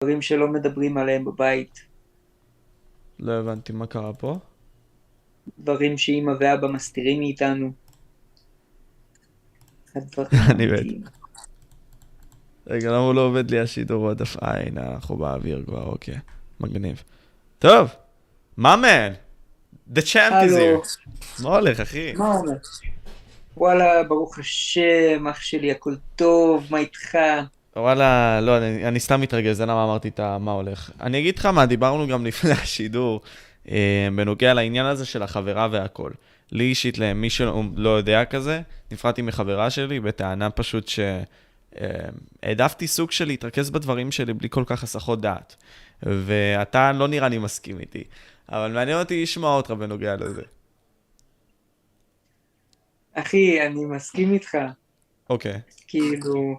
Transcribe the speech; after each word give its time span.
דברים 0.00 0.22
שלא 0.22 0.48
מדברים 0.48 0.98
עליהם 0.98 1.24
בבית, 1.24 1.80
לא 3.18 3.32
הבנתי 3.32 3.72
מה 3.72 3.86
קרה 3.86 4.12
פה. 4.12 4.38
דברים 5.58 5.98
שאמא 5.98 6.32
ואבא 6.40 6.68
מסתירים 6.68 7.18
מאיתנו. 7.18 7.72
אני 10.50 10.66
מת. 10.66 11.10
רגע, 12.66 12.88
למה 12.88 12.98
הוא 12.98 13.14
לא 13.14 13.20
עובד 13.20 13.50
לי 13.50 13.60
השידור 13.60 14.08
עוד 14.08 14.20
אף... 14.20 14.36
אה, 14.42 14.60
הנה, 14.66 14.94
אנחנו 14.94 15.16
באוויר 15.16 15.64
כבר, 15.66 15.84
אוקיי. 15.84 16.18
מגניב. 16.60 17.02
טוב, 17.58 17.88
מה 18.56 18.76
מן? 18.76 19.12
The 19.94 20.00
champ 20.00 20.46
is 20.46 20.52
here. 20.52 21.42
מה 21.42 21.56
הולך, 21.56 21.80
אחי? 21.80 22.12
מה 22.12 22.34
אומר? 22.34 22.56
וואלה, 23.56 24.02
ברוך 24.02 24.38
השם, 24.38 25.26
אח 25.30 25.40
שלי, 25.40 25.70
הכל 25.70 25.94
טוב, 26.16 26.66
מה 26.70 26.78
איתך? 26.78 27.18
וואלה, 27.76 28.40
לא, 28.40 28.58
אני, 28.58 28.88
אני 28.88 29.00
סתם 29.00 29.20
מתרגש, 29.20 29.56
זה 29.56 29.66
למה 29.66 29.84
אמרתי 29.84 30.08
את 30.08 30.20
מה 30.20 30.52
הולך. 30.52 30.90
אני 31.00 31.18
אגיד 31.18 31.38
לך 31.38 31.46
מה, 31.46 31.66
דיברנו 31.66 32.06
גם 32.06 32.26
לפני 32.26 32.50
השידור, 32.50 33.20
אה, 33.70 34.08
בנוגע 34.16 34.54
לעניין 34.54 34.86
הזה 34.86 35.06
של 35.06 35.22
החברה 35.22 35.68
והכל. 35.70 36.10
לי 36.52 36.64
אישית, 36.64 36.98
למי 36.98 37.30
שלא 37.30 37.62
לא 37.76 37.90
יודע 37.90 38.24
כזה, 38.24 38.60
נפרדתי 38.90 39.22
מחברה 39.22 39.70
שלי 39.70 40.00
בטענה 40.00 40.50
פשוט 40.50 40.88
שהעדפתי 42.42 42.86
סוג 42.86 43.10
של 43.10 43.24
להתרכז 43.24 43.70
בדברים 43.70 44.12
שלי 44.12 44.32
בלי 44.32 44.48
כל 44.50 44.64
כך 44.66 44.82
הסחות 44.82 45.20
דעת. 45.20 45.56
ואתה 46.02 46.92
לא 46.92 47.08
נראה 47.08 47.28
לי 47.28 47.38
מסכים 47.38 47.80
איתי, 47.80 48.04
אבל 48.48 48.72
מעניין 48.72 48.98
אותי 48.98 49.22
לשמוע 49.22 49.56
אותך 49.56 49.70
בנוגע 49.70 50.16
לזה. 50.16 50.42
אחי, 53.14 53.66
אני 53.66 53.84
מסכים 53.84 54.32
איתך. 54.32 54.58
אוקיי. 55.30 55.60
כאילו, 55.86 56.58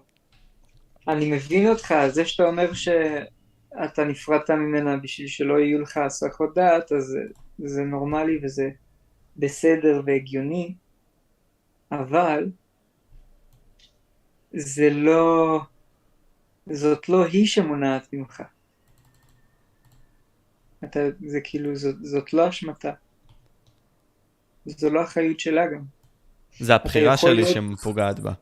אני 1.07 1.31
מבין 1.31 1.67
אותך, 1.67 1.93
זה 2.07 2.25
שאתה 2.25 2.43
אומר 2.43 2.73
שאתה 2.73 4.03
נפרדת 4.07 4.49
ממנה 4.49 4.97
בשביל 4.97 5.27
שלא 5.27 5.59
יהיו 5.59 5.81
לך 5.81 5.97
הסחות 5.97 6.55
דעת, 6.55 6.91
אז 6.91 7.03
זה, 7.03 7.19
זה 7.67 7.81
נורמלי 7.83 8.39
וזה 8.43 8.69
בסדר 9.37 10.01
והגיוני, 10.05 10.73
אבל 11.91 12.49
זה 14.53 14.89
לא, 14.89 15.59
זאת 16.71 17.09
לא 17.09 17.25
היא 17.25 17.45
שמונעת 17.47 18.13
ממך. 18.13 18.43
אתה, 20.83 20.99
זה 21.27 21.39
כאילו, 21.43 21.75
זאת, 21.75 21.95
זאת 22.01 22.33
לא 22.33 22.49
אשמתה. 22.49 22.91
זו 24.65 24.89
לא 24.89 25.03
אחריות 25.03 25.39
שלה 25.39 25.67
גם. 25.67 25.81
זה 26.59 26.75
הבחירה 26.75 27.17
שלי 27.17 27.35
להיות- 27.35 27.79
שפוגעת 27.79 28.19
בה. 28.19 28.33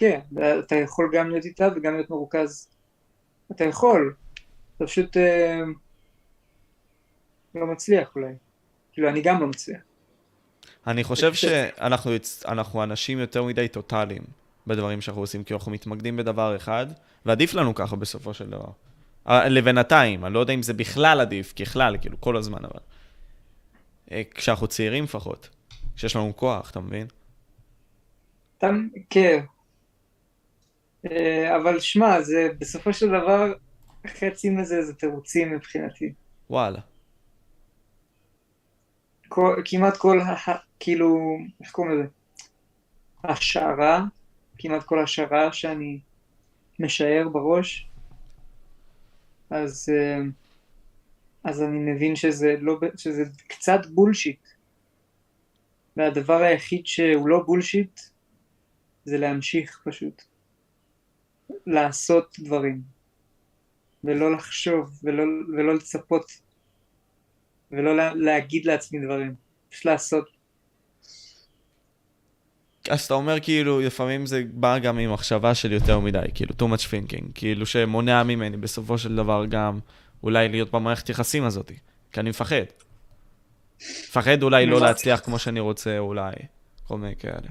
כן, 0.00 0.20
אתה 0.58 0.76
יכול 0.76 1.10
גם 1.12 1.30
להיות 1.30 1.44
איתה 1.44 1.68
וגם 1.76 1.94
להיות 1.94 2.10
מרוכז. 2.10 2.68
אתה 3.52 3.64
יכול, 3.64 4.14
אתה 4.76 4.86
פשוט 4.86 5.16
אה, 5.16 5.60
לא 7.54 7.66
מצליח 7.66 8.16
אולי. 8.16 8.32
כאילו, 8.92 9.08
אני 9.08 9.20
גם 9.22 9.40
לא 9.40 9.46
מצליח. 9.46 9.80
אני 10.86 11.04
חושב 11.04 11.34
שאנחנו 11.34 12.12
אנחנו 12.48 12.82
אנשים 12.82 13.18
יותר 13.18 13.44
מדי 13.44 13.68
טוטאליים 13.68 14.22
בדברים 14.66 15.00
שאנחנו 15.00 15.22
עושים, 15.22 15.44
כי 15.44 15.54
אנחנו 15.54 15.72
מתמקדים 15.72 16.16
בדבר 16.16 16.56
אחד, 16.56 16.86
ועדיף 17.26 17.54
לנו 17.54 17.74
ככה 17.74 17.96
בסופו 17.96 18.34
של 18.34 18.50
דבר. 18.50 18.70
אה, 19.28 19.48
לבינתיים, 19.48 20.24
אני 20.24 20.34
לא 20.34 20.40
יודע 20.40 20.54
אם 20.54 20.62
זה 20.62 20.74
בכלל 20.74 21.20
עדיף, 21.20 21.52
ככלל, 21.52 21.96
כאילו, 22.00 22.20
כל 22.20 22.36
הזמן, 22.36 22.64
אבל... 22.64 22.80
אה, 24.12 24.22
כשאנחנו 24.34 24.66
צעירים 24.66 25.04
לפחות, 25.04 25.48
כשיש 25.96 26.16
לנו 26.16 26.36
כוח, 26.36 26.70
אתה 26.70 26.80
מבין? 26.80 27.06
כן. 29.10 29.44
אה, 31.06 31.56
אבל 31.56 31.80
שמע, 31.80 32.20
זה 32.22 32.48
בסופו 32.58 32.92
של 32.92 33.08
דבר, 33.08 33.52
חצי 34.06 34.50
מזה 34.50 34.82
זה 34.82 34.94
תירוצים 34.94 35.52
מבחינתי. 35.52 36.12
וואלה. 36.50 36.80
כל, 39.28 39.62
כמעט 39.64 39.96
כל, 39.96 40.20
ה, 40.20 40.34
כאילו, 40.80 41.38
איך 41.60 41.70
קוראים 41.70 41.92
לזה? 41.92 42.08
השערה, 43.24 44.04
כמעט 44.58 44.82
כל 44.82 45.02
השערה 45.02 45.52
שאני 45.52 46.00
משער 46.78 47.28
בראש, 47.28 47.90
אז, 49.50 49.88
אה, 49.92 50.18
אז 51.44 51.62
אני 51.62 51.92
מבין 51.92 52.16
שזה, 52.16 52.54
לא, 52.60 52.78
שזה 52.96 53.24
קצת 53.48 53.86
בולשיט. 53.86 54.48
והדבר 55.96 56.42
היחיד 56.42 56.86
שהוא 56.86 57.28
לא 57.28 57.42
בולשיט 57.46 58.00
זה 59.04 59.18
להמשיך 59.18 59.80
פשוט. 59.84 60.22
לעשות 61.66 62.36
דברים. 62.38 62.82
ולא 64.04 64.32
לחשוב, 64.32 65.00
ולא, 65.02 65.24
ולא 65.56 65.74
לצפות, 65.74 66.24
ולא 67.72 67.96
לה, 67.96 68.14
להגיד 68.14 68.64
לעצמי 68.64 69.04
דברים. 69.04 69.34
פשוט 69.70 69.84
לעשות. 69.84 70.24
אז 72.90 73.04
אתה 73.04 73.14
אומר 73.14 73.40
כאילו, 73.40 73.80
לפעמים 73.80 74.26
זה 74.26 74.42
בא 74.52 74.78
גם 74.78 74.98
עם 74.98 75.12
מחשבה 75.12 75.54
של 75.54 75.72
יותר 75.72 76.00
מדי, 76.00 76.18
כאילו, 76.34 76.54
too 76.58 76.74
much 76.74 76.86
thinking, 76.90 77.24
כאילו 77.34 77.66
שמונע 77.66 78.22
ממני 78.22 78.56
בסופו 78.56 78.98
של 78.98 79.16
דבר 79.16 79.44
גם 79.48 79.78
אולי 80.22 80.48
להיות 80.48 80.70
במערכת 80.70 81.08
יחסים 81.08 81.44
הזאת, 81.44 81.72
כי 82.12 82.20
אני 82.20 82.30
מפחד. 82.30 82.64
מפחד 83.80 84.42
אולי 84.42 84.66
לא? 84.66 84.80
להצליח 84.80 85.20
כמו 85.20 85.38
שאני 85.38 85.60
רוצה, 85.60 85.98
אולי, 85.98 86.32
כל 86.86 86.98
מיני 86.98 87.16
כאלה. 87.16 87.48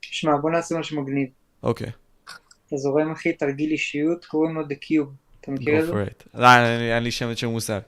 שמע, 0.00 0.36
בוא 0.36 0.50
נעשה 0.50 0.78
משהו 0.78 1.02
מגניב. 1.02 1.28
אוקיי, 1.62 1.90
אתה 2.66 2.76
זורם 2.76 3.10
אחי, 3.10 3.32
תרגיל 3.32 3.70
אישיות, 3.70 4.24
קוראים 4.24 4.54
לו 4.54 4.62
The 4.62 4.74
Cube. 4.84 5.10
אתה 5.40 5.50
מכיר 5.50 5.80
את 5.80 5.86
זה? 5.86 5.92
לא, 6.34 6.46
אין 6.96 7.02
לי 7.02 7.10
שמץ 7.10 7.36
של 7.36 7.46
מושג. 7.46 7.80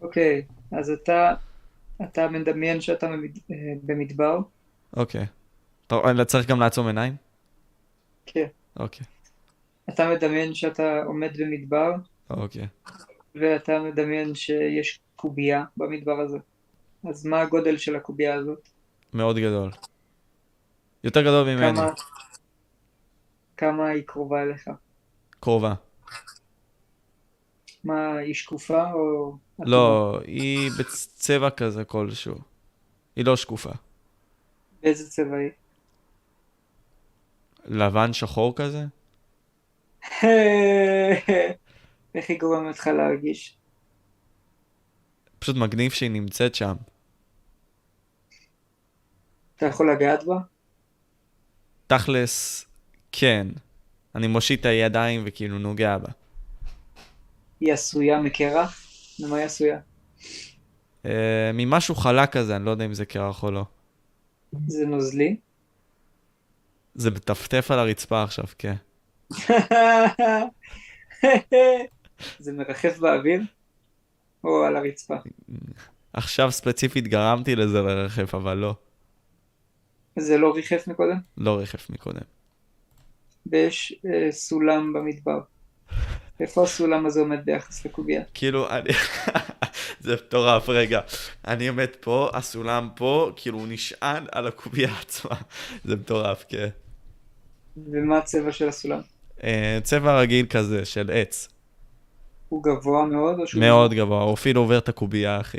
אוקיי, 0.00 0.42
אז 0.72 0.90
אתה, 0.90 1.34
אתה 2.02 2.28
מדמיין 2.28 2.80
שאתה 2.80 3.06
אה, 3.06 3.56
במדבר, 3.82 4.38
אוקיי. 4.96 5.26
אתה 5.86 6.24
צריך 6.24 6.48
גם 6.48 6.60
לעצום 6.60 6.86
עיניים? 6.86 7.16
כן. 8.26 8.46
אוקיי, 8.78 9.06
אתה 9.88 10.10
מדמיין 10.10 10.54
שאתה 10.54 11.02
עומד 11.02 11.30
במדבר, 11.38 11.92
אוקיי. 12.30 12.66
ואתה 13.34 13.78
מדמיין 13.78 14.34
שיש 14.34 15.00
קובייה 15.16 15.64
במדבר 15.76 16.20
הזה. 16.20 16.38
אז 17.08 17.26
מה 17.26 17.40
הגודל 17.40 17.76
של 17.76 17.96
הקובייה 17.96 18.34
הזאת? 18.34 18.68
מאוד 19.14 19.38
גדול. 19.38 19.70
יותר 21.04 21.22
גדול 21.22 21.54
ממני. 21.54 21.76
כמה, 21.76 21.90
כמה 23.58 23.88
היא 23.88 24.02
קרובה 24.06 24.42
אליך? 24.42 24.70
קרובה. 25.40 25.74
מה, 27.84 28.16
היא 28.16 28.34
שקופה 28.34 28.92
או... 28.92 29.36
לא, 29.58 30.18
היא 30.24 30.70
בצבע 30.78 31.50
כזה 31.50 31.84
כלשהו. 31.84 32.38
היא 33.16 33.24
לא 33.24 33.36
שקופה. 33.36 33.70
באיזה 34.82 35.10
צבע 35.10 35.36
היא? 35.36 35.50
לבן 37.64 38.12
שחור 38.12 38.56
כזה? 38.56 38.84
איך 42.14 42.28
היא 42.30 42.40
גורמת 42.40 42.78
לך 42.78 42.86
להרגיש? 42.86 43.58
פשוט 45.38 45.56
מגניב 45.56 45.92
שהיא 45.92 46.10
נמצאת 46.10 46.54
שם. 46.54 46.74
אתה 49.56 49.66
יכול 49.66 49.92
לגעת 49.92 50.24
בה? 50.24 50.38
תכלס, 51.86 52.67
כן. 53.12 53.46
אני 54.14 54.26
מושיט 54.26 54.60
את 54.60 54.66
הידיים 54.66 55.22
וכאילו 55.26 55.58
נוגע 55.58 55.98
בה. 55.98 56.08
היא 57.60 57.72
עשויה 57.72 58.20
מקרח? 58.20 58.86
ממה 59.20 59.36
היא 59.36 59.44
עשויה? 59.44 59.78
אה, 61.06 61.50
ממשהו 61.54 61.94
חלק 61.94 62.32
כזה, 62.32 62.56
אני 62.56 62.64
לא 62.64 62.70
יודע 62.70 62.84
אם 62.84 62.94
זה 62.94 63.04
קרח 63.04 63.42
או 63.42 63.50
לא. 63.50 63.64
זה 64.66 64.86
נוזלי? 64.86 65.36
זה 66.94 67.10
מטפטף 67.10 67.70
על 67.70 67.78
הרצפה 67.78 68.22
עכשיו, 68.22 68.44
כן. 68.58 68.74
זה 72.38 72.52
מרחף 72.52 72.98
באוויר? 72.98 73.42
או 74.44 74.64
על 74.64 74.76
הרצפה? 74.76 75.14
עכשיו 76.12 76.52
ספציפית 76.52 77.08
גרמתי 77.08 77.56
לזה 77.56 77.82
לרחף, 77.82 78.34
אבל 78.34 78.54
לא. 78.54 78.74
זה 80.18 80.38
לא 80.38 80.54
ריחף 80.54 80.88
מקודם? 80.88 81.18
לא 81.36 81.58
רכף 81.58 81.90
מקודם. 81.90 82.37
ויש 83.46 84.00
אה, 84.06 84.32
סולם 84.32 84.92
במדבר. 84.92 85.40
איפה 86.40 86.62
הסולם 86.62 87.06
הזה 87.06 87.20
עומד 87.20 87.44
ביחס 87.44 87.86
לקובייה? 87.86 88.22
כאילו, 88.34 88.70
אני... 88.70 88.90
זה 90.00 90.14
מטורף, 90.14 90.68
רגע. 90.68 91.00
אני 91.46 91.68
עומד 91.68 91.88
פה, 92.00 92.30
הסולם 92.32 92.88
פה, 92.96 93.30
כאילו 93.36 93.58
הוא 93.58 93.66
נשען 93.70 94.24
על 94.32 94.46
הקובייה 94.46 94.90
עצמה. 95.02 95.36
זה 95.84 95.96
מטורף, 95.96 96.44
כן. 96.48 96.68
ומה 97.76 98.18
הצבע 98.18 98.52
של 98.52 98.68
הסולם? 98.68 99.00
אה, 99.44 99.78
צבע 99.82 100.20
רגיל 100.20 100.46
כזה, 100.46 100.84
של 100.84 101.10
עץ. 101.14 101.48
הוא 102.48 102.62
גבוה 102.64 103.06
מאוד 103.06 103.38
או 103.40 103.46
שהוא... 103.46 103.60
מאוד 103.60 103.94
גבוה, 103.94 104.22
הוא 104.22 104.34
אפילו 104.34 104.60
עובר 104.60 104.78
את 104.78 104.88
הקובייה, 104.88 105.40
אחי. 105.40 105.58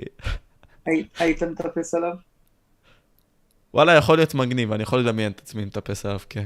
הי- 0.86 1.08
היית 1.20 1.44
מטפס 1.44 1.94
עליו? 1.94 2.14
וואלה, 3.74 3.94
יכול 3.94 4.18
להיות 4.18 4.34
מגניב, 4.36 4.72
אני 4.72 4.84
יכול 4.84 5.00
לדמיין 5.00 5.32
את 5.32 5.40
עצמי 5.40 5.66
מטפס 5.66 6.06
עליו, 6.06 6.20
כן. 6.30 6.46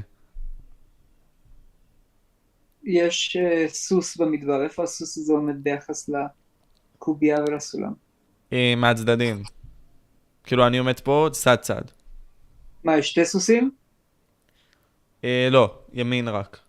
יש 2.85 3.37
אה, 3.37 3.65
סוס 3.67 4.17
במדבר, 4.17 4.63
איפה 4.63 4.83
הסוס 4.83 5.17
הזה 5.17 5.33
עומד 5.33 5.63
ביחס 5.63 6.09
לקובייה 6.97 7.37
ולסולם? 7.47 7.93
אה, 8.53 8.73
מהצדדים. 8.77 9.43
כאילו, 10.43 10.67
אני 10.67 10.77
עומד 10.77 10.99
פה 10.99 11.27
צד 11.31 11.55
צד. 11.55 11.81
מה, 12.83 12.97
יש 12.97 13.09
שתי 13.11 13.25
סוסים? 13.25 13.71
אה, 15.23 15.47
לא, 15.51 15.79
ימין 15.93 16.27
רק. 16.27 16.59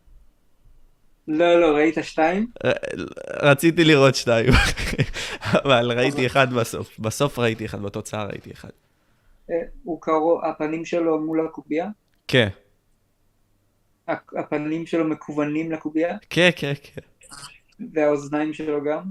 לא, 1.29 1.61
לא, 1.61 1.67
ראית 1.77 1.95
שתיים? 2.03 2.47
ר- 2.67 2.71
רציתי 3.51 3.85
לראות 3.85 4.15
שתיים, 4.15 4.53
אבל 5.65 5.93
ראיתי 5.93 6.27
אחד 6.27 6.53
בסוף. 6.53 6.99
בסוף 6.99 7.39
ראיתי 7.39 7.65
אחד, 7.67 7.83
בתוצאה 7.83 8.25
ראיתי 8.25 8.53
אחד. 8.53 8.69
אה, 9.51 9.57
הוא 9.85 10.01
קרוב, 10.01 10.45
הפנים 10.45 10.85
שלו 10.85 11.21
מול 11.21 11.47
הקובייה? 11.47 11.89
כן, 12.29 12.49
הפנים 14.09 14.87
שלו 14.87 15.05
מקוונים 15.05 15.73
לקובייה? 15.73 16.17
כן, 16.31 16.51
כן, 16.57 16.73
כן. 16.83 17.01
והאוזניים 17.93 18.53
שלו 18.53 18.85
גם? 18.85 19.03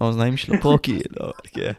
האוזניים 0.00 0.36
שלו 0.36 0.60
פה 0.60 0.76
כאילו, 0.82 1.32
כן. 1.52 1.72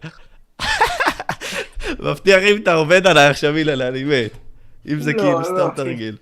מבטיח 2.00 2.44
אם 2.44 2.58
אתה 2.62 2.74
עובד 2.74 3.08
עליי 3.08 3.28
עכשיו, 3.28 3.56
אילן, 3.56 3.82
אני 3.82 4.04
מת. 4.04 4.32
אם 4.88 5.00
זה 5.00 5.12
לא, 5.12 5.18
כאילו 5.18 5.40
לא, 5.40 5.44
סתם. 5.44 5.76
תרגיל. 5.76 6.18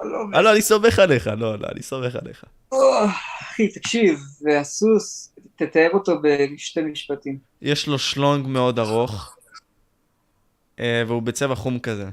לא, 0.00 0.18
אה, 0.34 0.42
לא, 0.42 0.52
אני 0.52 0.62
סומך 0.62 0.98
עליך, 0.98 1.26
לא, 1.26 1.58
לא, 1.58 1.68
אני 1.72 1.82
סומך 1.82 2.16
עליך. 2.16 2.44
אחי, 3.40 3.68
תקשיב, 3.68 4.18
והסוס, 4.42 5.34
תתאר 5.56 5.88
אותו 5.92 6.20
בשתי 6.22 6.80
משפטים. 6.82 7.38
יש 7.62 7.86
לו 7.86 7.98
שלונג 7.98 8.46
מאוד 8.46 8.78
ארוך, 8.78 9.36
אה, 10.80 11.02
והוא 11.06 11.22
בצבע 11.22 11.54
חום 11.54 11.78
כזה. 11.78 12.08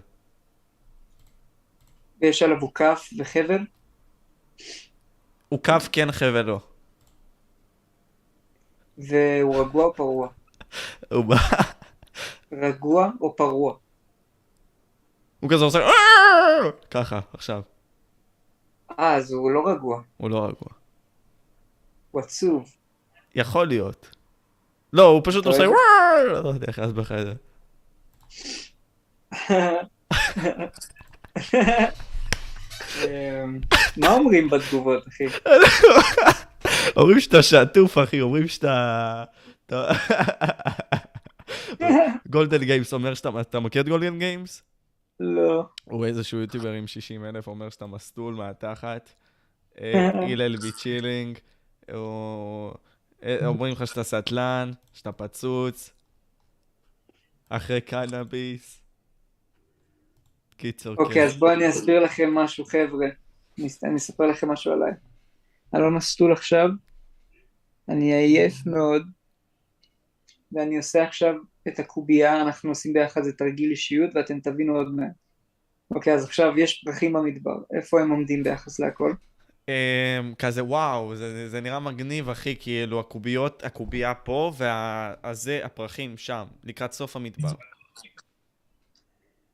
ויש 2.22 2.44
עליו 2.44 2.58
עוקף 2.62 3.10
וחבל, 3.18 3.60
הוא 5.50 5.60
כף 5.64 5.90
כן 5.92 6.12
חבל 6.12 6.42
לא. 6.42 6.60
והוא 8.98 9.56
רגוע 9.66 9.86
או 9.86 9.94
פרוע? 9.96 10.28
הוא 11.12 11.26
בא, 11.26 11.36
רגוע 12.52 13.10
או 13.22 13.36
פרוע? 13.36 13.76
הוא 15.40 15.50
כזה 15.50 15.66
עושה 15.66 15.80
"אה!" 15.80 15.92
ככה, 16.92 17.20
עכשיו. 17.34 17.62
אה, 19.00 19.16
אז 19.16 19.32
הוא 19.32 19.52
לא 19.52 19.68
רגוע, 19.68 20.02
הוא 20.18 20.30
לא 20.30 20.38
רגוע. 20.38 20.70
הוא 22.12 22.22
עצוב. 22.22 22.76
יכול 23.36 23.68
להיות. 23.68 24.16
לא, 24.94 25.08
הוא 25.08 25.22
פשוט 25.24 25.46
עושה? 25.46 25.64
"וואו", 25.70 26.44
לא 26.44 26.50
יודע 26.50 26.68
איך 26.68 26.80
אז 26.80 26.94
בך 26.94 27.12
את 27.12 27.26
זה. 27.26 27.34
מה 33.98 34.14
אומרים 34.14 34.50
בתגובות, 34.50 35.08
אחי? 35.08 35.24
אומרים 36.98 37.20
שאתה 37.20 37.44
שעטוף, 37.44 37.98
אחי, 37.98 38.22
אומרים 38.22 38.48
שאתה... 38.48 39.24
אתה- 39.66 39.92
גולדן 42.28 42.64
גיימס 42.64 42.94
אומר 42.94 43.14
שאתה... 43.14 43.30
אתה 43.42 43.60
מכיר 43.60 43.82
את 43.82 43.88
גולדן 43.90 44.20
גיימס? 44.20 44.64
לא. 45.20 45.66
הוא 45.86 46.06
איזשהו 46.06 46.40
יוטיובר 46.40 46.72
עם 46.72 46.88
60 46.88 47.26
אלף, 47.26 47.48
אומר 47.48 47.70
שאתה 47.70 47.86
מסטול 47.86 48.34
מהתחת. 48.34 49.10
הלל 50.30 50.58
be 50.58 50.72
chilling. 50.72 51.38
אומרים 53.46 53.74
לך 53.74 53.88
שאתה 53.88 54.04
סטלן, 54.04 54.72
שאתה 54.94 55.12
פצוץ. 55.12 55.92
אחרי 57.50 57.82
קנאביס. 57.82 58.81
קיצור, 60.62 60.96
אוקיי, 60.98 61.14
כן. 61.14 61.28
אז 61.28 61.38
בואו 61.38 61.54
אני 61.54 61.70
אסביר 61.70 62.00
לכם 62.00 62.34
משהו, 62.36 62.66
חבר'ה. 62.66 63.08
אני 63.60 63.68
אס- 63.68 63.84
אני 63.84 63.96
אספר 63.96 64.28
לכם 64.28 64.52
משהו 64.52 64.72
עליי. 64.74 64.92
אני 65.74 65.82
לא 65.82 65.92
מסטול 65.92 66.32
עכשיו, 66.34 66.70
אני 67.90 68.14
עייף 68.14 68.66
מאוד, 68.66 69.08
ואני 70.52 70.78
עושה 70.78 71.04
עכשיו 71.04 71.34
את 71.68 71.80
הקובייה, 71.80 72.42
אנחנו 72.42 72.70
עושים 72.70 72.94
ביחד 72.94 73.22
איזה 73.22 73.34
תרגיל 73.34 73.70
אישיות, 73.70 74.10
ואתם 74.16 74.40
תבינו 74.40 74.76
עוד 74.78 74.96
מעט. 74.96 75.12
אוקיי, 75.92 76.14
אז 76.14 76.24
עכשיו 76.26 76.60
יש 76.60 76.84
פרחים 76.86 77.14
במדבר, 77.14 77.56
איפה 77.78 78.02
הם 78.02 78.10
עומדים 78.10 78.44
ביחס 78.44 78.80
להכל? 78.80 79.14
אמ, 79.68 80.34
כזה 80.40 80.64
וואו, 80.64 81.16
זה, 81.16 81.50
זה 81.50 81.62
נראה 81.62 81.80
מגניב, 81.80 82.30
אחי, 82.30 82.56
כאילו 82.60 83.00
הקוביות, 83.00 83.64
הקובייה 83.64 84.14
פה, 84.14 84.52
והזה, 84.58 85.60
הפרחים 85.64 86.18
שם, 86.18 86.44
לקראת 86.64 86.92
סוף 86.92 87.16
המדבר. 87.16 87.50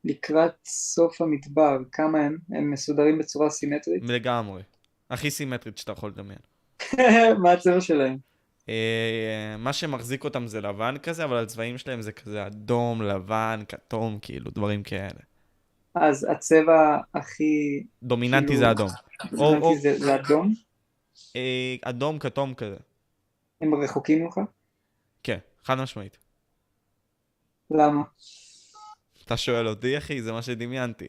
לקראת 0.04 0.52
סוף 0.64 1.20
המדבר, 1.20 1.78
כמה 1.92 2.18
הם? 2.18 2.38
הם 2.50 2.70
מסודרים 2.70 3.18
בצורה 3.18 3.50
סימטרית? 3.50 4.02
לגמרי. 4.02 4.62
הכי 5.10 5.30
סימטרית 5.30 5.78
שאתה 5.78 5.92
יכול 5.92 6.10
לדמיין. 6.10 6.38
מה 7.42 7.52
הצבע 7.52 7.80
שלהם? 7.80 8.16
אה, 8.68 9.56
מה 9.58 9.72
שמחזיק 9.72 10.24
אותם 10.24 10.46
זה 10.46 10.60
לבן 10.60 10.94
כזה, 11.02 11.24
אבל 11.24 11.36
הצבעים 11.42 11.78
שלהם 11.78 12.02
זה 12.02 12.12
כזה 12.12 12.46
אדום, 12.46 13.02
לבן, 13.02 13.60
כתום, 13.68 14.18
כאילו, 14.22 14.50
דברים 14.50 14.82
כאלה. 14.82 15.20
אז 15.94 16.26
הצבע 16.30 16.98
הכי 17.14 17.82
דומיננטי 18.02 18.46
כאילו- 18.46 18.58
זה 18.60 18.70
אדום. 18.70 18.88
או- 19.38 19.44
או- 19.44 19.54
דומיננטי 19.54 19.78
זה, 19.80 19.98
זה 19.98 20.14
אדום? 20.14 20.54
אה, 21.36 21.74
אדום, 21.82 22.18
כתום 22.18 22.54
כזה. 22.54 22.76
הם 23.60 23.74
רחוקים 23.74 24.24
ממך? 24.24 24.40
כן, 25.22 25.38
חד 25.64 25.74
משמעית. 25.74 26.18
למה? 27.70 28.02
אתה 29.28 29.36
שואל 29.36 29.68
אותי, 29.68 29.98
אחי, 29.98 30.22
זה 30.22 30.32
מה 30.32 30.42
שדמיינתי. 30.42 31.08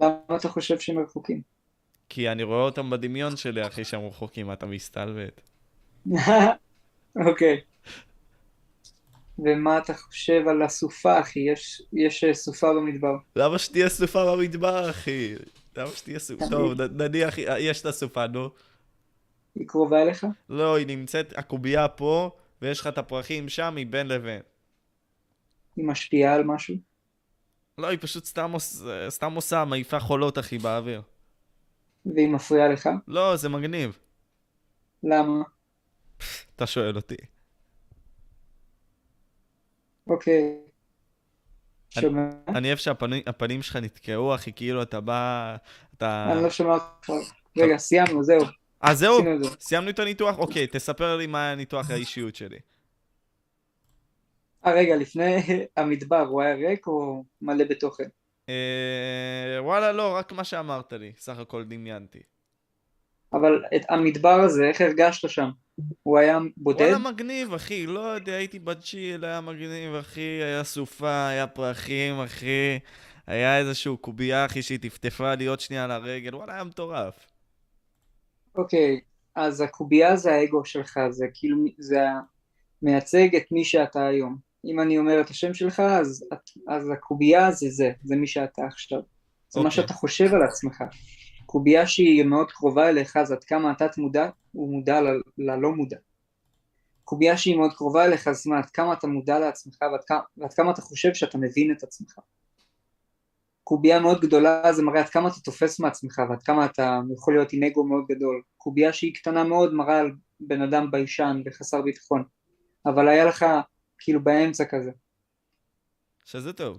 למה 0.00 0.36
אתה 0.36 0.48
חושב 0.48 0.78
שהם 0.78 0.98
רחוקים? 0.98 1.42
כי 2.08 2.28
אני 2.28 2.42
רואה 2.42 2.60
אותם 2.60 2.90
בדמיון 2.90 3.36
שלי, 3.36 3.66
אחי, 3.66 3.84
שהם 3.84 4.06
רחוקים, 4.06 4.52
אתה 4.52 4.66
מסתלבט. 4.66 5.40
אוקיי. 7.26 7.60
ומה 9.38 9.78
אתה 9.78 9.94
חושב 9.94 10.48
על 10.48 10.62
הסופה, 10.62 11.20
אחי? 11.20 11.40
יש, 11.40 11.82
יש 11.92 12.24
אה, 12.24 12.34
סופה 12.34 12.72
במדבר. 12.74 13.16
למה 13.36 13.58
שתהיה 13.58 13.88
סופה 13.88 14.36
במדבר, 14.36 14.90
אחי? 14.90 15.34
למה 15.76 15.90
שתהיה 15.90 16.18
סופה? 16.18 16.44
טוב, 16.50 16.82
נניח, 16.82 17.38
יש 17.38 17.80
את 17.80 17.86
הסופה, 17.86 18.26
נו. 18.26 18.50
היא 19.54 19.66
קרובה 19.66 20.02
אליך? 20.02 20.26
לא, 20.48 20.74
היא 20.74 20.86
נמצאת, 20.86 21.38
הקובייה 21.38 21.88
פה, 21.88 22.30
ויש 22.62 22.80
לך 22.80 22.86
את 22.86 22.98
הפרחים 22.98 23.48
שם 23.48 23.74
מבין 23.76 24.08
לבין. 24.08 24.40
היא 25.78 25.86
משפיעה 25.86 26.34
על 26.34 26.44
משהו? 26.44 26.74
לא, 27.78 27.86
היא 27.86 27.98
פשוט 28.00 28.24
סתם. 28.24 28.52
סתם 29.08 29.34
עושה, 29.34 29.64
מעיפה 29.64 30.00
חולות, 30.00 30.38
אחי, 30.38 30.58
באוויר. 30.58 31.02
והיא 32.06 32.28
מפריעה 32.28 32.68
לך? 32.68 32.88
לא, 33.08 33.36
זה 33.36 33.48
מגניב. 33.48 33.98
למה? 35.02 35.42
אתה 36.56 36.66
שואל 36.66 36.96
אותי. 36.96 37.16
אוקיי. 40.06 40.58
שומע? 41.90 42.28
אני 42.48 42.68
אוהב 42.68 42.78
שהפנים 42.78 43.62
שלך 43.62 43.76
נתקעו, 43.76 44.34
אחי, 44.34 44.52
כאילו 44.52 44.82
אתה 44.82 45.00
בא... 45.00 45.56
אתה... 45.96 46.28
אני 46.32 46.42
לא 46.42 46.50
שומע 46.50 46.74
אותך. 46.74 47.10
רגע, 47.58 47.78
סיימנו, 47.78 48.22
זהו. 48.22 48.40
אה, 48.84 48.94
זהו? 48.94 49.18
סיימנו 49.60 49.90
את 49.90 49.98
הניתוח? 49.98 50.38
אוקיי, 50.38 50.66
תספר 50.66 51.16
לי 51.16 51.26
מה 51.26 51.46
היה 51.46 51.54
ניתוח 51.54 51.90
האישיות 51.90 52.34
שלי. 52.34 52.58
אה, 54.68 54.74
רגע, 54.74 54.96
לפני 54.96 55.36
המדבר, 55.76 56.20
הוא 56.20 56.42
היה 56.42 56.54
ריק 56.54 56.86
או 56.86 57.24
מלא 57.42 57.64
בתוכן? 57.64 58.08
אה, 58.48 59.62
וואלה, 59.62 59.92
לא, 59.92 60.16
רק 60.16 60.32
מה 60.32 60.44
שאמרת 60.44 60.92
לי. 60.92 61.12
סך 61.16 61.38
הכל 61.38 61.64
דמיינתי. 61.64 62.22
אבל 63.32 63.62
את 63.76 63.82
המדבר 63.88 64.40
הזה, 64.40 64.64
איך 64.64 64.80
הרגשת 64.80 65.28
שם? 65.28 65.50
הוא 66.02 66.18
היה 66.18 66.38
בודד? 66.56 66.80
וואלה, 66.80 66.98
מגניב, 66.98 67.54
אחי. 67.54 67.86
לא 67.86 68.00
יודע, 68.00 68.32
הייתי 68.32 68.58
בצ'יל, 68.58 69.24
היה 69.24 69.40
מגניב, 69.40 69.94
אחי. 69.94 70.20
היה 70.20 70.64
סופה, 70.64 71.28
היה 71.28 71.46
פרחים, 71.46 72.20
אחי. 72.20 72.78
היה 73.26 73.58
איזשהו 73.58 73.98
קובייה, 73.98 74.46
אחי, 74.46 74.62
שהיא 74.62 74.78
טפטפה 74.78 75.34
לי 75.34 75.46
עוד 75.46 75.60
שנייה 75.60 75.84
על 75.84 75.90
הרגל. 75.90 76.34
וואלה, 76.34 76.54
היה 76.54 76.64
מטורף. 76.64 77.26
אוקיי, 78.54 79.00
אז 79.34 79.60
הקובייה 79.60 80.16
זה 80.16 80.32
האגו 80.32 80.64
שלך, 80.64 80.98
זה 81.10 81.26
כאילו, 81.34 81.56
זה 81.78 82.00
מייצג 82.82 83.36
את 83.36 83.52
מי 83.52 83.64
שאתה 83.64 84.06
היום. 84.06 84.47
אם 84.64 84.80
אני 84.80 84.98
אומר 84.98 85.20
את 85.20 85.30
השם 85.30 85.54
שלך, 85.54 85.80
אז, 85.80 86.24
אז 86.68 86.90
הקובייה 86.90 87.50
זה 87.50 87.70
זה, 87.70 87.90
זה 88.04 88.16
מי 88.16 88.26
שאתה 88.26 88.66
עכשיו. 88.66 89.00
זה 89.48 89.60
מה 89.60 89.66
אוקיי. 89.66 89.82
שאתה 89.82 89.92
חושב 89.92 90.34
על 90.34 90.42
עצמך. 90.42 90.82
קובייה 91.46 91.86
שהיא 91.86 92.24
מאוד 92.24 92.50
קרובה 92.50 92.88
אליך, 92.88 93.16
אז 93.16 93.32
עד 93.32 93.44
כמה 93.44 93.72
אתה 93.72 93.86
מודע, 93.98 94.28
הוא 94.52 94.72
מודע 94.72 95.00
ל- 95.00 95.22
ללא 95.38 95.72
מודע. 95.72 95.96
קובייה 97.04 97.36
שהיא 97.36 97.56
מאוד 97.56 97.70
קרובה 97.76 98.04
אליך, 98.04 98.28
אז 98.28 98.46
מה, 98.46 98.58
עד 98.58 98.70
כמה 98.70 98.92
אתה 98.92 99.06
מודע 99.06 99.38
לעצמך 99.38 99.76
ועד 99.82 100.04
כמה, 100.06 100.20
ועד 100.36 100.52
כמה 100.52 100.70
אתה 100.70 100.82
חושב 100.82 101.14
שאתה 101.14 101.38
מבין 101.38 101.72
את 101.72 101.82
עצמך. 101.82 102.18
קובייה 103.64 104.00
מאוד 104.00 104.20
גדולה 104.20 104.72
זה 104.72 104.82
מראה 104.82 105.00
עד 105.00 105.08
כמה 105.08 105.28
אתה 105.28 105.40
תופס 105.40 105.80
מעצמך 105.80 106.22
ועד 106.30 106.42
כמה 106.42 106.64
אתה 106.64 107.00
יכול 107.14 107.34
להיות 107.34 107.52
עם 107.52 107.62
אגו 107.62 107.84
מאוד 107.84 108.04
גדול. 108.08 108.42
קובייה 108.56 108.92
שהיא 108.92 109.14
קטנה 109.14 109.44
מאוד 109.44 109.74
מראה 109.74 110.00
על 110.00 110.12
בן 110.40 110.62
אדם 110.62 110.90
ביישן 110.90 111.42
וחסר 111.44 111.82
ביטחון. 111.82 112.24
אבל 112.86 113.08
היה 113.08 113.24
לך 113.24 113.46
כאילו 113.98 114.24
באמצע 114.24 114.64
כזה. 114.64 114.90
שזה 116.24 116.52
טוב. 116.52 116.78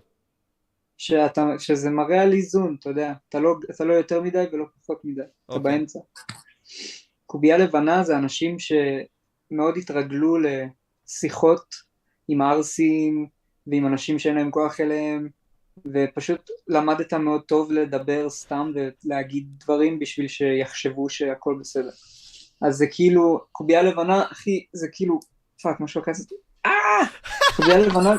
שאתה, 0.97 1.45
שזה 1.59 1.89
מראה 1.89 2.21
על 2.21 2.33
איזון, 2.33 2.75
אתה 2.79 2.89
יודע, 2.89 3.13
אתה 3.29 3.39
לא, 3.39 3.55
אתה 3.75 3.85
לא 3.85 3.93
יותר 3.93 4.21
מדי 4.21 4.45
ולא 4.51 4.65
פחות 4.81 5.01
מדי, 5.03 5.21
אתה 5.21 5.53
אוקיי. 5.53 5.71
באמצע. 5.71 5.99
קובייה 7.25 7.57
לבנה 7.57 8.03
זה 8.03 8.17
אנשים 8.17 8.57
שמאוד 8.59 9.77
התרגלו 9.77 10.37
לשיחות 10.39 11.75
עם 12.27 12.41
ערסים 12.41 13.27
ועם 13.67 13.87
אנשים 13.87 14.19
שאין 14.19 14.35
להם 14.35 14.51
כוח 14.51 14.79
אליהם, 14.79 15.29
ופשוט 15.93 16.49
למדת 16.67 17.13
מאוד 17.13 17.41
טוב 17.41 17.71
לדבר 17.71 18.29
סתם 18.29 18.71
ולהגיד 18.75 19.47
דברים 19.59 19.99
בשביל 19.99 20.27
שיחשבו 20.27 21.09
שהכל 21.09 21.57
בסדר. 21.59 21.91
אז 22.61 22.75
זה 22.75 22.87
כאילו, 22.91 23.39
קובייה 23.51 23.81
לבנה, 23.83 24.23
אחי, 24.31 24.65
זה 24.73 24.87
כאילו, 24.91 25.19
Fuck, 25.63 25.79
משהו 25.79 26.01
לקח 26.01 26.11
אותי, 26.65 26.75
אה! 26.75 27.07
קובייה 27.55 27.77
לבנה, 27.77 28.15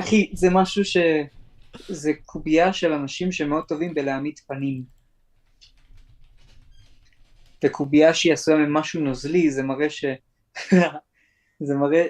אחי, 0.00 0.30
זה 0.34 0.50
משהו 0.50 0.84
ש... 0.84 0.96
זה 1.88 2.12
קובייה 2.26 2.72
של 2.72 2.92
אנשים 2.92 3.32
שמאוד 3.32 3.64
טובים 3.68 3.94
בלהעמיד 3.94 4.38
פנים. 4.46 4.84
וקובייה 7.64 8.14
שהיא 8.14 8.32
עשויה 8.32 8.56
ממשהו 8.56 9.00
נוזלי, 9.00 9.50
זה 9.50 9.62
מראה 9.62 9.90
ש... 9.90 10.04
זה 11.66 11.74
מראה, 11.74 12.06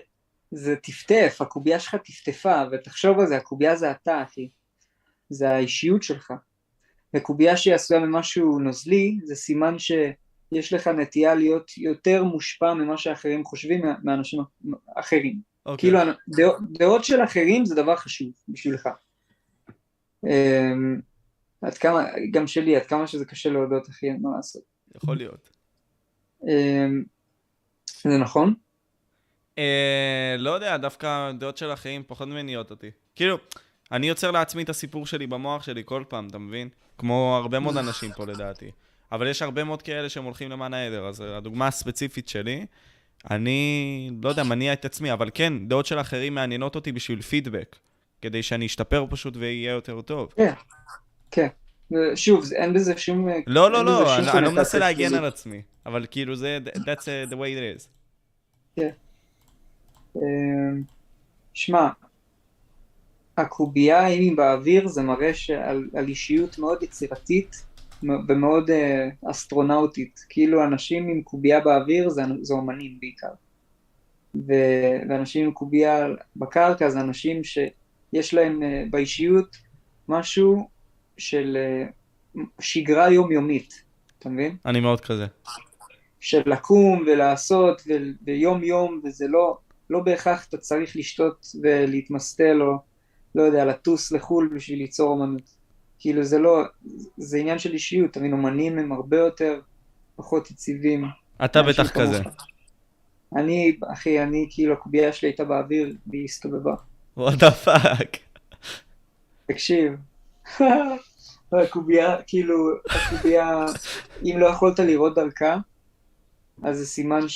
זה 0.50 0.76
טפטף, 0.76 1.36
הקובייה 1.40 1.80
שלך 1.80 1.94
טפטפה, 1.94 2.62
ותחשוב 2.72 3.20
על 3.20 3.26
זה, 3.26 3.36
הקובייה 3.36 3.76
זה 3.76 3.90
אתה, 3.90 4.22
אחי. 4.22 4.48
זה 5.30 5.50
האישיות 5.50 6.02
שלך. 6.02 6.32
וקובייה 7.16 7.56
שהיא 7.56 7.74
עשויה 7.74 8.00
ממשהו 8.00 8.58
נוזלי, 8.58 9.18
זה 9.24 9.34
סימן 9.34 9.76
שיש 9.78 10.72
לך 10.72 10.88
נטייה 10.88 11.34
להיות 11.34 11.78
יותר 11.78 12.24
מושפע 12.24 12.74
ממה 12.74 12.98
שאחרים 12.98 13.44
חושבים 13.44 13.82
מאנשים 14.02 14.40
אחרים. 14.96 15.51
אוקיי. 15.66 15.90
כאילו 15.90 16.12
דעות, 16.28 16.57
דעות 16.73 17.04
של 17.04 17.25
אחרים 17.25 17.64
זה 17.64 17.75
דבר 17.75 17.97
חשוב 17.97 18.28
בשבילך. 18.49 18.88
אמ, 20.26 21.00
עד 21.62 21.78
כמה, 21.78 22.04
גם 22.31 22.47
שלי, 22.47 22.76
עד 22.76 22.87
כמה 22.87 23.07
שזה 23.07 23.25
קשה 23.25 23.50
להודות, 23.50 23.88
אחי, 23.88 24.07
אין 24.07 24.19
מה 24.23 24.31
לעשות. 24.37 24.62
יכול 24.97 25.16
להיות. 25.16 25.50
אמ, 26.42 27.04
זה 28.02 28.19
נכון? 28.19 28.54
אה, 29.59 30.37
לא 30.38 30.50
יודע, 30.50 30.76
דווקא 30.76 31.33
דעות 31.38 31.57
של 31.57 31.73
אחרים 31.73 32.02
פחות 32.07 32.28
מניעות 32.28 32.71
אותי. 32.71 32.90
כאילו, 33.16 33.38
אני 33.92 34.09
יוצר 34.09 34.31
לעצמי 34.31 34.62
את 34.62 34.69
הסיפור 34.69 35.07
שלי 35.07 35.26
במוח 35.26 35.62
שלי 35.62 35.83
כל 35.85 36.04
פעם, 36.09 36.26
אתה 36.26 36.38
מבין? 36.38 36.69
כמו 36.99 37.37
הרבה 37.42 37.59
מאוד 37.61 37.76
אנשים 37.76 38.12
פה 38.12 38.26
לדעתי. 38.26 38.71
אבל 39.12 39.26
יש 39.26 39.42
הרבה 39.42 39.64
מאוד 39.64 39.83
כאלה 39.83 40.09
שהם 40.09 40.25
הולכים 40.25 40.50
למען 40.50 40.75
העדר, 40.75 41.07
אז 41.07 41.21
הדוגמה 41.21 41.66
הספציפית 41.66 42.28
שלי, 42.28 42.66
אני 43.30 44.10
לא 44.22 44.28
יודע, 44.28 44.42
מניע 44.42 44.72
את 44.72 44.84
עצמי, 44.84 45.12
אבל 45.12 45.30
כן, 45.34 45.68
דעות 45.68 45.86
של 45.86 46.00
אחרים 46.00 46.34
מעניינות 46.34 46.74
אותי 46.74 46.92
בשביל 46.92 47.22
פידבק, 47.22 47.76
כדי 48.22 48.42
שאני 48.42 48.66
אשתפר 48.66 49.06
פשוט 49.10 49.36
ויהיה 49.36 49.72
יותר 49.72 50.00
טוב. 50.00 50.32
כן, 50.36 50.52
כן. 51.30 51.48
שוב, 52.14 52.44
אין 52.52 52.74
בזה 52.74 52.98
שום... 52.98 53.28
לא, 53.46 53.70
לא, 53.72 53.84
לא, 53.84 54.16
אני, 54.18 54.30
אני 54.30 54.44
לא 54.44 54.52
מנסה 54.52 54.78
להגן. 54.78 55.14
על 55.14 55.24
עצמי, 55.24 55.62
אבל 55.86 56.06
כאילו 56.10 56.36
זה, 56.36 56.58
that's 56.74 57.30
the 57.30 57.34
way 57.34 57.56
it 57.58 57.80
is. 57.80 57.88
אמ, 60.16 60.82
שמע, 61.54 61.88
הקובייה, 63.38 64.06
אם 64.06 64.20
היא 64.20 64.36
באוויר, 64.36 64.88
זה 64.88 65.02
מראה 65.02 65.34
שעל, 65.34 65.88
על 65.96 66.08
אישיות 66.08 66.58
מאוד 66.58 66.82
יצירתית 66.82 67.64
ומאוד 68.28 68.71
אה, 68.71 69.09
אסטרונאוטית. 69.30 70.21
כאילו 70.28 70.64
אנשים 70.64 71.09
עם 71.09 71.23
קובייה 71.23 71.61
באוויר 71.61 72.09
זה, 72.09 72.23
זה 72.42 72.54
אומנים 72.54 72.97
בעיקר. 73.00 73.32
ו, 74.35 74.52
ואנשים 75.09 75.47
עם 75.47 75.52
קובייה 75.52 76.06
בקרקע 76.37 76.88
זה 76.88 77.00
אנשים 77.00 77.44
שיש 77.44 78.35
להם 78.35 78.62
אה, 78.62 78.85
באישיות 78.90 79.56
משהו 80.09 80.68
של 81.18 81.56
אה, 81.56 82.42
שגרה 82.61 83.11
יומיומית, 83.11 83.82
אתה 84.18 84.28
מבין? 84.28 84.56
אני 84.66 84.80
מאוד 84.80 85.00
כזה. 85.00 85.26
של 86.21 86.42
לקום 86.47 87.04
ולעשות 87.06 87.82
ו- 87.88 88.25
ויום 88.26 88.64
יום 88.64 89.00
וזה 89.04 89.26
לא, 89.28 89.59
לא 89.90 90.00
בהכרח 90.00 90.47
אתה 90.49 90.59
צריך 90.59 90.97
לשתות 90.97 91.47
ולהתמסטל 91.62 92.62
או 92.62 92.78
לא 93.35 93.42
יודע, 93.42 93.64
לטוס 93.64 94.12
לחו"ל 94.12 94.50
בשביל 94.56 94.78
ליצור 94.78 95.11
אומנות. 95.11 95.62
כאילו 96.02 96.25
זה 96.25 96.38
לא, 96.38 96.62
זה 97.16 97.38
עניין 97.38 97.59
של 97.59 97.73
אישיות, 97.73 98.16
מבין, 98.16 98.32
אומנים 98.32 98.78
הם 98.78 98.92
הרבה 98.92 99.16
יותר 99.16 99.61
פחות 100.16 100.50
יציבים. 100.50 101.04
אתה 101.44 101.62
בטח 101.62 101.90
כזה. 101.90 102.23
אני, 103.37 103.76
אחי, 103.92 104.23
אני 104.23 104.47
כאילו 104.50 104.73
הקובייה 104.73 105.12
שלי 105.12 105.28
הייתה 105.28 105.44
באוויר 105.44 105.97
והיא 106.06 106.25
הסתובבה. 106.25 106.75
the 107.18 107.66
fuck. 107.66 108.18
תקשיב, 109.47 109.92
הקובייה, 111.52 112.16
כאילו, 112.26 112.54
הקובייה, 112.90 113.64
אם 114.25 114.35
לא 114.38 114.47
יכולת 114.47 114.78
לראות 114.78 115.14
דרכה, 115.14 115.56
אז 116.62 116.78
זה 116.78 116.87
סימן 116.87 117.28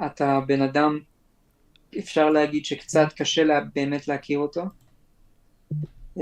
שאתה 0.00 0.40
בן 0.46 0.62
אדם, 0.62 0.98
אפשר 1.98 2.30
להגיד 2.30 2.64
שקצת 2.64 3.12
קשה 3.16 3.44
לה, 3.44 3.60
באמת 3.74 4.08
להכיר 4.08 4.38
אותו. 4.38 4.64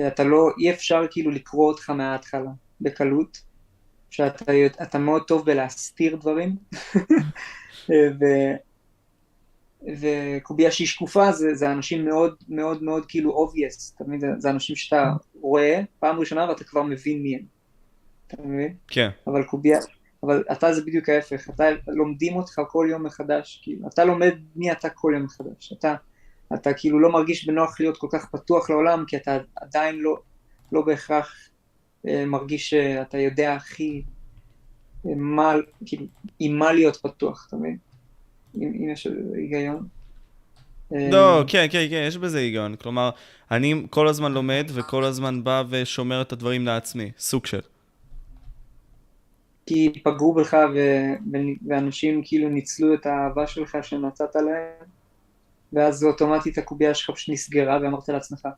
אתה 0.07 0.25
לא, 0.25 0.49
אי 0.59 0.71
אפשר 0.71 1.07
כאילו 1.11 1.31
לקרוא 1.31 1.69
אותך 1.69 1.91
מההתחלה, 1.91 2.51
בקלות. 2.81 3.43
שאתה 4.11 4.99
מאוד 4.99 5.23
טוב 5.27 5.47
בלהסתיר 5.47 6.17
דברים. 6.17 6.57
ו... 7.89 8.25
וקובייה 10.01 10.71
שהיא 10.71 10.87
שקופה 10.87 11.33
זה, 11.33 11.55
זה 11.55 11.73
אנשים 11.73 12.05
מאוד 12.05 12.35
מאוד 12.49 12.83
מאוד 12.83 13.07
כאילו 13.07 13.47
obvious, 13.47 13.95
אתה 13.97 14.05
מבין? 14.05 14.21
זה, 14.21 14.27
זה 14.39 14.51
אנשים 14.51 14.77
שאתה 14.77 15.13
רואה 15.41 15.81
פעם 15.99 16.21
ראשונה 16.21 16.49
ואתה 16.49 16.65
כבר 16.65 16.83
מבין 16.83 17.23
מי 17.23 17.35
הם, 17.35 17.43
אתה 18.27 18.43
מבין? 18.43 18.75
כן. 18.89 19.09
אבל 19.27 19.45
קובייה, 19.45 19.79
אבל 20.23 20.45
אתה 20.53 20.73
זה 20.73 20.83
בדיוק 20.85 21.09
ההפך, 21.09 21.51
אתה 21.51 21.65
לומדים 21.87 22.37
אותך 22.37 22.61
כל 22.69 22.87
יום 22.91 23.07
מחדש, 23.07 23.61
כאילו, 23.63 23.89
אתה 23.89 24.05
לומד 24.05 24.33
מי 24.57 24.73
אתה 24.73 24.91
כל 24.91 25.13
יום 25.15 25.25
מחדש, 25.25 25.73
אתה, 25.73 25.95
אתה 26.55 26.73
כאילו 26.73 27.01
לא 27.01 27.13
מרגיש 27.13 27.47
בנוח 27.47 27.81
להיות 27.81 27.97
כל 27.99 28.07
כך 28.11 28.27
פתוח 28.31 28.71
לעולם, 28.71 29.05
כי 29.07 29.17
אתה 29.17 29.39
עדיין 29.57 29.99
לא, 29.99 30.19
לא 30.73 30.83
בהכרח 30.83 31.35
אה, 32.09 32.27
מרגיש 32.27 32.71
שאתה 32.71 33.19
יודע 33.19 33.55
הכי 33.55 34.03
אה, 35.07 35.15
מה, 35.17 35.55
כאילו, 35.87 36.07
עם 36.39 36.59
מה 36.59 36.73
להיות 36.73 36.97
פתוח, 36.97 37.47
אתה 37.49 37.57
מבין? 37.57 37.77
אם, 38.57 38.89
יש 38.93 39.09
היגיון. 39.35 39.87
אה, 40.95 41.09
לא, 41.13 41.45
כן, 41.47 41.67
כן, 41.71 41.87
כן, 41.91 42.05
יש 42.09 42.17
בזה 42.17 42.39
היגיון. 42.39 42.77
כלומר, 42.77 43.11
אני 43.51 43.87
כל 43.91 44.09
הזמן 44.09 44.33
לומד 44.33 44.71
וכל 44.75 45.05
הזמן 45.05 45.45
בא 45.45 45.63
ושומר 45.69 46.23
את 46.23 46.33
הדברים 46.33 46.67
לעצמי. 46.67 47.11
סוג 47.19 47.47
של. 47.47 47.61
כי 49.67 49.93
פגעו 50.05 50.35
בך 50.35 50.55
ו- 50.75 51.15
ו- 51.33 51.69
ואנשים 51.69 52.23
כאילו 52.25 52.49
ניצלו 52.49 52.95
את 52.95 53.07
האהבה 53.07 53.47
שלך 53.47 53.77
שנתת 53.83 54.35
להם, 54.35 54.87
ואז 55.73 56.05
אוטומטית 56.05 56.59
הקובייה 56.59 56.95
שלך 56.95 57.11
פשוט 57.11 57.29
נסגרה 57.35 57.79
ואמרת 57.83 58.09
לעצמך, 58.09 58.49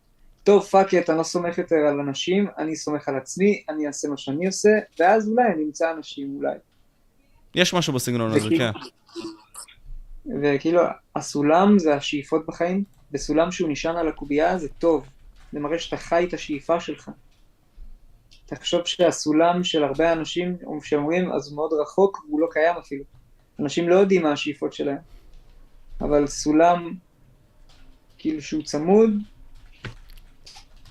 טוב 0.45 0.63
fuck 0.63 0.95
it, 0.95 1.11
אני 1.11 1.19
לא 1.19 1.23
סומך 1.23 1.59
יותר 1.59 1.77
על 1.77 2.01
אנשים, 2.01 2.47
אני 2.59 2.77
סומך 2.77 3.09
על 3.09 3.17
עצמי, 3.17 3.65
אני 3.69 3.87
אעשה 3.87 4.09
מה 4.09 4.17
שאני 4.17 4.47
עושה, 4.47 4.71
ואז 5.01 5.29
אולי 5.29 5.45
אני 5.55 5.63
אמצא 5.63 5.93
אנשים 5.93 6.37
אולי. 6.37 6.55
יש 7.55 7.75
משהו 7.75 7.93
בסגנון 7.93 8.31
הזה, 8.31 8.49
כן. 8.59 8.71
וכאילו 10.43 10.83
הסולם 11.17 11.79
זה 11.79 11.95
השאיפות 11.95 12.47
בחיים, 12.47 12.85
וסולם 13.13 13.53
שהוא 13.53 13.71
נשען 13.71 13.97
על 13.97 14.09
הקובייה 14.09 14.59
זה 14.59 14.69
טוב, 14.69 15.07
זה 15.53 15.61
מראה 15.61 15.79
שאתה 15.79 15.97
חי 15.97 16.25
את 16.29 16.35
השאיפה 16.35 16.81
שלך. 16.81 17.11
תחשוב 18.47 18.85
שהסולם 18.85 19.65
של 19.65 19.85
הרבה 19.85 20.13
אנשים 20.13 20.57
שאומרים 20.83 21.33
אז 21.33 21.49
הוא 21.49 21.57
מאוד 21.57 21.71
רחוק 21.73 22.25
והוא 22.29 22.41
לא 22.41 22.47
קיים 22.51 22.77
אפילו. 22.77 23.05
אנשים 23.61 23.89
לא 23.89 23.95
יודעים 23.95 24.23
מה 24.23 24.33
השאיפות 24.33 24.73
שלהם, 24.73 24.99
אבל 26.01 26.27
סולם 26.27 26.95
כאילו 28.25 28.43
שהוא 28.43 28.63
צמוד, 28.63 29.11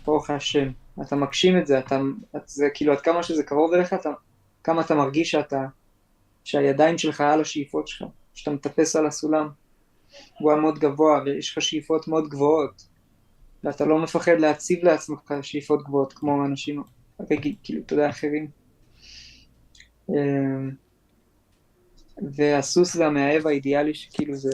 ברוך 0.06 0.30
השם, 0.30 0.70
אתה 1.02 1.16
מגשים 1.16 1.58
את 1.58 1.68
זה, 1.68 1.80
אתה, 1.80 2.00
את, 2.36 2.50
זה 2.50 2.68
כאילו 2.74 2.94
עד 2.94 3.02
כמה 3.02 3.24
שזה 3.24 3.44
קרוב 3.44 3.74
אליך, 3.74 3.94
אתה, 3.94 4.10
כמה 4.64 4.82
אתה 4.82 4.96
מרגיש 4.96 5.32
שאתה, 5.32 5.66
שהידיים 6.44 6.98
שלך 6.98 7.22
על 7.22 7.42
השאיפות 7.42 7.88
שלך, 7.88 8.08
שאתה 8.34 8.52
מטפס 8.52 8.96
על 8.96 9.08
הסולם, 9.08 9.50
הוא 10.40 10.52
היה 10.52 10.62
מאוד 10.62 10.80
גבוה 10.80 11.22
ויש 11.26 11.52
לך 11.52 11.62
שאיפות 11.62 12.08
מאוד 12.08 12.30
גבוהות, 12.30 12.88
ואתה 13.64 13.86
לא 13.86 14.00
מפחד 14.00 14.40
להציב 14.40 14.84
לעצמך 14.84 15.34
שאיפות 15.42 15.84
גבוהות 15.84 16.14
כמו 16.14 16.46
אנשים, 16.46 16.84
רגיל, 17.32 17.56
כאילו, 17.64 17.82
אתה 17.86 17.94
יודע, 17.94 18.10
אחרים. 18.10 18.48
אמ, 20.10 20.72
והסוס 22.36 22.96
והמאהב 22.96 23.48
האידיאלי 23.48 23.94
שכאילו 23.94 24.36
זה, 24.36 24.52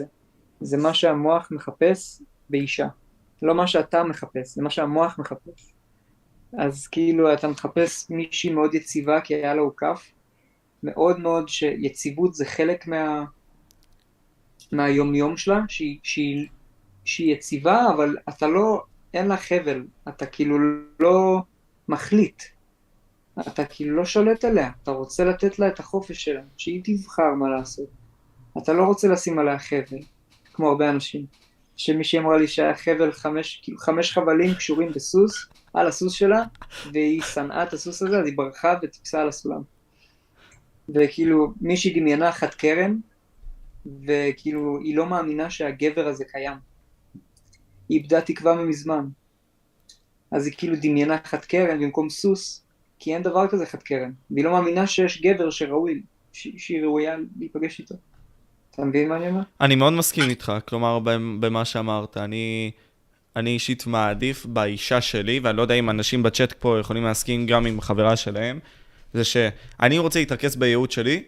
זה 0.60 0.76
מה 0.76 0.94
שהמוח 0.94 1.48
מחפש 1.50 2.22
באישה, 2.50 2.86
לא 3.42 3.54
מה 3.54 3.66
שאתה 3.66 4.04
מחפש, 4.04 4.54
זה 4.54 4.62
מה 4.62 4.70
שהמוח 4.70 5.18
מחפש. 5.18 5.72
אז 6.58 6.86
כאילו 6.86 7.32
אתה 7.32 7.48
מחפש 7.48 8.10
מישהי 8.10 8.52
מאוד 8.52 8.74
יציבה 8.74 9.20
כי 9.20 9.34
היה 9.34 9.54
לה 9.54 9.60
הוקף, 9.60 10.12
מאוד 10.82 11.20
מאוד 11.20 11.48
שיציבות 11.48 12.34
זה 12.34 12.44
חלק 12.44 12.86
מה... 12.86 13.24
מהיומיום 14.72 15.36
שלה, 15.36 15.60
שהיא, 15.68 15.98
שהיא, 16.02 16.48
שהיא 17.04 17.34
יציבה, 17.34 17.88
אבל 17.94 18.16
אתה 18.28 18.46
לא, 18.46 18.82
אין 19.14 19.28
לה 19.28 19.36
חבל, 19.36 19.84
אתה 20.08 20.26
כאילו 20.26 20.58
לא 21.00 21.42
מחליט. 21.88 22.42
אתה 23.40 23.64
כאילו 23.64 23.96
לא 23.96 24.04
שולט 24.04 24.44
עליה, 24.44 24.70
אתה 24.82 24.90
רוצה 24.90 25.24
לתת 25.24 25.58
לה 25.58 25.68
את 25.68 25.80
החופש 25.80 26.24
שלה, 26.24 26.42
שהיא 26.56 26.80
תבחר 26.84 27.34
מה 27.38 27.48
לעשות. 27.48 27.88
אתה 28.58 28.72
לא 28.72 28.82
רוצה 28.82 29.08
לשים 29.08 29.38
עליה 29.38 29.58
חבל, 29.58 29.98
כמו 30.52 30.68
הרבה 30.68 30.90
אנשים. 30.90 31.26
שמישהי 31.80 32.18
אמרה 32.18 32.38
לי 32.38 32.48
שהיה 32.48 32.74
חבל 32.74 33.12
חמש, 33.12 33.60
כאילו 33.62 33.78
חמש 33.78 34.12
חבלים 34.12 34.54
קשורים 34.54 34.92
בסוס, 34.92 35.46
על 35.74 35.86
הסוס 35.86 36.12
שלה, 36.12 36.42
והיא 36.92 37.22
שנאה 37.22 37.62
את 37.62 37.72
הסוס 37.72 38.02
הזה, 38.02 38.18
אז 38.18 38.26
היא 38.26 38.36
ברחה 38.36 38.78
וטיפסה 38.82 39.20
על 39.20 39.28
הסולם. 39.28 39.62
וכאילו, 40.88 41.52
מישהי 41.60 42.00
דמיינה 42.00 42.32
חד 42.32 42.54
קרן, 42.54 42.96
וכאילו, 44.06 44.78
היא 44.84 44.96
לא 44.96 45.06
מאמינה 45.06 45.50
שהגבר 45.50 46.06
הזה 46.06 46.24
קיים. 46.24 46.58
היא 47.88 47.98
איבדה 47.98 48.20
תקווה 48.20 48.54
מזמן. 48.54 49.08
אז 50.32 50.46
היא 50.46 50.54
כאילו 50.58 50.76
דמיינה 50.82 51.16
חד 51.24 51.44
קרן 51.44 51.80
במקום 51.80 52.10
סוס, 52.10 52.64
כי 52.98 53.14
אין 53.14 53.22
דבר 53.22 53.48
כזה 53.48 53.66
חד 53.66 53.82
קרן. 53.82 54.12
והיא 54.30 54.44
לא 54.44 54.52
מאמינה 54.52 54.86
שיש 54.86 55.22
גבר 55.22 55.50
שראוי, 55.50 56.02
שהיא 56.32 56.82
ראויה 56.82 57.16
להיפגש 57.38 57.80
איתו. 57.80 57.94
אתה 58.74 58.84
מבין 58.84 59.08
מה 59.08 59.16
אני 59.16 59.28
אומר? 59.28 59.40
אני 59.60 59.74
מאוד 59.74 59.92
מסכים 59.92 60.30
איתך, 60.30 60.52
כלומר, 60.68 60.98
במה 61.40 61.64
שאמרת. 61.64 62.16
אני, 62.16 62.70
אני 63.36 63.50
אישית 63.50 63.86
מעדיף 63.86 64.46
באישה 64.46 65.00
שלי, 65.00 65.40
ואני 65.42 65.56
לא 65.56 65.62
יודע 65.62 65.74
אם 65.74 65.90
אנשים 65.90 66.22
בצ'אט 66.22 66.52
פה 66.52 66.78
יכולים 66.80 67.04
להסכים 67.04 67.46
גם 67.46 67.66
עם 67.66 67.80
חברה 67.80 68.16
שלהם, 68.16 68.58
זה 69.14 69.24
שאני 69.24 69.98
רוצה 69.98 70.18
להתרכז 70.18 70.56
בייעוד 70.56 70.90
שלי, 70.90 71.22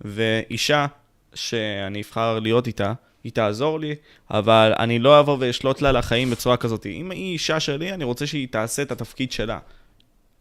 ואישה 0.00 0.86
שאני 1.34 2.02
אבחר 2.02 2.38
להיות 2.38 2.66
איתה, 2.66 2.92
היא 3.24 3.32
תעזור 3.32 3.80
לי, 3.80 3.94
אבל 4.30 4.72
אני 4.78 4.98
לא 4.98 5.20
אבוא 5.20 5.36
ואשלוט 5.40 5.82
לה 5.82 5.92
לחיים 5.92 6.30
בצורה 6.30 6.56
כזאת. 6.56 6.86
אם 6.86 7.10
היא 7.10 7.32
אישה 7.32 7.60
שלי, 7.60 7.92
אני 7.92 8.04
רוצה 8.04 8.26
שהיא 8.26 8.48
תעשה 8.50 8.82
את 8.82 8.92
התפקיד 8.92 9.32
שלה. 9.32 9.58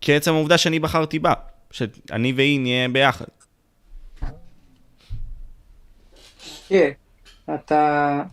כי 0.01 0.15
עצם 0.15 0.33
העובדה 0.33 0.57
שאני 0.57 0.79
בחרתי 0.79 1.19
בה, 1.19 1.33
שאני 1.71 2.33
והיא 2.33 2.59
נהיה 2.59 2.89
ביחד. 2.89 3.25
כן, 6.71 6.91
אתה... 7.55 8.23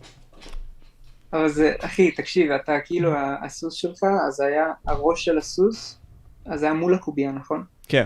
אבל 1.33 1.49
זה, 1.49 1.73
אחי, 1.79 2.11
תקשיב, 2.11 2.51
אתה 2.51 2.79
כאילו, 2.85 3.11
הסוס 3.45 3.73
שלך, 3.73 4.03
אז 4.27 4.39
היה 4.39 4.65
הראש 4.85 5.25
של 5.25 5.37
הסוס, 5.37 5.99
אז 6.45 6.63
היה 6.63 6.73
מול 6.73 6.93
הקובייה, 6.93 7.31
נכון? 7.31 7.65
כן. 7.87 8.05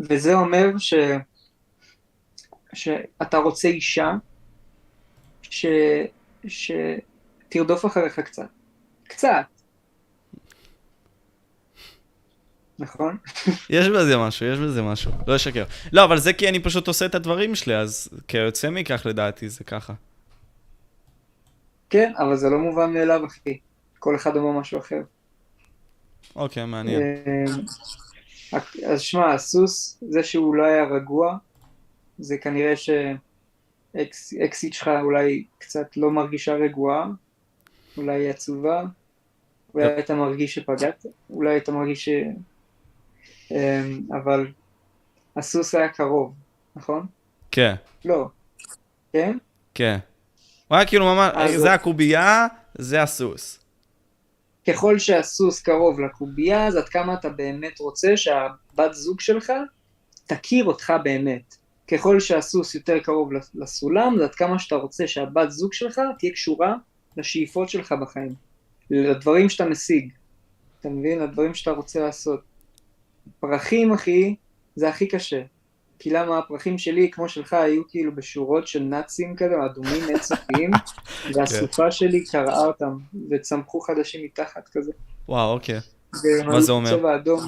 וזה 0.00 0.34
אומר 0.34 0.78
ש... 0.78 0.94
שאתה 2.72 3.38
רוצה 3.38 3.68
אישה 3.68 4.12
ש... 5.42 5.66
שתרדוף 6.46 7.86
אחריך 7.86 8.20
קצת. 8.20 8.48
קצת. 9.04 9.53
נכון? 12.78 13.16
יש 13.70 13.88
בזה 13.88 14.16
משהו, 14.16 14.46
יש 14.46 14.58
בזה 14.58 14.82
משהו, 14.82 15.12
לא 15.26 15.36
אשקר. 15.36 15.64
לא, 15.92 16.04
אבל 16.04 16.18
זה 16.18 16.32
כי 16.32 16.48
אני 16.48 16.60
פשוט 16.60 16.88
עושה 16.88 17.06
את 17.06 17.14
הדברים 17.14 17.54
שלי, 17.54 17.76
אז 17.76 18.08
כיוצא 18.28 18.70
מכך 18.70 19.02
לדעתי 19.06 19.48
זה 19.48 19.64
ככה. 19.64 19.92
כן, 21.90 22.12
אבל 22.18 22.36
זה 22.36 22.50
לא 22.50 22.58
מובן 22.58 22.92
מאליו, 22.92 23.26
אחי. 23.26 23.58
כל 23.98 24.16
אחד 24.16 24.36
אומר 24.36 24.60
משהו 24.60 24.78
אחר. 24.78 25.00
אוקיי, 26.36 26.66
מעניין. 26.66 27.02
אה, 27.26 27.44
אז 28.86 29.00
שמע, 29.00 29.34
הסוס, 29.34 29.98
זה 30.08 30.22
שהוא 30.22 30.54
לא 30.54 30.64
היה 30.64 30.84
רגוע, 30.84 31.36
זה 32.18 32.38
כנראה 32.38 32.74
שאקסיט 33.94 34.72
שלך 34.72 34.90
אולי 35.02 35.44
קצת 35.58 35.96
לא 35.96 36.10
מרגישה 36.10 36.54
רגועה, 36.54 37.06
אולי 37.96 38.14
היא 38.14 38.30
עצובה, 38.30 38.84
אולי 39.74 39.86
היית 39.86 40.10
מרגיש 40.10 40.54
שפגעת, 40.54 41.06
אולי 41.30 41.50
היית 41.50 41.68
מרגיש 41.68 42.04
ש... 42.04 42.08
אמ, 43.54 44.00
אבל 44.12 44.46
הסוס 45.36 45.74
היה 45.74 45.88
קרוב, 45.88 46.34
נכון? 46.76 47.06
כן. 47.50 47.74
לא. 48.04 48.28
כן? 49.12 49.38
כן. 49.74 49.98
הוא 50.68 50.76
היה 50.76 50.86
כאילו 50.86 51.04
ממש, 51.04 51.50
זה 51.56 51.72
הקובייה, 51.72 52.46
זה 52.78 53.02
הסוס. 53.02 53.60
ככל 54.66 54.98
שהסוס 54.98 55.62
קרוב 55.62 56.00
לקובייה, 56.00 56.66
אז 56.66 56.76
עד 56.76 56.88
כמה 56.88 57.14
אתה 57.14 57.28
באמת 57.28 57.78
רוצה 57.80 58.16
שהבת 58.16 58.92
זוג 58.94 59.20
שלך 59.20 59.52
תכיר 60.26 60.64
אותך 60.64 60.92
באמת. 61.04 61.56
ככל 61.90 62.20
שהסוס 62.20 62.74
יותר 62.74 62.98
קרוב 62.98 63.30
לסולם, 63.54 64.14
זה 64.18 64.24
עד 64.24 64.34
כמה 64.34 64.58
שאתה 64.58 64.74
רוצה 64.74 65.06
שהבת 65.06 65.50
זוג 65.50 65.72
שלך 65.72 66.00
תהיה 66.18 66.32
קשורה 66.32 66.74
לשאיפות 67.16 67.68
שלך 67.68 67.94
בחיים. 68.02 68.34
לדברים 68.90 69.48
שאתה 69.48 69.64
משיג. 69.64 70.12
אתה 70.80 70.88
מבין? 70.88 71.18
לדברים 71.18 71.54
שאתה 71.54 71.70
רוצה 71.70 72.00
לעשות. 72.00 72.40
פרחים, 73.40 73.92
אחי, 73.92 74.34
זה 74.76 74.88
הכי 74.88 75.06
קשה. 75.06 75.42
כי 75.98 76.10
למה 76.10 76.38
הפרחים 76.38 76.78
שלי, 76.78 77.10
כמו 77.10 77.28
שלך, 77.28 77.52
היו 77.52 77.82
כאילו 77.88 78.14
בשורות 78.14 78.66
של 78.66 78.82
נאצים 78.82 79.36
כזה, 79.36 79.54
אדומים 79.66 80.08
אינסופיים, 80.08 80.70
והסופה 81.34 81.90
שלי 81.90 82.24
קרעה 82.24 82.66
אותם, 82.66 82.96
וצמחו 83.30 83.80
חדשים 83.80 84.24
מתחת 84.24 84.68
כזה. 84.68 84.92
וואו, 85.28 85.52
אוקיי. 85.52 85.78
מה 86.46 86.60
זה 86.60 86.72
אומר? 86.72 86.90
צבע 86.90 87.16
אדום. 87.16 87.40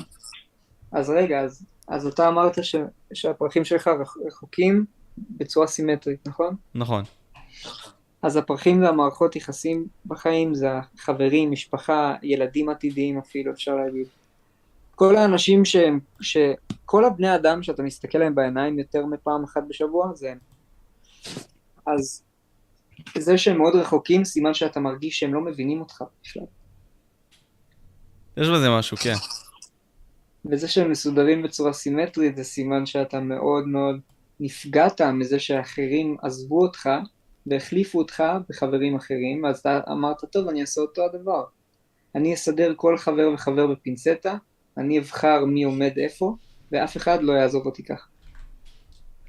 אז 0.93 1.11
רגע, 1.11 1.41
אז, 1.41 1.65
אז 1.89 2.07
אתה 2.07 2.29
אמרת 2.29 2.65
ש, 2.65 2.77
שהפרחים 3.15 3.65
שלך 3.65 3.91
רחוקים 4.27 4.85
בצורה 5.19 5.67
סימטרית, 5.67 6.29
נכון? 6.29 6.57
נכון. 6.75 7.03
אז 8.23 8.37
הפרחים 8.37 8.81
זה 8.81 8.89
המערכות 8.89 9.37
יחסים 9.37 9.87
בחיים, 10.07 10.55
זה 10.55 10.69
החברים, 10.95 11.51
משפחה, 11.51 12.15
ילדים 12.23 12.69
עתידיים 12.69 13.19
אפילו, 13.19 13.53
אפשר 13.53 13.75
להגיד. 13.75 14.07
כל 14.97 15.17
האנשים 15.17 15.65
שהם, 15.65 16.01
שכל 16.21 17.05
הבני 17.05 17.35
אדם 17.35 17.63
שאתה 17.63 17.83
מסתכל 17.83 18.19
עליהם 18.19 18.35
בעיניים 18.35 18.79
יותר 18.79 19.07
מפעם 19.07 19.45
אחת 19.45 19.63
בשבוע, 19.69 20.15
זה 20.15 20.31
הם. 20.31 20.39
אז 21.87 22.23
זה 23.19 23.39
שהם 23.39 23.59
מאוד 23.59 23.75
רחוקים, 23.75 24.25
סימן 24.25 24.55
שאתה 24.55 24.81
מרגיש 24.81 25.19
שהם 25.19 25.35
לא 25.35 25.41
מבינים 25.41 25.81
אותך 25.81 26.05
בכלל. 26.23 26.43
יש 28.37 28.49
בזה 28.49 28.71
משהו, 28.71 28.97
כן. 28.97 29.15
וזה 30.51 30.69
שהם 30.69 30.91
מסודרים 30.91 31.43
בצורה 31.43 31.73
סימטרית, 31.73 32.37
זה 32.37 32.45
סימן 32.45 32.87
שאתה 32.87 33.21
מאוד 33.21 33.67
מאוד 33.67 34.01
נפגעת 34.41 35.01
מזה 35.01 35.39
שאחרים 35.39 36.17
עזבו 36.23 36.63
אותך 36.63 36.89
והחליפו 37.47 37.99
אותך 37.99 38.23
בחברים 38.49 38.97
אחרים, 38.97 39.47
אז 39.47 39.59
אתה 39.59 39.81
אמרת, 39.93 40.25
טוב, 40.33 40.49
אני 40.49 40.61
אעשה 40.61 40.81
אותו 40.81 41.05
הדבר. 41.05 41.45
אני 42.15 42.35
אסדר 42.35 42.73
כל 42.77 42.99
חבר 42.99 43.31
וחבר 43.35 43.67
בפינצטה, 43.67 44.37
אני 44.79 44.99
אבחר 44.99 45.45
מי 45.45 45.63
עומד 45.65 45.93
איפה, 45.97 46.37
ואף 46.73 46.97
אחד 46.97 47.23
לא 47.23 47.33
יעזוב 47.33 47.67
אותי 47.67 47.83
כך. 47.83 48.09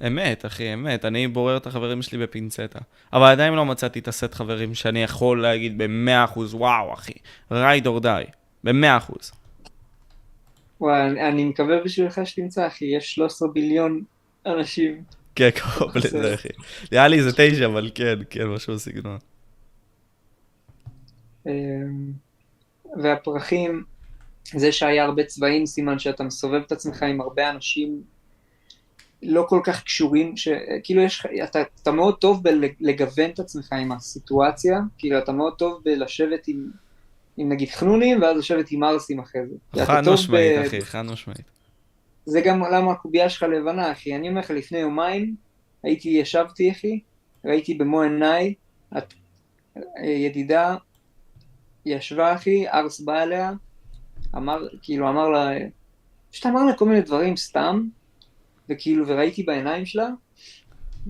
אמת, 0.08 0.46
אחי, 0.46 0.74
אמת. 0.74 1.06
אני 1.06 1.28
בורר 1.28 1.58
את 1.58 1.68
החברים 1.68 2.02
שלי 2.02 2.18
בפינצטה. 2.18 2.80
אבל 3.14 3.26
עדיין 3.26 3.54
לא 3.54 3.66
מצאתי 3.66 4.00
את 4.00 4.08
הסט 4.08 4.34
חברים 4.34 4.74
שאני 4.74 5.04
יכול 5.04 5.42
להגיד 5.42 5.78
ב-100% 5.78 6.40
וואו, 6.54 6.94
אחי, 6.94 7.14
ride 7.52 7.86
or 7.86 8.04
die, 8.04 8.32
ב-100%. 8.64 9.32
וואי, 10.82 11.02
אני, 11.02 11.28
אני 11.28 11.46
מקווה 11.46 11.84
בשבילך 11.84 12.22
שתמצא, 12.26 12.68
אחי, 12.68 12.86
יש 12.86 13.16
13 13.16 13.48
ביליון 13.48 14.04
אנשים. 14.46 15.04
כן, 15.36 15.50
קרוב 15.50 15.98
לזה, 15.98 16.34
אחי. 16.34 16.50
נראה 16.92 17.08
לי 17.08 17.22
זה 17.24 17.32
תשע, 17.38 17.66
אבל 17.66 17.92
כן, 17.96 18.20
כן, 18.30 18.48
משהו 18.48 18.74
בסגנון. 18.74 19.18
אמ, 21.48 22.12
והפרחים, 23.04 23.84
זה 24.56 24.72
שהיה 24.72 25.04
הרבה 25.04 25.24
צבעים, 25.24 25.66
סימן 25.66 26.00
שאתה 26.00 26.24
מסובב 26.24 26.62
את 26.66 26.72
עצמך 26.72 27.04
עם 27.04 27.22
הרבה 27.22 27.50
אנשים 27.50 28.02
לא 29.24 29.46
כל 29.50 29.62
כך 29.64 29.84
קשורים, 29.84 30.38
שכאילו 30.38 31.02
יש, 31.02 31.26
אתה, 31.44 31.60
אתה 31.82 31.92
מאוד 31.92 32.18
טוב 32.18 32.44
בלגוון 32.44 33.30
את 33.30 33.40
עצמך 33.40 33.74
עם 33.74 33.92
הסיטואציה, 33.92 34.80
כאילו 34.98 35.18
אתה 35.18 35.32
מאוד 35.32 35.54
טוב 35.58 35.82
בלשבת 35.86 36.48
עם, 36.48 36.70
עם 37.38 37.52
נגיד 37.52 37.70
חנונים, 37.70 38.22
ואז 38.22 38.38
לשבת 38.38 38.72
עם 38.72 38.84
ארסים 38.84 39.20
אחרי 39.20 39.42
זה. 39.48 39.86
חד 39.86 40.10
משמעית, 40.10 40.60
ב... 40.60 40.66
אחי, 40.66 40.82
חד 40.82 41.02
משמעית. 41.02 41.46
זה 42.26 42.42
גם 42.42 42.64
למה 42.64 42.92
הקובייה 42.92 43.30
שלך 43.30 43.44
לבנה, 43.44 43.92
אחי. 43.92 44.16
אני 44.16 44.30
אומר 44.30 44.40
לך, 44.40 44.52
לפני 44.52 44.78
יומיים, 44.78 45.36
הייתי, 45.84 46.10
ישבתי, 46.10 46.72
אחי, 46.72 47.00
ראיתי 47.46 47.74
במו 47.74 48.02
עיניי, 48.02 48.54
את, 48.98 49.14
ידידה, 50.04 50.76
ישבה, 51.86 52.36
אחי, 52.36 52.68
ארס 52.68 53.00
בא 53.00 53.24
אליה, 53.24 53.52
אמר, 54.36 54.68
כאילו 54.82 55.10
אמר 55.10 55.30
לה, 55.30 55.50
פשוט 56.32 56.46
אמר 56.46 56.66
לה 56.66 56.74
כל 56.74 56.86
מיני 56.86 57.02
דברים 57.02 57.38
סתם, 57.38 57.88
וכאילו, 58.70 59.08
וראיתי 59.08 59.44
בעיניים 59.44 59.86
שלה, 59.86 60.08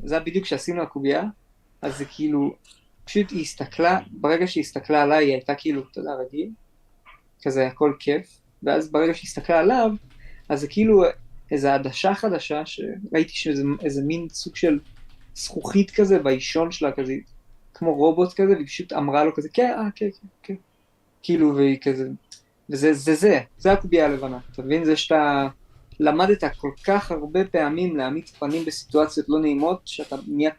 זה 0.04 0.16
היה 0.16 0.24
בדיוק 0.24 0.46
כשעשינו 0.46 0.82
הקובייה, 0.82 1.24
אז 1.82 1.98
זה 1.98 2.06
כאילו, 2.06 2.56
פשוט 3.06 3.32
היא 3.32 3.42
הסתכלה, 3.42 4.00
ברגע 4.12 4.48
שהיא 4.48 4.62
הסתכלה 4.62 5.04
עליי, 5.04 5.26
היא 5.26 5.34
הייתה 5.34 5.56
כאילו, 5.56 5.84
אתה 5.92 6.00
יודע, 6.00 6.12
רגיל, 6.14 6.50
כזה 7.42 7.68
הכל 7.68 7.94
כיף, 8.00 8.42
ואז 8.64 8.92
ברגע 8.92 9.14
שהיא 9.14 9.28
הסתכלה 9.28 9.60
עליו, 9.60 9.92
אז 10.50 10.60
זה 10.60 10.68
כאילו 10.68 11.04
איזו 11.52 11.68
עדשה 11.68 12.14
חדשה, 12.14 12.66
שראיתי 12.66 13.34
שזה 13.34 13.64
איזה 13.84 14.02
מין 14.04 14.28
סוג 14.30 14.56
של 14.56 14.80
זכוכית 15.36 15.92
כזה 15.92 16.20
באישון 16.20 16.72
שלה, 16.72 16.92
כזה 16.92 17.14
כמו 17.74 17.94
רובוט 17.94 18.34
כזה, 18.34 18.54
והיא 18.54 18.68
פשוט 18.68 18.94
אמרה 18.94 19.24
לו 19.24 19.36
כזה, 19.36 19.50
כן, 19.54 19.74
אה, 19.78 19.88
כן, 19.96 20.10
כן, 20.10 20.28
כן. 20.44 20.56
כאילו, 21.24 21.56
והיא 21.56 21.78
כזה, 21.82 22.10
וזה 22.70 22.94
זה 22.94 23.16
זה, 23.16 23.40
זה 23.58 23.72
הקובייה 23.72 24.06
הלבנה, 24.06 24.40
אתה 24.52 24.62
מבין? 24.62 24.86
זה 24.86 24.96
שאתה 24.96 25.48
למדת 26.00 26.44
כל 26.58 26.72
כך 26.84 27.12
הרבה 27.12 27.46
פעמים 27.46 27.98
להעמיד 27.98 28.30
פנים 28.40 28.66
בסיטואציות 28.66 29.30
לא 29.30 29.40
נעימות, 29.40 29.82
שאתה 29.86 30.16
נהיה 30.28 30.52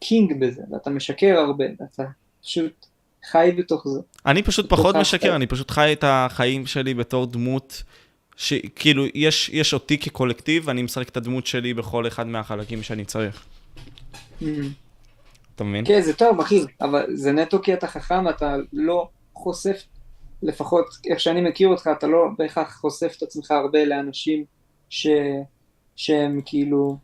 קינג 0.00 0.40
בזה, 0.40 0.62
ואתה 0.72 0.90
משקר 0.90 1.38
הרבה, 1.38 1.64
ואתה 1.80 2.02
פשוט 2.42 2.86
חי 3.30 3.52
בתוך 3.58 3.88
זה. 3.88 4.00
אני 4.26 4.42
פשוט 4.42 4.68
פחות 4.68 4.96
משקר. 4.96 5.36
אני 5.36 5.46
פשוט 5.46 5.70
חי 5.70 5.92
את 5.92 6.04
החיים 6.06 6.66
שלי 6.66 6.94
בתור 6.94 7.26
דמות, 7.26 7.82
שכאילו, 8.36 9.04
יש, 9.14 9.50
יש 9.52 9.74
אותי 9.74 9.98
כקולקטיב, 9.98 10.62
ואני 10.66 10.82
משחק 10.82 11.08
את 11.08 11.16
הדמות 11.16 11.46
שלי 11.46 11.74
בכל 11.74 12.06
אחד 12.06 12.26
מהחלקים 12.26 12.82
שאני 12.82 13.04
צריך. 13.04 13.44
Mm. 14.40 14.44
אתה 15.54 15.64
מבין? 15.64 15.84
כן, 15.86 16.00
זה 16.00 16.12
טוב, 16.12 16.40
אחי, 16.40 16.60
אבל 16.80 17.04
זה 17.14 17.32
נטו 17.32 17.62
כי 17.62 17.74
אתה 17.74 17.86
חכם, 17.86 18.28
אתה 18.28 18.56
לא 18.72 19.08
חושף, 19.34 19.82
לפחות 20.42 20.86
איך 21.10 21.20
שאני 21.20 21.40
מכיר 21.40 21.68
אותך, 21.68 21.90
אתה 21.98 22.06
לא 22.06 22.24
בהכרח 22.38 22.76
חושף 22.76 23.14
את 23.18 23.22
עצמך 23.22 23.50
הרבה 23.50 23.84
לאנשים 23.84 24.44
ש... 24.88 25.06
שהם 25.96 26.40
כאילו 26.44 26.96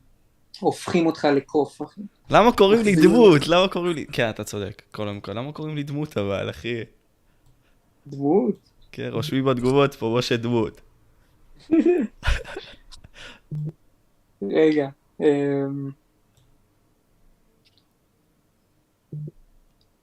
הופכים 0.60 1.06
אותך 1.06 1.24
לקוף, 1.24 1.82
אחי. 1.82 2.00
למה 2.30 2.52
קוראים 2.52 2.84
לי. 2.84 2.96
דמות? 2.96 3.48
למה 3.48 3.68
קוראים 3.68 3.92
לי... 3.92 4.06
כן, 4.12 4.30
אתה 4.30 4.44
צודק, 4.44 4.82
קודם 4.92 5.20
כל. 5.20 5.32
למה 5.32 5.52
קוראים 5.52 5.76
לי 5.76 5.82
דמות 5.82 6.18
אבל, 6.18 6.50
אחי? 6.50 6.74
דמות? 8.06 8.54
כן, 8.92 9.08
רושמים 9.12 9.44
בתגובות 9.44 9.94
פה, 9.94 10.14
משה 10.18 10.36
דמות. 10.36 10.80
רגע. 14.42 14.88
אמ, 15.20 15.90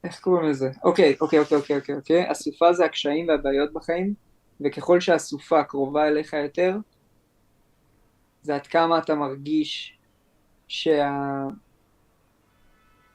איך 0.06 0.20
קוראים 0.20 0.50
לזה? 0.50 0.70
אוקיי, 0.84 1.16
אוקיי, 1.20 1.38
אוקיי, 1.38 1.58
אוקיי, 1.58 1.76
אוקיי, 1.76 1.94
אוקיי. 1.94 2.28
הסופה 2.28 2.72
זה 2.72 2.84
הקשיים 2.84 3.28
והבעיות 3.28 3.72
בחיים, 3.72 4.14
וככל 4.60 5.00
שהסופה 5.00 5.64
קרובה 5.64 6.08
אליך 6.08 6.32
יותר, 6.32 6.76
זה 8.42 8.54
עד 8.54 8.66
כמה 8.66 8.98
אתה 8.98 9.14
מרגיש 9.14 9.98
שה... 10.68 11.10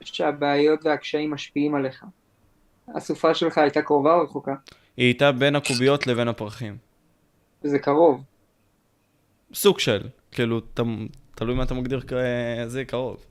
שהבעיות 0.02 0.86
והקשיים 0.86 1.32
משפיעים 1.32 1.76
עליך. 1.76 2.06
הסופה 2.96 3.34
שלך 3.34 3.58
הייתה 3.58 3.82
קרובה 3.82 4.14
או 4.16 4.24
רחוקה? 4.24 4.56
היא 4.98 5.06
הייתה 5.06 5.32
בין 5.32 5.56
הקוביות 5.56 6.08
לבין 6.08 6.28
הפרחים. 6.28 6.78
וזה 7.64 7.80
קרוב. 7.80 8.24
סוג 9.54 9.80
של, 9.80 10.08
כאילו, 10.32 10.60
ת- 10.60 10.80
תלוי 11.36 11.56
מה 11.56 11.64
אתה 11.64 11.74
מגדיר 11.74 12.02
כזה 12.02 12.86
קרוב. 12.86 13.26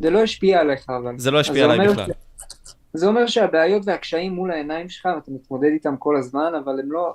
זה 0.00 0.10
לא 0.10 0.22
השפיע 0.22 0.60
עליך, 0.60 0.90
אבל. 0.90 1.18
זה 1.18 1.30
לא 1.30 1.40
השפיע 1.40 1.64
עליי 1.64 1.88
בכלל. 1.88 2.06
ש- 2.06 2.74
זה 2.92 3.06
אומר 3.06 3.26
שהבעיות 3.26 3.82
והקשיים 3.86 4.32
מול 4.32 4.50
העיניים 4.50 4.88
שלך, 4.88 5.08
ואתה 5.14 5.30
מתמודד 5.30 5.68
איתם 5.72 5.96
כל 5.98 6.16
הזמן, 6.16 6.52
אבל 6.64 6.80
הם 6.80 6.92
לא, 6.92 7.14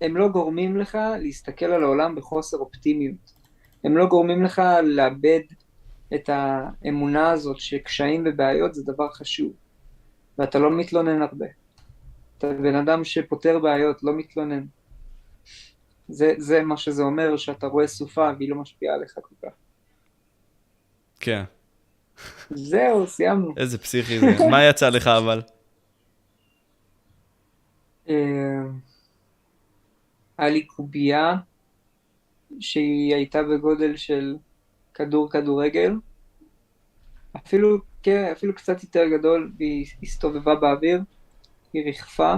הם 0.00 0.16
לא 0.16 0.28
גורמים 0.28 0.76
לך 0.76 0.98
להסתכל 1.18 1.64
על 1.66 1.82
העולם 1.82 2.14
בחוסר 2.14 2.56
אופטימיות. 2.56 3.32
הם 3.84 3.96
לא 3.96 4.06
גורמים 4.06 4.42
לך 4.44 4.62
לאבד 4.82 5.40
את 6.14 6.30
האמונה 6.32 7.30
הזאת 7.30 7.60
שקשיים 7.60 8.24
ובעיות 8.26 8.74
זה 8.74 8.82
דבר 8.92 9.08
חשוב, 9.10 9.52
ואתה 10.38 10.58
לא 10.58 10.70
מתלונן 10.70 11.22
הרבה. 11.22 11.46
אתה 12.38 12.52
בן 12.52 12.74
אדם 12.74 13.04
שפותר 13.04 13.58
בעיות, 13.58 14.02
לא 14.02 14.12
מתלונן. 14.12 14.64
זה, 16.08 16.34
זה 16.38 16.62
מה 16.62 16.76
שזה 16.76 17.02
אומר, 17.02 17.36
שאתה 17.36 17.66
רואה 17.66 17.86
סופה 17.86 18.30
והיא 18.38 18.50
לא 18.50 18.56
משפיעה 18.56 18.94
עליך 18.94 19.14
כל 19.14 19.34
כך. 19.46 19.52
כן, 21.20 21.42
זהו, 22.50 23.06
סיימנו. 23.06 23.54
איזה 23.56 23.78
פסיכי 23.78 24.18
זה. 24.18 24.26
מה 24.50 24.64
יצא 24.64 24.88
לך 24.88 25.06
אבל? 25.06 25.42
אה, 28.08 28.14
היה 30.38 30.50
לי 30.50 30.62
קובייה 30.66 31.36
שהיא 32.60 33.14
הייתה 33.14 33.42
בגודל 33.42 33.96
של 33.96 34.36
כדור 34.94 35.30
כדורגל, 35.30 35.92
אפילו, 37.36 37.78
כן, 38.02 38.28
אפילו 38.32 38.54
קצת 38.54 38.82
יותר 38.82 39.08
גדול, 39.08 39.52
והיא 39.58 39.86
הסתובבה 40.02 40.54
באוויר, 40.54 41.00
היא 41.72 41.84
ריחפה, 41.84 42.34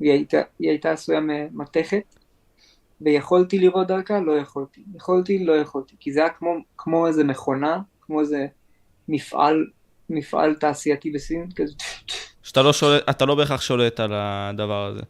והיא 0.00 0.12
הייתה, 0.12 0.40
היא 0.58 0.68
הייתה 0.68 0.92
עשויה 0.92 1.20
ממתכת, 1.20 2.16
ויכולתי 3.00 3.58
לראות 3.58 3.86
דרכה? 3.86 4.20
לא 4.20 4.32
יכולתי. 4.32 4.84
יכולתי? 4.94 5.44
לא 5.44 5.52
יכולתי, 5.52 5.96
כי 6.00 6.12
זה 6.12 6.20
היה 6.20 6.30
כמו, 6.30 6.56
כמו 6.76 7.06
איזה 7.06 7.24
מכונה, 7.24 7.80
כמו 8.00 8.20
איזה 8.20 8.46
מפעל, 9.10 9.66
מפעל 10.10 10.54
תעשייתי 10.54 11.10
בסין, 11.10 11.48
כזה 11.56 11.74
שאתה 12.42 12.62
לא 12.62 12.72
שולט, 12.72 13.02
אתה 13.10 13.26
לא 13.26 13.34
בהכרח 13.34 13.60
שולט 13.60 14.00
על 14.00 14.10
הדבר 14.14 14.86
הזה. 14.86 15.00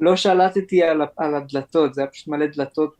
לא 0.00 0.16
שלטתי 0.16 0.82
על, 0.82 1.00
על 1.16 1.34
הדלתות, 1.34 1.94
זה 1.94 2.00
היה 2.00 2.10
פשוט 2.10 2.28
מלא 2.28 2.46
דלתות 2.46 2.96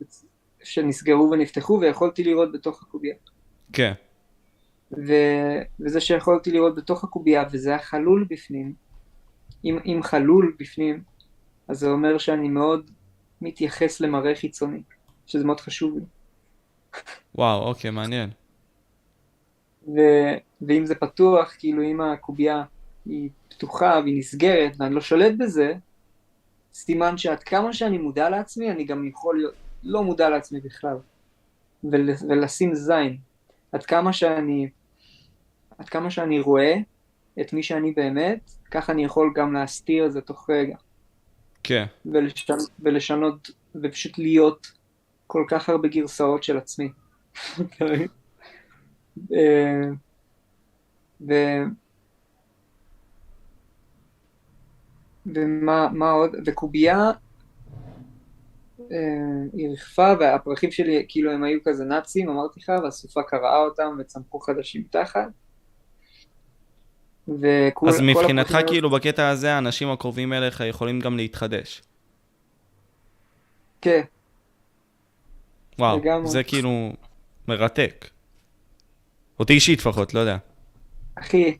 שנסגרו 0.63 1.31
ונפתחו 1.31 1.79
ויכולתי 1.81 2.23
לראות 2.23 2.51
בתוך 2.51 2.83
הקובייה. 2.83 3.15
כן, 3.73 3.93
ו... 4.91 5.13
וזה 5.79 6.01
שיכולתי 6.01 6.51
לראות 6.51 6.75
בתוך 6.75 7.03
הקובייה 7.03 7.43
וזה 7.51 7.69
היה 7.69 7.79
חלול 7.79 8.25
בפנים, 8.29 8.73
אם, 9.65 9.79
אם 9.85 9.99
חלול 10.03 10.55
בפנים, 10.59 11.03
אז 11.67 11.79
זה 11.79 11.87
אומר 11.87 12.17
שאני 12.17 12.49
מאוד 12.49 12.91
מתייחס 13.41 14.01
למראה 14.01 14.35
חיצוני, 14.35 14.81
שזה 15.25 15.45
מאוד 15.45 15.59
חשוב 15.59 15.97
לי. 15.97 16.03
וואו, 17.35 17.63
אוקיי, 17.63 17.91
מעניין. 17.91 18.29
ו... 19.87 19.99
ואם 20.61 20.85
זה 20.85 20.95
פתוח, 20.95 21.55
כאילו 21.59 21.83
אם 21.83 22.01
הקובייה 22.01 22.63
היא 23.05 23.29
פתוחה 23.49 23.99
והיא 24.03 24.19
נסגרת 24.19 24.71
ואני 24.77 24.95
לא 24.95 25.01
שולט 25.01 25.33
בזה, 25.37 25.73
סימן 26.73 27.17
שעד 27.17 27.43
כמה 27.43 27.73
שאני 27.73 27.97
מודע 27.97 28.29
לעצמי, 28.29 28.71
אני 28.71 28.83
גם 28.83 29.07
יכול 29.07 29.37
להיות 29.37 29.53
לא 29.83 30.03
מודע 30.03 30.29
לעצמי 30.29 30.59
בכלל. 30.59 30.97
ול... 31.83 32.09
ולשים 32.29 32.75
זין. 32.75 33.17
עד 33.71 33.85
כמה 33.85 34.13
שאני, 34.13 34.69
עד 35.77 35.89
כמה 35.89 36.11
שאני 36.11 36.39
רואה 36.39 36.75
את 37.41 37.53
מי 37.53 37.63
שאני 37.63 37.91
באמת, 37.91 38.51
ככה 38.71 38.91
אני 38.91 39.03
יכול 39.03 39.31
גם 39.35 39.53
להסתיר 39.53 40.05
את 40.05 40.11
זה 40.11 40.21
תוך 40.21 40.49
רגע. 40.49 40.75
כן, 41.63 41.85
ולשנות, 42.05 42.69
ולשנות, 42.79 43.49
ופשוט 43.83 44.17
להיות 44.17 44.71
כל 45.27 45.45
כך 45.47 45.69
הרבה 45.69 45.87
גרסאות 45.87 46.43
של 46.43 46.57
עצמי. 46.57 46.89
אה, 49.33 49.89
ו... 51.27 51.33
ומה 55.25 55.89
מה 55.93 56.11
עוד? 56.11 56.35
וקובייה, 56.45 57.11
אה, 58.91 58.97
היא 59.53 59.69
ריחפה, 59.69 60.13
והפרחים 60.19 60.71
שלי 60.71 61.05
כאילו 61.07 61.31
הם 61.31 61.43
היו 61.43 61.59
כזה 61.65 61.85
נאצים, 61.85 62.29
אמרתי 62.29 62.59
לך, 62.59 62.71
והסופה 62.83 63.23
קרעה 63.23 63.57
אותם 63.57 63.97
וצמחו 63.99 64.39
חדשים 64.39 64.83
תחת. 64.89 65.27
וכול, 67.27 67.89
אז 67.89 68.01
מבחינתך 68.01 68.49
הפרחים- 68.49 68.67
כאילו 68.67 68.89
בקטע 68.89 69.29
הזה 69.29 69.53
האנשים 69.53 69.91
הקרובים 69.91 70.33
אליך 70.33 70.63
יכולים 70.69 70.99
גם 70.99 71.17
להתחדש. 71.17 71.81
כן, 73.81 74.01
וואו, 75.79 75.97
לגמרי. 75.99 76.27
זה 76.27 76.43
כאילו 76.43 76.93
מרתק. 77.47 78.07
אותי 79.39 79.53
אישית 79.53 79.79
לפחות, 79.79 80.13
לא 80.13 80.19
יודע. 80.19 80.37
אחי, 81.15 81.57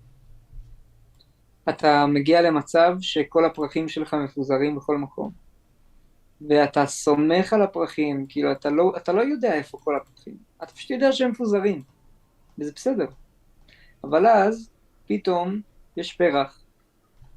אתה 1.69 2.05
מגיע 2.05 2.41
למצב 2.41 2.97
שכל 3.01 3.45
הפרחים 3.45 3.89
שלך 3.89 4.13
מפוזרים 4.13 4.75
בכל 4.75 4.97
מקום. 4.97 5.31
ואתה 6.49 6.85
סומך 6.85 7.53
על 7.53 7.61
הפרחים, 7.61 8.25
כאילו 8.29 8.51
אתה 8.51 8.69
לא, 8.69 8.93
אתה 8.97 9.13
לא 9.13 9.21
יודע 9.21 9.53
איפה 9.53 9.77
כל 9.77 9.95
הפרחים, 9.95 10.37
אתה 10.63 10.71
פשוט 10.73 10.89
יודע 10.89 11.11
שהם 11.11 11.31
מפוזרים, 11.31 11.83
וזה 12.59 12.71
בסדר. 12.75 13.07
אבל 14.03 14.27
אז, 14.27 14.69
פתאום, 15.07 15.61
יש 15.97 16.13
פרח 16.13 16.63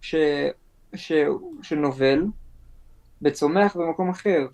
ש, 0.01 0.15
ש, 0.95 1.13
שנובל 1.63 2.25
וצומח 3.23 3.77
במקום 3.77 4.11
אחר, 4.11 4.47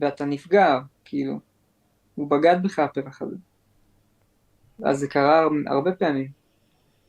ואתה 0.00 0.24
נפגע, 0.24 0.78
כאילו, 1.04 1.40
הוא 2.14 2.30
בגד 2.30 2.56
בך 2.62 2.78
הפרח 2.78 3.22
הזה. 3.22 3.36
אז 4.82 4.98
זה 4.98 5.08
קרה 5.08 5.38
הר- 5.38 5.50
הרבה 5.74 5.92
פעמים, 5.92 6.28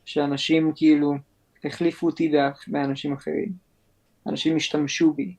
שאנשים 0.05 0.71
כאילו 0.75 1.13
החליפו 1.63 2.05
אותי 2.05 2.31
באנשים 2.67 3.13
אחרים. 3.13 3.51
אנשים 4.27 4.55
השתמשו 4.55 5.13
בי, 5.13 5.35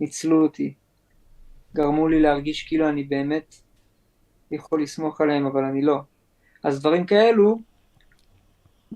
ניצלו 0.00 0.42
אותי, 0.42 0.74
גרמו 1.74 2.08
לי 2.08 2.20
להרגיש 2.20 2.62
כאילו 2.68 2.88
אני 2.88 3.04
באמת 3.04 3.54
יכול 4.50 4.82
לסמוך 4.82 5.20
עליהם, 5.20 5.46
אבל 5.46 5.64
אני 5.64 5.82
לא. 5.82 6.00
אז 6.64 6.80
דברים 6.80 7.06
כאלו 7.06 7.58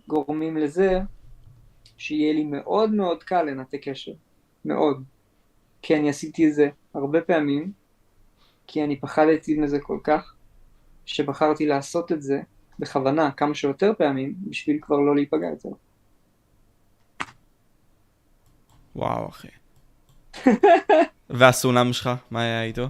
גורמים 0.09 0.57
לזה 0.57 1.01
שיהיה 1.97 2.33
לי 2.33 2.45
מאוד 2.45 2.91
מאוד 2.91 3.23
קל 3.23 3.43
לנתק 3.43 3.89
קשר, 3.89 4.13
מאוד. 4.65 5.05
כי 5.83 5.97
אני 5.97 6.09
עשיתי 6.09 6.49
את 6.49 6.55
זה 6.55 6.69
הרבה 6.95 7.21
פעמים, 7.21 7.73
כי 8.67 8.85
אני 8.85 9.01
פחדתי 9.01 9.59
מזה 9.59 9.81
כל 9.81 9.99
כך, 10.05 10.35
שבחרתי 11.07 11.67
לעשות 11.67 12.13
את 12.13 12.23
זה 12.23 12.41
בכוונה 12.79 13.31
כמה 13.31 13.55
שיותר 13.55 13.93
פעמים, 13.99 14.35
בשביל 14.39 14.79
כבר 14.83 14.97
לא 14.97 15.15
להיפגע 15.15 15.47
יותר. 15.47 15.69
וואו, 18.97 19.29
אחי. 19.29 19.49
והסולם 21.31 21.93
שלך, 21.93 22.11
מה 22.31 22.43
היה 22.43 22.63
איתו? 22.63 22.89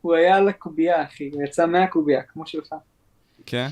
הוא 0.00 0.14
היה 0.14 0.36
על 0.36 0.48
הקובייה, 0.48 1.04
אחי, 1.04 1.30
הוא 1.32 1.42
יצא 1.42 1.66
מהקובייה, 1.66 2.22
כמו 2.22 2.46
שלך. 2.46 2.74
כן? 3.46 3.68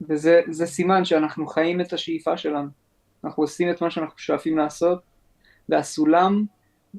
וזה 0.00 0.40
זה 0.50 0.66
סימן 0.66 1.04
שאנחנו 1.04 1.46
חיים 1.46 1.80
את 1.80 1.92
השאיפה 1.92 2.36
שלנו. 2.36 2.68
אנחנו 3.24 3.42
עושים 3.42 3.70
את 3.70 3.80
מה 3.80 3.90
שאנחנו 3.90 4.18
שואפים 4.18 4.58
לעשות, 4.58 5.02
והסולם, 5.68 6.44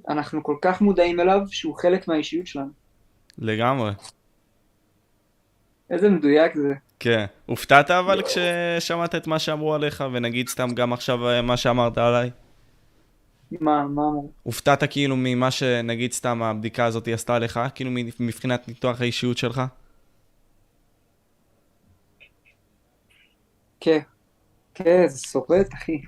אנחנו 0.09 0.43
כל 0.43 0.55
כך 0.61 0.81
מודעים 0.81 1.19
אליו 1.19 1.41
שהוא 1.47 1.75
חלק 1.75 2.07
מהאישיות 2.07 2.47
שלנו. 2.47 2.71
לגמרי. 3.37 3.91
איזה 5.89 6.09
מדויק 6.09 6.55
זה. 6.55 6.73
כן. 6.99 7.25
הופתעת 7.45 7.91
אבל 7.91 8.21
כששמעת 8.21 9.15
את 9.15 9.27
מה 9.27 9.39
שאמרו 9.39 9.73
עליך, 9.73 10.03
ונגיד 10.13 10.49
סתם 10.49 10.69
גם 10.73 10.93
עכשיו 10.93 11.29
אה, 11.29 11.41
מה 11.41 11.57
שאמרת 11.57 11.97
עליי? 11.97 12.29
מה, 13.51 13.59
מה 13.61 13.83
אמרו? 13.83 14.31
הופתעת 14.43 14.83
כאילו 14.91 15.15
ממה 15.17 15.51
שנגיד 15.51 16.11
סתם 16.11 16.43
הבדיקה 16.43 16.85
הזאת 16.85 17.07
עשתה 17.07 17.39
לך? 17.39 17.59
כאילו 17.75 17.91
מבחינת 18.19 18.67
ניתוח 18.67 19.01
האישיות 19.01 19.37
שלך? 19.37 19.61
כן, 23.79 23.99
כן, 24.73 25.07
זה 25.07 25.27
שורט, 25.27 25.73
אחי. 25.73 26.01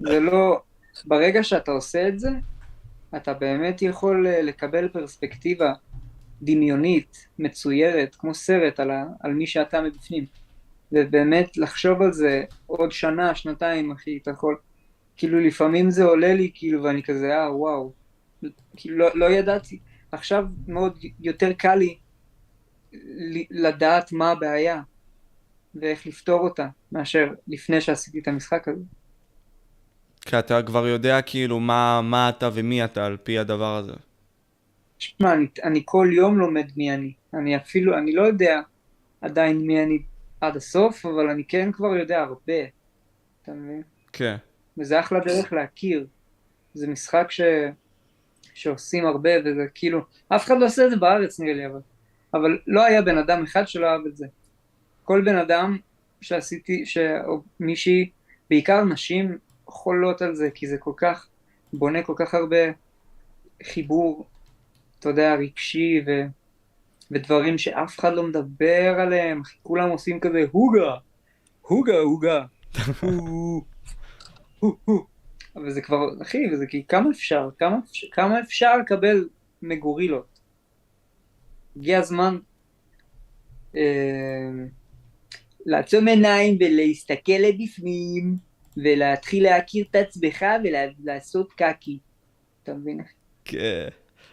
זה 0.00 0.20
לא... 0.20 0.60
ברגע 1.04 1.42
שאתה 1.42 1.70
עושה 1.70 2.08
את 2.08 2.18
זה, 2.18 2.28
אתה 3.16 3.34
באמת 3.34 3.82
יכול 3.82 4.26
אה, 4.26 4.42
לקבל 4.42 4.88
פרספקטיבה 4.88 5.72
דמיונית, 6.42 7.28
מצוירת, 7.38 8.14
כמו 8.14 8.34
סרט 8.34 8.80
על, 8.80 8.90
ה, 8.90 9.04
על 9.20 9.32
מי 9.34 9.46
שאתה 9.46 9.80
מבפנים. 9.80 10.26
ובאמת 10.92 11.56
לחשוב 11.56 12.02
על 12.02 12.12
זה 12.12 12.44
עוד 12.66 12.92
שנה, 12.92 13.34
שנתיים, 13.34 13.90
אחי, 13.92 14.18
אתה 14.22 14.30
יכול... 14.30 14.56
כאילו 15.16 15.40
לפעמים 15.40 15.90
זה 15.90 16.04
עולה 16.04 16.34
לי, 16.34 16.50
כאילו, 16.54 16.82
ואני 16.82 17.02
כזה, 17.02 17.36
אה, 17.36 17.56
וואו. 17.56 17.92
כאילו, 18.76 18.98
לא, 18.98 19.08
לא 19.14 19.30
ידעתי. 19.30 19.78
עכשיו 20.12 20.44
מאוד 20.68 20.98
יותר 21.20 21.52
קל 21.52 21.74
לי 21.74 21.96
לדעת 23.50 24.12
מה 24.12 24.30
הבעיה 24.30 24.82
ואיך 25.74 26.06
לפתור 26.06 26.40
אותה, 26.40 26.68
מאשר 26.92 27.28
לפני 27.48 27.80
שעשיתי 27.80 28.18
את 28.18 28.28
המשחק 28.28 28.68
הזה. 28.68 28.82
כי 30.20 30.38
אתה 30.38 30.62
כבר 30.62 30.86
יודע 30.86 31.22
כאילו 31.22 31.60
מה, 31.60 32.00
מה 32.02 32.28
אתה 32.28 32.48
ומי 32.52 32.84
אתה 32.84 33.06
על 33.06 33.16
פי 33.16 33.38
הדבר 33.38 33.76
הזה. 33.76 33.92
שמע, 34.98 35.32
אני, 35.32 35.46
אני 35.64 35.82
כל 35.84 36.08
יום 36.12 36.38
לומד 36.38 36.66
מי 36.76 36.94
אני. 36.94 37.12
אני 37.34 37.56
אפילו, 37.56 37.98
אני 37.98 38.12
לא 38.12 38.22
יודע 38.22 38.60
עדיין 39.20 39.58
מי 39.58 39.82
אני 39.82 39.98
עד 40.40 40.56
הסוף, 40.56 41.06
אבל 41.06 41.30
אני 41.30 41.44
כן 41.44 41.72
כבר 41.72 41.96
יודע 41.96 42.20
הרבה. 42.20 42.62
אתה 43.42 43.52
מבין? 43.52 43.82
כן. 44.12 44.36
וזה 44.78 45.00
אחלה 45.00 45.20
דרך 45.20 45.52
להכיר. 45.52 46.06
זה 46.74 46.88
משחק 46.88 47.26
ש... 47.30 47.40
שעושים 48.54 49.06
הרבה, 49.06 49.30
וזה 49.44 49.66
כאילו, 49.74 50.00
אף 50.28 50.44
אחד 50.44 50.58
לא 50.58 50.66
עושה 50.66 50.84
את 50.84 50.90
זה 50.90 50.96
בארץ 50.96 51.40
נראה 51.40 51.54
לי, 51.54 51.66
אבל, 51.66 51.80
אבל 52.34 52.58
לא 52.66 52.84
היה 52.84 53.02
בן 53.02 53.18
אדם 53.18 53.42
אחד 53.42 53.68
שלא 53.68 53.86
אהב 53.86 54.06
את 54.06 54.16
זה. 54.16 54.26
כל 55.04 55.22
בן 55.24 55.36
אדם 55.36 55.78
שעשיתי, 56.20 56.86
ש... 56.86 56.98
או 56.98 57.42
מישהי, 57.60 58.10
בעיקר 58.50 58.84
נשים, 58.84 59.38
חולות 59.66 60.22
על 60.22 60.34
זה, 60.34 60.48
כי 60.54 60.66
זה 60.66 60.78
כל 60.78 60.92
כך, 60.96 61.28
בונה 61.72 62.02
כל 62.02 62.14
כך 62.16 62.34
הרבה 62.34 62.56
חיבור, 63.62 64.26
אתה 64.98 65.08
יודע, 65.08 65.34
רגשי, 65.34 66.00
ו... 66.06 66.10
ודברים 67.10 67.58
שאף 67.58 67.98
אחד 67.98 68.14
לא 68.14 68.22
מדבר 68.22 68.94
עליהם, 69.00 69.42
כולם 69.62 69.88
עושים 69.88 70.20
כזה 70.20 70.44
הוגה, 70.50 70.94
הוגה, 71.60 71.98
הוגה. 71.98 72.44
אבל 75.56 75.70
זה 75.70 75.80
כבר, 75.80 76.22
אחי, 76.22 76.38
וזה 76.52 76.66
כי 76.66 76.84
כמה 76.88 77.10
אפשר, 77.10 77.48
כמה, 77.58 77.78
כמה 78.12 78.40
אפשר 78.40 78.76
לקבל 78.76 79.28
מגורילות? 79.62 80.38
הגיע 81.76 81.98
הזמן 81.98 82.38
אה, 83.76 84.50
לעצום 85.66 86.08
עיניים 86.08 86.58
ולהסתכל 86.60 87.32
לבפנים 87.32 88.36
ולהתחיל 88.76 89.42
להכיר 89.44 89.84
את 89.90 89.96
עצמך 89.96 90.44
ולעשות 90.64 91.52
קקי. 91.52 91.98
אתה 92.62 92.74
מבין? 92.74 93.00
כן. 93.44 93.88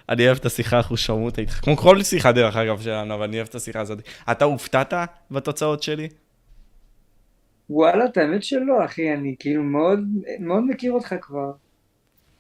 אני 0.10 0.26
אוהב 0.26 0.38
את 0.38 0.46
השיחה 0.46 0.80
החושרמות 0.80 1.40
איתך, 1.40 1.54
כמו 1.54 1.78
כל 1.78 2.04
שיחה 2.04 2.32
דרך 2.32 2.56
אגב 2.56 2.82
שלנו, 2.82 3.14
אבל 3.14 3.24
אני 3.24 3.38
אוהב 3.38 3.48
את 3.48 3.56
השיחה 3.56 3.80
הזאת. 3.80 4.00
אתה 4.32 4.46
הופתעת 4.46 4.94
בתוצאות 5.32 5.84
שלי? 5.84 6.10
וואלה, 7.70 8.06
את 8.06 8.18
האמת 8.18 8.44
שלא, 8.44 8.86
אחי, 8.86 9.14
אני 9.14 9.36
כאילו 9.40 9.64
מאוד, 9.64 10.00
מאוד 10.40 10.64
מכיר 10.70 10.92
אותך 10.92 11.16
כבר. 11.22 11.52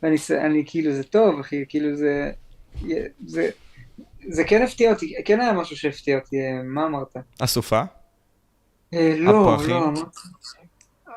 ואני 0.03 0.15
אני, 0.31 0.63
כאילו, 0.65 0.93
זה 0.93 1.03
טוב, 1.03 1.39
אחי, 1.39 1.63
כאילו 1.69 1.95
זה, 1.95 2.31
זה, 3.25 3.49
זה 4.27 4.43
כן 4.43 4.61
הפתיע 4.61 4.93
אותי, 4.93 5.13
כן 5.25 5.41
היה 5.41 5.53
משהו 5.53 5.77
שהפתיע 5.77 6.19
אותי, 6.19 6.35
מה 6.63 6.85
אמרת? 6.85 7.15
הסופה? 7.39 7.81
אה, 8.93 9.15
לא, 9.17 9.57
לא, 9.67 9.83
אמרת, 9.83 10.15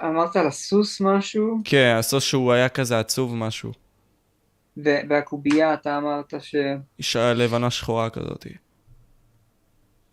אמרת 0.04 0.36
על 0.36 0.46
הסוס 0.46 1.00
משהו? 1.00 1.60
כן, 1.64 1.96
הסוס 1.98 2.24
שהוא 2.24 2.52
היה 2.52 2.68
כזה 2.68 2.98
עצוב 2.98 3.34
משהו. 3.34 3.72
והקובייה, 4.84 5.74
אתה 5.74 5.98
אמרת 5.98 6.34
ש... 6.40 6.54
אישה 6.98 7.34
לבנה 7.34 7.70
שחורה 7.70 8.10
כזאת. 8.10 8.46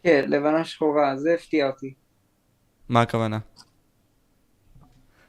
כן, 0.03 0.25
לבנה 0.27 0.65
שחורה, 0.65 1.17
זה 1.17 1.33
הפתיע 1.33 1.67
אותי. 1.67 1.93
מה 2.89 3.01
הכוונה? 3.01 3.39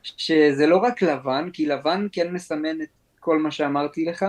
שזה 0.02 0.66
לא 0.66 0.76
רק 0.76 1.02
לבן, 1.02 1.50
כי 1.52 1.66
לבן 1.66 2.06
כן 2.12 2.32
מסמן 2.32 2.80
את 2.82 2.88
כל 3.20 3.38
מה 3.38 3.50
שאמרתי 3.50 4.04
לך. 4.04 4.24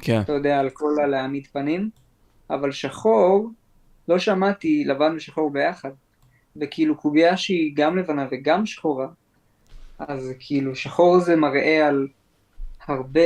כן. 0.00 0.20
אתה 0.20 0.32
יודע, 0.32 0.58
על 0.58 0.70
כל 0.70 0.94
הלהעמיד 1.04 1.46
פנים. 1.46 1.90
אבל 2.50 2.72
שחור, 2.72 3.50
לא 4.08 4.18
שמעתי 4.18 4.84
לבן 4.84 5.16
ושחור 5.16 5.50
ביחד. 5.50 5.90
וכאילו 6.56 6.96
קובייה 6.96 7.36
שהיא 7.36 7.72
גם 7.74 7.98
לבנה 7.98 8.26
וגם 8.30 8.66
שחורה, 8.66 9.06
אז 9.98 10.32
כאילו 10.38 10.76
שחור 10.76 11.20
זה 11.20 11.36
מראה 11.36 11.88
על 11.88 12.08
הרבה 12.86 13.20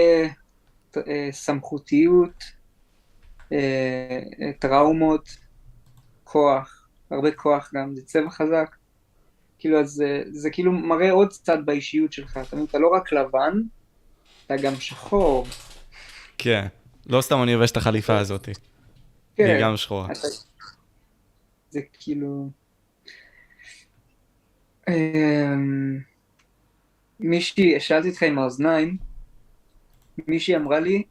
סמכותיות, 1.31 2.45
אה, 3.53 4.21
טראומות, 4.59 5.37
כוח, 6.25 6.89
הרבה 7.11 7.31
כוח 7.31 7.71
גם, 7.75 7.95
זה 7.97 8.03
צבע 8.03 8.31
חזק. 8.31 8.77
כאילו, 9.59 9.81
אז 9.81 9.91
זה, 9.91 10.23
זה 10.31 10.51
כאילו 10.51 10.73
מראה 10.73 11.11
עוד 11.11 11.33
קצת 11.33 11.59
באישיות 11.65 12.13
שלך, 12.13 12.39
אתה 12.43 12.57
מבין? 12.57 12.67
אתה 12.71 12.79
לא 12.79 12.89
רק 12.89 13.13
לבן, 13.13 13.61
אתה 14.47 14.57
גם 14.57 14.75
שחור. 14.75 15.47
כן, 16.39 16.67
לא 17.07 17.21
סתם 17.21 17.43
אני 17.43 17.55
לובש 17.55 17.71
את 17.71 17.77
החליפה 17.77 18.19
הזאת. 18.19 18.49
כן. 19.37 19.47
היא 19.47 19.63
גם 19.63 19.77
שחורה. 19.77 20.07
אתה... 20.07 20.29
זה 21.71 21.81
כאילו... 21.93 22.51
אמ, 24.89 25.99
מישהי, 27.21 27.81
שאלתי 27.81 28.09
אותך 28.09 28.23
עם 28.23 28.39
האוזניים, 28.39 28.97
מישהי 30.29 30.57
אמרה 30.57 30.81
לי 30.81 31.03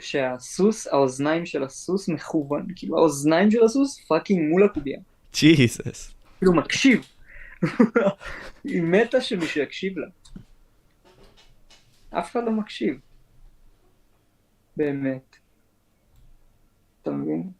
שהסוס, 0.00 0.86
האוזניים 0.86 1.46
של 1.46 1.64
הסוס 1.64 2.08
מכוון, 2.08 2.66
כאילו 2.76 2.98
האוזניים 2.98 3.50
של 3.50 3.64
הסוס 3.64 4.04
fucking 4.08 4.50
מול 4.50 4.64
הקובייה. 4.64 4.98
ג'יסוס. 5.34 6.14
כאילו 6.38 6.54
מקשיב. 6.54 7.06
היא 8.64 8.82
מתה 8.82 9.20
שמישהו 9.20 9.60
יקשיב 9.60 9.98
לה. 9.98 10.06
אף 12.10 12.30
אחד 12.30 12.40
לא 12.44 12.50
מקשיב. 12.50 12.98
באמת. 14.76 15.36
אתה 17.02 17.10
מבין? 17.10 17.50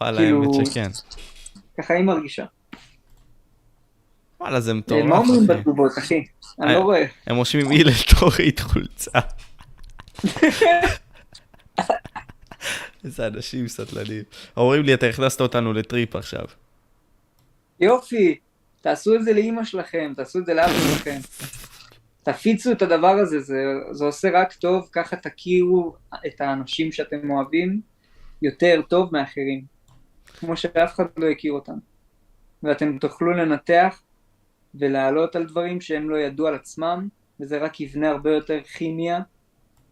וואלה, 0.00 0.18
כאילו... 0.18 0.42
האמת 0.42 0.66
שכן. 0.66 0.90
ככה 1.78 1.94
היא 1.94 2.04
מרגישה. 2.04 2.44
וואלה, 4.40 4.60
זה 4.60 4.74
מטורף, 4.74 5.00
אחי. 5.00 5.08
מה 5.08 5.18
אומרים 5.18 5.46
בתגובות, 5.46 5.92
אחי? 5.98 6.24
אני 6.60 6.72
לא 6.72 6.78
רואה. 6.78 7.04
הם 7.26 7.36
רושמים 7.36 7.70
הילל 7.70 7.92
תורית 8.20 8.60
חולצה. 8.60 9.10
איזה 13.04 13.26
אנשים 13.26 13.68
סטלנים. 13.68 14.22
אומרים 14.56 14.82
לי, 14.82 14.94
אתה 14.94 15.06
הכנסת 15.06 15.40
אותנו 15.40 15.72
לטריפ 15.72 16.16
עכשיו. 16.16 16.44
יופי, 17.80 18.38
תעשו 18.80 19.14
את 19.14 19.24
זה 19.24 19.32
לאימא 19.32 19.64
שלכם, 19.64 20.12
תעשו 20.16 20.38
את 20.38 20.46
זה 20.46 20.54
לאבא 20.54 20.72
שלכם. 20.72 21.18
תפיצו 22.22 22.72
את 22.72 22.82
הדבר 22.82 23.16
הזה, 23.22 23.40
זה, 23.40 23.64
זה 23.90 24.04
עושה 24.04 24.28
רק 24.32 24.52
טוב, 24.52 24.88
ככה 24.92 25.16
תכירו 25.16 25.96
את 26.26 26.40
האנשים 26.40 26.92
שאתם 26.92 27.30
אוהבים 27.30 27.80
יותר 28.42 28.80
טוב 28.88 29.08
מאחרים. 29.12 29.64
כמו 30.38 30.56
שאף 30.56 30.94
אחד 30.94 31.04
לא 31.16 31.30
הכיר 31.30 31.52
אותם. 31.52 31.78
ואתם 32.62 32.98
תוכלו 32.98 33.32
לנתח 33.32 34.02
ולעלות 34.74 35.36
על 35.36 35.46
דברים 35.46 35.80
שהם 35.80 36.10
לא 36.10 36.16
ידעו 36.16 36.46
על 36.46 36.54
עצמם, 36.54 37.08
וזה 37.40 37.58
רק 37.58 37.80
יבנה 37.80 38.10
הרבה 38.10 38.30
יותר 38.30 38.60
כימיה, 38.62 39.20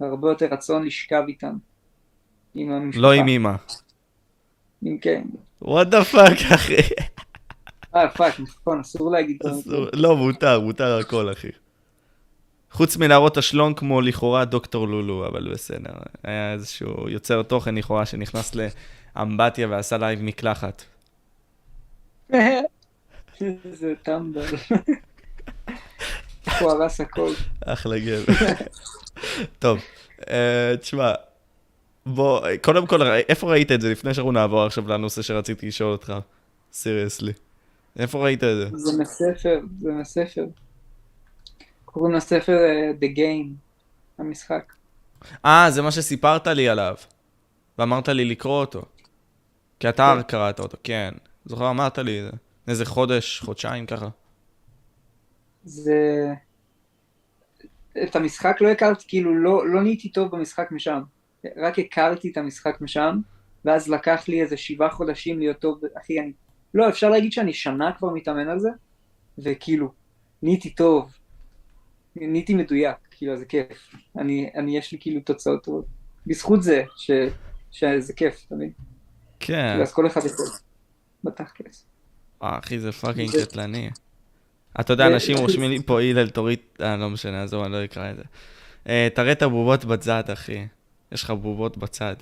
והרבה 0.02 0.28
יותר 0.28 0.46
רצון 0.46 0.84
לשכב 0.84 1.22
איתם. 1.28 1.56
עם 2.54 2.72
המשפחה. 2.72 3.02
לא 3.02 3.12
עם 3.12 3.28
אמא. 3.28 3.52
עם 4.82 4.98
כן. 4.98 5.22
What 5.62 5.86
the 5.86 6.04
fuck, 6.04 6.38
אחי. 6.54 6.74
אה, 7.94 8.08
fuck, 8.08 8.40
נכון, 8.40 8.80
אסור 8.80 9.10
להגיד 9.10 9.38
אסור-. 9.46 9.86
לא, 9.92 10.16
מותר, 10.16 10.60
מותר 10.60 10.98
הכל, 10.98 11.32
אחי. 11.32 11.48
חוץ 12.70 12.96
מלהראות 12.96 13.36
השלום 13.36 13.74
כמו 13.74 14.00
לכאורה 14.00 14.44
דוקטור 14.44 14.88
לולו, 14.88 15.26
אבל 15.26 15.50
בסדר. 15.52 15.92
היה 16.22 16.52
איזשהו 16.52 17.08
יוצר 17.08 17.42
תוכן 17.42 17.74
לכאורה 17.74 18.06
שנכנס 18.06 18.54
לאמבטיה 19.16 19.68
ועשה 19.68 19.98
לייב 19.98 20.22
מקלחת. 20.22 20.84
איזה 23.40 23.94
טמבל. 24.02 24.46
הוא 26.62 26.70
הרס 26.70 27.00
הכל. 27.00 27.32
אחלה 27.66 27.98
גבר. 27.98 28.32
טוב, 29.58 29.78
אה, 30.30 30.74
תשמע, 30.80 31.12
בוא, 32.06 32.46
קודם 32.62 32.86
כל, 32.86 33.02
איפה 33.28 33.50
ראית 33.50 33.72
את 33.72 33.80
זה 33.80 33.90
לפני 33.90 34.14
שאנחנו 34.14 34.32
נעבור 34.32 34.62
עכשיו 34.62 34.88
לנושא 34.88 35.22
שרציתי 35.22 35.66
לשאול 35.66 35.92
אותך? 35.92 36.12
Seriously. 36.72 37.32
איפה 37.98 38.24
ראית 38.24 38.44
את 38.44 38.56
זה? 38.56 38.78
זה 38.78 39.02
מספר, 39.02 39.60
זה 39.80 39.92
מספר. 39.92 40.44
קוראים 41.84 42.14
לספר 42.14 42.56
אה, 42.56 42.90
The 43.00 43.16
Game, 43.16 43.48
המשחק. 44.18 44.72
אה, 45.44 45.66
זה 45.70 45.82
מה 45.82 45.90
שסיפרת 45.90 46.46
לי 46.46 46.68
עליו. 46.68 46.94
ואמרת 47.78 48.08
לי 48.08 48.24
לקרוא 48.24 48.60
אותו. 48.60 48.82
כי 49.80 49.88
אתה 49.88 50.14
כן. 50.16 50.22
קראת 50.22 50.60
אותו, 50.60 50.76
כן. 50.84 51.14
זוכר, 51.44 51.70
אמרת 51.70 51.98
לי. 51.98 52.22
איזה 52.68 52.84
חודש, 52.84 53.40
חודשיים 53.40 53.86
ככה. 53.86 54.08
זה... 55.64 56.32
את 58.02 58.16
המשחק 58.16 58.56
לא 58.60 58.68
הכרתי, 58.68 59.04
כאילו 59.08 59.34
לא, 59.34 59.68
לא 59.68 59.82
נהייתי 59.82 60.08
טוב 60.08 60.30
במשחק 60.36 60.68
משם. 60.72 61.00
רק 61.56 61.78
הכרתי 61.78 62.30
את 62.30 62.36
המשחק 62.36 62.80
משם, 62.80 63.18
ואז 63.64 63.88
לקח 63.88 64.24
לי 64.28 64.42
איזה 64.42 64.56
שבעה 64.56 64.90
חודשים 64.90 65.38
להיות 65.38 65.58
טוב, 65.58 65.80
אחי, 66.02 66.20
אני... 66.20 66.32
לא, 66.74 66.88
אפשר 66.88 67.10
להגיד 67.10 67.32
שאני 67.32 67.52
שנה 67.52 67.90
כבר 67.98 68.10
מתאמן 68.10 68.48
על 68.48 68.58
זה, 68.58 68.68
וכאילו, 69.38 69.92
נהייתי 70.42 70.70
טוב. 70.70 71.12
נהייתי 72.16 72.54
מדויק, 72.54 72.96
כאילו, 73.10 73.36
זה 73.36 73.44
כיף. 73.44 73.94
אני, 74.18 74.50
אני, 74.54 74.78
יש 74.78 74.92
לי 74.92 74.98
כאילו 75.00 75.20
תוצאות 75.20 75.64
טובות. 75.64 75.84
בזכות 76.26 76.62
זה, 76.62 76.82
ש, 76.96 77.10
שזה 77.70 78.12
כיף, 78.12 78.44
אתה 78.46 78.54
מבין? 78.54 78.70
כן. 79.40 79.68
כאילו, 79.70 79.82
אז 79.82 79.92
כל 79.92 80.06
אחד 80.06 80.20
יכול. 80.26 80.46
בתכלס. 81.24 81.86
אה, 82.42 82.58
אחי, 82.58 82.78
זה 82.78 82.92
פאקינג 82.92 83.30
זה- 83.30 83.46
קטלני. 83.46 83.90
אתה 84.80 84.92
יודע, 84.92 85.06
אנשים 85.06 85.38
רושמים 85.42 85.70
לי 85.70 85.82
פה 85.82 86.00
הלל, 86.00 86.28
תוריד... 86.30 86.58
אה, 86.80 86.96
לא 86.96 87.10
משנה, 87.10 87.42
עזוב, 87.42 87.64
אני 87.64 87.72
לא 87.72 87.84
אקרא 87.84 88.10
את 88.10 88.16
זה. 88.16 88.22
אה, 88.88 89.08
תראה 89.14 89.32
את 89.32 89.42
הבובות 89.42 89.84
בצד, 89.84 90.30
אחי. 90.32 90.66
יש 91.12 91.24
לך 91.24 91.30
בובות 91.30 91.78
בצד. 91.78 92.14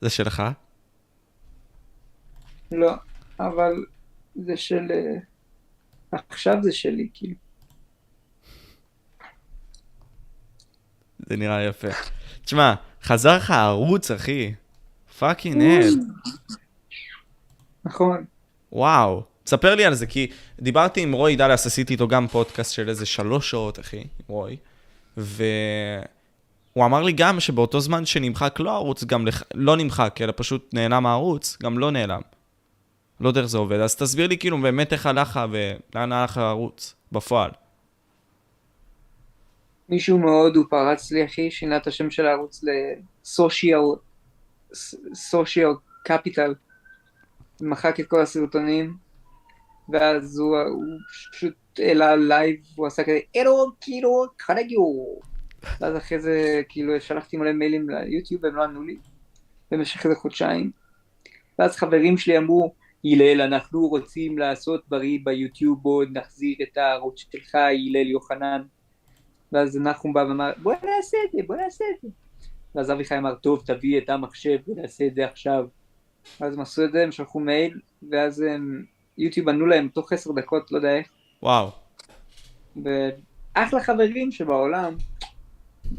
זה 0.00 0.10
שלך? 0.10 0.42
לא, 2.72 2.92
אבל 3.40 3.72
זה 4.34 4.56
של... 4.56 4.90
אה, 4.90 6.18
עכשיו 6.28 6.62
זה 6.62 6.72
שלי, 6.72 7.08
כאילו. 7.14 7.34
זה 11.18 11.36
נראה 11.36 11.62
יפה. 11.62 11.88
תשמע, 12.44 12.74
חזר 13.02 13.36
לך 13.36 13.50
ערוץ, 13.50 14.10
אחי. 14.10 14.54
fucking 15.18 15.62
hell. 15.62 15.94
נכון. 17.84 18.24
וואו. 18.72 19.33
תספר 19.44 19.74
לי 19.74 19.84
על 19.84 19.94
זה, 19.94 20.06
כי 20.06 20.30
דיברתי 20.60 21.00
עם 21.00 21.12
רוי 21.12 21.36
דאלאס, 21.36 21.66
עשיתי 21.66 21.92
איתו 21.92 22.08
גם 22.08 22.28
פודקאסט 22.28 22.72
של 22.72 22.88
איזה 22.88 23.06
שלוש 23.06 23.50
שעות, 23.50 23.80
אחי, 23.80 24.04
רוי, 24.26 24.56
והוא 25.16 25.34
אמר 26.76 27.02
לי 27.02 27.12
גם 27.12 27.40
שבאותו 27.40 27.80
זמן 27.80 28.06
שנמחק 28.06 28.60
לו 28.60 28.70
הערוץ, 28.70 29.04
גם 29.04 29.26
לח... 29.26 29.42
לא 29.54 29.76
נמחק, 29.76 30.18
אלא 30.20 30.32
פשוט 30.36 30.70
נעלם 30.72 31.06
הערוץ, 31.06 31.56
גם 31.62 31.78
לא 31.78 31.90
נעלם. 31.90 32.20
לא 33.20 33.28
יודע 33.28 33.40
איך 33.40 33.48
זה 33.48 33.58
עובד, 33.58 33.80
אז 33.80 33.96
תסביר 33.96 34.26
לי 34.26 34.38
כאילו 34.38 34.62
באמת 34.62 34.92
איך 34.92 35.06
הלך 35.06 35.40
ולאן 35.50 36.12
הלך 36.12 36.38
הערוץ, 36.38 36.94
בפועל. 37.12 37.50
מישהו 39.88 40.18
מהודו 40.18 40.68
פרץ 40.68 41.12
לי, 41.12 41.24
אחי, 41.24 41.50
שינה 41.50 41.76
את 41.76 41.86
השם 41.86 42.10
של 42.10 42.26
הערוץ 42.26 42.64
ל 43.24 43.31
social, 43.31 43.80
social 45.14 45.70
capital. 46.04 46.54
מחק 47.60 48.00
את 48.00 48.06
כל 48.06 48.20
הסרטונים, 48.20 49.03
ואז 49.88 50.38
הוא, 50.38 50.58
הוא 50.58 50.84
פשוט 51.32 51.54
העלה 51.78 52.16
לייב, 52.16 52.56
הוא 52.76 52.86
עשה 52.86 53.02
כזה, 53.02 53.18
אירו, 53.34 53.70
כאילו, 53.80 54.24
חרגיו. 54.42 54.80
ואז 55.80 55.96
אחרי 55.96 56.20
זה, 56.20 56.62
כאילו, 56.68 57.00
שלחתי 57.00 57.36
מלא 57.36 57.52
מיילים 57.52 57.90
ליוטיוב, 57.90 58.44
והם 58.44 58.56
לא 58.56 58.62
ענו 58.62 58.82
לי, 58.82 58.96
במשך 59.70 60.06
איזה 60.06 60.16
חודשיים. 60.16 60.70
ואז 61.58 61.76
חברים 61.76 62.18
שלי 62.18 62.38
אמרו, 62.38 62.74
הלל, 63.04 63.40
אנחנו 63.40 63.88
רוצים 63.88 64.38
לעשות 64.38 64.82
בריא 64.88 65.18
ביוטיוב, 65.24 65.82
בוא 65.82 66.04
נחזיר 66.12 66.56
את 66.62 66.76
הערוץ 66.76 67.24
שלך, 67.32 67.54
הלל 67.54 68.06
יוחנן. 68.06 68.62
ואז 69.52 69.76
נחום 69.76 70.12
בא 70.12 70.18
ואמר, 70.18 70.52
בוא 70.62 70.72
נעשה 70.72 71.16
את 71.26 71.32
זה, 71.32 71.38
בוא 71.46 71.56
נעשה 71.56 71.84
את 71.94 72.00
זה. 72.02 72.08
ואז 72.74 72.90
אביחי 72.90 73.18
אמר, 73.18 73.34
טוב, 73.34 73.62
תביא 73.66 73.98
את 73.98 74.10
המחשב 74.10 74.58
ונעשה 74.68 75.06
את 75.06 75.14
זה 75.14 75.24
עכשיו. 75.24 75.66
אז 76.40 76.54
הם 76.54 76.60
עשו 76.60 76.84
את 76.84 76.92
זה, 76.92 77.02
הם 77.02 77.12
שלחו 77.12 77.40
מייל, 77.40 77.80
ואז 78.10 78.40
הם, 78.40 78.84
יוטיוב 79.18 79.48
ענו 79.48 79.66
להם 79.66 79.88
תוך 79.88 80.12
עשר 80.12 80.32
דקות, 80.32 80.72
לא 80.72 80.76
יודע 80.76 80.96
איך, 80.96 81.06
וואו. 81.42 81.70
ואחלה 82.76 83.82
חברים 83.82 84.32
שבעולם, 84.32 84.94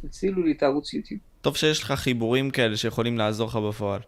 הצילו 0.03 0.43
לי 0.43 0.51
את 0.51 0.63
הערוץ 0.63 0.93
יוטיוב. 0.93 1.21
טוב 1.41 1.57
שיש 1.57 1.83
לך 1.83 1.91
חיבורים 1.91 2.51
כאלה 2.51 2.77
שיכולים 2.77 3.17
לעזור 3.17 3.47
לך 3.47 3.55
בפועל. 3.55 3.99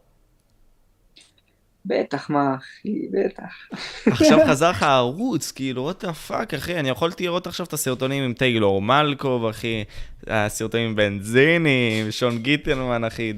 בטח, 1.85 2.29
מה, 2.29 2.55
אחי, 2.55 3.07
בטח. 3.11 3.69
עכשיו 4.07 4.39
חזר 4.49 4.69
לך 4.69 4.83
הערוץ, 4.83 5.51
כאילו, 5.51 5.91
what 5.91 6.03
the 6.03 6.29
fuck, 6.29 6.55
אחי, 6.55 6.79
אני 6.79 6.89
יכולתי 6.89 7.23
לראות 7.23 7.47
עכשיו 7.47 7.65
את 7.65 7.73
הסרטונים 7.73 8.23
עם 8.23 8.33
טיילור 8.33 8.81
מלקוב, 8.81 9.45
אחי, 9.45 9.83
הסרטונים 10.27 10.89
עם 10.89 10.95
בנזיני, 10.95 12.01
עם 12.01 12.11
שון 12.11 12.37
גיטלמן, 12.37 13.03
אחי, 13.03 13.33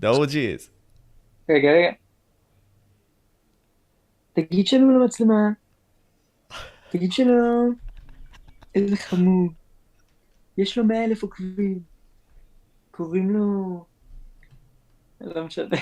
the 0.00 0.04
OG's. 0.04 0.68
רגע, 1.50 1.68
רגע. 1.70 1.92
תגיד 4.36 4.66
שלום 4.66 4.90
למצלמה. 4.90 5.50
תגיד 6.90 7.12
שלום. 7.12 7.74
איזה 8.74 8.96
חמוד. 8.96 9.52
יש 10.58 10.78
לו 10.78 10.84
מאה 10.84 11.04
אלף 11.04 11.22
עוקבים. 11.22 11.80
קוראים 12.90 13.30
לו... 13.30 13.84
לא 15.20 15.44
משנה. 15.44 15.76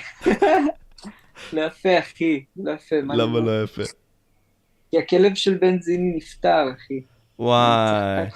לא 1.52 1.60
יפה, 1.60 1.98
אחי. 1.98 2.44
לא 2.56 2.70
יפה. 2.70 3.02
מה 3.02 3.16
למה 3.16 3.40
לא 3.40 3.64
יפה? 3.64 3.82
כי 4.90 4.98
הכלב 4.98 5.34
של 5.34 5.58
בנזיני 5.58 6.16
נפטר, 6.16 6.64
אחי. 6.76 7.00
וואי, 7.38 8.28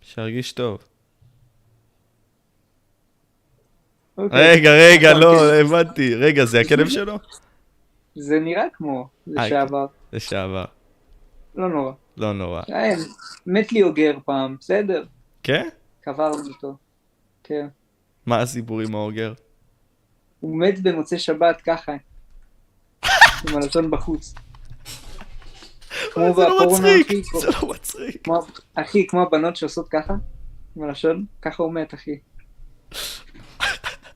שירגיש 0.00 0.52
טוב. 0.52 0.74
אוקיי. 0.74 0.88
רגע, 4.18 4.70
רגע, 4.70 5.10
נכון, 5.10 5.20
לא. 5.22 5.54
הבנתי. 5.54 6.14
רגע, 6.14 6.44
זה 6.44 6.60
הכלב 6.60 6.88
שלו? 6.88 7.18
זה 8.14 8.38
נראה 8.38 8.64
כמו 8.72 9.08
לשעבר. 9.26 9.86
לשעבר. 10.12 10.64
לא 11.54 11.68
נורא. 11.68 11.92
לא 12.16 12.32
נורא. 12.32 12.62
אה, 12.70 12.94
מת 13.46 13.72
לי 13.72 13.82
אוגר 13.82 14.18
פעם, 14.24 14.56
בסדר. 14.60 15.04
כן? 15.42 15.68
קברנו 16.00 16.48
אותו. 16.48 16.76
כן. 17.44 17.66
מה 18.26 18.40
הסיפור 18.40 18.80
עם 18.80 18.94
האוגר? 18.94 19.32
הוא 20.40 20.58
מת 20.58 20.82
במוצאי 20.82 21.18
שבת 21.18 21.60
ככה. 21.60 21.92
עם 23.48 23.56
הלשון 23.56 23.90
בחוץ. 23.90 24.34
כמו 26.12 26.34
זה 26.34 26.42
לא 26.48 26.66
מצחיק, 26.66 27.26
זה 27.40 27.48
לא 27.62 27.68
מצחיק. 27.68 28.28
אחי, 28.74 29.06
כמו 29.06 29.22
הבנות 29.22 29.56
שעושות 29.56 29.88
ככה, 29.88 30.14
עם 30.76 30.82
הלשון, 30.82 31.24
ככה 31.42 31.62
הוא 31.62 31.72
מת, 31.72 31.94
אחי. 31.94 32.18
זה 32.90 32.90
עצוב. 32.90 32.90
מה 32.90 32.94
זה 32.94 33.02
מצחיק? 33.02 34.15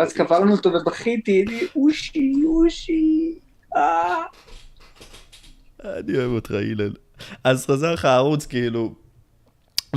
אז 0.00 0.12
קברנו 0.12 0.52
אותו 0.52 0.70
ובכיתי, 0.72 1.44
אושי, 1.76 2.32
אושי, 2.46 3.38
אה. 3.76 4.22
אני 5.84 6.18
אוהב 6.18 6.30
אותך, 6.30 6.50
הלל. 6.50 6.92
אז 7.44 7.66
חזר 7.66 7.92
לך 7.92 8.04
הערוץ, 8.04 8.46
כאילו... 8.46 8.94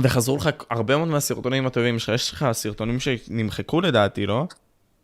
וחזרו 0.02 0.36
לך 0.36 0.48
הרבה 0.70 0.96
מאוד 0.96 1.08
מהסרטונים 1.08 1.66
הטובים 1.66 1.98
שלך. 1.98 2.14
יש 2.14 2.32
לך 2.32 2.46
סרטונים 2.52 3.00
שנמחקו 3.00 3.80
לדעתי, 3.80 4.26
לא? 4.26 4.46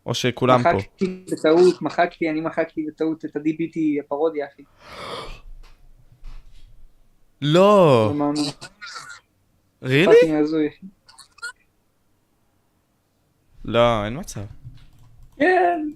או 0.05 0.13
שכולם 0.13 0.63
פה? 0.63 0.73
מחקתי 0.73 1.25
בטעות, 1.31 1.81
מחקתי, 1.81 2.29
אני 2.29 2.41
מחקתי 2.41 2.85
בטעות 2.87 3.25
את 3.25 3.35
ה-DBT 3.35 4.05
הפרודיה, 4.05 4.45
אחי. 4.53 4.63
לא! 7.41 8.09
אמרנו, 8.11 8.41
רילי? 9.83 10.13
פאקינג 10.13 10.41
הזוי. 10.41 10.67
אחי. 10.67 10.85
לא, 13.65 14.05
אין 14.05 14.19
מצב. 14.19 14.41
כן. 15.35 15.89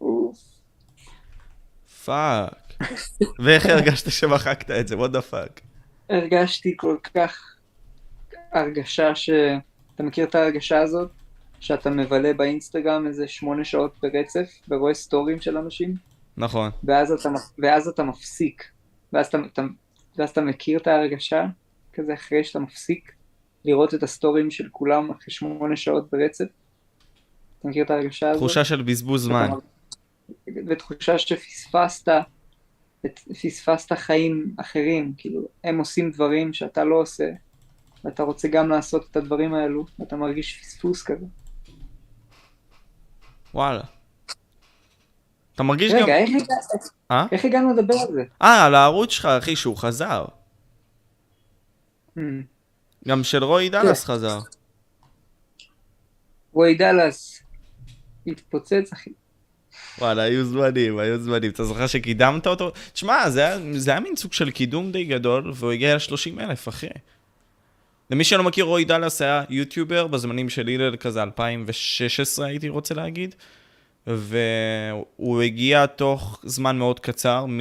אוף. 0.00 0.38
fuck. 2.04 2.72
ואיך 3.38 3.66
הרגשת 3.66 4.10
שמחקת 4.10 4.70
את 4.70 4.88
זה? 4.88 4.94
what 4.94 5.08
the 5.08 5.32
fuck? 5.32 5.60
הרגשתי 6.10 6.74
כל 6.76 6.96
כך 7.14 7.56
הרגשה 8.52 9.14
ש... 9.14 9.30
אתה 9.94 10.02
מכיר 10.02 10.24
את 10.24 10.34
ההרגשה 10.34 10.80
הזאת? 10.80 11.10
שאתה 11.60 11.90
מבלה 11.90 12.32
באינסטגרם 12.34 13.06
איזה 13.06 13.28
שמונה 13.28 13.64
שעות 13.64 13.94
ברצף 14.02 14.60
ורואה 14.68 14.94
סטוריז 14.94 15.40
של 15.40 15.56
אנשים? 15.56 15.94
נכון. 16.36 16.70
ואז 16.84 17.12
אתה, 17.12 17.28
ואז 17.58 17.88
אתה 17.88 18.02
מפסיק. 18.02 18.64
ואז 19.12 19.26
אתה, 19.26 19.38
אתה, 19.52 19.62
ואז 20.16 20.30
אתה 20.30 20.40
מכיר 20.40 20.78
את 20.78 20.86
ההרגשה, 20.86 21.44
כזה 21.92 22.14
אחרי 22.14 22.44
שאתה 22.44 22.58
מפסיק 22.58 23.12
לראות 23.64 23.94
את 23.94 24.02
הסטורים 24.02 24.50
של 24.50 24.68
כולם 24.72 25.10
אחרי 25.10 25.34
שמונה 25.34 25.76
שעות 25.76 26.10
ברצף. 26.12 26.44
אתה 27.62 27.70
מכיר 27.70 27.84
את 27.84 27.90
ההרגשה 27.90 28.30
הזאת? 28.30 28.40
תחושה 28.40 28.64
של 28.64 28.82
בזבוז 28.82 29.24
זמן. 29.24 29.50
ותחושה 30.66 31.18
שפספסת, 31.18 32.08
פספסת 33.42 33.92
חיים 33.92 34.54
אחרים, 34.56 35.12
כאילו, 35.18 35.40
הם 35.64 35.78
עושים 35.78 36.10
דברים 36.10 36.52
שאתה 36.52 36.84
לא 36.84 36.94
עושה, 36.94 37.30
ואתה 38.04 38.22
רוצה 38.22 38.48
גם 38.48 38.68
לעשות 38.68 39.06
את 39.10 39.16
הדברים 39.16 39.54
האלו, 39.54 39.86
ואתה 39.98 40.16
מרגיש 40.16 40.60
פספוס 40.60 41.02
כזה. 41.02 41.26
וואלה. 43.54 43.82
אתה 45.54 45.62
מרגיש 45.62 45.92
רגע, 45.92 46.02
גם... 46.02 46.08
איך, 46.08 46.30
הגע... 46.42 46.54
אה? 47.10 47.26
איך 47.32 47.44
הגענו 47.44 47.72
לדבר 47.72 47.94
על 47.94 48.12
זה? 48.12 48.24
אה, 48.42 48.64
על 48.66 48.74
הערוץ 48.74 49.10
שלך, 49.10 49.26
אחי, 49.26 49.56
שהוא 49.56 49.76
חזר. 49.76 50.24
Hmm. 52.16 52.20
גם 53.08 53.24
של 53.24 53.44
רועי 53.44 53.68
דאלאס 53.68 54.04
חזר. 54.04 54.38
רועי 56.52 56.74
דאלאס 56.74 57.41
התפוצץ, 58.26 58.92
אחי. 58.92 59.10
וואלה, 59.98 60.22
היו 60.22 60.44
זמנים, 60.44 60.98
היו 60.98 61.20
זמנים. 61.20 61.50
אתה 61.50 61.64
זוכר 61.64 61.86
שקידמת 61.86 62.46
אותו? 62.46 62.72
תשמע, 62.92 63.30
זה 63.30 63.72
זה 63.72 63.90
היה 63.90 64.00
מין 64.00 64.16
סוג 64.16 64.32
של 64.32 64.50
קידום 64.50 64.92
די 64.92 65.04
גדול, 65.04 65.52
והוא 65.54 65.72
הגיע 65.72 65.96
ל-30 65.96 66.40
אלף, 66.40 66.68
אחי. 66.68 66.86
למי 68.10 68.24
שלא 68.24 68.42
מכיר, 68.42 68.64
רועי 68.64 68.84
דאלאס 68.84 69.22
היה 69.22 69.44
יוטיובר 69.50 70.06
בזמנים 70.06 70.48
של 70.48 70.68
הלל 70.68 70.96
כזה 70.96 71.22
2016, 71.22 72.46
הייתי 72.46 72.68
רוצה 72.68 72.94
להגיד. 72.94 73.34
והוא 74.06 75.42
הגיע 75.42 75.86
תוך 75.86 76.40
זמן 76.44 76.78
מאוד 76.78 77.00
קצר 77.00 77.46
מ, 77.46 77.58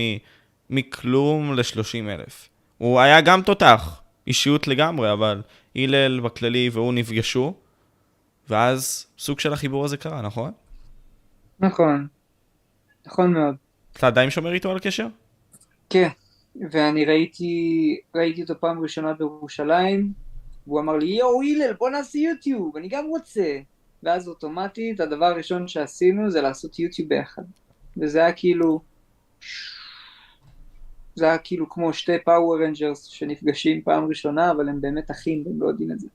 מכלום 0.70 1.54
ל-30 1.54 2.10
אלף. 2.10 2.50
הוא 2.78 3.00
היה 3.00 3.22
גם 3.22 3.42
תותח, 3.42 4.02
אישיות 4.28 4.68
לגמרי, 4.68 5.14
אבל 5.14 5.42
הלל 5.76 6.20
בכללי 6.20 6.70
והוא 6.74 6.94
נפגשו, 6.94 7.54
ואז 8.52 9.08
סוג 9.18 9.40
של 9.40 9.54
החיבור 9.54 9.86
הזה 9.86 9.98
קרה, 9.98 10.22
נכון? 10.22 10.52
נכון. 11.60 12.08
נכון 13.08 13.34
מאוד. 13.34 13.56
אתה 13.94 14.08
עדיין 14.08 14.30
שומר 14.30 14.54
איתו 14.54 14.72
על 14.72 14.80
קשר? 14.80 15.08
כן. 15.90 16.08
ואני 16.72 17.06
ראיתי, 17.06 18.00
ראיתי 18.16 18.42
אותו 18.42 18.60
פעם 18.60 18.80
ראשונה 18.80 19.14
בירושלים, 19.14 20.14
והוא 20.68 20.80
אמר 20.80 20.98
לי, 20.98 21.06
יואו, 21.06 21.42
הלל, 21.42 21.74
בוא 21.74 21.90
נעשה 21.90 22.20
יוטיוב, 22.20 22.78
אני 22.78 22.88
גם 22.88 23.06
רוצה. 23.06 23.60
ואז 24.04 24.28
אוטומטית, 24.28 25.00
הדבר 25.00 25.26
הראשון 25.26 25.68
שעשינו 25.68 26.32
זה 26.32 26.42
לעשות 26.42 26.80
יוטיוב 26.80 27.10
ביחד. 27.10 27.44
וזה 27.98 28.20
היה 28.20 28.34
כאילו... 28.34 28.82
זה 31.16 31.26
היה 31.26 31.38
כאילו 31.38 31.70
כמו 31.70 31.94
שתי 31.94 32.20
Power 32.26 32.64
Rangers 32.64 33.04
שנפגשים 33.04 33.82
פעם 33.82 34.06
ראשונה, 34.06 34.52
אבל 34.52 34.70
הם 34.70 34.82
באמת 34.82 35.12
אחים 35.12 35.44
והם 35.46 35.62
לא 35.62 35.68
יודעים 35.68 35.92
את 35.92 36.00
זה. 36.00 36.08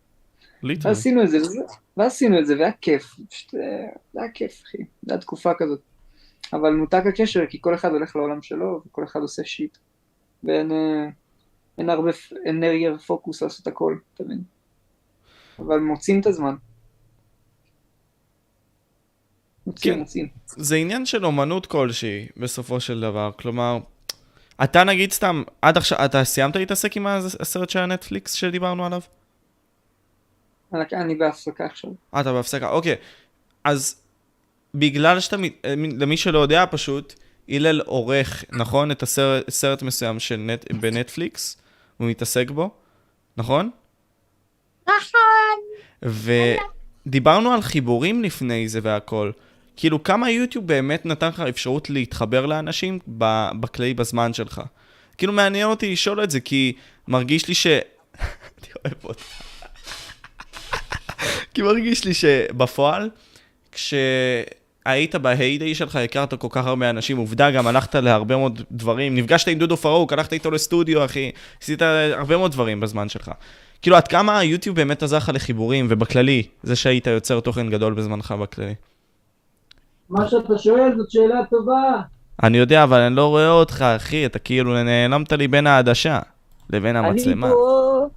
literally. 0.66 0.94
ועשינו 0.94 1.22
את 1.22 1.30
זה, 1.30 1.38
ועשינו 1.96 2.38
את 2.38 2.46
זה, 2.46 2.54
והיה 2.58 2.72
כיף. 2.80 3.14
פשוט, 3.30 3.54
אה, 3.54 3.60
זה 4.12 4.20
היה 4.20 4.30
כיף, 4.30 4.62
אחי. 4.62 4.78
זו 4.78 4.84
הייתה 5.12 5.22
תקופה 5.22 5.52
כזאת. 5.58 5.80
אבל 6.52 6.70
נותק 6.70 7.02
הקשר, 7.08 7.46
כי 7.46 7.58
כל 7.60 7.74
אחד 7.74 7.90
הולך 7.90 8.16
לעולם 8.16 8.42
שלו, 8.42 8.82
וכל 8.86 9.04
אחד 9.04 9.20
עושה 9.20 9.44
shit. 9.44 9.78
ואין 10.44 10.72
אה, 10.72 11.08
אין 11.78 11.90
הרבה 11.90 12.10
אנרגיה 12.50 12.94
ופוקוס 12.94 13.42
לעשות 13.42 13.66
הכל, 13.66 13.96
אתה 14.14 14.24
מבין? 14.24 14.42
אבל 15.58 15.78
מוצאים 15.78 16.20
את 16.20 16.26
הזמן. 16.26 16.54
מוצאים, 19.66 19.94
כן. 19.94 20.00
מוצאים. 20.00 20.28
זה 20.46 20.76
עניין 20.76 21.06
של 21.06 21.26
אומנות 21.26 21.66
כלשהי, 21.66 22.26
בסופו 22.36 22.80
של 22.80 23.00
דבר. 23.00 23.30
כלומר, 23.38 23.78
אתה 24.64 24.84
נגיד 24.84 25.12
סתם, 25.12 25.42
עד 25.62 25.76
עכשיו, 25.76 26.04
אתה 26.04 26.24
סיימת 26.24 26.56
להתעסק 26.56 26.96
עם 26.96 27.06
הסרט 27.06 27.70
של 27.70 27.78
הנטפליקס 27.78 28.32
שדיברנו 28.32 28.86
עליו? 28.86 29.00
אני- 30.74 31.14
בהפסקה 31.14 31.64
עכשיו. 31.66 31.90
אה, 32.14 32.20
אתה 32.20 32.32
בהפסקה, 32.32 32.68
אוקיי. 32.70 32.94
אז 33.64 34.00
בגלל 34.74 35.20
שאתה, 35.20 35.36
אה, 35.64 35.74
למי 35.76 36.16
שלא 36.16 36.38
יודע 36.38 36.64
פשוט, 36.70 37.14
הלל 37.48 37.80
עורך, 37.80 38.44
נכון? 38.52 38.90
את 38.90 39.02
הסרט 39.02 39.50
סרט 39.50 39.82
מסוים 39.82 40.18
של 40.18 40.36
נט, 40.36 40.72
בנטפליקס, 40.72 41.56
הוא 41.96 42.08
מתעסק 42.08 42.50
בו, 42.50 42.70
נכון? 43.36 43.70
נכון. 44.86 45.58
ודיברנו 47.06 47.52
על 47.52 47.62
חיבורים 47.62 48.22
לפני 48.22 48.68
זה 48.68 48.80
והכל. 48.82 49.30
כאילו, 49.76 50.02
כמה 50.02 50.30
יוטיוב 50.30 50.66
באמת 50.66 51.06
נתן 51.06 51.28
לך 51.28 51.40
אפשרות 51.40 51.90
להתחבר 51.90 52.46
לאנשים 52.46 52.98
בכלי 53.60 53.94
בזמן 53.94 54.34
שלך? 54.34 54.60
כאילו, 55.18 55.32
מעניין 55.32 55.66
אותי 55.66 55.92
לשאול 55.92 56.24
את 56.24 56.30
זה, 56.30 56.40
כי 56.40 56.72
מרגיש 57.08 57.48
לי 57.48 57.54
ש... 57.54 57.66
אני 58.58 58.68
אוהב 58.84 59.04
אותך. 59.04 59.24
כי 61.57 61.62
מרגיש 61.62 62.04
לי 62.04 62.14
שבפועל, 62.14 63.11
כשהיית 63.72 65.14
בהיידיי 65.14 65.74
שלך, 65.74 65.96
הכרת 65.96 66.34
כל 66.34 66.48
כך 66.50 66.66
הרבה 66.66 66.90
אנשים, 66.90 67.16
עובדה, 67.16 67.50
גם 67.50 67.66
הלכת 67.66 67.94
להרבה 67.94 68.36
מאוד 68.36 68.62
דברים, 68.70 69.14
נפגשת 69.14 69.48
עם 69.48 69.59
דודו 69.59 69.76
פרוק, 69.76 70.12
הלכת 70.12 70.32
איתו 70.32 70.50
לסטודיו, 70.50 71.04
אחי, 71.04 71.30
עשית 71.62 71.82
הרבה 72.12 72.36
מאוד 72.36 72.52
דברים 72.52 72.80
בזמן 72.80 73.09
שלך. 73.09 73.30
כאילו, 73.82 73.96
עד 73.96 74.09
כמה 74.09 74.38
היוטיוב 74.38 74.76
באמת 74.76 75.02
עזר 75.02 75.16
לך 75.16 75.30
לחיבורים, 75.34 75.86
ובכללי, 75.88 76.42
זה 76.62 76.76
שהיית 76.76 77.07
יוצר 77.07 77.40
תוכן 77.40 77.70
גדול 77.70 77.94
בזמנך 77.94 78.32
בכללי. 78.32 78.74
מה 80.11 80.28
שאתה 80.28 80.59
שואל 80.59 80.96
זאת 80.96 81.11
שאלה 81.11 81.40
טובה. 81.50 82.00
אני 82.42 82.59
יודע, 82.59 82.84
אבל 82.84 83.00
אני 83.00 83.16
לא 83.16 83.26
רואה 83.26 83.50
אותך, 83.50 83.82
אחי, 83.82 84.26
אתה 84.26 84.38
כאילו 84.38 84.82
נעלמת 84.84 85.32
לי 85.32 85.48
בין 85.48 85.66
העדשה 85.66 86.20
לבין 86.70 86.96
המצלמה. 86.96 87.46
אני 87.46 87.54
פה, 87.54 88.09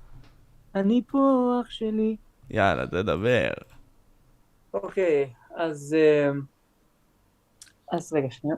אני 0.76 1.02
פה, 1.12 1.60
אח 1.62 1.70
שלי. 1.70 2.16
יאללה, 2.50 2.88
תדבר. 2.88 3.50
אוקיי, 4.74 5.30
אז... 5.56 5.95
אה, 6.00 6.30
אז 7.97 8.14
רגע, 8.14 8.28
שנייה. 8.32 8.56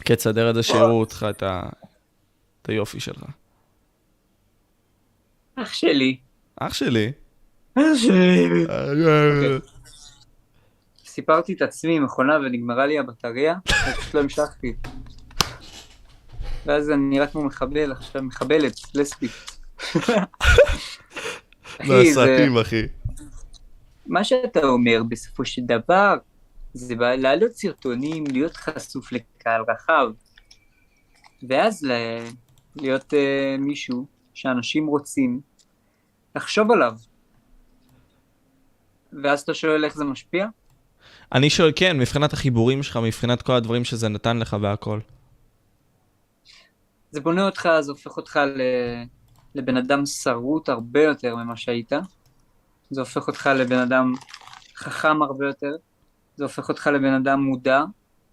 כן, 0.00 0.14
תסדר 0.14 0.50
את 0.50 0.54
זה 0.54 0.62
שיראו 0.62 1.00
אותך, 1.00 1.26
את 1.30 1.42
ה- 1.42 1.68
את 2.62 2.68
היופי 2.68 3.00
שלך. 3.00 3.24
אח 5.56 5.72
שלי. 5.72 6.16
אח 6.60 6.74
שלי. 6.74 7.12
אח 7.74 7.82
שלי. 7.96 8.66
סיפרתי 11.06 11.52
את 11.52 11.62
עצמי 11.62 11.96
עם 11.96 12.04
מכונה 12.04 12.36
ונגמרה 12.36 12.86
לי 12.86 12.98
הבטריה, 12.98 13.54
פשוט 13.98 14.14
לא 14.14 14.20
המשכתי. 14.20 14.76
ואז 16.66 16.90
אני 16.90 17.02
נראה 17.10 17.26
כמו 17.26 17.44
מחבל 17.44 17.92
עכשיו, 17.92 18.22
מחבלת, 18.22 18.80
לסבית. 18.94 19.30
אחי, 21.80 21.86
זה... 21.86 21.94
מהסרטים, 22.04 22.58
אחי. 22.58 22.82
מה 24.06 24.24
שאתה 24.24 24.66
אומר 24.66 25.02
בסופו 25.08 25.44
של 25.44 25.62
דבר, 25.62 26.16
זה 26.74 26.94
להעלות 26.94 27.52
סרטונים, 27.52 28.24
להיות 28.32 28.56
חשוף 28.56 29.12
לקהל 29.12 29.62
רחב, 29.68 30.10
ואז 31.48 31.84
ל- 31.84 32.28
להיות 32.76 33.12
uh, 33.12 33.16
מישהו 33.58 34.06
שאנשים 34.34 34.86
רוצים 34.86 35.40
לחשוב 36.36 36.72
עליו. 36.72 36.94
ואז 39.22 39.40
אתה 39.40 39.54
שואל 39.54 39.84
איך 39.84 39.94
זה 39.94 40.04
משפיע? 40.04 40.46
אני 41.32 41.50
שואל, 41.50 41.72
כן, 41.76 41.98
מבחינת 41.98 42.32
החיבורים 42.32 42.82
שלך, 42.82 42.96
מבחינת 42.96 43.42
כל 43.42 43.52
הדברים 43.52 43.84
שזה 43.84 44.08
נתן 44.08 44.36
לך 44.36 44.56
והכל. 44.60 45.00
זה 47.10 47.20
בונה 47.20 47.46
אותך, 47.46 47.68
זה 47.80 47.92
הופך 47.92 48.16
אותך 48.16 48.36
ל... 48.36 48.60
לבן 49.54 49.76
אדם 49.76 50.06
שרוט 50.06 50.68
הרבה 50.68 51.02
יותר 51.02 51.36
ממה 51.36 51.56
שהיית. 51.56 51.92
זה 52.90 53.00
הופך 53.00 53.28
אותך 53.28 53.46
לבן 53.46 53.78
אדם 53.78 54.12
חכם 54.76 55.22
הרבה 55.22 55.46
יותר. 55.46 55.76
זה 56.36 56.44
הופך 56.44 56.68
אותך 56.68 56.86
לבן 56.86 57.12
אדם 57.12 57.40
מודע, 57.40 57.82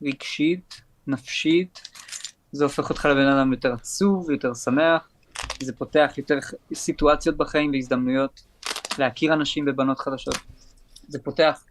רגשית, 0.02 0.82
נפשית. 1.08 1.82
זה 2.52 2.64
הופך 2.64 2.90
אותך 2.90 3.06
לבן 3.06 3.28
אדם 3.28 3.54
יותר 3.54 3.74
עצוב, 3.74 4.32
יותר 4.32 4.54
שמח. 4.54 5.10
זה 5.64 5.74
פותח 5.74 6.14
יותר 6.18 6.40
סיטואציות 6.74 7.38
בחיים 7.38 7.72
והזדמנויות 7.72 8.42
להכיר 8.98 9.34
אנשים 9.34 9.66
ובנות 9.68 10.00
חדשות. 10.00 10.36
זה 11.08 11.20
פותח 11.24 11.64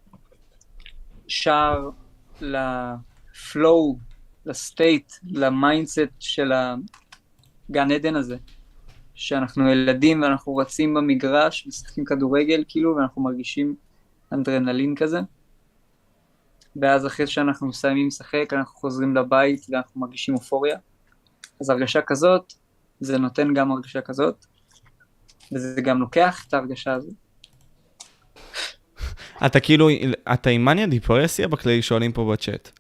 שער 1.29 1.91
ל 2.41 2.67
flow, 2.67 3.99
ל 4.47 4.56
state, 4.56 5.13
ל 5.25 5.35
mindset 5.35 6.09
של 6.21 6.53
הגן 6.53 7.93
עדן 7.93 8.17
הזה. 8.17 8.37
שאנחנו 9.23 9.69
ילדים 9.69 10.23
ואנחנו 10.23 10.57
רצים 10.57 10.95
במגרש, 10.95 11.67
משחקים 11.67 12.05
כדורגל 12.05 12.65
כאילו, 12.69 12.97
ואנחנו 12.97 13.23
מרגישים 13.23 13.75
אנדרנלין 14.33 14.95
כזה. 14.95 15.21
ואז 16.77 17.07
אחרי 17.07 17.27
שאנחנו 17.27 17.67
מסיימים 17.67 18.07
לשחק, 18.07 18.53
אנחנו 18.53 18.75
חוזרים 18.79 19.17
לבית 19.17 19.67
ואנחנו 19.71 20.01
מרגישים 20.01 20.35
אופוריה. 20.35 20.79
אז 21.61 21.71
הרגשה 21.71 22.01
כזאת, 22.03 22.53
זה 23.01 23.19
נותן 23.19 23.55
גם 23.55 23.73
הרגשה 23.73 24.01
כזאת, 24.01 24.47
וזה 25.53 25.81
גם 25.81 26.01
לוקח 26.01 26.45
את 26.49 26.55
ההרגשה 26.55 26.93
הזאת. 26.93 27.15
אתה 29.47 29.61
כאילו, 29.61 29.89
אתה 30.33 30.51
עם 30.51 30.65
מניה 30.65 30.87
דיפרסיה 30.87 31.49
בכללי 31.49 31.83
שואלים 31.83 32.13
פה 32.13 32.31
בצ'אט. 32.33 32.71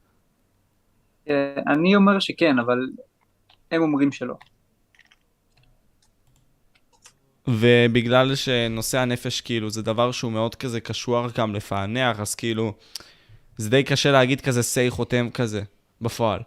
אה, 1.29 1.55
אני 1.67 1.97
אומר 1.97 2.19
שכן, 2.19 2.59
אבל 2.59 2.79
הם 3.71 3.83
אומרים 3.83 4.13
שלא. 4.13 4.35
ובגלל 7.49 8.35
שנושא 8.35 8.99
הנפש, 8.99 9.41
כאילו, 9.41 9.71
זה 9.71 9.83
דבר 9.83 10.13
שהוא 10.13 10.33
מאוד 10.33 10.55
כזה 10.55 10.81
קשוח 10.81 11.39
גם 11.39 11.55
לפענח, 11.55 12.21
אז 12.21 12.35
כאילו, 12.35 12.75
זה 13.57 13.71
די 13.71 13.85
קשה 13.85 14.13
להגיד 14.13 14.41
כזה 14.41 14.63
סיי 14.63 14.91
חותם 14.91 15.31
כזה, 15.35 15.63
בפועל. 16.01 16.41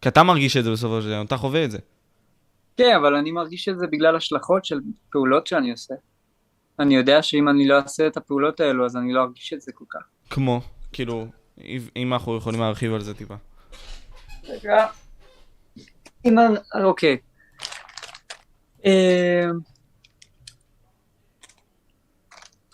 כי 0.00 0.08
אתה 0.08 0.22
מרגיש 0.22 0.56
את 0.56 0.64
זה 0.64 0.72
בסופו 0.72 1.02
של 1.02 1.08
דבר, 1.08 1.22
אתה 1.22 1.36
חווה 1.36 1.64
את 1.64 1.70
זה. 1.70 1.78
כן, 2.76 2.96
אבל 2.96 3.14
אני 3.14 3.30
מרגיש 3.30 3.68
את 3.68 3.78
זה 3.78 3.86
בגלל 3.86 4.16
השלכות 4.16 4.64
של 4.64 4.80
פעולות 5.12 5.46
שאני 5.46 5.70
עושה. 5.70 5.94
אני 6.78 6.96
יודע 6.96 7.22
שאם 7.22 7.48
אני 7.48 7.68
לא 7.68 7.76
אעשה 7.78 8.06
את 8.06 8.16
הפעולות 8.16 8.60
האלו, 8.60 8.86
אז 8.86 8.96
אני 8.96 9.12
לא 9.12 9.22
ארגיש 9.22 9.52
את 9.52 9.60
זה 9.60 9.72
כל 9.72 9.84
כך. 9.88 10.00
כמו, 10.30 10.60
כאילו, 10.92 11.26
אם 11.96 12.12
אנחנו 12.12 12.36
יכולים 12.36 12.60
להרחיב 12.60 12.94
על 12.94 13.00
זה 13.00 13.14
טיפה. 13.14 13.34
רגע. 14.44 14.86
אם... 16.24 16.36
אוקיי. 16.84 17.16
אה, 18.86 19.46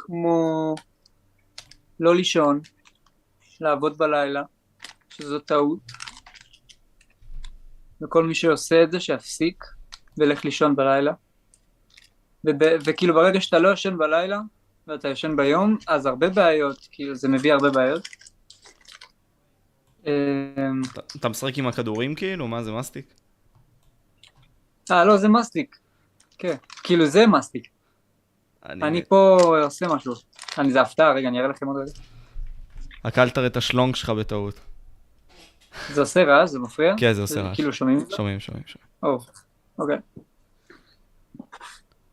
כמו 0.07 0.75
לא 2.01 2.15
לישון, 2.17 2.61
לעבוד 3.61 3.99
בלילה, 3.99 4.43
שזו 5.11 5.39
טעות. 5.39 5.79
וכל 8.03 8.25
מי 8.27 8.35
שעושה 8.35 8.83
את 8.83 8.93
זה, 8.93 9.01
שיפסיק 9.01 9.65
וילך 10.19 10.45
לישון 10.45 10.77
בלילה. 10.77 11.13
וב- 12.45 12.53
וכאילו 12.87 13.15
ברגע 13.15 13.41
שאתה 13.41 13.59
לא 13.59 13.73
ישן 13.73 13.99
בלילה, 13.99 14.41
ואתה 14.87 15.09
ישן 15.09 15.37
ביום, 15.37 15.77
אז 15.89 16.07
הרבה 16.07 16.29
בעיות, 16.29 16.89
כאילו 16.93 17.15
זה 17.15 17.29
מביא 17.29 17.53
הרבה 17.53 17.71
בעיות. 17.71 18.09
אמ, 20.07 20.11
אתה- 20.93 21.01
אתה 21.19 21.29
משחק 21.29 21.59
עם 21.59 21.67
הכדורים 21.67 22.15
כאילו? 22.15 22.49
מה 22.49 22.63
זה 22.63 22.73
מסטיק? 22.73 23.15
אה, 24.91 25.05
לא, 25.05 25.17
זה 25.17 25.29
מסטיק. 25.29 25.77
כן, 26.39 26.57
כאילו 26.83 27.07
זה 27.07 27.27
מסטיק. 27.27 27.69
אני 28.69 29.05
פה 29.05 29.39
עושה 29.62 29.87
משהו. 29.89 30.14
אני 30.59 30.73
זה 30.73 30.81
הפתעה, 30.81 31.12
רגע, 31.12 31.29
אני 31.29 31.39
אראה 31.39 31.49
לכם 31.49 31.67
עוד 31.67 31.77
רגע. 31.77 31.93
אכלת 33.03 33.39
את 33.39 33.57
השלונג 33.57 33.95
שלך 33.95 34.11
בטעות. 34.11 34.61
זה 35.93 36.01
עושה 36.01 36.25
רעש? 36.25 36.51
זה 36.51 36.59
מפריע? 36.59 36.95
כן, 36.97 37.12
זה 37.12 37.21
עושה 37.21 37.41
רעש. 37.41 37.57
כאילו 37.57 37.73
שומעים? 37.73 37.99
שומעים, 38.17 38.41
שומעים, 38.41 38.64
שומעים. 38.67 38.87
או, 39.03 39.19
אוקיי. 39.79 39.97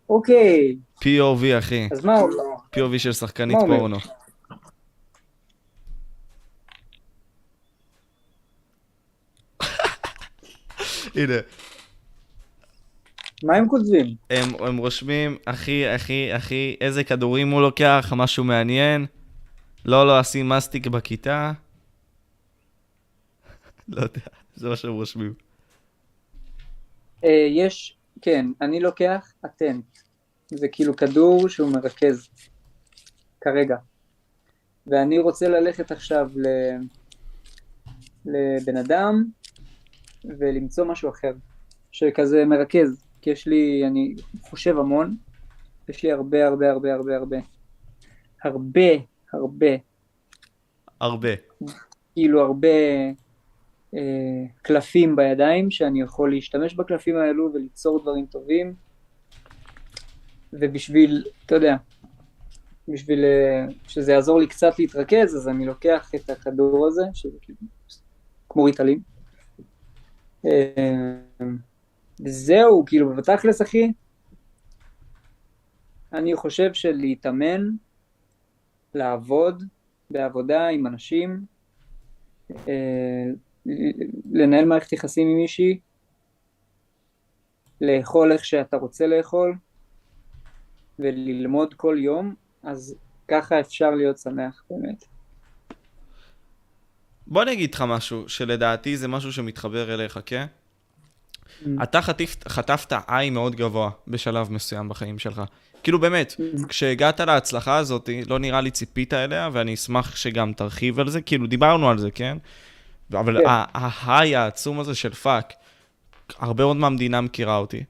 אוקיי, 0.09 0.75
POV, 0.99 1.59
אחי. 1.59 1.89
אז 1.91 2.05
מה 2.05 2.15
הוא... 2.15 2.31
POV 2.75 2.97
של 2.97 3.13
שחקנית 3.13 3.57
אומר? 3.61 3.77
פורנו. 3.77 3.97
הנה, 11.15 11.33
מה 13.43 13.55
הם 13.55 13.67
כותבים? 13.67 14.15
הם, 14.29 14.63
הם 14.67 14.77
רושמים, 14.77 15.37
אחי, 15.45 15.95
אחי, 15.95 16.37
אחי, 16.37 16.75
איזה 16.81 17.03
כדורים 17.03 17.51
הוא 17.51 17.61
לוקח, 17.61 18.13
משהו 18.15 18.43
מעניין. 18.43 19.05
לא, 19.85 20.07
לא, 20.07 20.21
אשים 20.21 20.49
מסטיק 20.49 20.87
בכיתה. 20.87 21.51
לא 23.87 24.01
יודע, 24.01 24.21
זה 24.55 24.69
מה 24.69 24.75
שהם 24.75 24.91
רושמים. 24.91 25.33
אה, 27.23 27.47
יש, 27.49 27.97
כן, 28.21 28.45
אני 28.61 28.79
לוקח 28.79 29.33
אטנט. 29.45 29.85
זה 30.47 30.67
כאילו 30.67 30.95
כדור 30.95 31.49
שהוא 31.49 31.71
מרכז. 31.71 32.29
כרגע. 33.41 33.77
ואני 34.87 35.19
רוצה 35.19 35.47
ללכת 35.47 35.91
עכשיו 35.91 36.29
ל... 36.35 36.47
לבן 38.25 38.77
אדם 38.77 39.23
ולמצוא 40.25 40.85
משהו 40.85 41.09
אחר. 41.09 41.33
שכזה 41.91 42.45
מרכז. 42.45 43.12
כי 43.23 43.29
יש 43.29 43.47
לי, 43.47 43.83
אני 43.87 44.15
חושב 44.41 44.77
המון. 44.77 45.15
יש 45.89 46.03
לי 46.03 46.11
הרבה 46.11 46.47
הרבה 46.47 46.71
הרבה 46.71 46.93
הרבה 46.93 47.15
הרבה. 47.15 47.37
הרבה 48.43 48.89
הרבה 49.33 49.67
הרבה. 51.01 51.27
כאילו 52.13 52.41
הרבה 52.41 52.67
אה, 53.95 54.43
קלפים 54.61 55.15
בידיים 55.15 55.71
שאני 55.71 56.01
יכול 56.01 56.31
להשתמש 56.31 56.73
בקלפים 56.73 57.17
האלו 57.17 57.53
וליצור 57.53 58.01
דברים 58.01 58.25
טובים 58.25 58.73
ובשביל, 60.53 61.23
אתה 61.45 61.55
יודע, 61.55 61.75
בשביל 62.87 63.25
אה, 63.25 63.65
שזה 63.87 64.11
יעזור 64.11 64.39
לי 64.39 64.47
קצת 64.47 64.79
להתרכז 64.79 65.35
אז 65.35 65.47
אני 65.47 65.65
לוקח 65.65 66.11
את 66.15 66.29
הכדור 66.29 66.87
הזה 66.87 67.03
שזה 67.13 67.37
כאילו 67.41 67.57
כמו 68.49 68.63
ריטלין 68.63 68.99
אה, 70.45 71.45
זהו, 72.17 72.83
כאילו 72.87 73.15
בתכלס 73.15 73.61
אחי 73.61 73.91
אני 76.13 76.35
חושב 76.35 76.73
שלהתאמן 76.73 77.61
לעבוד 78.93 79.63
בעבודה 80.09 80.67
עם 80.67 80.87
אנשים, 80.87 81.45
אה, 82.67 83.25
לנהל 84.31 84.65
מערכת 84.65 84.93
יחסים 84.93 85.27
עם 85.27 85.37
מישהי, 85.37 85.79
לאכול 87.81 88.31
איך 88.31 88.45
שאתה 88.45 88.77
רוצה 88.77 89.07
לאכול, 89.07 89.55
וללמוד 90.99 91.73
כל 91.73 91.97
יום, 91.99 92.35
אז 92.63 92.95
ככה 93.27 93.59
אפשר 93.59 93.91
להיות 93.91 94.17
שמח 94.17 94.63
באמת. 94.69 95.05
בוא 97.27 97.43
אני 97.43 97.53
אגיד 97.53 97.73
לך 97.73 97.83
משהו, 97.87 98.29
שלדעתי 98.29 98.97
זה 98.97 99.07
משהו 99.07 99.33
שמתחבר 99.33 99.93
אליך, 99.93 100.19
כן? 100.25 100.45
אתה 101.83 102.01
חטיפת, 102.01 102.47
חטפת 102.47 102.93
איי 103.09 103.29
מאוד 103.29 103.55
גבוה 103.55 103.89
בשלב 104.07 104.51
מסוים 104.51 104.89
בחיים 104.89 105.19
שלך. 105.19 105.41
כאילו 105.83 105.99
באמת, 105.99 106.35
כשהגעת 106.69 107.19
להצלחה 107.19 107.77
הזאת, 107.77 108.09
לא 108.27 108.39
נראה 108.39 108.61
לי 108.61 108.71
ציפית 108.71 109.13
אליה, 109.13 109.49
ואני 109.53 109.73
אשמח 109.73 110.15
שגם 110.15 110.53
תרחיב 110.53 110.99
על 110.99 111.09
זה, 111.09 111.21
כאילו 111.21 111.47
דיברנו 111.47 111.89
על 111.89 111.97
זה, 111.97 112.11
כן? 112.11 112.37
אבל 113.13 113.37
כן. 113.37 113.43
ה 113.73 113.86
high 113.86 114.35
העצום 114.35 114.79
הזה 114.79 114.95
של 114.95 115.13
fuck, 115.13 115.53
הרבה 116.39 116.63
מאוד 116.63 116.77
מהמדינה 116.77 117.21
מכירה 117.21 117.57
אותי. 117.57 117.83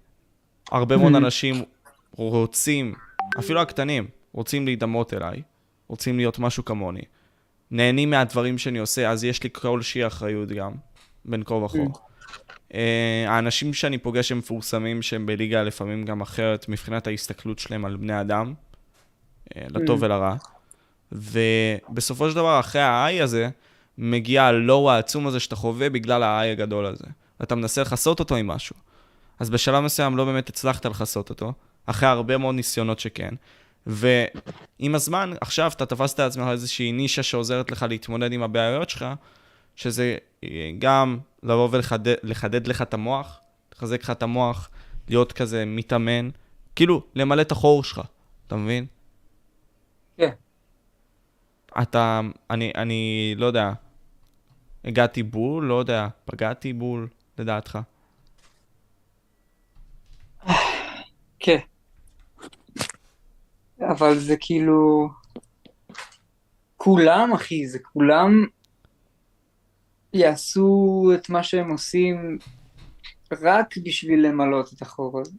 הרבה 0.72 0.98
מאוד 0.98 1.16
אנשים 1.16 1.64
רוצים, 2.12 2.94
אפילו 3.40 3.62
הקטנים, 3.62 4.08
רוצים 4.34 4.66
להידמות 4.66 5.14
אליי, 5.14 5.42
רוצים 5.88 6.18
להיות 6.18 6.40
משהו 6.40 6.66
כמוני. 6.66 7.02
נהנים 7.72 8.10
מהדברים 8.10 8.58
שאני 8.58 8.80
עושה, 8.80 9.10
אז 9.10 9.24
יש 9.24 9.44
לי 9.44 9.50
כלשהי 9.52 10.08
אחריות 10.08 10.50
גם, 10.50 10.72
בין 11.26 11.44
כה 11.46 11.54
וכה. 11.54 11.78
אה, 12.74 13.26
האנשים 13.28 13.74
שאני 13.74 13.98
פוגש 13.98 14.32
הם 14.32 14.38
מפורסמים 14.38 15.02
שהם 15.02 15.26
בליגה 15.26 15.64
לפעמים 15.64 16.06
גם 16.06 16.22
אחרת 16.22 16.70
מבחינת 16.70 17.08
ההסתכלות 17.08 17.60
שלהם 17.60 17.86
על 17.86 17.96
בני 17.96 18.22
אדם, 18.22 18.54
אה, 19.56 19.66
לטוב 19.70 20.04
Mm. 20.04 20.06
ולרע. 20.06 20.36
ובסופו 21.12 22.30
של 22.30 22.36
דבר, 22.36 22.60
אחרי 22.60 22.82
ה-I 22.82 23.24
הזה, 23.24 23.50
מגיע 23.98 24.44
הלואו 24.44 24.92
העצום 24.92 25.28
הזה 25.28 25.40
שאתה 25.40 25.56
חווה 25.56 25.90
בגלל 25.90 26.24
ה-I 26.24 26.46
הגדול 26.46 26.86
הזה. 26.86 27.06
אתה 27.44 27.56
מנסה 27.56 27.82
לכסות 27.82 28.20
אותו 28.20 28.36
עם 28.36 28.48
משהו. 28.48 28.76
אז 29.40 29.50
בשלב 29.50 29.84
מסוים 29.84 30.18
לא 30.18 30.26
באמת 30.26 30.50
הצלחת 30.50 30.86
לכסות 30.86 31.30
אותו, 31.30 31.54
אחרי 31.86 32.10
הרבה 32.10 32.38
מאוד 32.38 32.56
ניסיונות 32.56 33.00
שכן. 33.00 33.36
ועם 33.88 34.96
הזמן, 34.96 35.34
עכשיו 35.42 35.72
אתה 35.76 35.86
תפסת 35.86 36.20
לעצמך 36.20 36.48
איזושהי 36.48 36.92
נישה 36.92 37.24
שעוזרת 37.24 37.72
לך 37.72 37.86
להתמודד 37.90 38.32
עם 38.32 38.44
הבעיות 38.44 38.90
שלך, 38.90 39.06
שזה 39.76 40.18
אה, 40.44 40.72
גם 40.80 41.20
לבוא 41.44 41.70
ולחדד 41.72 42.16
לחדד 42.24 42.68
לך 42.68 42.82
את 42.82 42.94
המוח, 42.94 43.40
לחזק 43.76 44.04
לך 44.04 44.10
את 44.10 44.24
המוח, 44.24 44.70
להיות 45.10 45.32
כזה 45.32 45.66
מתאמן, 45.66 46.30
כאילו, 46.76 47.04
למלא 47.16 47.42
את 47.42 47.52
החור 47.52 47.84
שלך, 47.84 48.02
אתה 48.48 48.56
מבין? 48.56 48.86
כן. 50.18 50.32
אתה, 51.82 52.22
אני, 52.50 52.72
אני 52.76 53.34
לא 53.38 53.46
יודע, 53.46 53.74
הגעתי 54.86 55.24
בול, 55.24 55.66
לא 55.66 55.80
יודע, 55.80 56.08
פגעתי 56.26 56.74
בול, 56.74 57.08
לדעתך. 57.38 57.80
כן. 61.40 61.60
אבל 63.82 64.20
זה 64.20 64.36
כאילו... 64.40 65.10
כולם, 66.78 67.34
אחי, 67.34 67.68
זה 67.68 67.80
כולם 67.80 68.46
יעשו 70.14 71.12
את 71.16 71.30
מה 71.30 71.44
שהם 71.44 71.72
עושים 71.72 72.38
רק 73.32 73.78
בשביל 73.78 74.28
למלות 74.28 74.74
את 74.74 74.82
החור 74.82 75.22
הזה. 75.22 75.38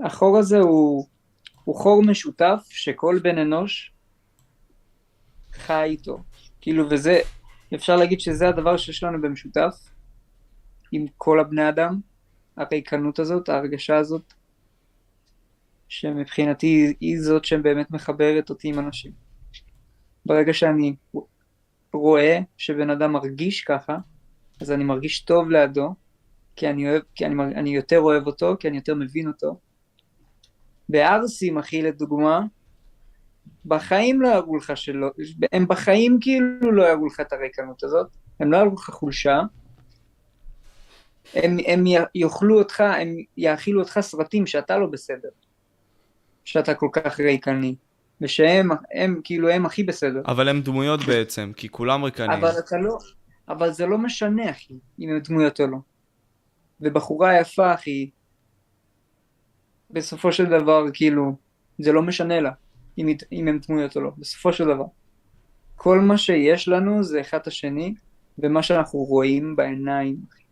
החור 0.00 0.38
הזה 0.38 0.58
הוא, 0.58 1.06
הוא 1.64 1.76
חור 1.76 2.02
משותף 2.02 2.66
שכל 2.70 3.18
בן 3.22 3.38
אנוש 3.38 3.92
חי 5.52 5.84
איתו. 5.84 6.18
כאילו, 6.60 6.90
וזה, 6.90 7.20
אפשר 7.74 7.96
להגיד 7.96 8.20
שזה 8.20 8.48
הדבר 8.48 8.76
שיש 8.76 9.02
לנו 9.02 9.22
במשותף 9.22 9.74
עם 10.92 11.06
כל 11.16 11.40
הבני 11.40 11.68
אדם, 11.68 12.00
הריקנות 12.56 13.18
הזאת, 13.18 13.48
ההרגשה 13.48 13.96
הזאת, 13.96 14.32
שמבחינתי 15.88 16.94
היא 17.00 17.20
זאת 17.20 17.44
שבאמת 17.44 17.90
מחברת 17.90 18.50
אותי 18.50 18.68
עם 18.68 18.78
אנשים. 18.78 19.21
ברגע 20.26 20.52
שאני 20.52 20.94
רואה 21.92 22.38
שבן 22.56 22.90
אדם 22.90 23.12
מרגיש 23.12 23.60
ככה, 23.60 23.96
אז 24.60 24.70
אני 24.70 24.84
מרגיש 24.84 25.20
טוב 25.20 25.50
לידו, 25.50 25.94
כי 26.56 26.70
אני 26.70 26.90
אוהב, 26.90 27.02
כי 27.14 27.26
אני, 27.26 27.42
אני 27.42 27.70
יותר 27.70 28.00
אוהב 28.00 28.26
אותו, 28.26 28.56
כי 28.60 28.68
אני 28.68 28.76
יותר 28.76 28.94
מבין 28.94 29.28
אותו. 29.28 29.58
בערסים, 30.88 31.58
אחי, 31.58 31.82
לדוגמה, 31.82 32.40
בחיים 33.66 34.22
לא 34.22 34.28
יראו 34.28 34.56
לך 34.56 34.76
שלא, 34.76 35.10
הם 35.52 35.66
בחיים 35.68 36.18
כאילו 36.20 36.72
לא 36.72 36.82
יראו 36.82 37.06
לך 37.06 37.20
את 37.20 37.32
הריקנות 37.32 37.84
הזאת, 37.84 38.06
הם 38.40 38.52
לא 38.52 38.56
יראו 38.56 38.74
לך 38.74 38.90
חולשה, 38.90 39.40
הם, 41.34 41.56
הם 41.66 41.84
יאכלו 42.14 42.58
אותך, 42.58 42.80
הם 42.80 43.16
יאכילו 43.36 43.80
אותך 43.80 44.00
סרטים 44.00 44.46
שאתה 44.46 44.78
לא 44.78 44.86
בסדר, 44.86 45.28
שאתה 46.44 46.74
כל 46.74 46.88
כך 46.92 47.20
ריקני, 47.20 47.74
ושהם 48.20 48.70
הם, 48.94 49.20
כאילו 49.24 49.48
הם 49.48 49.66
הכי 49.66 49.82
בסדר. 49.82 50.22
אבל 50.26 50.48
הם 50.48 50.60
דמויות 50.60 51.00
בעצם, 51.04 51.52
כי 51.56 51.68
כולם 51.68 52.04
ריקנים. 52.04 52.30
אבל 52.30 52.58
אתה 52.58 52.76
לא, 52.76 52.98
אבל 53.48 53.72
זה 53.72 53.86
לא 53.86 53.98
משנה, 53.98 54.50
אחי, 54.50 54.74
אם 55.00 55.08
הם 55.08 55.18
דמויות 55.18 55.60
או 55.60 55.66
לא. 55.66 55.78
ובחורה 56.80 57.40
יפה, 57.40 57.74
אחי, 57.74 58.10
בסופו 59.90 60.32
של 60.32 60.44
דבר, 60.46 60.84
כאילו, 60.94 61.36
זה 61.78 61.92
לא 61.92 62.02
משנה 62.02 62.40
לה 62.40 62.50
אם, 62.98 63.08
אם 63.32 63.48
הם 63.48 63.58
דמויות 63.68 63.96
או 63.96 64.00
לא, 64.00 64.10
בסופו 64.18 64.52
של 64.52 64.64
דבר. 64.64 64.84
כל 65.76 66.00
מה 66.00 66.18
שיש 66.18 66.68
לנו 66.68 67.02
זה 67.02 67.20
אחד 67.20 67.38
את 67.38 67.46
השני, 67.46 67.94
ומה 68.38 68.62
שאנחנו 68.62 68.98
רואים 68.98 69.56
בעיניים, 69.56 70.16
אחי. 70.30 70.42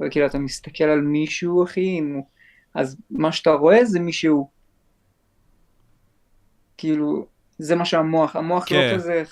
וכאילו, 0.00 0.26
אתה 0.26 0.38
מסתכל 0.38 0.84
על 0.84 1.00
מישהו, 1.00 1.64
אחי, 1.64 1.98
אם 1.98 2.14
הוא... 2.14 2.24
אז 2.74 2.96
מה 3.10 3.32
שאתה 3.32 3.50
רואה 3.50 3.84
זה 3.84 4.00
מישהו. 4.00 4.55
כאילו, 6.78 7.26
זה 7.58 7.76
מה 7.76 7.84
שהמוח, 7.84 8.36
המוח 8.36 8.64
כן. 8.68 8.90
לא 8.90 8.94
כזה... 8.94 9.22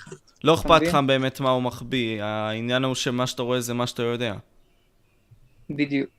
לא 0.45 0.55
אכפת? 0.55 0.81
לך 0.83 0.99
באמת 1.07 1.41
מה 1.41 1.51
הוא 1.51 1.63
מחביא, 1.63 2.23
העניין 2.23 2.85
הוא 2.85 2.95
שמה 2.95 3.27
שאתה 3.27 3.43
רואה 3.43 3.61
זה 3.61 3.75
מה 3.75 3.87
שאתה 3.87 4.03
יודע. 4.03 4.35
בדיוק. 5.71 6.11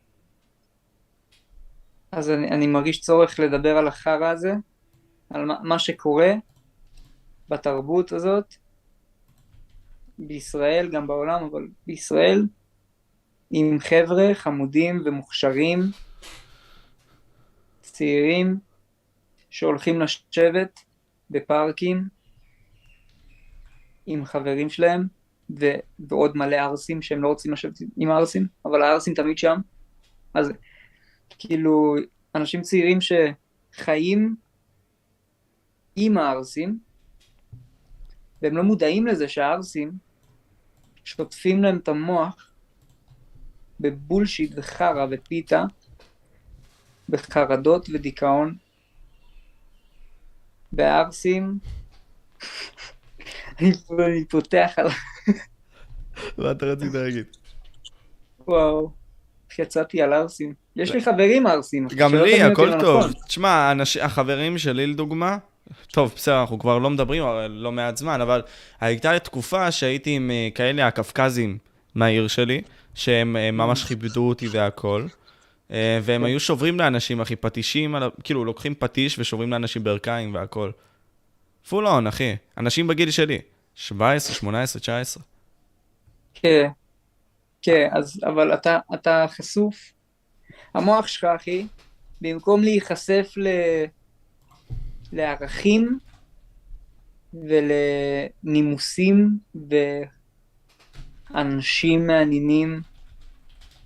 אז 2.12 2.30
אני, 2.30 2.48
אני 2.48 2.68
מרגיש 2.68 3.02
צורך 3.02 3.40
לדבר 3.40 3.78
על 3.78 3.88
החרא 3.88 4.28
הזה, 4.28 4.54
על 5.30 5.46
מה, 5.46 5.56
מה 5.64 5.80
שקורה 5.80 6.34
בתרבות 7.50 8.12
הזאת, 8.12 8.56
בישראל, 10.20 10.90
גם 10.92 11.08
בעולם, 11.08 11.44
אבל 11.44 11.68
בישראל, 11.88 12.48
עם 13.52 13.80
חבר'ה 13.80 14.30
חמודים 14.34 15.02
ומוכשרים, 15.06 15.82
צעירים, 17.82 18.58
שהולכים 19.50 20.02
לשבת 20.02 20.80
בפארקים 21.30 22.08
עם 24.06 24.26
חברים 24.26 24.70
שלהם, 24.70 25.08
ו- 25.60 25.80
ועוד 26.00 26.38
מלא 26.38 26.56
ערסים 26.56 27.02
שהם 27.02 27.22
לא 27.22 27.28
רוצים 27.28 27.54
לשבת 27.54 27.80
עם 27.98 28.12
הערסים, 28.12 28.48
אבל 28.66 28.82
הערסים 28.82 29.14
תמיד 29.14 29.38
שם. 29.38 29.58
אז 30.34 30.52
כאילו, 31.30 31.96
אנשים 32.36 32.62
צעירים 32.62 33.00
שחיים 33.02 34.36
עם 35.96 36.18
הערסים, 36.18 36.80
והם 38.42 38.58
לא 38.58 38.64
מודעים 38.64 39.08
לזה 39.08 39.28
שהערסים 39.28 39.92
שוטפים 41.06 41.64
להם 41.64 41.78
את 41.78 41.88
המוח 41.88 42.52
בבולשיט 43.80 44.52
וחרא 44.56 45.06
ופיתה, 45.12 45.64
בחרדות 47.10 47.90
ודיכאון. 47.94 48.56
והערסים, 50.76 51.58
אני 53.60 53.72
אני 54.00 54.26
פותח 54.26 54.74
על... 54.78 54.88
מה 56.38 56.52
אתה 56.52 56.66
רצית 56.66 56.94
להגיד? 56.94 57.26
וואו, 58.48 58.92
איך 59.50 59.60
יצאתי 59.60 60.02
על 60.02 60.14
ערסים. 60.14 60.54
יש 60.76 60.92
לי 60.92 61.02
חברים 61.02 61.48
ערסים. 61.48 61.88
גם 61.96 62.16
לי, 62.16 62.42
הכל 62.42 62.66
לא 62.66 62.80
טוב. 62.80 63.00
נכון. 63.00 63.14
תשמע, 63.28 63.74
החברים 64.02 64.58
שלי 64.58 64.88
לדוגמה, 64.88 65.38
טוב, 65.92 66.14
בסדר, 66.16 66.42
אנחנו 66.42 66.60
כבר 66.60 66.78
לא 66.78 66.90
מדברים 66.90 67.24
לא 67.50 67.72
מעט 67.72 67.98
זמן, 67.98 68.22
אבל 68.22 68.42
הייתה 68.82 69.20
תקופה 69.20 69.72
שהייתי 69.72 70.10
עם 70.10 70.32
אה, 70.32 70.50
כאלה 70.56 70.88
הקווקזים 70.88 71.58
מהעיר 71.96 72.28
שלי, 72.28 72.62
שהם 72.94 73.38
אה, 73.38 73.52
ממש 73.52 73.84
כיבדו 73.84 74.30
אותי 74.30 74.48
והכל. 74.48 75.06
אה, 75.72 76.00
והם. 76.04 76.24
היו 76.24 76.40
שוברים 76.40 76.80
לאנשים, 76.80 77.22
אחי, 77.22 77.36
פטישים, 77.36 77.96
כאילו, 78.24 78.46
לוקחים 78.46 78.76
פטיש 78.76 79.20
ושוברים 79.20 79.52
לאנשים 79.52 79.84
ברכיים 79.84 80.34
והכל. 80.34 80.72
פול 81.70 81.88
און, 81.88 82.08
אחי. 82.08 82.36
אנשים 82.58 82.88
בגיל 82.88 83.12
שלי. 83.12 83.40
17, 83.76 84.36
18, 84.36 84.80
19. 84.80 85.24
כן, 86.34 86.68
כן, 87.62 87.90
אז, 87.92 88.20
אבל 88.24 88.54
אתה, 88.54 88.80
אתה 88.94 89.26
חשוף. 89.30 89.92
המוח 90.74 91.08
שלך, 91.08 91.24
אחי, 91.24 91.68
במקום 92.22 92.64
להיחשף 92.64 93.34
ל... 93.38 93.48
לערכים 95.12 96.00
ולנימוסים 98.44 99.30
ואנשים 101.32 102.08
מעניינים, 102.08 102.82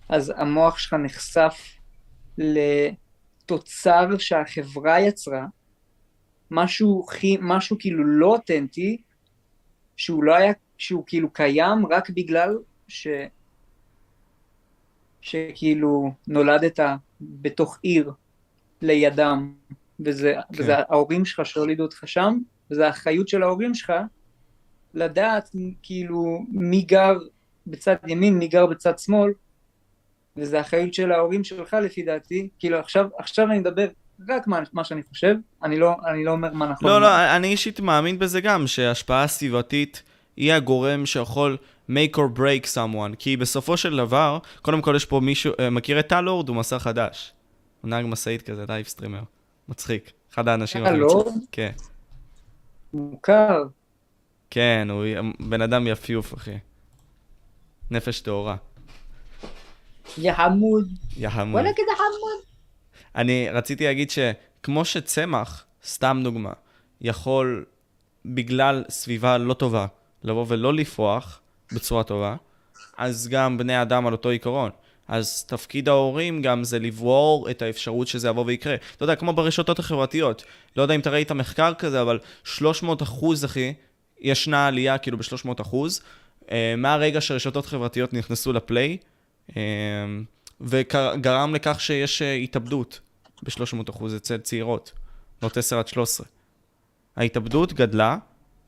אז 0.09 0.33
המוח 0.37 0.77
שלך 0.77 0.93
נחשף 0.93 1.77
לתוצר 2.37 4.17
שהחברה 4.17 4.99
יצרה, 4.99 5.45
משהו, 6.51 7.05
משהו 7.41 7.77
כאילו 7.79 8.03
לא 8.05 8.27
אותנטי, 8.27 9.01
שהוא 9.97 10.23
לא 10.23 10.35
היה, 10.35 10.53
שהוא 10.77 11.03
כאילו 11.07 11.33
קיים 11.33 11.85
רק 11.85 12.09
בגלל 12.09 12.57
ש... 12.87 13.07
שכאילו 15.21 16.13
נולדת 16.27 16.79
בתוך 17.21 17.79
עיר 17.81 18.11
לידם, 18.81 19.53
וזה. 19.99 20.33
כן. 20.53 20.63
וזה 20.63 20.77
ההורים 20.77 21.25
שלך 21.25 21.45
שהולידו 21.45 21.83
אותך 21.83 22.03
שם, 22.05 22.37
וזה 22.71 22.87
האחריות 22.87 23.27
של 23.27 23.43
ההורים 23.43 23.73
שלך 23.73 23.93
לדעת 24.93 25.49
כאילו 25.83 26.45
מי 26.51 26.81
גר 26.81 27.17
בצד 27.67 27.95
ימין, 28.07 28.37
מי 28.39 28.47
גר 28.47 28.65
בצד 28.65 28.99
שמאל, 28.99 29.31
וזה 30.41 30.57
האחריות 30.57 30.93
של 30.93 31.11
ההורים 31.11 31.43
שלך 31.43 31.73
לפי 31.83 32.03
דעתי, 32.03 32.47
כאילו 32.59 32.77
עכשיו, 32.79 33.07
עכשיו 33.17 33.45
אני 33.45 33.59
מדבר 33.59 33.87
רק 34.29 34.47
מה, 34.47 34.59
מה 34.73 34.83
שאני 34.83 35.01
חושב, 35.03 35.35
אני 35.63 35.79
לא, 35.79 35.95
אני 36.07 36.23
לא 36.23 36.31
אומר 36.31 36.53
מה 36.53 36.67
נכון. 36.67 36.89
לא, 36.89 37.01
לא, 37.01 37.35
אני 37.35 37.47
אישית 37.47 37.79
מאמין 37.79 38.19
בזה 38.19 38.41
גם, 38.41 38.67
שהשפעה 38.67 39.27
סביבתית 39.27 40.03
היא 40.37 40.53
הגורם 40.53 41.05
שיכול 41.05 41.57
make 41.89 42.15
or 42.15 42.37
break 42.37 42.65
someone, 42.75 43.15
כי 43.19 43.37
בסופו 43.37 43.77
של 43.77 43.97
דבר, 43.97 44.39
קודם 44.61 44.81
כל 44.81 44.93
יש 44.95 45.05
פה 45.05 45.19
מישהו, 45.19 45.53
אה, 45.59 45.69
מכיר 45.69 45.99
את 45.99 46.07
טל 46.07 46.25
הוא 46.25 46.55
מסע 46.55 46.79
חדש. 46.79 47.33
הוא 47.81 47.89
נהג 47.89 48.05
משאית 48.05 48.41
כזה, 48.41 48.65
live 48.69 48.87
streamer. 48.87 49.21
מצחיק. 49.69 50.11
אחד 50.33 50.47
האנשים 50.47 50.85
טל? 50.85 51.03
מצחיקים. 51.03 51.41
כן. 51.51 51.71
מוכר, 52.93 53.63
כן, 54.49 54.87
הוא 54.91 55.05
בן 55.39 55.61
אדם 55.61 55.87
יפיוף, 55.87 56.33
אחי. 56.33 56.57
נפש 57.91 58.21
טהורה. 58.21 58.55
יא 60.17 60.33
חמוד, 60.33 60.87
יא 61.17 61.29
חמוד. 61.29 61.53
וואלה 61.53 61.69
כזה 61.73 61.91
חמוד. 61.95 62.43
אני 63.15 63.49
רציתי 63.49 63.83
להגיד 63.83 64.11
שכמו 64.11 64.85
שצמח, 64.85 65.65
סתם 65.85 66.21
דוגמה, 66.23 66.53
יכול 67.01 67.65
בגלל 68.25 68.83
סביבה 68.89 69.37
לא 69.37 69.53
טובה 69.53 69.85
לבוא 70.23 70.45
ולא 70.47 70.73
לפרוח 70.73 71.39
בצורה 71.73 72.03
טובה, 72.03 72.35
אז 72.97 73.27
גם 73.27 73.57
בני 73.57 73.81
אדם 73.81 74.07
על 74.07 74.13
אותו 74.13 74.29
עיקרון. 74.29 74.71
אז 75.07 75.43
תפקיד 75.43 75.89
ההורים 75.89 76.41
גם 76.41 76.63
זה 76.63 76.79
לברור 76.79 77.49
את 77.49 77.61
האפשרות 77.61 78.07
שזה 78.07 78.27
יבוא 78.27 78.43
ויקרה. 78.47 78.75
אתה 78.95 79.03
יודע, 79.03 79.15
כמו 79.15 79.33
ברשתות 79.33 79.79
החברתיות. 79.79 80.43
לא 80.75 80.81
יודע 80.81 80.95
אם 80.95 80.99
אתה 80.99 81.09
ראית 81.09 81.31
מחקר 81.31 81.73
כזה, 81.73 82.01
אבל 82.01 82.19
300 82.43 83.01
אחוז, 83.01 83.45
אחי, 83.45 83.73
ישנה 84.19 84.67
עלייה 84.67 84.97
כאילו 84.97 85.17
ב-300 85.17 85.61
אחוז, 85.61 86.01
אה, 86.51 86.73
מהרגע 86.77 87.21
שרשתות 87.21 87.65
חברתיות 87.65 88.13
נכנסו 88.13 88.53
לפליי, 88.53 88.97
וגרם 90.61 91.55
לכך 91.55 91.81
שיש 91.81 92.21
אה, 92.21 92.33
התאבדות 92.33 92.99
ב-300 93.43 93.89
אחוז 93.89 94.15
אצל 94.15 94.37
צעירות, 94.37 94.91
בנות 95.41 95.57
10 95.57 95.79
עד 95.79 95.87
13. 95.87 96.27
ההתאבדות 97.15 97.73
גדלה 97.73 98.17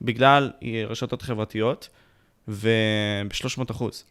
בגלל 0.01 0.51
אה, 0.63 0.83
רשתות 0.87 1.21
חברתיות, 1.21 1.89
וב-300 2.47 3.71
אחוז. 3.71 4.03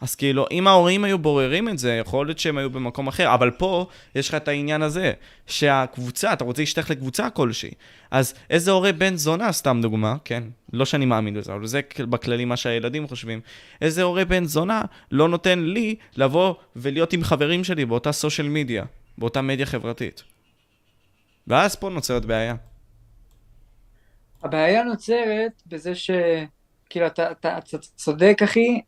אז 0.00 0.14
כאילו, 0.14 0.46
אם 0.50 0.66
ההורים 0.66 1.04
היו 1.04 1.18
בוררים 1.18 1.68
את 1.68 1.78
זה, 1.78 1.92
יכול 1.92 2.26
להיות 2.26 2.38
שהם 2.38 2.58
היו 2.58 2.70
במקום 2.70 3.08
אחר, 3.08 3.34
אבל 3.34 3.50
פה 3.50 3.86
יש 4.14 4.28
לך 4.28 4.34
את 4.34 4.48
העניין 4.48 4.82
הזה, 4.82 5.12
שהקבוצה, 5.46 6.32
אתה 6.32 6.44
רוצה 6.44 6.62
להשתייך 6.62 6.90
לקבוצה 6.90 7.30
כלשהי. 7.30 7.70
אז 8.10 8.34
איזה 8.50 8.70
הורה 8.70 8.92
בן 8.92 9.16
זונה, 9.16 9.52
סתם 9.52 9.78
דוגמה, 9.82 10.16
כן, 10.24 10.42
לא 10.72 10.84
שאני 10.84 11.06
מאמין 11.06 11.34
בזה, 11.34 11.52
אבל 11.52 11.66
זה 11.66 11.80
בכללי 11.98 12.44
מה 12.44 12.56
שהילדים 12.56 13.08
חושבים, 13.08 13.40
איזה 13.80 14.02
הורה 14.02 14.24
בן 14.24 14.44
זונה 14.44 14.82
לא 15.10 15.28
נותן 15.28 15.58
לי 15.58 15.94
לבוא 16.16 16.54
ולהיות 16.76 17.12
עם 17.12 17.24
חברים 17.24 17.64
שלי 17.64 17.84
באותה 17.84 18.12
סושיאל 18.12 18.48
מדיה, 18.48 18.84
באותה 19.18 19.42
מדיה 19.42 19.66
חברתית. 19.66 20.22
ואז 21.46 21.76
פה 21.76 21.88
נוצרת 21.88 22.24
בעיה. 22.24 22.54
הבעיה 24.42 24.82
נוצרת 24.84 25.62
בזה 25.66 25.92
כאילו, 26.90 27.06
אתה, 27.06 27.30
אתה, 27.30 27.58
אתה 27.58 27.78
צודק, 27.78 28.38
אחי, 28.44 28.80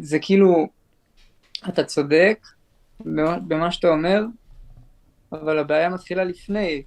זה 0.00 0.18
כאילו, 0.22 0.68
אתה 1.68 1.84
צודק 1.84 2.46
במה, 3.00 3.38
במה 3.38 3.72
שאתה 3.72 3.88
אומר, 3.88 4.22
אבל 5.32 5.58
הבעיה 5.58 5.88
מתחילה 5.88 6.24
לפני. 6.24 6.82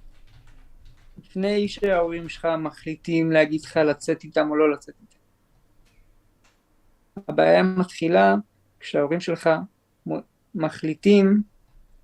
לפני 1.18 1.68
שההורים 1.68 2.28
שלך 2.28 2.48
מחליטים 2.58 3.32
להגיד 3.32 3.60
לך 3.60 3.76
לצאת 3.76 4.24
איתם 4.24 4.50
או 4.50 4.56
לא 4.56 4.72
לצאת 4.72 4.94
איתם. 5.00 5.20
הבעיה 7.28 7.62
מתחילה 7.62 8.34
כשההורים 8.80 9.20
שלך 9.20 9.50
מחליטים 10.54 11.42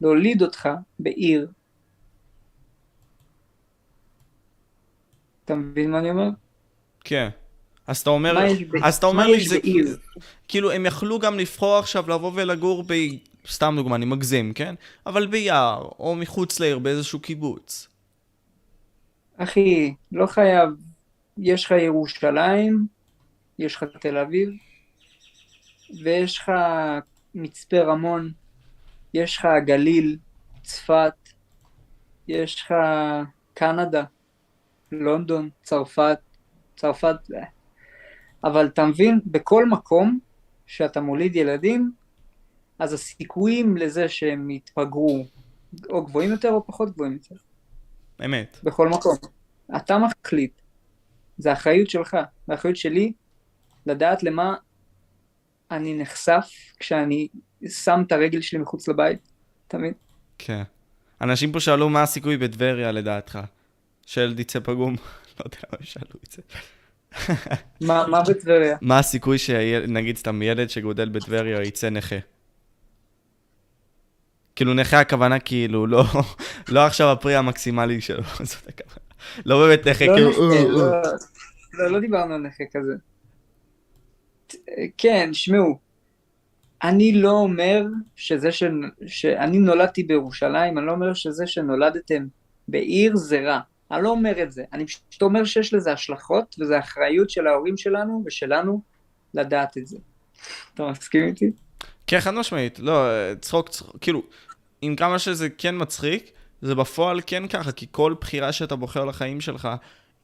להוליד 0.01 0.43
אותך 0.43 0.69
בעיר. 0.99 1.53
אתה 5.45 5.55
מבין 5.55 5.91
מה 5.91 5.99
אני 5.99 6.11
אומר? 6.11 6.29
כן. 7.01 7.29
אז 7.87 7.99
אתה 7.99 8.11
אומר, 8.11 8.47
אז 8.83 8.97
אתה 8.97 9.07
אומר 9.07 9.27
לי, 9.27 9.49
זה? 9.49 9.59
כאילו, 10.49 10.73
הם 10.73 10.87
יכלו 10.87 11.19
גם 11.19 11.39
לבחור 11.39 11.79
עכשיו 11.79 12.11
לבוא 12.11 12.33
ולגור 12.35 12.85
ב... 12.87 12.95
סתם 13.49 13.75
דוגמה, 13.77 13.97
אני 13.97 14.05
מגזים, 14.05 14.53
כן? 14.53 14.75
אבל 15.07 15.27
ביער, 15.27 15.89
או 15.99 16.17
מחוץ 16.17 16.61
לעיר, 16.61 16.79
באיזשהו 16.79 17.21
קיבוץ. 17.21 17.89
אחי, 19.37 19.95
לא 20.13 20.27
חייב. 20.27 20.71
יש 21.39 21.65
לך 21.65 21.71
ירושלים, 21.71 22.87
יש 23.59 23.77
לך 23.77 23.85
תל 24.01 24.17
אביב, 24.19 24.49
ויש 26.03 26.39
לך 26.39 26.53
מצפה 27.35 27.81
רמון, 27.81 28.33
יש 29.15 29.37
לך 29.37 29.49
גליל, 29.65 30.17
צפת, 30.63 31.15
יש 32.29 32.61
לך 32.61 32.75
קנדה, 33.55 34.05
לונדון, 34.93 35.51
צרפת, 35.63 36.19
צרפת, 36.77 37.17
אה. 37.35 37.56
אבל 38.47 38.67
אתה 38.67 38.87
מבין, 38.87 39.21
בכל 39.27 39.67
מקום 39.67 40.19
שאתה 40.67 41.01
מוליד 41.01 41.37
ילדים, 41.37 41.93
אז 42.79 42.93
הסיכויים 42.93 43.77
לזה 43.77 44.09
שהם 44.09 44.51
יתפגרו 44.51 45.27
או 45.91 46.05
גבוהים 46.05 46.31
יותר 46.31 46.51
או 46.51 46.67
פחות 46.67 46.91
גבוהים 46.91 47.13
יותר. 47.13 47.35
אמת. 48.25 48.57
בכל 48.63 48.89
מקום. 48.89 49.17
אתה 49.77 49.97
מחליט. 49.99 50.53
זה 51.39 51.53
אחריות 51.53 51.91
שלך, 51.91 52.17
זה 52.47 52.55
אחריות 52.55 52.77
שלי 52.77 53.13
לדעת 53.87 54.23
למה 54.23 54.55
אני 55.71 55.95
נחשף 55.99 56.51
כשאני 56.79 57.29
שם 57.69 58.03
את 58.07 58.13
הרגל 58.13 58.41
שלי 58.41 58.59
מחוץ 58.59 58.89
לבית, 58.89 59.33
אתה 59.69 59.79
מבין? 59.79 59.95
כן. 60.39 60.63
אנשים 61.21 61.53
פה 61.53 61.61
שאלו 61.61 61.89
מה 61.89 62.03
הסיכוי 62.03 62.37
בטבריה 62.37 62.93
לדעתך. 62.93 63.39
שילד 64.07 64.41
יצא 64.41 64.61
פגום. 64.61 64.95
לא 65.41 65.45
יודע 65.45 65.57
למה 65.59 65.79
הם 65.81 65.87
שאלו 65.87 66.21
את 66.25 66.33
זה. 66.33 66.43
מה, 67.81 68.23
בטבריה? 68.29 68.77
מה 68.81 68.99
הסיכוי 68.99 69.39
שנגיד 69.39 70.17
סתם 70.17 70.43
ילד 70.43 70.71
שגודל 70.71 71.09
בטבריה 71.09 71.63
יצא 71.63 71.91
נכה? 71.91 72.17
כאילו 74.57 74.75
נכה 74.75 75.01
הכוונה 75.01 75.39
כאילו 75.39 75.87
לא, 75.87 76.05
לא 76.69 76.87
עכשיו 76.87 77.13
הפרי 77.13 77.37
המקסימלי 77.37 78.01
שלו, 78.01 78.23
זאת 78.51 78.69
הכוונה. 78.69 79.01
לא 79.47 79.67
באמת 79.67 79.87
נכה, 79.87 80.07
לא 80.07 80.15
כאילו... 80.15 80.51
לא. 80.69 81.03
לא, 81.73 81.91
לא 81.91 82.01
דיברנו 82.01 82.35
על 82.35 82.41
נכה 82.41 82.65
כזה. 82.73 82.95
כן, 84.99 85.31
שמעו, 85.33 85.79
אני 86.83 87.13
לא 87.13 87.31
אומר 87.31 87.87
שזה 88.17 88.53
ש... 88.53 88.63
שאני 89.07 89.59
נולדתי 89.59 90.03
בירושלים, 90.03 90.79
אני 90.79 90.87
לא 90.87 90.93
אומר 90.93 91.15
שזה 91.15 91.47
שנולדתם 91.47 92.27
בעיר 92.69 93.17
זה 93.17 93.41
רע. 93.41 93.61
אני 93.91 94.03
לא 94.03 94.09
אומר 94.09 94.43
את 94.43 94.53
זה. 94.53 94.65
אני 94.73 94.87
פשוט 94.87 95.23
אומר 95.23 95.45
שיש 95.45 95.75
לזה 95.75 95.93
השלכות, 95.93 96.57
וזו 96.61 96.79
אחריות 96.79 97.31
של 97.31 97.47
ההורים 97.47 97.77
שלנו 97.77 98.23
ושלנו 98.27 98.81
לדעת 99.35 99.79
את 99.79 99.87
זה. 99.87 99.97
אתה 100.75 100.87
מסכים 100.91 101.27
איתי? 101.27 101.51
כן, 102.07 102.21
חד 102.21 102.35
משמעית. 102.35 102.79
לא, 102.79 103.09
צחוק, 103.41 103.69
צחוק, 103.69 103.97
כאילו, 104.01 104.23
עם 104.83 104.97
כמה 104.97 105.19
שזה 105.19 105.49
כן 105.49 105.75
מצחיק, 105.79 106.31
זה 106.63 106.75
בפועל 106.75 107.21
כן 107.27 107.49
ככה, 107.49 107.73
כי 107.73 107.87
כל 107.91 108.15
בחירה 108.21 108.53
שאתה 108.53 108.77
בוחר 108.77 109.05
לחיים 109.05 109.41
שלך, 109.41 109.69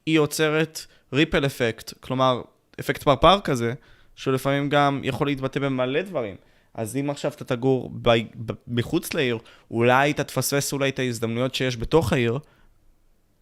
היא 0.05 0.15
יוצרת 0.15 0.85
ריפל 1.13 1.45
אפקט, 1.45 1.93
כלומר, 1.99 2.41
אפקט 2.79 3.03
פרפר 3.03 3.39
כזה, 3.39 3.73
שלפעמים 4.15 4.69
גם 4.69 5.01
יכול 5.03 5.27
להתבטא 5.27 5.59
במלא 5.59 6.01
דברים. 6.01 6.35
אז 6.73 6.95
אם 6.95 7.09
עכשיו 7.09 7.31
אתה 7.31 7.45
תגור 7.45 7.91
ב- 8.01 8.09
ב- 8.45 8.53
מחוץ 8.67 9.13
לעיר, 9.13 9.37
אולי 9.71 10.11
אתה 10.11 10.23
תפספס 10.23 10.73
אולי 10.73 10.89
את 10.89 10.99
ההזדמנויות 10.99 11.55
שיש 11.55 11.77
בתוך 11.77 12.13
העיר, 12.13 12.39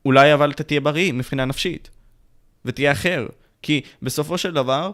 אולי 0.05 0.33
אבל 0.33 0.51
אתה 0.51 0.63
תהיה 0.63 0.81
בריא 0.81 1.13
מבחינה 1.13 1.45
נפשית, 1.45 1.89
ותהיה 2.65 2.91
אחר. 2.91 3.27
כי 3.61 3.81
בסופו 4.01 4.37
של 4.37 4.53
דבר, 4.53 4.91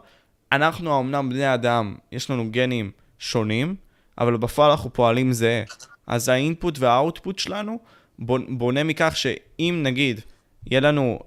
אנחנו 0.51 0.91
האומנם 0.91 1.29
בני 1.29 1.53
אדם, 1.53 1.95
יש 2.11 2.29
לנו 2.29 2.51
גנים 2.51 2.91
שונים, 3.19 3.75
אבל 4.17 4.37
בפועל 4.37 4.71
אנחנו 4.71 4.93
פועלים 4.93 5.33
זהה. 5.33 5.63
אז 6.07 6.29
האינפוט 6.29 6.79
והאוטפוט 6.79 7.39
שלנו 7.39 7.79
בונ- 8.21 8.45
בונה 8.49 8.83
מכך 8.83 9.13
שאם 9.15 9.79
נגיד 9.83 10.21
יהיה 10.65 10.81
לנו 10.81 11.19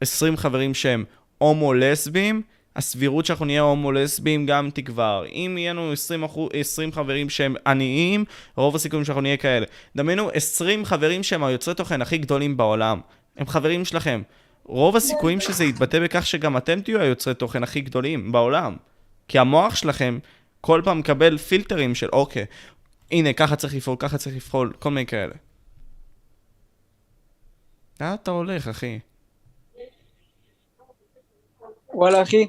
20 0.00 0.36
חברים 0.36 0.74
שהם 0.74 1.04
הומו-לסביים, 1.38 2.42
הסבירות 2.76 3.26
שאנחנו 3.26 3.44
נהיה 3.44 3.60
הומו-לסביים 3.60 4.46
גם 4.46 4.70
תגבר. 4.74 5.24
אם 5.32 5.54
יהיה 5.58 5.72
לנו 5.72 5.92
20, 5.92 6.22
אחו, 6.24 6.48
20 6.52 6.92
חברים 6.92 7.30
שהם 7.30 7.54
עניים, 7.66 8.24
רוב 8.56 8.76
הסיכויים 8.76 9.04
שאנחנו 9.04 9.22
נהיה 9.22 9.36
כאלה. 9.36 9.66
דמיינו 9.96 10.30
20 10.30 10.84
חברים 10.84 11.22
שהם 11.22 11.44
היוצרי 11.44 11.74
תוכן 11.74 12.02
הכי 12.02 12.18
גדולים 12.18 12.56
בעולם. 12.56 13.00
הם 13.38 13.46
חברים 13.46 13.84
שלכם. 13.84 14.22
רוב 14.64 14.96
הסיכויים 14.96 15.40
שזה 15.40 15.64
יתבטא 15.64 16.00
בכך 16.00 16.26
שגם 16.26 16.56
אתם 16.56 16.80
תהיו 16.80 17.00
היוצרי 17.00 17.34
תוכן 17.34 17.62
הכי 17.62 17.80
גדולים 17.80 18.32
בעולם. 18.32 18.76
כי 19.28 19.38
המוח 19.38 19.74
שלכם 19.74 20.18
כל 20.60 20.82
פעם 20.84 20.98
מקבל 20.98 21.38
פילטרים 21.38 21.94
של 21.94 22.08
אוקיי, 22.12 22.46
הנה, 23.10 23.32
ככה 23.32 23.56
צריך 23.56 23.74
לפעול, 23.74 23.96
ככה 23.98 24.18
צריך 24.18 24.36
לפעול, 24.36 24.72
כל 24.78 24.90
מיני 24.90 25.06
כאלה. 25.06 25.34
לאן 28.00 28.14
אתה 28.14 28.30
הולך, 28.30 28.68
אחי? 28.68 28.98
וואלה, 31.94 32.22
אחי. 32.22 32.48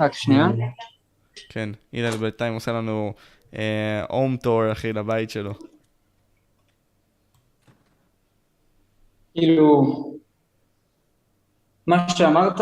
רק 0.00 0.12
שנייה. 0.12 0.46
כן, 1.48 1.70
הלל 1.92 2.16
בינתיים 2.16 2.54
עושה 2.54 2.72
לנו 2.72 3.12
הום 4.08 4.36
טור, 4.36 4.72
אחי, 4.72 4.92
לבית 4.92 5.30
שלו. 5.30 5.54
כאילו, 9.38 9.82
מה 11.86 12.08
שאמרת, 12.08 12.60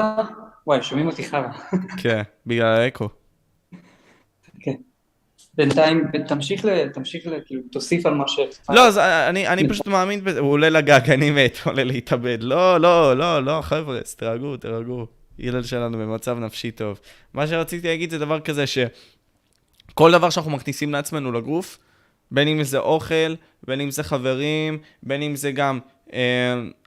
וואי, 0.66 0.82
שומעים 0.82 1.06
אותי 1.06 1.24
חרא. 1.24 1.48
כן, 2.02 2.22
בגלל 2.46 2.66
האקו. 2.66 3.08
כן. 4.60 4.74
בינתיים, 5.54 6.04
תמשיך 6.28 6.64
ל... 6.64 6.88
תמשיך 6.88 7.26
ל... 7.26 7.30
כאילו, 7.46 7.62
תוסיף 7.72 8.06
על 8.06 8.14
מה 8.14 8.28
ש... 8.28 8.38
לא, 8.68 8.86
אז 8.86 8.98
אני, 8.98 9.48
אני 9.48 9.68
פשוט 9.68 9.86
מאמין 9.86 10.24
בזה, 10.24 10.40
הוא 10.40 10.50
עולה 10.50 10.70
לגג, 10.70 11.10
אני 11.10 11.30
מת, 11.30 11.58
עולה 11.64 11.84
להתאבד. 11.84 12.38
לא, 12.40 12.80
לא, 12.80 13.16
לא, 13.16 13.44
לא, 13.44 13.60
חבר'ה, 13.62 13.98
אז 13.98 14.14
תירגעו, 14.14 14.56
תירגעו. 14.56 15.06
הלל 15.38 15.62
שלנו 15.62 15.98
במצב 15.98 16.38
נפשי 16.38 16.70
טוב. 16.70 17.00
מה 17.34 17.46
שרציתי 17.46 17.88
להגיד 17.88 18.10
זה 18.10 18.18
דבר 18.18 18.40
כזה 18.40 18.64
שכל 18.66 20.12
דבר 20.12 20.30
שאנחנו 20.30 20.50
מכניסים 20.50 20.92
לעצמנו 20.92 21.32
לגוף, 21.32 21.78
בין 22.30 22.48
אם 22.48 22.62
זה 22.62 22.78
אוכל, 22.78 23.34
בין 23.66 23.80
אם 23.80 23.90
זה 23.90 24.02
חברים, 24.02 24.78
בין 25.02 25.22
אם 25.22 25.36
זה 25.36 25.52
גם 25.52 25.78
אה, 25.78 25.95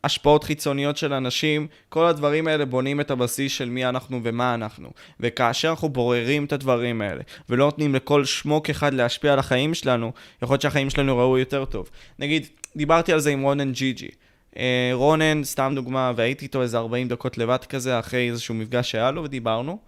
השפעות 0.03 0.43
חיצוניות 0.43 0.97
של 0.97 1.13
אנשים, 1.13 1.67
כל 1.89 2.05
הדברים 2.05 2.47
האלה 2.47 2.65
בונים 2.65 3.01
את 3.01 3.11
הבסיס 3.11 3.51
של 3.51 3.69
מי 3.69 3.85
אנחנו 3.85 4.19
ומה 4.23 4.53
אנחנו. 4.53 4.91
וכאשר 5.19 5.69
אנחנו 5.69 5.89
בוררים 5.89 6.45
את 6.45 6.53
הדברים 6.53 7.01
האלה, 7.01 7.21
ולא 7.49 7.65
נותנים 7.65 7.95
לכל 7.95 8.25
שמוק 8.25 8.69
אחד 8.69 8.93
להשפיע 8.93 9.33
על 9.33 9.39
החיים 9.39 9.73
שלנו, 9.73 10.11
יכול 10.41 10.53
להיות 10.53 10.61
שהחיים 10.61 10.89
שלנו 10.89 11.17
ראו 11.17 11.37
יותר 11.37 11.65
טוב. 11.65 11.89
נגיד, 12.19 12.47
דיברתי 12.75 13.13
על 13.13 13.19
זה 13.19 13.29
עם 13.29 13.41
רונן 13.41 13.71
ג'י 13.71 13.93
ג'י. 13.93 14.09
אה, 14.57 14.91
רונן, 14.93 15.43
סתם 15.43 15.71
דוגמה, 15.75 16.11
והייתי 16.15 16.45
איתו 16.45 16.61
איזה 16.61 16.77
40 16.77 17.07
דקות 17.07 17.37
לבד 17.37 17.65
כזה, 17.69 17.99
אחרי 17.99 18.29
איזשהו 18.29 18.55
מפגש 18.55 18.91
שהיה 18.91 19.11
לו, 19.11 19.23
ודיברנו, 19.23 19.79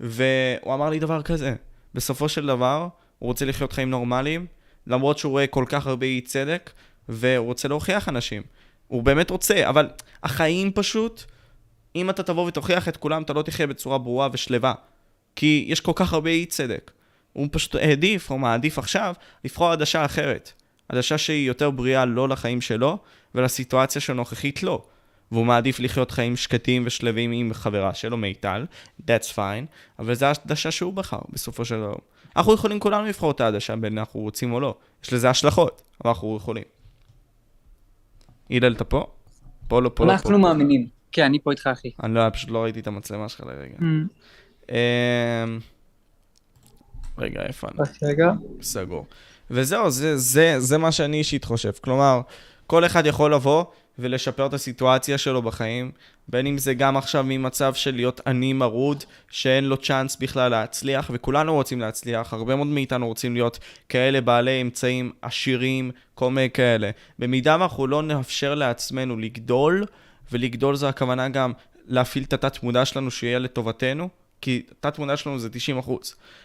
והוא 0.00 0.74
אמר 0.74 0.90
לי 0.90 0.98
דבר 0.98 1.22
כזה, 1.22 1.54
בסופו 1.94 2.28
של 2.28 2.46
דבר, 2.46 2.88
הוא 3.18 3.26
רוצה 3.26 3.44
לחיות 3.44 3.72
חיים 3.72 3.90
נורמליים, 3.90 4.46
למרות 4.86 5.18
שהוא 5.18 5.30
רואה 5.30 5.46
כל 5.46 5.64
כך 5.68 5.86
הרבה 5.86 6.06
אי 6.06 6.20
צדק, 6.20 6.70
והוא 7.08 7.46
רוצה 7.46 7.68
להוכיח 7.68 8.08
אנשים. 8.08 8.42
הוא 8.90 9.02
באמת 9.02 9.30
רוצה, 9.30 9.68
אבל 9.68 9.88
החיים 10.22 10.72
פשוט, 10.72 11.24
אם 11.96 12.10
אתה 12.10 12.22
תבוא 12.22 12.46
ותוכיח 12.46 12.88
את 12.88 12.96
כולם, 12.96 13.22
אתה 13.22 13.32
לא 13.32 13.42
תחיה 13.42 13.66
בצורה 13.66 13.98
ברורה 13.98 14.28
ושלווה. 14.32 14.74
כי 15.36 15.64
יש 15.68 15.80
כל 15.80 15.92
כך 15.94 16.12
הרבה 16.12 16.30
אי 16.30 16.46
צדק. 16.46 16.90
הוא 17.32 17.48
פשוט 17.52 17.74
העדיף, 17.74 18.30
או 18.30 18.38
מעדיף 18.38 18.78
עכשיו, 18.78 19.14
לבחור 19.44 19.72
עדשה 19.72 20.04
אחרת. 20.04 20.52
עדשה 20.88 21.18
שהיא 21.18 21.48
יותר 21.48 21.70
בריאה 21.70 22.04
לא 22.04 22.28
לחיים 22.28 22.60
שלו, 22.60 22.98
ולסיטואציה 23.34 24.00
שנוכחית 24.00 24.62
לא. 24.62 24.84
והוא 25.32 25.46
מעדיף 25.46 25.80
לחיות 25.80 26.10
חיים 26.10 26.36
שקטים 26.36 26.82
ושלווים 26.86 27.32
עם 27.32 27.54
חברה 27.54 27.94
שלו, 27.94 28.16
מיטל, 28.16 28.66
that's 29.00 29.34
fine, 29.34 29.66
אבל 29.98 30.14
זו 30.14 30.26
העדשה 30.26 30.70
שהוא 30.70 30.92
בחר, 30.92 31.20
בסופו 31.28 31.64
של 31.64 31.76
דבר. 31.76 31.96
אנחנו 32.36 32.54
יכולים 32.54 32.80
כולנו 32.80 33.06
לבחור 33.06 33.30
את 33.30 33.40
העדשה 33.40 33.76
בין 33.76 33.98
אנחנו 33.98 34.20
רוצים 34.20 34.52
או 34.52 34.60
לא. 34.60 34.74
יש 35.04 35.12
לזה 35.12 35.30
השלכות, 35.30 35.82
אבל 36.04 36.10
אנחנו 36.10 36.36
יכולים. 36.36 36.79
הלל, 38.50 38.72
אתה 38.72 38.84
פה? 38.84 39.06
פה 39.68 39.82
לא, 39.82 39.90
פה 39.94 40.04
לא, 40.04 40.08
פה. 40.08 40.14
אנחנו 40.14 40.38
מאמינים. 40.38 40.86
כן, 41.12 41.24
אני 41.24 41.38
פה 41.42 41.50
איתך, 41.50 41.66
אחי. 41.66 41.90
אני 42.02 42.14
לא, 42.14 42.30
פשוט 42.30 42.50
לא 42.50 42.58
ראיתי 42.58 42.80
את 42.80 42.86
המצלמה 42.86 43.28
שלך 43.28 43.40
לרגע. 43.46 43.76
Mm. 43.78 43.84
אמ, 44.70 45.58
רגע, 47.18 47.42
איפה 47.42 47.68
אני? 47.68 47.88
רגע. 48.02 48.32
סגור. 48.62 49.06
וזהו, 49.50 49.90
זה, 49.90 50.16
זה, 50.16 50.54
זה 50.58 50.78
מה 50.78 50.92
שאני 50.92 51.16
אישית 51.16 51.44
חושב. 51.44 51.72
כלומר, 51.80 52.20
כל 52.66 52.86
אחד 52.86 53.06
יכול 53.06 53.34
לבוא 53.34 53.64
ולשפר 53.98 54.46
את 54.46 54.54
הסיטואציה 54.54 55.18
שלו 55.18 55.42
בחיים, 55.42 55.90
בין 56.28 56.46
אם 56.46 56.58
זה 56.58 56.74
גם 56.74 56.96
עכשיו 56.96 57.24
ממצב 57.28 57.74
של 57.74 57.94
להיות 57.94 58.20
עני 58.26 58.52
מרוד, 58.52 59.04
שאין 59.30 59.64
לו 59.64 59.76
צ'אנס 59.76 60.16
בכלל 60.16 60.50
להצליח, 60.50 61.10
וכולנו 61.14 61.54
רוצים 61.54 61.80
להצליח, 61.80 62.32
הרבה 62.32 62.56
מאוד 62.56 62.66
מאיתנו 62.66 63.06
רוצים 63.06 63.34
להיות 63.34 63.58
כאלה 63.88 64.20
בעלי 64.20 64.62
אמצעים 64.62 65.12
עשירים, 65.22 65.90
כל 66.14 66.30
מיני 66.30 66.50
כאלה. 66.50 66.90
במידה 67.18 67.56
ואנחנו 67.60 67.86
לא 67.86 68.02
נאפשר 68.02 68.54
לעצמנו 68.54 69.16
לגדול, 69.16 69.84
ולגדול 70.32 70.76
זו 70.76 70.88
הכוונה 70.88 71.28
גם 71.28 71.52
להפעיל 71.86 72.24
את 72.24 72.32
התת 72.32 72.62
מודע 72.62 72.84
שלנו 72.84 73.10
שיהיה 73.10 73.38
לטובתנו, 73.38 74.08
כי 74.40 74.62
תת 74.80 74.98
מודע 74.98 75.16
שלנו 75.16 75.38
זה 75.38 75.48
90%. 75.82 75.90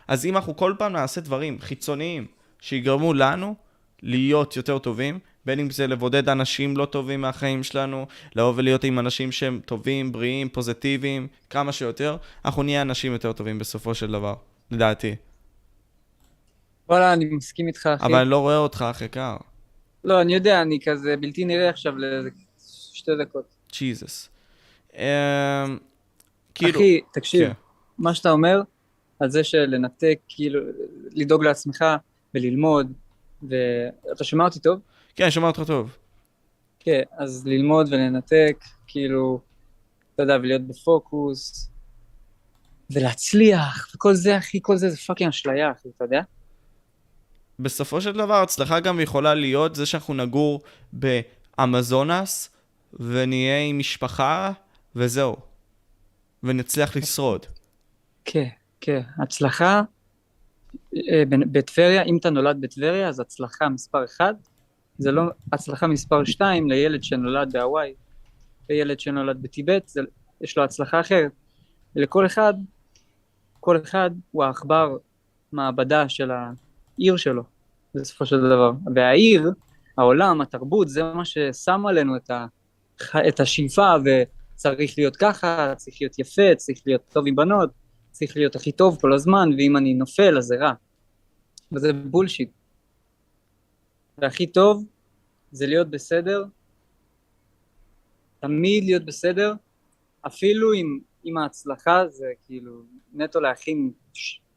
אז 0.07 0.25
אם 0.25 0.35
אנחנו 0.35 0.55
כל 0.55 0.73
פעם 0.77 0.93
נעשה 0.93 1.21
דברים 1.21 1.57
חיצוניים 1.59 2.27
שיגרמו 2.61 3.13
לנו 3.13 3.55
להיות 4.03 4.55
יותר 4.55 4.77
טובים, 4.79 5.19
בין 5.45 5.59
אם 5.59 5.69
זה 5.69 5.87
לבודד 5.87 6.29
אנשים 6.29 6.77
לא 6.77 6.85
טובים 6.85 7.21
מהחיים 7.21 7.63
שלנו, 7.63 8.05
לבוא 8.35 8.53
ולהיות 8.55 8.83
עם 8.83 8.99
אנשים 8.99 9.31
שהם 9.31 9.59
טובים, 9.65 10.11
בריאים, 10.11 10.49
פוזיטיביים, 10.49 11.27
כמה 11.49 11.71
שיותר, 11.71 12.17
אנחנו 12.45 12.63
נהיה 12.63 12.81
אנשים 12.81 13.11
יותר 13.11 13.33
טובים 13.33 13.59
בסופו 13.59 13.95
של 13.95 14.11
דבר, 14.11 14.35
לדעתי. 14.71 15.15
וואלה, 16.89 17.13
אני 17.13 17.25
מסכים 17.25 17.67
איתך, 17.67 17.89
אחי. 17.95 18.05
אבל 18.05 18.15
אני 18.15 18.29
לא 18.29 18.39
רואה 18.39 18.57
אותך, 18.57 18.85
אחי 18.91 19.07
קר. 19.07 19.37
לא, 20.03 20.21
אני 20.21 20.33
יודע, 20.33 20.61
אני 20.61 20.79
כזה 20.85 21.17
בלתי 21.17 21.45
נראה 21.45 21.69
עכשיו 21.69 21.97
לאיזה 21.97 22.29
שתי 22.93 23.11
דקות. 23.19 23.55
ג'יזוס. 23.71 24.29
אמ, 24.93 25.01
כאילו... 26.55 26.79
אחי, 26.79 26.99
תקשיב, 27.13 27.47
כן. 27.47 27.53
מה 27.97 28.13
שאתה 28.13 28.31
אומר 28.31 28.61
על 29.19 29.29
זה 29.29 29.43
שלנתק, 29.43 30.19
כאילו, 30.27 30.59
לדאוג 31.11 31.43
לעצמך 31.43 31.85
וללמוד, 32.33 32.93
ואתה 33.43 34.23
שומע 34.23 34.45
אותי 34.45 34.59
טוב? 34.59 34.79
כן, 35.15 35.31
שומע 35.31 35.47
אותך 35.47 35.61
טוב. 35.67 35.97
כן, 36.79 37.01
אז 37.17 37.47
ללמוד 37.47 37.87
ולנתק, 37.93 38.63
כאילו, 38.87 39.39
אתה 40.15 40.23
יודע, 40.23 40.35
ולהיות 40.35 40.67
בפוקוס, 40.67 41.69
ולהצליח, 42.89 43.91
וכל 43.95 44.13
זה, 44.13 44.37
אחי, 44.37 44.59
כל 44.61 44.77
זה 44.77 44.89
זה 44.89 44.97
fucking 44.97 45.29
אשליה, 45.29 45.71
אחי, 45.71 45.89
אתה 45.95 46.03
יודע? 46.05 46.21
בסופו 47.59 48.01
של 48.01 48.11
דבר, 48.11 48.41
הצלחה 48.41 48.79
גם 48.79 48.99
יכולה 48.99 49.33
להיות 49.33 49.75
זה 49.75 49.85
שאנחנו 49.85 50.13
נגור 50.13 50.61
באמזונס, 50.93 52.49
ונהיה 52.93 53.59
עם 53.59 53.79
משפחה, 53.79 54.51
וזהו. 54.95 55.35
ונצליח 56.43 56.95
לשרוד. 56.95 57.45
כן, 58.25 58.47
כן. 58.81 59.01
הצלחה 59.17 59.81
אה, 60.95 61.23
בטבריה, 61.29 62.03
אם 62.03 62.17
אתה 62.17 62.29
נולד 62.29 62.61
בטבריה, 62.61 63.09
אז 63.09 63.19
הצלחה 63.19 63.69
מספר 63.69 64.05
אחד, 64.05 64.33
זה 64.97 65.11
לא 65.11 65.23
הצלחה 65.53 65.87
מספר 65.87 66.23
שתיים 66.23 66.69
לילד 66.69 67.03
שנולד 67.03 67.53
בהוואי, 67.53 67.93
לילד 68.69 68.99
שנולד 68.99 69.41
בטיבט, 69.41 69.87
זה, 69.87 70.01
יש 70.41 70.57
לו 70.57 70.63
הצלחה 70.63 70.99
אחרת. 70.99 71.31
ולכל 71.95 72.25
אחד, 72.25 72.53
כל 73.59 73.77
אחד 73.77 74.11
הוא 74.31 74.43
העכבר 74.43 74.97
מעבדה 75.51 76.09
של 76.09 76.31
העיר 76.31 77.17
שלו, 77.17 77.43
בסופו 77.95 78.25
של 78.25 78.39
דבר. 78.39 78.71
והעיר, 78.95 79.51
העולם, 79.97 80.41
התרבות, 80.41 80.89
זה 80.89 81.03
מה 81.03 81.25
ששם 81.25 81.85
עלינו 81.85 82.15
את, 82.15 82.29
ה, 82.29 82.45
את 83.27 83.39
השאיפה, 83.39 83.93
וצריך 84.05 84.93
להיות 84.97 85.15
ככה, 85.15 85.73
צריך 85.75 85.97
להיות 86.01 86.19
יפה, 86.19 86.55
צריך 86.55 86.81
להיות 86.85 87.01
טוב 87.13 87.27
עם 87.27 87.35
בנות, 87.35 87.69
צריך 88.11 88.37
להיות 88.37 88.55
הכי 88.55 88.71
טוב 88.71 88.97
כל 89.01 89.13
הזמן, 89.13 89.49
ואם 89.57 89.77
אני 89.77 89.93
נופל 89.93 90.37
אז 90.37 90.45
זה 90.45 90.55
רע. 90.55 90.73
וזה 91.71 91.93
בולשיט. 91.93 92.49
והכי 94.17 94.47
טוב 94.47 94.85
זה 95.51 95.67
להיות 95.67 95.89
בסדר, 95.89 96.45
תמיד 98.39 98.83
להיות 98.83 99.05
בסדר, 99.05 99.53
אפילו 100.27 100.73
אם, 100.73 100.99
אם 101.25 101.37
ההצלחה 101.37 102.07
זה 102.07 102.25
כאילו 102.45 102.81
נטו 103.13 103.39
להכין 103.39 103.91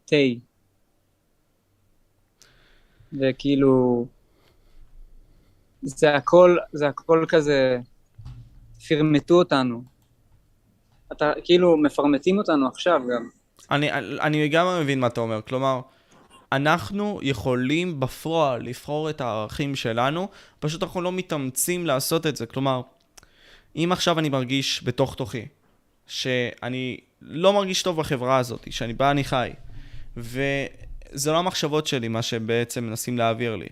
תה. 0.05 0.17
וכאילו, 3.13 4.07
זה 5.83 6.15
הכל, 6.15 6.57
זה 6.73 6.89
הכל 6.89 7.25
כזה, 7.29 7.79
פרמטו 8.89 9.35
אותנו. 9.35 9.83
אתה, 11.13 11.33
כאילו, 11.45 11.77
מפרמטים 11.77 12.39
אותנו 12.39 12.69
עכשיו 12.69 13.01
גם. 13.15 13.29
אני, 13.71 13.93
אני 14.21 14.49
גם 14.49 14.67
מבין 14.81 15.01
מה 15.01 15.07
אתה 15.07 15.21
אומר, 15.21 15.41
כלומר, 15.43 15.81
אנחנו 16.53 17.21
יכולים 17.23 18.01
בפועל 18.01 18.63
לבחור 18.63 19.11
את 19.11 19.21
הערכים 19.21 19.77
שלנו, 19.77 20.29
פשוט 20.61 20.83
אנחנו 20.83 21.01
לא 21.01 21.13
מתאמצים 21.13 21.87
לעשות 21.87 22.27
את 22.27 22.37
זה. 22.37 22.47
כלומר, 22.47 22.81
אם 23.77 23.89
עכשיו 23.93 24.19
אני 24.19 24.29
מרגיש 24.29 24.81
בתוך 24.85 25.15
תוכי, 25.15 25.47
שאני 26.07 26.97
לא 27.23 27.53
מרגיש 27.53 27.83
טוב 27.83 27.97
בחברה 27.97 28.39
הזאת, 28.39 28.67
שאני 28.71 28.93
בה 28.93 29.11
אני 29.11 29.25
חי, 29.25 29.51
וזה 30.17 31.33
לא 31.33 31.39
המחשבות 31.39 31.87
שלי, 31.87 32.09
מה 32.09 32.23
שבעצם 32.23 32.85
מנסים 32.85 33.19
להעביר 33.19 33.57
לי. 33.57 33.69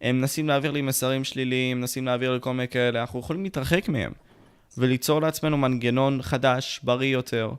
הם 0.00 0.20
מנסים 0.20 0.48
להעביר 0.48 0.70
לי 0.70 0.82
מסרים 0.82 1.24
שליליים, 1.24 1.80
מנסים 1.80 2.06
להעביר 2.06 2.32
לי 2.32 2.38
כל 2.40 2.50
מיני 2.50 2.68
כאלה, 2.68 3.00
אנחנו 3.00 3.20
יכולים 3.20 3.42
להתרחק 3.42 3.88
מהם, 3.88 4.12
וליצור 4.78 5.20
לעצמנו 5.20 5.56
מנגנון 5.56 6.22
חדש, 6.22 6.80
בריא 6.82 7.12
יותר, 7.12 7.52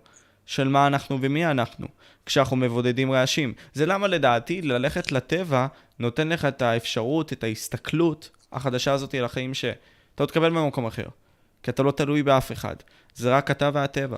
של 0.46 0.68
מה 0.68 0.88
אנחנו 0.88 1.18
ומי 1.22 1.46
אנחנו, 1.46 1.88
כשאנחנו 2.26 2.56
מבודדים 2.56 3.12
רעשים. 3.12 3.54
זה 3.74 3.86
למה 3.86 4.08
לדעתי 4.08 4.62
ללכת 4.62 5.12
לטבע 5.12 5.68
נותן 6.00 6.30
לך 6.30 6.46
את 6.46 6.62
האפשרות, 6.62 7.34
את 7.34 7.44
ההסתכלות 7.44 8.30
החדשה 8.52 8.92
הזאת 8.92 9.14
על 9.14 9.26
החיים 9.26 9.54
שאתה 9.54 9.78
לא 10.20 10.26
תקבל 10.26 10.50
במקום 10.50 10.86
אחר. 10.86 11.08
כי 11.64 11.72
אתה 11.72 11.84
לא 11.84 11.92
תלוי 11.92 12.24
באף 12.24 12.52
אחד. 12.52 12.76
זה 13.16 13.38
רק 13.38 13.52
אתה 13.52 13.70
והטבע. 13.74 14.18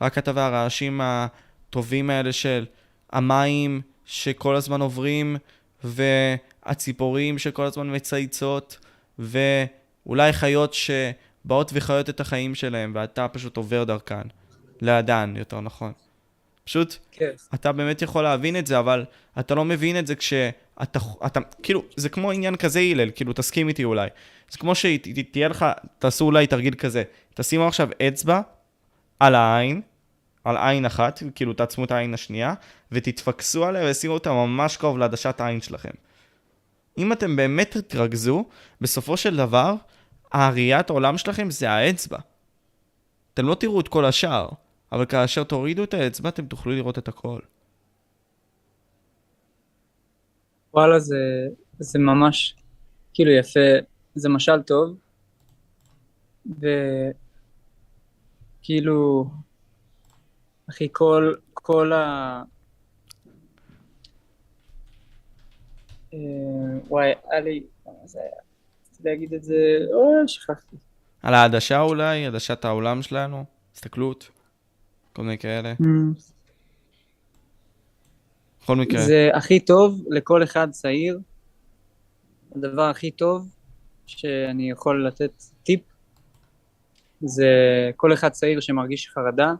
רק 0.00 0.18
אתה 0.18 0.32
והרעשים 0.34 1.00
הטובים 1.02 2.10
האלה 2.10 2.32
של 2.32 2.66
המים 3.12 3.80
שכל 4.04 4.56
הזמן 4.56 4.80
עוברים, 4.80 5.36
והציפורים 5.84 7.38
שכל 7.38 7.64
הזמן 7.64 7.96
מצייצות, 7.96 8.78
ואולי 9.18 10.32
חיות 10.32 10.74
שבאות 10.74 11.70
וחיות 11.74 12.08
את 12.08 12.20
החיים 12.20 12.54
שלהם, 12.54 12.92
ואתה 12.94 13.28
פשוט 13.28 13.56
עובר 13.56 13.84
דרכן. 13.84 14.28
לידן, 14.80 15.34
יותר 15.36 15.60
נכון. 15.60 15.92
פשוט, 16.68 16.96
כן. 17.12 17.30
אתה 17.54 17.72
באמת 17.72 18.02
יכול 18.02 18.22
להבין 18.22 18.56
את 18.56 18.66
זה, 18.66 18.78
אבל 18.78 19.04
אתה 19.38 19.54
לא 19.54 19.64
מבין 19.64 19.98
את 19.98 20.06
זה 20.06 20.14
כשאתה, 20.14 20.98
אתה, 21.26 21.40
כאילו, 21.62 21.84
זה 21.96 22.08
כמו 22.08 22.30
עניין 22.30 22.56
כזה, 22.56 22.80
הלל, 22.80 23.10
כאילו, 23.14 23.32
תסכים 23.32 23.68
איתי 23.68 23.84
אולי. 23.84 24.08
זה 24.50 24.58
כמו 24.58 24.74
שתהיה 24.74 25.48
לך, 25.48 25.66
תעשו 25.98 26.24
אולי 26.24 26.46
תרגיל 26.46 26.74
כזה, 26.74 27.02
תשימו 27.34 27.68
עכשיו 27.68 27.88
אצבע 28.08 28.40
על 29.20 29.34
העין, 29.34 29.80
על 30.44 30.56
עין 30.56 30.84
אחת, 30.84 31.22
כאילו 31.34 31.52
תעצמו 31.52 31.84
את 31.84 31.90
העין 31.90 32.14
השנייה, 32.14 32.54
ותתפקסו 32.92 33.64
עליה 33.64 33.90
ושימו 33.90 34.14
אותה 34.14 34.32
ממש 34.32 34.76
קרוב 34.76 34.98
לעדשת 34.98 35.40
העין 35.40 35.60
שלכם. 35.60 35.92
אם 36.98 37.12
אתם 37.12 37.36
באמת 37.36 37.76
תתרכזו, 37.76 38.44
בסופו 38.80 39.16
של 39.16 39.36
דבר, 39.36 39.74
הראיית 40.32 40.90
העולם 40.90 41.18
שלכם 41.18 41.50
זה 41.50 41.70
האצבע. 41.70 42.18
אתם 43.34 43.46
לא 43.46 43.54
תראו 43.54 43.80
את 43.80 43.88
כל 43.88 44.04
השאר, 44.04 44.48
אבל 44.92 45.06
כאשר 45.06 45.44
תורידו 45.44 45.84
את 45.84 45.94
האצבע, 45.94 46.28
אתם 46.28 46.46
תוכלו 46.46 46.72
לראות 46.72 46.98
את 46.98 47.08
הכל. 47.08 47.40
וואלה, 50.74 51.00
זה, 51.00 51.16
זה 51.78 51.98
ממש 51.98 52.56
כאילו 53.14 53.30
יפה, 53.30 53.60
זה 54.14 54.28
משל 54.28 54.62
טוב, 54.62 54.96
וכאילו, 58.60 59.30
אחי, 60.70 60.88
כל, 60.92 61.34
כל 61.54 61.92
ה... 61.92 62.42
אה, 66.14 66.18
וואי, 66.88 67.12
היה 67.30 67.40
לי, 67.40 67.62
מה 67.86 67.92
זה 68.04 68.20
היה? 68.20 68.30
רציתי 68.90 69.08
להגיד 69.08 69.34
את 69.34 69.42
זה, 69.42 69.54
אוי, 69.92 70.28
שכחתי. 70.28 70.76
על 71.22 71.34
העדשה 71.34 71.80
אולי, 71.80 72.26
עדשת 72.26 72.64
העולם 72.64 73.02
שלנו, 73.02 73.44
הסתכלות, 73.74 74.30
כל 75.18 75.24
מיני 75.24 75.38
כאלה. 75.38 75.74
בכל 78.62 78.76
מקרה. 78.76 79.06
זה 79.06 79.30
הכי 79.34 79.60
טוב 79.60 80.04
לכל 80.10 80.42
אחד 80.42 80.70
צעיר, 80.70 81.20
הדבר 82.56 82.82
הכי 82.82 83.10
טוב 83.10 83.48
שאני 84.06 84.70
יכול 84.70 85.06
לתת 85.06 85.42
טיפ, 85.62 85.80
זה 87.20 87.46
כל 87.96 88.12
אחד 88.12 88.28
צעיר 88.28 88.60
שמרגיש 88.60 89.08
חרדה 89.08 89.54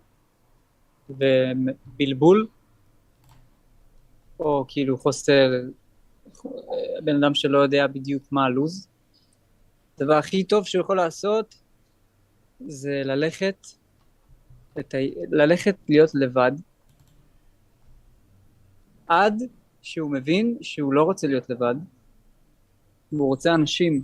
ובלבול, 1.10 2.46
או 4.40 4.64
כאילו 4.68 4.98
חוסר, 4.98 5.50
בן 7.04 7.16
אדם 7.24 7.34
שלא 7.34 7.58
יודע 7.58 7.86
בדיוק 7.86 8.22
מה 8.30 8.44
הלו"ז. 8.44 8.88
הדבר 9.96 10.14
הכי 10.14 10.44
טוב 10.44 10.66
שהוא 10.66 10.80
יכול 10.80 10.96
לעשות 10.96 11.54
זה 12.66 13.02
ללכת 13.04 13.66
את 14.78 14.94
ה... 14.94 14.98
ללכת 15.30 15.76
להיות 15.88 16.10
לבד, 16.14 16.52
עד 19.06 19.42
שהוא 19.82 20.10
מבין 20.10 20.56
שהוא 20.60 20.92
לא 20.92 21.02
רוצה 21.02 21.26
להיות 21.26 21.50
לבד, 21.50 21.74
והוא 23.12 23.28
רוצה 23.28 23.54
אנשים 23.54 24.02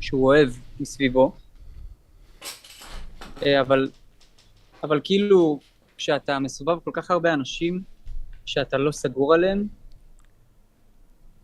שהוא 0.00 0.26
אוהב 0.26 0.48
מסביבו, 0.80 1.32
אה, 3.42 3.60
אבל, 3.60 3.90
אבל 4.82 5.00
כאילו 5.04 5.60
כשאתה 5.96 6.38
מסובב 6.38 6.78
כל 6.84 6.90
כך 6.94 7.10
הרבה 7.10 7.32
אנשים 7.32 7.82
שאתה 8.46 8.78
לא 8.78 8.92
סגור 8.92 9.34
עליהם, 9.34 9.66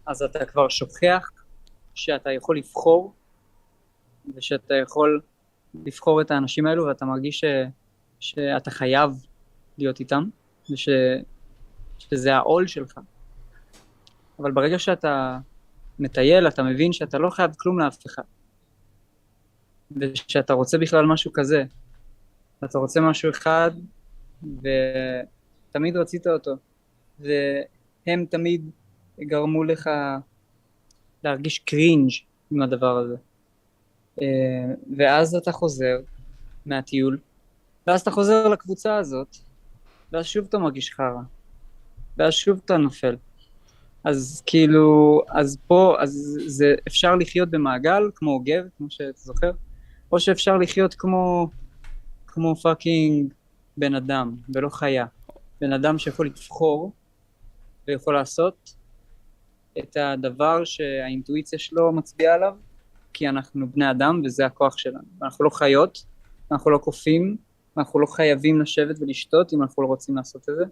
אז 0.06 0.22
אתה 0.22 0.44
כבר 0.44 0.68
שוכח 0.68 1.30
שאתה 1.94 2.32
יכול 2.32 2.58
לבחור, 2.58 3.12
ושאתה 4.34 4.74
יכול 4.74 5.20
לבחור 5.84 6.20
את 6.20 6.30
האנשים 6.30 6.66
האלו 6.66 6.86
ואתה 6.86 7.04
מרגיש 7.04 7.40
ש, 7.40 7.44
שאתה 8.20 8.70
חייב 8.70 9.26
להיות 9.78 10.00
איתם, 10.00 10.24
וש, 10.70 10.88
שזה 11.98 12.34
העול 12.36 12.66
שלך. 12.66 13.00
אבל 14.38 14.52
ברגע 14.52 14.78
שאתה 14.78 15.38
מטייל, 15.98 16.48
אתה 16.48 16.62
מבין 16.62 16.92
שאתה 16.92 17.18
לא 17.18 17.30
חייב 17.30 17.50
כלום 17.56 17.78
לאף 17.78 18.06
אחד. 18.06 18.22
ושאתה 19.96 20.52
רוצה 20.52 20.78
בכלל 20.78 21.06
משהו 21.06 21.32
כזה. 21.34 21.64
אתה 22.64 22.78
רוצה 22.78 23.00
משהו 23.00 23.30
אחד, 23.30 23.70
ותמיד 24.42 25.96
רצית 25.96 26.26
אותו. 26.26 26.56
והם 27.20 28.24
תמיד 28.30 28.70
גרמו 29.20 29.64
לך 29.64 29.90
להרגיש 31.24 31.58
קרינג' 31.58 32.10
עם 32.50 32.62
הדבר 32.62 32.96
הזה. 32.96 33.16
אה, 34.22 34.26
ואז 34.96 35.34
אתה 35.34 35.52
חוזר 35.52 35.98
מהטיול, 36.66 37.18
ואז 37.90 38.00
אתה 38.00 38.10
חוזר 38.10 38.48
לקבוצה 38.48 38.96
הזאת, 38.96 39.36
ואז 40.12 40.24
שוב 40.24 40.46
אתה 40.48 40.58
מרגיש 40.58 40.92
חרא, 40.92 41.22
ואז 42.16 42.32
שוב 42.32 42.60
אתה 42.64 42.76
נופל. 42.76 43.16
אז 44.04 44.42
כאילו, 44.46 45.20
אז 45.28 45.58
פה, 45.66 45.96
אז 45.98 46.38
זה 46.46 46.74
אפשר 46.88 47.16
לחיות 47.16 47.50
במעגל, 47.50 48.10
כמו 48.14 48.40
גב, 48.40 48.64
כמו 48.78 48.90
שאתה 48.90 49.18
זוכר, 49.20 49.50
או 50.12 50.20
שאפשר 50.20 50.56
לחיות 50.56 50.94
כמו, 50.94 51.50
כמו 52.26 52.56
פאקינג 52.56 53.32
בן 53.76 53.94
אדם, 53.94 54.36
ולא 54.54 54.68
חיה. 54.68 55.06
בן 55.60 55.72
אדם 55.72 55.98
שיכול 55.98 56.26
לבחור, 56.26 56.92
ויכול 57.88 58.14
לעשות 58.14 58.74
את 59.78 59.96
הדבר 59.96 60.64
שהאינטואיציה 60.64 61.58
שלו 61.58 61.92
מצביעה 61.92 62.34
עליו, 62.34 62.54
כי 63.12 63.28
אנחנו 63.28 63.70
בני 63.70 63.90
אדם 63.90 64.22
וזה 64.24 64.46
הכוח 64.46 64.78
שלנו. 64.78 65.08
אנחנו 65.22 65.44
לא 65.44 65.50
חיות, 65.50 66.04
אנחנו 66.52 66.70
לא 66.70 66.78
קופים, 66.78 67.49
אנחנו 67.76 68.00
לא 68.00 68.06
חייבים 68.06 68.60
לשבת 68.60 68.96
ולשתות 69.00 69.52
אם 69.52 69.62
אנחנו 69.62 69.82
לא 69.82 69.88
רוצים 69.88 70.16
לעשות 70.16 70.48
את 70.48 70.54
זה. 70.56 70.64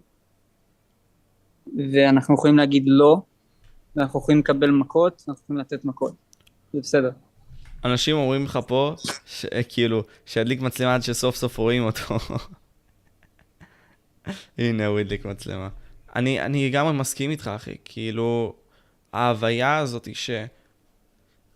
ואנחנו 1.93 2.35
יכולים 2.35 2.57
להגיד 2.57 2.83
לא, 2.87 3.21
ואנחנו 3.95 4.19
יכולים 4.19 4.39
לקבל 4.39 4.71
מכות, 4.71 5.23
ואנחנו 5.27 5.43
יכולים 5.43 5.59
לתת 5.59 5.85
מכות. 5.85 6.13
זה 6.73 6.79
בסדר. 6.79 7.11
אנשים 7.85 8.15
אומרים 8.15 8.45
לך 8.45 8.59
פה, 8.67 8.95
ש- 9.25 9.45
כאילו, 9.69 10.03
שידליק 10.25 10.61
מצלמה 10.61 10.95
עד 10.95 11.01
שסוף 11.01 11.35
סוף 11.35 11.57
רואים 11.57 11.83
אותו. 11.83 12.17
הנה, 14.57 14.85
הוא 14.85 14.99
הדליק 14.99 15.25
מצלמה. 15.25 15.69
אני, 16.15 16.41
אני 16.41 16.69
גם 16.69 16.97
מסכים 16.97 17.31
איתך, 17.31 17.51
אחי. 17.55 17.75
כאילו, 17.85 18.55
ההוויה 19.13 19.77
הזאת 19.77 20.05
היא 20.05 20.15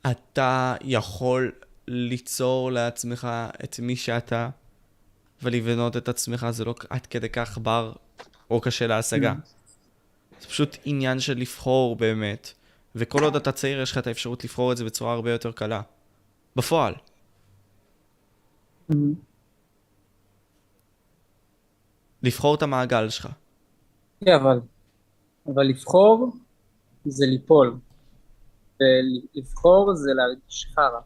שאתה 0.04 0.76
יכול 0.82 1.52
ליצור 1.88 2.72
לעצמך 2.72 3.28
את 3.64 3.80
מי 3.80 3.96
שאתה, 3.96 4.50
ולבנות 5.44 5.98
את 5.98 6.10
עצמך, 6.10 6.48
זה 6.50 6.66
לא 6.66 6.76
עד 6.89 7.06
כדי 7.06 7.30
כך 7.30 7.58
בר 7.58 7.94
או 8.50 8.62
קשה 8.62 8.88
להשגה. 8.88 9.34
זה 10.41 10.48
פשוט 10.48 10.78
עניין 10.86 11.20
של 11.20 11.38
לבחור 11.38 11.96
באמת. 11.96 12.54
וכל 12.96 13.24
עוד 13.24 13.36
אתה 13.36 13.52
צעיר, 13.52 13.82
יש 13.82 13.91
לך 13.91 13.98
את 13.98 14.08
האפשרות 14.08 14.44
לבחור 14.44 14.72
את 14.72 14.78
זה 14.78 14.86
בצורה 14.86 15.14
הרבה 15.14 15.32
יותר 15.32 15.52
קלה. 15.52 15.82
בפועל. 16.56 16.94
לבחור 22.24 22.56
את 22.56 22.62
המעגל 22.62 23.10
שלך. 23.10 23.28
כן, 24.26 24.32
אבל, 24.41 24.60
אבל 25.48 25.64
לבחור 25.64 26.34
זה 27.06 27.26
ליפול, 27.26 27.78
ולבחור 28.80 29.96
זה 29.96 30.12
להרגיש 30.14 30.66
חרא, 30.76 31.00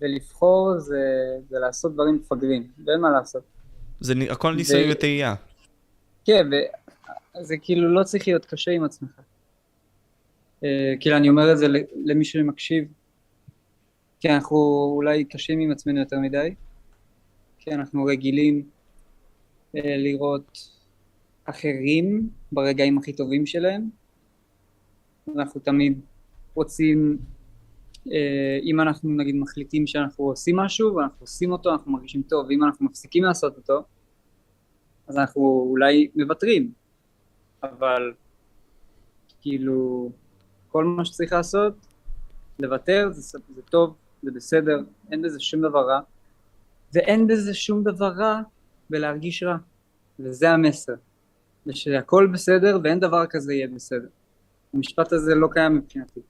ולבחור 0.00 0.78
זה, 0.78 1.02
זה 1.48 1.58
לעשות 1.58 1.94
דברים 1.94 2.14
מפגרים, 2.14 2.66
ואין 2.86 3.00
מה 3.00 3.10
לעשות. 3.10 3.42
זה 4.00 4.14
הכל 4.30 4.54
ניסוי 4.54 4.88
ו- 4.88 4.92
וטעייה. 4.92 5.34
כן, 6.24 6.46
וזה 7.36 7.56
כאילו 7.62 7.94
לא 7.94 8.04
צריך 8.04 8.28
להיות 8.28 8.44
קשה 8.44 8.70
עם 8.70 8.84
עצמך. 8.84 9.20
אה, 10.64 10.94
כאילו 11.00 11.16
אני 11.16 11.28
אומר 11.28 11.52
את 11.52 11.58
זה 11.58 11.66
למי 12.04 12.24
שמקשיב, 12.24 12.84
כי 14.20 14.28
אנחנו 14.28 14.56
אולי 14.96 15.24
קשים 15.24 15.60
עם 15.60 15.70
עצמנו 15.70 16.00
יותר 16.00 16.18
מדי, 16.18 16.54
כי 17.58 17.74
אנחנו 17.74 18.04
רגילים 18.04 18.62
אה, 19.76 19.96
לראות 19.96 20.58
אחרים 21.44 22.28
ברגעים 22.52 22.98
הכי 22.98 23.12
טובים 23.12 23.46
שלהם. 23.46 23.90
אנחנו 25.36 25.60
תמיד 25.60 26.00
רוצים, 26.54 27.18
אם 28.62 28.80
אנחנו 28.80 29.10
נגיד 29.10 29.34
מחליטים 29.34 29.86
שאנחנו 29.86 30.24
עושים 30.24 30.56
משהו 30.56 30.94
ואנחנו 30.94 31.16
עושים 31.20 31.52
אותו, 31.52 31.70
אנחנו 31.70 31.92
מרגישים 31.92 32.22
טוב, 32.22 32.46
ואם 32.48 32.64
אנחנו 32.64 32.86
מפסיקים 32.86 33.24
לעשות 33.24 33.56
אותו, 33.56 33.82
אז 35.08 35.18
אנחנו 35.18 35.66
אולי 35.70 36.08
מוותרים, 36.16 36.72
אבל 37.62 38.12
כאילו 39.40 40.10
כל 40.68 40.84
מה 40.84 41.04
שצריך 41.04 41.32
לעשות, 41.32 41.74
לוותר, 42.58 43.08
זה, 43.12 43.38
זה 43.54 43.62
טוב, 43.62 43.94
זה 44.22 44.30
בסדר, 44.30 44.80
אין 45.12 45.22
בזה 45.22 45.40
שום 45.40 45.62
דבר 45.62 45.86
רע, 45.88 46.00
ואין 46.94 47.26
בזה 47.26 47.54
שום 47.54 47.82
דבר 47.84 48.12
רע 48.12 48.40
בלהרגיש 48.90 49.42
רע, 49.42 49.56
וזה 50.18 50.50
המסר, 50.50 50.94
ושהכל 51.66 52.28
בסדר 52.32 52.78
ואין 52.82 53.00
דבר 53.00 53.26
כזה 53.26 53.54
יהיה 53.54 53.68
בסדר. 53.68 54.08
המשפט 54.74 55.12
הזה 55.12 55.34
לא 55.34 55.48
קיים 55.52 55.76
מבחינתי. 55.76 56.20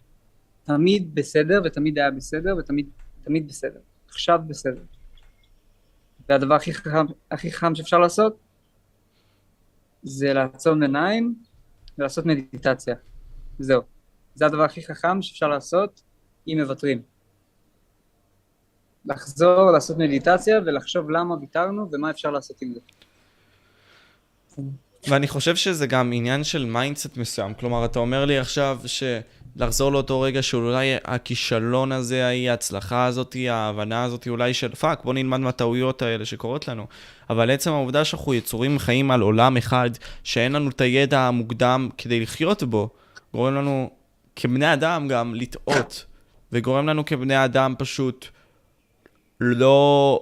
תמיד 0.65 1.15
בסדר 1.15 1.61
ותמיד 1.65 1.99
היה 1.99 2.11
בסדר 2.11 2.57
ותמיד 2.57 2.87
תמיד 3.25 3.49
בסדר. 3.49 3.81
עכשיו 4.09 4.41
בסדר. 4.47 4.83
והדבר 6.29 6.55
הכי 6.55 6.75
חכם, 6.75 7.07
הכי 7.31 7.53
חכם 7.53 7.75
שאפשר 7.75 7.99
לעשות 7.99 8.39
זה 10.03 10.33
לעצום 10.33 10.83
עיניים 10.83 11.35
ולעשות 11.99 12.27
מדיטציה. 12.27 12.95
זהו. 13.59 13.83
זה 14.35 14.47
הדבר 14.47 14.63
הכי 14.63 14.83
חכם 14.83 15.23
שאפשר 15.23 15.49
לעשות 15.49 16.03
אם 16.49 16.59
מוותרים. 16.61 17.03
לחזור, 19.05 19.71
לעשות 19.71 19.99
מדיטציה 19.99 20.61
ולחשוב 20.67 21.11
למה 21.11 21.35
ויתרנו 21.35 21.89
ומה 21.93 22.11
אפשר 22.11 22.31
לעשות 22.31 22.63
עם 22.63 22.75
זה. 22.75 22.81
ואני 25.09 25.29
חושב 25.29 25.57
שזה 25.57 25.87
גם 25.87 26.13
עניין 26.13 26.45
של 26.45 26.65
mindset 26.65 27.17
מסוים. 27.17 27.55
כלומר, 27.55 27.85
אתה 27.85 27.99
אומר 27.99 28.25
לי 28.25 28.39
עכשיו 28.39 28.81
שלחזור 29.59 29.93
לאותו 29.93 30.21
רגע 30.21 30.43
שאולי 30.43 30.95
הכישלון 31.05 31.93
הזה, 31.93 32.27
ההיא, 32.27 32.51
ההצלחה 32.51 33.05
הזאת, 33.05 33.37
ההבנה 33.51 34.05
הזאת, 34.05 34.29
אולי 34.29 34.55
של 34.55 34.75
fuck, 34.75 35.05
בוא 35.05 35.15
נלמד 35.15 35.41
מהטעויות 35.41 36.03
האלה 36.03 36.25
שקורות 36.25 36.69
לנו. 36.69 36.87
אבל 37.31 37.51
עצם 37.51 37.73
העובדה 37.73 38.05
שאנחנו 38.05 38.35
יצורים 38.35 38.79
חיים 38.79 39.11
על 39.11 39.21
עולם 39.21 39.57
אחד, 39.57 39.91
שאין 40.25 40.53
לנו 40.53 40.71
את 40.71 40.81
הידע 40.81 41.21
המוקדם 41.21 41.89
כדי 41.99 42.21
לחיות 42.21 42.63
בו, 42.63 42.89
גורם 43.35 43.55
לנו 43.55 43.91
כבני 44.37 44.73
אדם 44.73 45.09
גם 45.09 45.35
לטעות, 45.35 46.05
וגורם 46.53 46.87
לנו 46.87 47.05
כבני 47.05 47.45
אדם 47.45 47.75
פשוט 47.79 48.27
לא, 49.41 50.21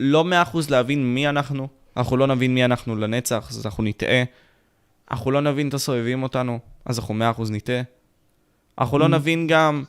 לא 0.00 0.24
מאה 0.24 0.42
אחוז 0.42 0.70
להבין 0.70 1.14
מי 1.14 1.28
אנחנו. 1.28 1.68
אנחנו 1.96 2.16
לא 2.16 2.26
נבין 2.26 2.54
מי 2.54 2.64
אנחנו 2.64 2.96
לנצח, 2.96 3.46
אז 3.50 3.66
אנחנו 3.66 3.84
נטעה. 3.84 4.22
אנחנו 5.10 5.30
לא 5.30 5.40
נבין 5.40 5.68
את 5.68 5.74
הסובבים 5.74 6.22
אותנו, 6.22 6.58
אז 6.84 6.98
אנחנו 6.98 7.14
מאה 7.14 7.30
אחוז 7.30 7.50
נטעה. 7.50 7.82
אנחנו 8.78 8.98
לא 8.98 9.08
נבין 9.08 9.46
גם 9.46 9.84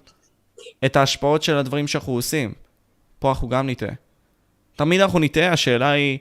את 0.85 0.95
ההשפעות 0.95 1.43
של 1.43 1.57
הדברים 1.57 1.87
שאנחנו 1.87 2.13
עושים. 2.13 2.53
פה 3.19 3.29
אנחנו 3.29 3.49
גם 3.49 3.69
נטעה. 3.69 3.93
תמיד 4.75 5.01
אנחנו 5.01 5.19
נטעה, 5.19 5.53
השאלה 5.53 5.89
היא, 5.89 6.19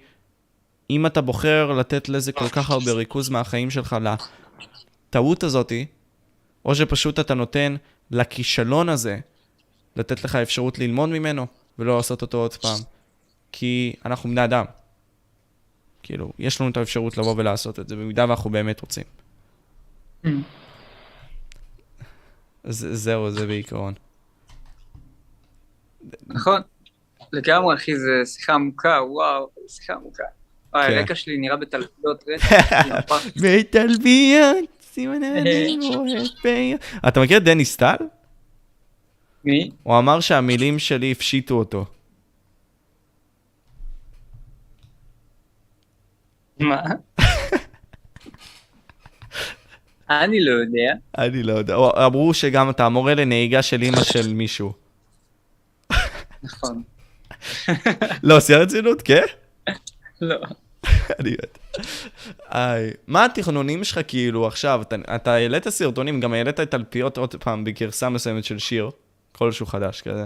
אם 0.90 1.06
אתה 1.06 1.20
בוחר 1.20 1.72
לתת 1.72 2.08
לזה 2.08 2.32
כל 2.32 2.48
כך 2.48 2.70
הרבה 2.70 2.92
ריכוז 2.92 3.28
מהחיים 3.28 3.70
שלך 3.70 3.96
לטעות 5.08 5.42
הזאתי, 5.42 5.86
או 6.64 6.74
שפשוט 6.74 7.20
אתה 7.20 7.34
נותן 7.34 7.76
לכישלון 8.10 8.88
הזה 8.88 9.18
לתת 9.96 10.24
לך 10.24 10.36
אפשרות 10.36 10.78
ללמוד 10.78 11.08
ממנו, 11.08 11.46
ולא 11.78 11.96
לעשות 11.96 12.22
אותו 12.22 12.38
עוד 12.38 12.54
פעם. 12.54 12.78
כי 13.52 13.94
אנחנו 14.04 14.30
בני 14.30 14.44
אדם. 14.44 14.64
כאילו, 16.02 16.32
יש 16.38 16.60
לנו 16.60 16.70
את 16.70 16.76
האפשרות 16.76 17.18
לבוא 17.18 17.34
ולעשות 17.36 17.80
את 17.80 17.88
זה, 17.88 17.96
במידה 17.96 18.24
ואנחנו 18.28 18.50
באמת 18.50 18.80
רוצים. 18.80 19.04
זהו, 22.68 23.30
זה 23.30 23.46
בעיקרון. 23.46 23.94
נכון. 26.26 26.60
לגמרי, 27.32 27.74
אחי, 27.74 27.96
זה 27.96 28.22
שיחה 28.24 28.54
עמוקה, 28.54 29.00
וואו, 29.08 29.50
שיחה 29.68 29.92
עמוקה. 29.92 30.24
וואי, 30.72 30.88
כן. 30.88 30.98
הרקע 30.98 31.14
שלי 31.14 31.36
נראה 31.38 31.56
בתלפיות 31.56 32.24
רצח, 32.28 32.72
מהפך. 32.88 33.26
בתלביות, 33.42 34.68
סימני 34.82 35.40
אני 35.40 35.78
רואה 35.96 36.22
פיה. 36.42 36.76
אתה 37.08 37.20
מכיר 37.20 37.38
את 37.38 37.44
דני 37.44 37.64
סטל? 37.64 37.96
מי? 39.44 39.70
הוא 39.82 39.98
אמר 39.98 40.20
שהמילים 40.20 40.78
שלי 40.78 41.12
הפשיטו 41.12 41.54
אותו. 41.54 41.86
מה? 46.60 46.82
אני 50.10 50.44
לא 50.44 50.52
יודע. 50.52 50.94
אני 51.18 51.42
לא 51.42 51.52
יודע. 51.52 51.76
אמרו 52.06 52.34
שגם 52.34 52.70
אתה 52.70 52.86
המורה 52.86 53.14
לנהיגה 53.14 53.62
של 53.62 53.82
אימא 53.82 54.02
של 54.02 54.32
מישהו. 54.32 54.72
נכון. 56.42 56.82
לא, 58.22 58.40
שיא 58.40 58.56
הרצינות, 58.56 59.02
כן? 59.02 59.24
לא. 60.20 60.36
אני 61.20 61.30
יודע. 61.30 61.46
מה 63.06 63.24
התכנונים 63.24 63.84
שלך 63.84 64.00
כאילו 64.08 64.46
עכשיו? 64.46 64.82
אתה, 64.82 64.96
אתה 65.14 65.32
העלית 65.32 65.68
סרטונים, 65.68 66.20
גם 66.20 66.32
העלית 66.32 66.60
את 66.60 66.70
תלפיות 66.70 67.18
עוד 67.18 67.34
פעם 67.34 67.64
בגרסה 67.64 68.08
מסוימת 68.08 68.44
של 68.44 68.58
שיר, 68.58 68.90
כלשהו 69.32 69.66
חדש 69.66 70.00
כזה. 70.00 70.24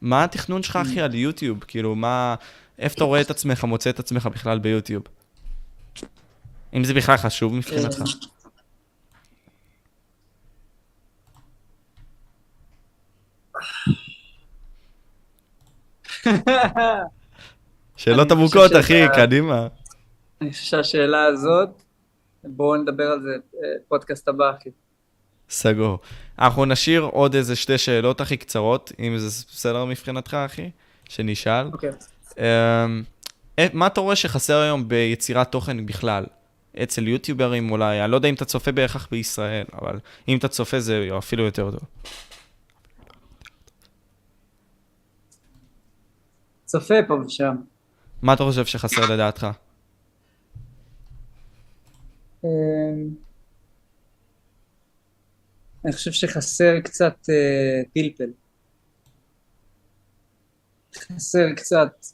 מה 0.00 0.24
התכנון 0.24 0.62
שלך, 0.62 0.76
אחי, 0.76 1.00
על 1.00 1.14
יוטיוב? 1.14 1.64
כאילו, 1.68 1.94
מה... 1.94 2.34
איפה 2.78 2.94
אתה 2.94 3.04
רואה 3.04 3.20
את 3.20 3.30
עצמך, 3.30 3.64
מוצא 3.64 3.90
את 3.90 3.98
עצמך 3.98 4.26
בכלל 4.26 4.58
ביוטיוב? 4.58 5.02
אם 6.74 6.84
זה 6.84 6.94
בכלל 6.94 7.16
חשוב 7.16 7.54
מבחינתך. 7.54 8.02
שאלות 17.96 18.32
עמוקות, 18.32 18.72
אחי, 18.80 19.02
קדימה. 19.14 19.66
אני 20.40 20.50
חושב 20.52 20.64
שהשאלה 20.64 21.24
הזאת, 21.24 21.68
בואו 22.44 22.76
נדבר 22.76 23.04
על 23.04 23.22
זה 23.22 23.34
אה, 23.54 23.68
פודקאסט 23.88 24.28
הבא, 24.28 24.50
אחי. 24.50 24.70
סגור. 25.50 25.98
אנחנו 26.38 26.64
נשאיר 26.64 27.02
עוד 27.02 27.34
איזה 27.34 27.56
שתי 27.56 27.78
שאלות 27.78 28.20
הכי 28.20 28.36
קצרות, 28.36 28.92
אם 28.98 29.18
זה 29.18 29.28
בסדר 29.52 29.84
מבחינתך, 29.84 30.34
אחי, 30.34 30.70
שנשאל. 31.08 31.66
אוקיי. 31.72 31.90
אמ, 32.38 33.02
אה, 33.58 33.66
מה 33.72 33.86
אתה 33.86 34.00
רואה 34.00 34.16
שחסר 34.16 34.56
היום 34.56 34.88
ביצירת 34.88 35.52
תוכן 35.52 35.86
בכלל? 35.86 36.24
אצל 36.82 37.08
יוטיוברים 37.08 37.70
אולי, 37.70 38.02
אני 38.02 38.10
לא 38.10 38.16
יודע 38.16 38.28
אם 38.28 38.34
אתה 38.34 38.44
צופה 38.44 38.72
בהכרח 38.72 39.08
בישראל, 39.10 39.64
אבל 39.82 39.98
אם 40.28 40.38
אתה 40.38 40.48
צופה 40.48 40.80
זה 40.80 41.08
אפילו 41.18 41.44
יותר 41.44 41.70
טוב. 41.70 41.80
צופה 46.74 46.94
פה 47.08 47.14
ושם. 47.14 47.54
מה 48.22 48.34
אתה 48.34 48.44
חושב 48.44 48.66
שחסר 48.66 49.12
לדעתך? 49.14 49.46
אמ, 52.44 52.48
אני 55.84 55.92
חושב 55.92 56.12
שחסר 56.12 56.80
קצת 56.80 57.16
אה, 57.30 57.82
פלפל. 57.94 58.30
חסר 60.96 61.52
קצת... 61.56 62.06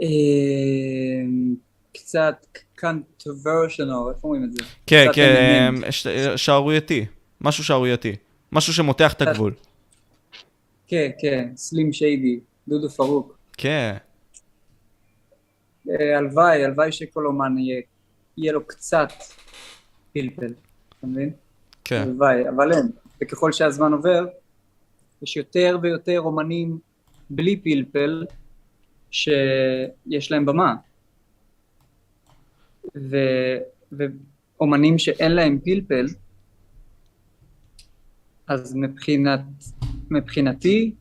אמ, 0.00 1.54
קצת 1.92 2.46
controversial, 2.78 4.10
איך 4.14 4.24
אומרים 4.24 4.44
את 4.44 4.52
זה? 4.52 4.62
כן, 4.86 5.06
כן. 5.14 5.70
אמ, 5.74 5.90
שערורייתי. 6.36 7.06
משהו 7.40 7.64
שערורייתי. 7.64 8.16
משהו 8.52 8.72
שמותח 8.72 9.12
את 9.12 9.22
הגבול. 9.22 9.54
כן, 10.86 11.10
כן, 11.20 11.48
סלים 11.56 11.92
שיידי, 11.92 12.40
דודו 12.68 12.88
פרוק. 12.88 13.38
כן, 13.52 13.96
אה, 15.90 16.18
הלוואי, 16.18 16.64
הלוואי 16.64 16.92
שכל 16.92 17.26
אומן 17.26 17.58
יהיה, 17.58 17.82
יהיה 18.36 18.52
לו 18.52 18.66
קצת 18.66 19.08
פלפל, 20.12 20.52
אתה 20.98 21.06
מבין? 21.06 21.32
כן. 21.84 22.02
הלוואי, 22.02 22.48
אבל 22.48 22.72
אין. 22.72 22.90
וככל 23.22 23.52
שהזמן 23.52 23.92
עובר, 23.92 24.26
יש 25.22 25.36
יותר 25.36 25.78
ויותר 25.82 26.20
אומנים 26.20 26.78
בלי 27.30 27.56
פלפל 27.56 28.24
שיש 29.10 30.30
להם 30.30 30.46
במה. 30.46 30.74
ו... 32.96 33.16
ואומנים 33.92 34.98
שאין 34.98 35.32
להם 35.32 35.58
פלפל, 35.64 36.06
אז 38.48 38.74
מבחינת, 38.74 39.40
מבחינתי, 40.10 40.92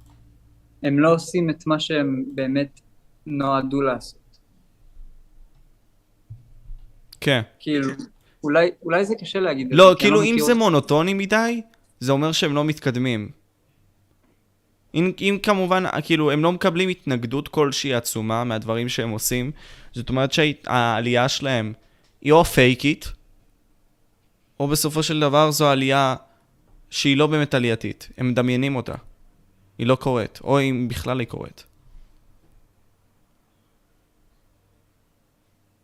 הם 0.84 1.00
לא 1.00 1.14
עושים 1.14 1.50
את 1.50 1.68
מה 1.68 1.80
שהם 1.80 2.24
באמת 2.36 2.80
נועדו 3.26 3.82
לעשות. 3.82 4.38
כן. 7.22 7.42
כאילו, 7.60 7.90
אולי, 8.44 8.70
אולי 8.84 9.06
זה 9.06 9.16
קשה 9.16 9.40
להגיד. 9.40 9.68
לא, 9.72 9.90
זה, 9.90 10.00
כאילו 10.00 10.24
אם 10.24 10.36
מכיר 10.36 10.46
זה. 10.46 10.54
מונוטוני 10.54 11.14
מדי, 11.14 11.62
זה 12.00 12.12
אומר 12.12 12.32
שהם 12.32 12.56
לא 12.56 12.66
מתקדמים. 12.66 13.30
אם, 14.96 15.12
אם 15.22 15.38
כמובן, 15.44 15.84
כאילו, 16.04 16.32
הם 16.32 16.44
לא 16.44 16.52
מקבלים 16.52 16.90
התנגדות 16.90 17.48
כלשהי 17.48 17.94
עצומה 17.94 18.44
מהדברים 18.44 18.90
שהם 18.90 19.10
עושים, 19.10 19.52
זאת 19.94 20.10
אומרת 20.10 20.34
שהעלייה 20.34 21.30
שלהם 21.30 21.74
היא 22.22 22.32
או 22.32 22.46
פייקית, 22.46 23.12
או 24.60 24.68
בסופו 24.68 25.04
של 25.04 25.20
דבר 25.20 25.52
זו 25.52 25.70
עלייה 25.70 26.16
שהיא 26.94 27.18
לא 27.18 27.28
באמת 27.28 27.54
עלייתית. 27.54 28.10
הם 28.18 28.30
מדמיינים 28.30 28.76
אותה. 28.76 28.96
היא 29.78 29.88
לא 29.88 29.96
קורית, 29.96 30.40
או 30.44 30.60
אם 30.60 30.88
בכלל 30.90 31.20
היא 31.20 31.28
קורית. 31.28 31.66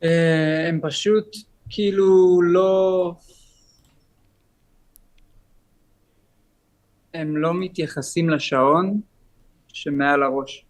אה, 0.04 0.70
הם 0.70 0.80
פשוט 0.82 1.36
כאילו 1.70 2.42
לא... 2.42 3.14
הם 7.14 7.38
לא 7.38 7.54
מתייחסים 7.54 8.30
לשעון 8.30 9.02
שמעל 9.68 10.24
הראש. 10.24 10.66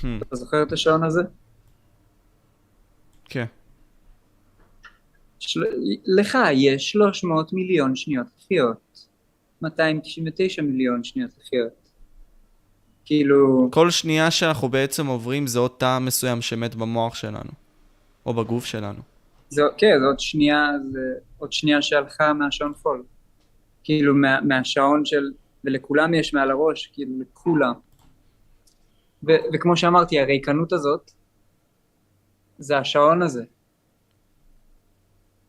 Hmm, 0.00 0.06
אתה 0.22 0.36
זוכר 0.36 0.62
את 0.62 0.72
השעון 0.72 1.04
הזה? 1.04 1.22
כן. 3.24 3.46
של... 5.40 5.64
לך 6.06 6.38
יש 6.52 6.90
300 6.90 7.52
מיליון 7.52 7.96
שניות 7.96 8.26
לחיות. 8.38 9.06
299 9.62 10.62
מיליון 10.62 11.04
שניות 11.04 11.30
לחיות. 11.40 11.72
כאילו... 13.04 13.68
כל 13.72 13.90
שנייה 13.90 14.30
שאנחנו 14.30 14.68
בעצם 14.68 15.06
עוברים 15.06 15.46
זה 15.46 15.58
עוד 15.58 15.70
טעם 15.70 16.04
מסוים 16.04 16.42
שמת 16.42 16.74
במוח 16.74 17.14
שלנו, 17.14 17.50
או 18.26 18.34
בגוף 18.34 18.64
שלנו. 18.64 19.00
זה, 19.48 19.62
כן, 19.76 19.98
זה 20.00 20.06
עוד 20.06 20.20
שנייה, 20.20 20.68
זה 20.92 21.00
עוד 21.38 21.52
שנייה 21.52 21.82
שהלכה 21.82 22.32
מהשעון 22.32 22.72
חול. 22.82 23.02
כאילו 23.84 24.14
מה, 24.14 24.40
מהשעון 24.40 25.04
של, 25.04 25.30
ולכולם 25.64 26.14
יש 26.14 26.34
מעל 26.34 26.50
הראש, 26.50 26.86
כאילו 26.86 27.12
לכולם. 27.20 27.72
ו, 29.28 29.32
וכמו 29.54 29.76
שאמרתי, 29.76 30.20
הריקנות 30.20 30.72
הזאת, 30.72 31.10
זה 32.58 32.78
השעון 32.78 33.22
הזה. 33.22 33.44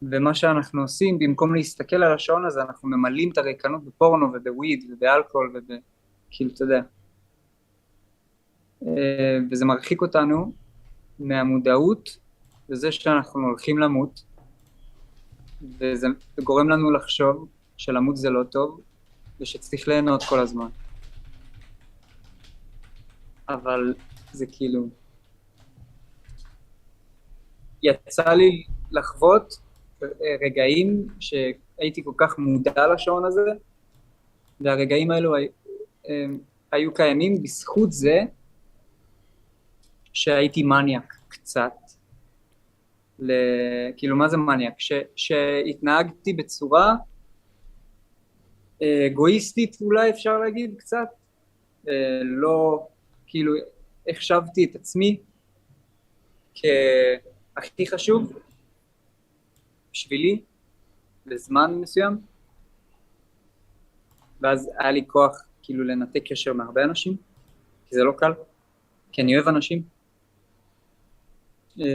ומה 0.01 0.33
שאנחנו 0.33 0.81
עושים, 0.81 1.19
במקום 1.19 1.55
להסתכל 1.55 1.95
על 1.95 2.13
השעון 2.13 2.45
הזה, 2.45 2.61
אנחנו 2.61 2.89
ממלאים 2.89 3.31
את 3.31 3.37
הריקנות 3.37 3.83
בפורנו 3.83 4.25
ובוויד 4.33 4.91
ובאלכוהול 4.91 5.51
וב... 5.55 5.75
כאילו, 6.31 6.51
אתה 6.53 6.63
יודע. 6.63 6.81
אה, 8.87 9.37
וזה 9.51 9.65
מרחיק 9.65 10.01
אותנו 10.01 10.53
מהמודעות 11.19 12.17
לזה 12.69 12.91
שאנחנו 12.91 13.41
הולכים 13.41 13.77
למות, 13.77 14.23
וזה 15.61 16.07
גורם 16.43 16.69
לנו 16.69 16.91
לחשוב 16.91 17.47
שלמות 17.77 18.17
זה 18.17 18.29
לא 18.29 18.43
טוב, 18.43 18.81
ושצריך 19.39 19.87
ליהנות 19.87 20.23
כל 20.23 20.39
הזמן. 20.39 20.67
אבל 23.49 23.93
זה 24.31 24.45
כאילו... 24.51 24.87
יצא 27.83 28.29
לי 28.29 28.63
לחוות 28.91 29.57
רגעים 30.41 31.07
שהייתי 31.19 32.03
כל 32.03 32.13
כך 32.17 32.37
מודע 32.37 32.87
לשעון 32.93 33.25
הזה, 33.25 33.41
והרגעים 34.61 35.11
האלו 35.11 35.33
היו 36.71 36.93
קיימים 36.93 37.43
בזכות 37.43 37.91
זה 37.91 38.19
שהייתי 40.13 40.63
מניאק 40.63 41.15
קצת. 41.27 41.73
ל... 43.19 43.31
כאילו, 43.97 44.15
מה 44.15 44.27
זה 44.27 44.37
מניאק? 44.37 44.73
ש... 44.77 44.91
שהתנהגתי 45.15 46.33
בצורה 46.33 46.95
אה, 48.81 49.07
אגואיסטית 49.07 49.77
אולי 49.81 50.09
אפשר 50.09 50.37
להגיד 50.37 50.75
קצת, 50.77 51.07
אה, 51.87 52.21
לא, 52.23 52.87
כאילו, 53.27 53.53
החשבתי 54.09 54.63
את 54.63 54.75
עצמי 54.75 55.19
כהכי 56.55 57.87
חשוב 57.87 58.33
בשבילי, 59.93 60.41
לזמן 61.25 61.75
מסוים, 61.81 62.17
ואז 64.41 64.69
היה 64.77 64.91
לי 64.91 65.03
כוח 65.07 65.43
כאילו 65.61 65.83
לנתק 65.83 66.23
קשר 66.25 66.53
מהרבה 66.53 66.83
אנשים, 66.83 67.15
כי 67.85 67.95
זה 67.95 68.03
לא 68.03 68.11
קל, 68.17 68.31
כי 69.11 69.21
אני 69.21 69.35
אוהב 69.35 69.47
אנשים. 69.47 69.83
אה, 71.79 71.85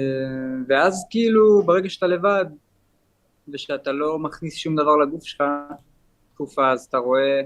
ואז 0.68 1.06
כאילו 1.10 1.62
ברגע 1.62 1.89
שאתה 1.89 2.06
לבד 2.06 2.44
ושאתה 3.48 3.93
לא 3.93 4.18
מכניס 4.18 4.56
שום 4.56 4.77
דבר 4.77 4.97
לגוף 4.97 5.24
שלך 5.24 5.43
תקופה 6.35 6.73
אז 6.73 6.85
אתה 6.85 6.98
רואה, 6.98 7.43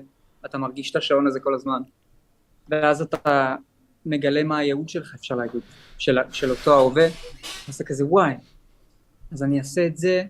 אתה 0.47 0.59
מרגיש 0.59 0.90
את 0.90 0.97
השעון 0.97 1.27
הזה 1.27 1.40
כל 1.40 1.55
הזמן. 1.55 1.82
ואז 2.68 3.02
אתה 3.02 3.56
מגלה 4.06 4.44
מה 4.44 4.59
הייעוד 4.59 4.89
שלך 4.89 5.14
אפשר 5.14 5.35
להגיד, 5.35 5.60
של, 5.98 6.18
של 6.32 6.51
אותו 6.51 6.74
ההווה, 6.74 7.06
אז 7.68 7.74
אתה 7.74 7.85
כזה 7.85 8.05
וואי, 8.06 8.35
אז 9.32 9.43
אני 9.43 9.59
אעשה 9.59 9.86
את 9.86 9.97
זה 9.97 10.24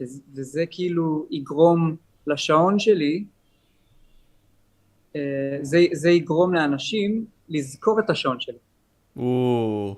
וזה, 0.00 0.20
וזה 0.34 0.64
כאילו 0.70 1.26
יגרום 1.30 1.96
לשעון 2.26 2.78
שלי, 2.78 3.24
אה, 5.16 5.20
זה, 5.62 5.78
זה 5.92 6.10
יגרום 6.10 6.54
לאנשים 6.54 7.24
לזכור 7.48 8.00
את 8.00 8.10
השעון 8.10 8.40
שלי. 8.40 8.56
או... 9.16 9.96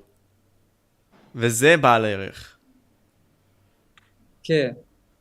וזה 1.35 1.77
בעל 1.77 2.05
ערך. 2.05 2.57
כן. 4.43 4.73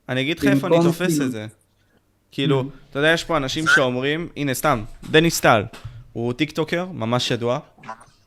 אני 0.10 0.22
אגיד 0.22 0.40
לך 0.40 0.45
איפה 0.45 0.68
אני 0.68 0.76
תופס 0.84 1.07
כאילו- 1.07 1.26
את 1.26 1.31
זה. 1.31 1.45
כאילו, 2.31 2.61
Mm. 2.61 2.65
אתה 2.90 2.99
יודע, 2.99 3.07
יש 3.14 3.23
פה 3.23 3.38
אנשים 3.38 3.64
שאומרים, 3.68 4.30
הנה 4.38 4.53
סתם, 4.53 4.84
דניס 5.11 5.40
טל, 5.41 5.64
הוא 6.14 6.34
טיקטוקר, 6.34 6.85
ממש 6.85 7.31
ידוע, 7.31 7.60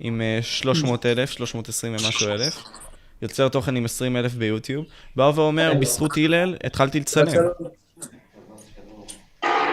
עם 0.00 0.20
אה, 0.20 0.38
300 0.42 1.06
אלף, 1.06 1.30
320 1.30 1.92
ומשהו 1.92 2.28
אלף, 2.28 2.62
יוצר 3.22 3.48
תוכן 3.48 3.76
עם 3.76 3.84
20 3.84 4.16
אלף 4.16 4.34
ביוטיוב, 4.34 4.84
בא 5.16 5.32
ואומר, 5.34 5.74
בזכות 5.74 6.16
הלל 6.16 6.56
התחלתי 6.64 7.00
לצלם. 7.00 7.42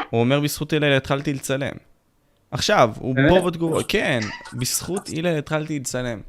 הוא 0.10 0.20
אומר, 0.20 0.40
בזכות 0.40 0.74
הלל 0.74 0.98
התחלתי 0.98 1.34
לצלם. 1.34 1.74
עכשיו, 2.52 2.90
הוא? 3.00 3.16
פה 3.30 3.42
בתגובות, 3.42 3.86
כן, 3.88 4.20
בזכות 4.54 5.10
הלל 5.18 5.38
התחלתי 5.38 5.80
לצלם. 5.80 6.22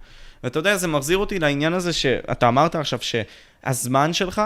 ואתה 0.44 0.58
יודע, 0.58 0.76
זה 0.76 0.88
מחזיר 0.88 1.18
אותי 1.18 1.38
לעניין 1.38 1.72
הזה 1.72 1.92
שאתה 1.92 2.48
אמרת 2.48 2.74
עכשיו 2.74 2.98
שהזמן 3.02 4.12
שלך 4.12 4.42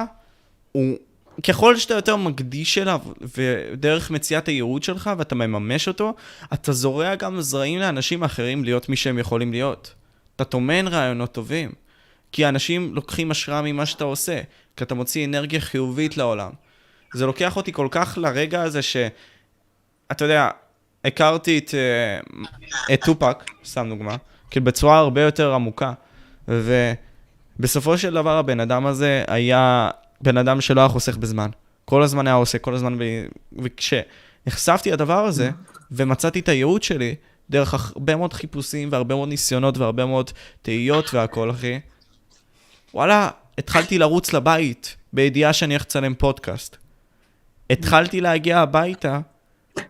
הוא, 0.73 0.97
ככל 1.43 1.77
שאתה 1.77 1.95
יותר 1.95 2.17
מקדיש 2.17 2.79
אליו 2.79 3.01
ודרך 3.37 4.11
מציאת 4.11 4.49
הייעוד 4.49 4.83
שלך 4.83 5.11
ואתה 5.19 5.35
מממש 5.35 5.89
אותו, 5.89 6.15
אתה 6.53 6.73
זורע 6.73 7.15
גם 7.15 7.41
זרעים 7.41 7.79
לאנשים 7.79 8.25
אחרים 8.25 8.65
להיות 8.65 8.89
מי 8.89 8.97
שהם 8.97 9.19
יכולים 9.19 9.53
להיות. 9.53 9.95
אתה 10.37 10.45
טומן 10.45 10.89
רעיונות 10.89 11.33
טובים. 11.33 11.73
כי 12.33 12.49
אנשים 12.49 12.95
לוקחים 12.95 13.31
השראה 13.31 13.63
ממה 13.63 13.87
שאתה 13.87 14.05
עושה, 14.05 14.41
כי 14.77 14.85
אתה 14.85 14.95
מוציא 14.95 15.27
אנרגיה 15.27 15.61
חיובית 15.61 16.17
לעולם. 16.17 16.51
זה 17.15 17.27
לוקח 17.27 17.57
אותי 17.57 17.73
כל 17.73 17.89
כך 17.91 18.19
לרגע 18.21 18.63
הזה 18.63 18.83
ש... 18.83 18.97
אתה 20.13 20.25
יודע, 20.25 20.51
הכרתי 21.05 21.59
את, 21.59 21.75
אה, 21.75 22.21
את 22.95 23.05
טופק, 23.05 23.45
סתם 23.65 23.87
דוגמה, 23.89 24.17
כאילו 24.51 24.65
בצורה 24.65 24.99
הרבה 24.99 25.21
יותר 25.23 25.55
עמוקה. 25.55 25.93
ובסופו 26.49 27.99
של 27.99 28.15
דבר 28.15 28.39
הבן 28.39 28.61
אדם 28.61 28.87
הזה 28.87 29.25
היה 29.29 29.91
בן 30.21 30.37
אדם 30.37 30.61
שלא 30.61 30.81
היה 30.81 30.89
חוסך 30.89 31.17
בזמן. 31.17 31.51
כל 31.85 32.03
הזמן 32.03 32.27
היה 32.27 32.37
עושה, 32.37 32.59
כל 32.59 32.75
הזמן, 32.75 32.99
ב... 32.99 33.03
וכשנחשפתי 33.63 34.91
לדבר 34.91 35.25
הזה, 35.25 35.51
ומצאתי 35.91 36.39
את 36.41 36.49
הייעוד 36.49 36.83
שלי, 36.83 37.15
דרך 37.51 37.75
הרבה 37.75 38.17
מאוד 38.17 38.33
חיפושים 38.33 38.89
והרבה 38.93 39.15
מאוד 39.15 39.29
ניסיונות 39.29 39.79
והרבה 39.79 40.07
מאוד 40.07 40.31
תהיות 40.63 41.15
והכל, 41.15 41.51
אחי, 41.51 41.81
וואלה, 42.95 43.31
התחלתי 43.59 43.99
לרוץ 43.99 44.33
לבית 44.33 44.97
בידיעה 45.13 45.53
שאני 45.53 45.75
הולך 45.75 45.83
לצלם 45.83 46.15
פודקאסט. 46.15 46.77
התחלתי 47.71 48.21
להגיע 48.21 48.59
הביתה 48.59 49.21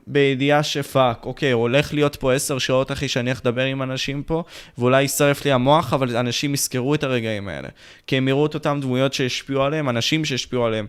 בידיעה 0.07 0.63
שפאק, 0.63 1.27
אוקיי, 1.27 1.53
הולך 1.53 1.95
להיות 1.95 2.17
פה 2.17 2.35
עשר 2.35 2.59
שעות, 2.59 2.93
אחי, 2.93 3.09
שאני 3.09 3.31
הולך 3.31 3.41
לדבר 3.41 3.65
עם 3.65 3.83
אנשים 3.83 4.23
פה, 4.23 4.45
ואולי 4.79 5.03
יישרף 5.03 5.45
לי 5.45 5.53
המוח, 5.53 5.93
אבל 5.93 6.17
אנשים 6.17 6.55
יזכרו 6.55 6.95
את 6.95 7.03
הרגעים 7.03 7.49
האלה. 7.49 7.69
כי 8.07 8.17
הם 8.17 8.29
יראו 8.29 8.47
את 8.47 8.55
אותם 8.55 8.79
דמויות 8.83 9.15
שהשפיעו 9.15 9.63
עליהם, 9.63 9.89
אנשים 9.89 10.25
שהשפיעו 10.25 10.65
עליהם. 10.67 10.87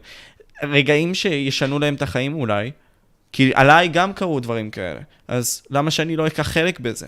רגעים 0.64 1.15
שישנו 1.15 1.80
להם 1.80 1.95
את 1.95 2.02
החיים 2.02 2.34
אולי, 2.34 2.72
כי 3.31 3.52
עליי 3.56 3.88
גם 3.88 4.14
קרו 4.14 4.40
דברים 4.40 4.72
כאלה. 4.72 4.99
אז 5.27 5.64
למה 5.69 5.91
שאני 5.91 6.15
לא 6.15 6.27
אקח 6.27 6.48
חלק 6.48 6.80
בזה? 6.80 7.07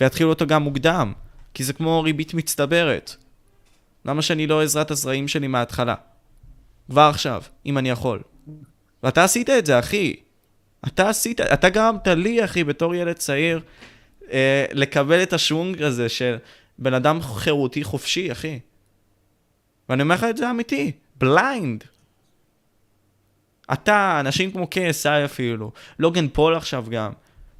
ויתחילו 0.00 0.30
אותו 0.30 0.46
גם 0.46 0.62
מוקדם, 0.62 1.12
כי 1.54 1.64
זה 1.64 1.72
כמו 1.72 2.02
ריבית 2.02 2.34
מצטברת. 2.34 3.16
למה 4.04 4.22
שאני 4.22 4.46
לא 4.46 4.62
את 4.82 4.90
הזרעים 4.90 5.28
שלי 5.28 5.46
מההתחלה? 5.46 5.94
כבר 6.90 7.02
עכשיו, 7.10 7.42
אם 7.66 7.78
אני 7.78 7.90
יכול. 7.90 8.22
ואתה 9.02 9.24
עשית 9.24 9.50
את 9.50 9.66
זה, 9.66 9.78
אחי. 9.78 10.16
אתה 10.86 11.08
עשית, 11.08 11.40
אתה 11.40 11.68
גרמת 11.68 12.08
לי, 12.08 12.44
אחי, 12.44 12.64
בתור 12.64 12.94
ילד 12.94 13.16
צעיר, 13.16 13.60
אה, 14.32 14.64
לקבל 14.72 15.22
את 15.22 15.32
השוונג 15.32 15.82
הזה 15.82 16.08
של 16.08 16.36
בן 16.78 16.94
אדם 16.94 17.22
חירותי 17.22 17.84
חופשי, 17.84 18.32
אחי. 18.32 18.58
ואני 19.88 20.02
אומר 20.02 20.14
לך 20.14 20.24
את 20.24 20.36
זה 20.36 20.50
אמיתי, 20.50 20.92
blind. 21.16 21.84
אתה, 23.72 24.20
אנשים 24.20 24.50
כמו 24.50 24.64
KSI 24.64 25.24
אפילו, 25.24 25.72
Logan 25.98 26.28
Paul 26.28 26.54
עכשיו 26.54 26.84
גם, 26.90 27.12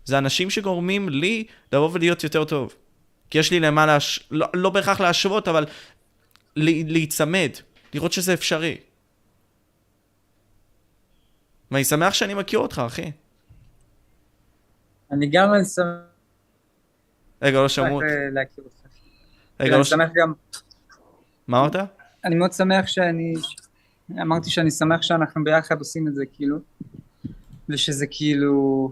זה 0.05 0.19
אנשים 0.19 0.51
שגורמים 0.51 1.09
לי 1.09 1.44
לבוא 1.73 1.90
ולהיות 1.93 2.24
יותר 2.24 2.44
טוב. 2.44 2.74
כי 3.31 3.39
יש 3.39 3.51
לי 3.51 3.60
למה 3.60 3.86
להש... 3.86 4.20
לא, 4.31 4.47
לא 4.55 4.70
בהכרח 4.70 5.01
להשוות, 5.01 5.48
אבל 5.48 5.66
להיצמד, 6.56 7.50
לראות 7.94 8.12
שזה 8.12 8.34
אפשרי. 8.34 8.76
ואני 11.70 11.84
שמח 11.84 12.14
שאני 12.14 12.34
מכיר 12.34 12.58
אותך, 12.58 12.82
אחי. 12.86 13.10
אני 15.10 15.26
גם 15.26 15.52
שמח 15.64 16.12
רגע, 17.42 17.60
לא 17.60 17.68
שמעו. 17.68 18.02
אה, 18.02 18.42
אותך. 18.58 18.76
רגע, 19.60 19.70
לא 19.70 19.76
אני 19.76 19.84
ש... 19.84 19.88
שמח 19.88 20.10
גם, 20.14 20.32
מה 21.48 21.60
אמרת? 21.60 21.76
אני 22.24 22.34
מאוד 22.34 22.52
שמח 22.52 22.86
שאני, 22.86 23.34
אמרתי 24.22 24.50
שאני 24.50 24.70
שמח 24.70 25.02
שאנחנו 25.02 25.44
ביחד 25.44 25.78
עושים 25.78 26.08
את 26.08 26.14
זה 26.14 26.24
כאילו, 26.32 26.58
ושזה 27.68 28.06
כאילו, 28.10 28.88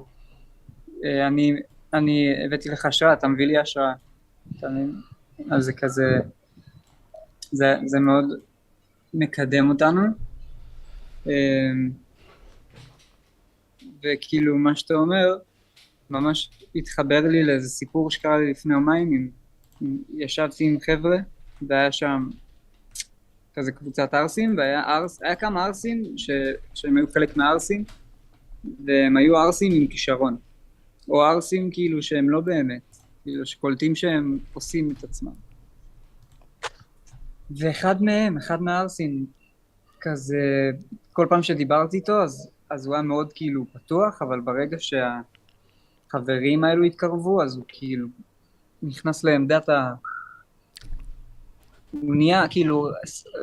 אה, 1.05 1.27
אני, 1.27 1.57
אני 1.95 2.45
הבאתי 2.47 2.69
לך 2.69 2.87
השראה, 2.87 3.13
אתה 3.13 3.29
מביא 3.29 3.47
לי 3.47 3.59
השראה, 3.59 3.93
אתה 4.59 4.69
מבין? 4.69 5.01
אז 5.51 5.65
זה 5.65 5.73
כזה, 5.73 6.03
זה, 7.53 7.75
זה 7.87 8.01
מאוד 8.01 8.25
מקדם 9.15 9.71
אותנו, 9.71 10.01
אה, 11.27 11.73
וכאילו 14.05 14.59
מה 14.59 14.77
שאתה 14.77 14.95
אומר, 14.95 15.39
ממש 16.11 16.51
התחבר 16.75 17.21
לי 17.21 17.45
לאיזה 17.45 17.69
סיפור 17.69 18.11
שקרה 18.11 18.39
לי 18.39 18.51
לפני 18.51 18.75
יומיים, 18.75 19.13
עם, 19.13 19.29
עם, 19.81 19.99
ישבתי 20.17 20.65
עם 20.65 20.81
חבר'ה, 20.81 21.17
והיה 21.63 21.93
שם 21.93 22.29
כזה 23.55 23.73
קבוצת 23.73 24.15
ערסים, 24.15 24.55
והיה 24.59 24.81
ערס, 24.81 25.23
היה 25.23 25.35
כמה 25.35 25.65
ערסים 25.65 26.05
ש, 26.17 26.31
שהם 26.75 26.97
היו 26.97 27.07
חלק 27.15 27.37
מהערסים, 27.37 27.85
והם 28.85 29.17
היו 29.17 29.37
ערסים 29.37 29.73
עם 29.73 29.87
כישרון, 29.87 30.37
או 31.09 31.23
ערסים 31.23 31.71
כאילו 31.71 32.03
שהם 32.03 32.31
לא 32.31 32.41
באמת, 32.41 32.97
כאילו 33.23 33.47
שקולטים 33.47 33.95
שהם 33.95 34.39
עושים 34.53 34.91
את 34.91 35.05
עצמם. 35.05 35.50
ואחד 37.57 38.03
מהם, 38.03 38.37
אחד 38.37 38.63
מהערסים, 38.63 39.27
כזה, 40.01 40.71
כל 41.13 41.27
פעם 41.31 41.43
שדיברתי 41.43 41.97
איתו, 41.97 42.23
אז, 42.23 42.51
אז 42.71 42.87
הוא 42.87 42.95
היה 42.95 43.03
מאוד 43.03 43.33
כאילו 43.33 43.65
פתוח, 43.73 44.23
אבל 44.23 44.41
ברגע 44.41 44.77
שהחברים 46.09 46.65
האלו 46.65 46.85
התקרבו, 46.85 47.43
אז 47.43 47.57
הוא 47.57 47.65
כאילו 47.69 48.09
נכנס 48.83 49.25
לעמדת 49.25 49.69
ה... 49.69 49.93
הוא 51.91 52.15
נהיה, 52.15 52.49
כאילו, 52.51 52.89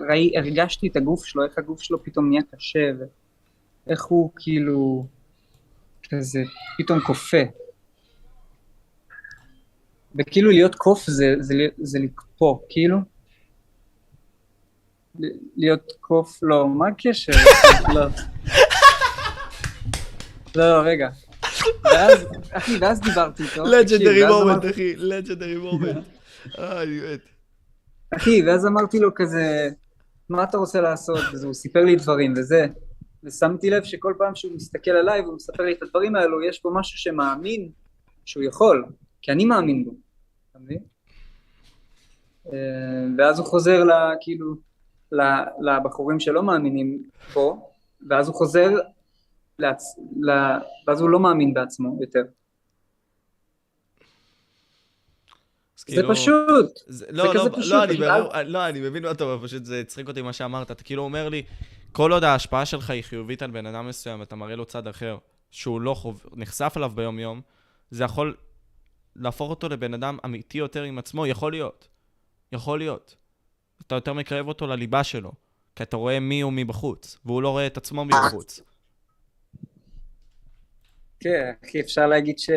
ראי, 0.10 0.38
הרגשתי 0.38 0.88
את 0.88 0.96
הגוף 0.96 1.26
שלו, 1.26 1.44
איך 1.44 1.58
הגוף 1.58 1.82
שלו 1.82 2.04
פתאום 2.04 2.30
נהיה 2.30 2.42
קשה, 2.52 2.92
ואיך 3.88 4.06
הוא 4.06 4.32
כאילו, 4.36 5.06
כזה, 6.10 6.44
פתאום 6.78 7.00
כופה. 7.00 7.42
וכאילו 10.16 10.50
להיות 10.50 10.76
קוף 10.76 11.04
זה, 11.08 11.36
זה, 11.40 11.54
זה 11.78 12.00
לקפוא, 12.00 12.58
כאילו. 12.70 12.98
להיות 15.56 15.92
קוף, 16.00 16.40
לא, 16.42 16.68
מה 16.70 16.88
הקשר? 16.88 17.32
לא. 17.96 18.02
לא, 20.56 20.70
לא, 20.78 20.82
רגע. 20.90 21.10
ואז, 21.84 22.26
אחי, 22.52 22.78
ואז 22.82 23.00
דיברתי 23.02 23.44
איתו. 23.44 23.64
לג'נדרי 23.64 24.28
מומנט, 24.28 24.44
אמרתי- 24.64 24.70
אחי, 24.70 24.96
לג'נדרי 24.96 25.58
מומנט. 25.58 26.04
אחי, 28.16 28.44
ואז 28.48 28.66
אמרתי 28.66 29.00
לו 29.00 29.10
כזה, 29.16 29.70
מה 30.30 30.44
אתה 30.44 30.58
רוצה 30.58 30.82
לעשות? 30.82 31.20
אז 31.34 31.44
הוא 31.44 31.54
סיפר 31.54 31.84
לי 31.84 31.96
דברים 31.96 32.34
וזה. 32.38 32.66
ושמתי 33.24 33.70
לב 33.70 33.84
שכל 33.84 34.14
פעם 34.18 34.36
שהוא 34.36 34.56
מסתכל 34.56 34.92
עליי 34.92 35.22
והוא 35.22 35.36
מספר 35.36 35.64
לי 35.64 35.74
את 35.74 35.84
הדברים 35.84 36.16
האלו, 36.16 36.44
יש 36.44 36.60
פה 36.60 36.72
משהו 36.76 36.98
שמאמין 36.98 37.70
שהוא 38.26 38.44
יכול, 38.44 38.86
כי 39.22 39.32
אני 39.32 39.46
מאמין 39.46 39.86
בו, 39.86 39.92
אתה 40.52 40.60
מבין? 40.60 40.80
אה, 42.54 42.58
ואז 43.18 43.40
הוא 43.40 43.48
חוזר 43.48 43.84
ל... 43.84 43.92
כאילו, 44.22 44.56
לבחורים 45.60 46.20
שלא 46.20 46.44
מאמינים 46.44 47.04
בו, 47.34 47.72
ואז 48.08 48.28
הוא 48.28 48.36
חוזר, 48.36 48.70
לעצ... 49.60 50.00
ל... 50.22 50.32
ואז 50.88 51.02
הוא 51.02 51.10
לא 51.10 51.20
מאמין 51.20 51.54
בעצמו 51.54 51.98
יותר. 52.02 52.24
זה 55.78 55.86
כאילו, 55.86 56.10
פשוט. 56.10 56.80
זה, 56.88 57.06
לא, 57.10 57.24
כזה 57.34 57.50
לא, 57.50 57.58
פשוט. 57.58 57.72
לא, 57.72 57.84
אני, 58.34 58.50
לא, 58.50 58.68
אני 58.68 58.80
מבין 58.80 59.04
מה 59.04 59.12
אתה 59.12 59.24
אומר, 59.24 59.44
פשוט 59.44 59.66
זה 59.66 59.80
הצחיק 59.80 60.08
אותי 60.08 60.22
מה 60.22 60.34
שאמרת. 60.34 60.72
אתה 60.72 60.84
כאילו 60.84 61.04
אומר 61.04 61.30
לי, 61.30 61.44
כל 61.92 62.12
עוד 62.12 62.24
ההשפעה 62.24 62.66
שלך 62.66 62.90
היא 62.90 63.02
חיובית 63.02 63.42
על 63.42 63.52
בן 63.52 63.66
אדם 63.66 63.88
מסוים, 63.88 64.22
אתה 64.22 64.36
מראה 64.36 64.56
לו 64.56 64.66
צד 64.66 64.88
אחר, 64.88 65.18
שהוא 65.52 65.82
לא 65.82 65.94
חוב... 65.94 66.26
נחשף 66.36 66.74
אליו 66.78 66.92
ביום-יום, 66.96 67.42
זה 67.92 68.04
יכול 68.04 68.36
להפוך 69.16 69.50
אותו 69.50 69.70
לבן 69.70 69.94
אדם 69.94 70.18
אמיתי 70.26 70.58
יותר 70.58 70.84
עם 70.84 70.98
עצמו, 70.98 71.28
יכול 71.28 71.52
להיות. 71.52 71.88
יכול 72.52 72.80
להיות. 72.80 73.16
אתה 73.82 73.96
יותר 73.96 74.14
מקרב 74.14 74.48
אותו 74.48 74.68
לליבה 74.68 75.04
שלו, 75.04 75.32
כי 75.76 75.84
אתה 75.84 75.98
רואה 75.98 76.20
מי 76.20 76.42
הוא 76.42 76.54
מבחוץ, 76.54 77.18
והוא 77.26 77.42
לא 77.42 77.50
רואה 77.50 77.68
את 77.68 77.78
עצמו 77.78 78.06
מבחוץ. 78.06 78.62
כן, 81.20 81.52
אחי, 81.66 81.80
אפשר 81.80 82.08
להגיד 82.08 82.40
ש... 82.40 82.50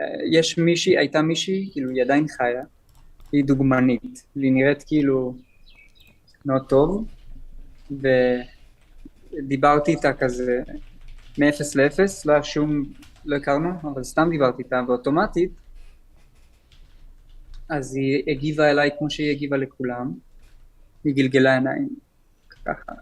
אה, 0.00 0.04
יש 0.32 0.58
מישהי, 0.58 0.98
הייתה 0.98 1.22
מישהי, 1.22 1.68
כאילו, 1.72 1.90
היא 1.90 2.02
עדיין 2.02 2.28
חיה, 2.28 2.62
היא 3.32 3.44
דוגמנית, 3.44 4.26
והיא 4.36 4.52
נראית 4.52 4.84
כאילו 4.86 5.34
מאוד 6.44 6.68
טוב, 6.68 7.06
ודיברתי 9.32 9.90
איתה 9.90 10.12
כזה 10.12 10.62
מאפס 11.38 11.74
לאפס, 11.74 12.26
לא 12.26 12.32
היה 12.32 12.42
שום, 12.42 12.84
לא 13.24 13.36
הכרנו, 13.36 13.68
אבל 13.82 14.04
סתם 14.04 14.28
דיברתי 14.30 14.62
איתה, 14.62 14.80
ואוטומטית, 14.88 15.50
אז 17.68 17.96
היא 17.96 18.22
הגיבה 18.30 18.70
אליי 18.70 18.90
כמו 18.98 19.10
שהיא 19.10 19.30
הגיבה 19.30 19.56
לכולם, 19.56 20.12
היא 21.04 21.14
גלגלה 21.14 21.54
עיניים, 21.54 21.88
ככה. 22.64 22.92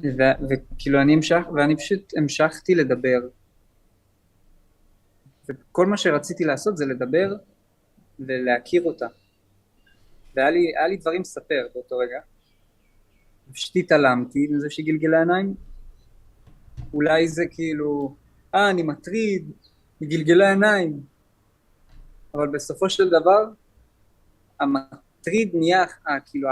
ו- 0.00 0.46
וכאילו 0.50 1.00
אני 1.00 1.14
המשך, 1.14 1.42
ואני 1.54 1.76
פשוט 1.76 2.12
המשכתי 2.16 2.74
לדבר. 2.74 3.20
וכל 5.48 5.86
מה 5.86 5.96
שרציתי 5.96 6.44
לעשות 6.44 6.76
זה 6.76 6.86
לדבר 6.86 7.36
ולהכיר 8.18 8.82
אותה. 8.82 9.06
והיה 10.36 10.50
לי, 10.50 10.72
לי 10.88 10.96
דברים 10.96 11.20
לספר 11.20 11.66
באותו 11.74 11.98
רגע. 11.98 12.20
פשוט 13.52 13.76
התעלמתי 13.76 14.46
מזה 14.50 14.70
שהיא 14.70 14.86
גלגלה 14.86 15.18
עיניים. 15.18 15.54
אולי 16.92 17.28
זה 17.28 17.44
כאילו, 17.50 18.16
אה, 18.54 18.70
אני 18.70 18.82
מטריד, 18.82 19.50
היא 20.00 20.08
גלגלה 20.08 20.50
עיניים. 20.50 21.13
אבל 22.34 22.48
בסופו 22.48 22.90
של 22.90 23.08
דבר, 23.08 23.44
המטריד 24.60 25.50
נהיה, 25.54 25.84
אה, 26.08 26.20
כאילו, 26.26 26.48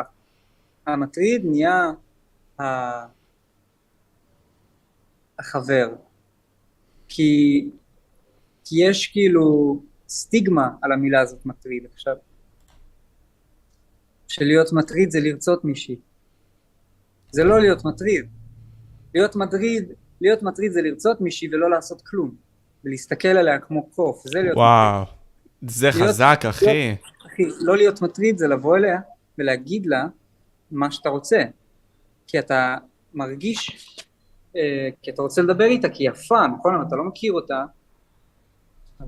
המטריד 0.87 1.43
נהיה 1.45 1.91
החבר. 5.39 5.89
כי, 7.09 7.71
כי 8.65 8.77
יש 8.85 9.07
כאילו 9.07 9.79
סטיגמה 10.09 10.69
על 10.83 10.93
המילה 10.93 11.21
הזאת 11.21 11.47
מטריד 11.47 11.87
עכשיו. 11.93 12.17
שלהיות 14.29 14.73
מטריד 14.73 15.11
זה 15.11 15.21
לרצות 15.21 15.65
מישהי. 15.65 15.97
זה 17.31 17.45
לא 17.45 17.61
להיות 17.61 17.85
מטריד. 17.85 18.29
להיות 19.15 19.37
מטריד, 19.37 19.93
להיות 20.21 20.43
מטריד 20.43 20.73
זה 20.73 20.83
לרצות 20.83 21.21
מישהי 21.21 21.49
ולא 21.49 21.71
לעשות 21.71 22.03
כלום. 22.03 22.35
ולהסתכל 22.85 23.29
עליה 23.29 23.59
כמו 23.59 23.91
קוף, 23.91 24.23
זה 24.25 24.43
להיות 24.43 24.57
וואו, 24.57 25.05
זה 25.67 25.91
להיות- 25.95 26.09
חזק, 26.09 26.43
אחי. 26.49 26.95
אחי, 27.27 27.43
לא 27.61 27.77
להיות 27.77 28.03
מטריד 28.03 28.39
זה 28.39 28.49
לבוא 28.49 28.77
אליה 28.77 28.99
ולהגיד 29.39 29.87
לה 29.87 30.05
מה 30.71 30.91
שאתה 30.91 31.09
רוצה. 31.09 31.43
כי 32.27 32.39
אתה 32.39 32.77
מרגיש, 33.15 33.71
אה, 34.57 34.89
כי 35.03 35.11
אתה 35.11 35.23
רוצה 35.23 35.43
לדבר 35.43 35.65
איתה, 35.65 35.89
כי 35.89 36.03
היא 36.03 36.11
יפה, 36.11 36.47
נכון? 36.47 36.85
אתה 36.89 36.97
לא 36.97 37.05
מכיר 37.05 37.33
אותה, 37.33 37.65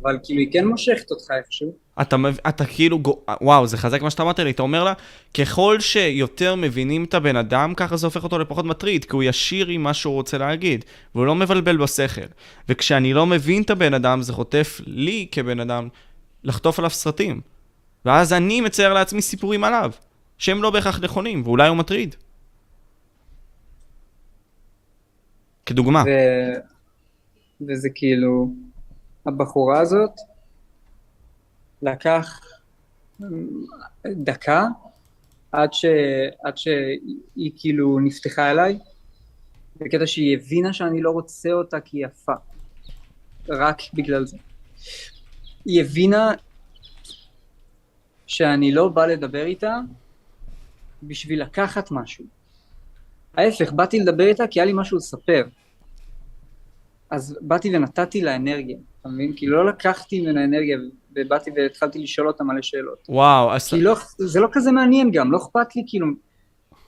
אבל 0.03 0.19
כאילו 0.23 0.41
היא 0.41 0.53
כן 0.53 0.67
מושכת 0.67 1.11
אותך 1.11 1.31
איכשהו. 1.39 1.75
אתה, 2.01 2.17
אתה 2.49 2.65
כאילו, 2.65 2.99
וואו, 3.41 3.67
זה 3.67 3.77
חזק 3.77 4.03
מה 4.03 4.11
שאתה 4.11 4.23
אמרת 4.23 4.39
לי, 4.39 4.51
אתה 4.51 4.63
אומר 4.63 4.85
לה, 4.85 4.93
ככל 5.35 5.81
שיותר 5.81 6.55
מבינים 6.55 7.05
את 7.05 7.15
הבן 7.15 7.37
אדם, 7.37 7.75
ככה 7.77 7.97
זה 7.97 8.07
הופך 8.07 8.25
אותו 8.25 8.39
לפחות 8.39 8.65
מטריד, 8.65 9.05
כי 9.05 9.17
הוא 9.17 9.23
ישיר 9.23 9.69
עם 9.69 9.83
מה 9.83 9.95
שהוא 9.95 10.15
רוצה 10.15 10.39
להגיד, 10.39 10.85
והוא 11.15 11.27
לא 11.27 11.35
מבלבל 11.35 11.77
בשכל. 11.77 12.27
וכשאני 12.69 13.13
לא 13.13 13.27
מבין 13.27 13.63
את 13.63 13.71
הבן 13.71 13.95
אדם, 13.95 14.23
זה 14.23 14.33
חוטף 14.33 14.81
לי 14.87 15.27
כבן 15.33 15.61
אדם 15.61 15.89
לחטוף 16.45 16.79
עליו 16.79 16.91
סרטים. 16.91 17.41
ואז 18.05 18.33
אני 18.33 18.61
מצייר 18.61 18.95
לעצמי 18.95 19.23
סיפורים 19.23 19.65
עליו, 19.65 19.91
שהם 20.39 20.63
לא 20.63 20.71
בהכרח 20.71 21.01
נכונים, 21.01 21.43
ואולי 21.45 21.69
הוא 21.69 21.77
מטריד. 21.77 22.15
כדוגמה. 25.67 26.03
ו... 26.07 26.11
וזה 27.69 27.89
כאילו, 27.95 28.49
הבחורה 29.27 29.81
הזאת 29.81 30.11
לקח 31.83 32.41
אמ, 33.21 33.27
דקה 34.07 34.67
עד, 35.53 35.73
ש... 35.73 35.85
עד 36.45 36.59
שהיא 36.59 37.51
כאילו 37.57 38.01
נפתחה 38.01 38.51
אליי, 38.51 38.79
בקטע 39.77 40.07
שהיא 40.07 40.39
הבינה 40.39 40.73
שאני 40.73 41.03
לא 41.03 41.11
רוצה 41.11 41.53
אותה 41.53 41.81
כי 41.81 41.97
היא 41.97 42.07
יפה, 42.07 42.33
רק 43.49 43.79
בגלל 43.95 44.27
זה. 44.27 44.37
היא 45.65 45.81
הבינה 45.81 46.33
שאני 48.27 48.73
לא 48.73 48.89
בא 48.89 49.07
לדבר 49.07 49.45
איתה 49.45 49.79
בשביל 51.03 51.43
לקחת 51.43 51.91
משהו. 51.91 52.25
ההפך, 53.37 53.73
באתי 53.73 54.01
לדבר 54.01 54.27
איתה 54.27 54.47
כי 54.47 54.61
היה 54.61 54.67
לי 54.67 54.73
משהו 54.75 54.97
לספר. 54.97 55.45
אז 57.11 57.39
באתי 57.41 57.77
ונתתי 57.77 58.21
לה 58.21 58.37
אנרגיה, 58.37 58.77
אתה 59.01 59.09
מבין? 59.09 59.33
כאילו 59.37 59.57
לא 59.57 59.67
לקחתי 59.67 60.21
ממנה 60.21 60.45
אנרגיה 60.45 60.79
ובאתי 61.17 61.51
והתחלתי 61.57 61.99
לשאול 61.99 62.29
אותה 62.29 62.45
מלא 62.45 62.63
שאלות. 62.63 63.07
וואו, 63.09 63.53
אז... 63.53 63.69
כי 63.69 63.81
לא, 63.81 63.97
זה 64.19 64.41
לא 64.41 64.49
כזה 64.53 64.73
מעניין 64.73 65.11
גם, 65.11 65.33
לא 65.33 65.39
אכפת 65.39 65.77
לי 65.77 65.83
כאילו, 65.87 66.07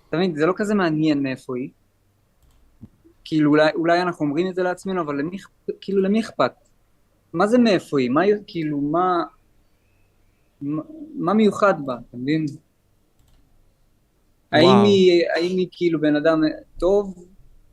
אתה 0.09 0.17
מבין? 0.17 0.37
זה 0.37 0.47
לא 0.47 0.53
כזה 0.57 0.75
מעניין 0.75 1.23
מאיפה 1.23 1.57
היא. 1.57 1.69
כאילו 3.25 3.51
אולי, 3.51 3.71
אולי 3.75 4.03
אנחנו 4.03 4.27
אומרים 4.27 4.49
את 4.49 4.55
זה 4.55 4.63
לעצמנו, 4.63 5.01
אבל 5.03 5.19
למי, 5.19 5.37
כאילו 5.81 6.03
למי 6.03 6.21
אכפת? 6.21 6.53
מה 7.37 7.47
זה 7.47 7.59
מאיפה 7.59 7.99
היא? 8.01 8.11
מה, 8.11 8.23
כאילו, 8.47 8.81
מה, 8.81 9.23
מה, 11.15 11.35
מיוחד 11.35 11.75
בה, 11.87 11.95
אתה 12.09 12.17
מבין? 12.17 12.47
האם. 14.53 14.85
היא, 14.85 15.23
האם 15.37 15.57
היא 15.57 15.67
כאילו 15.73 16.01
בן 16.01 16.17
אדם 16.17 16.41
טוב, 16.79 17.25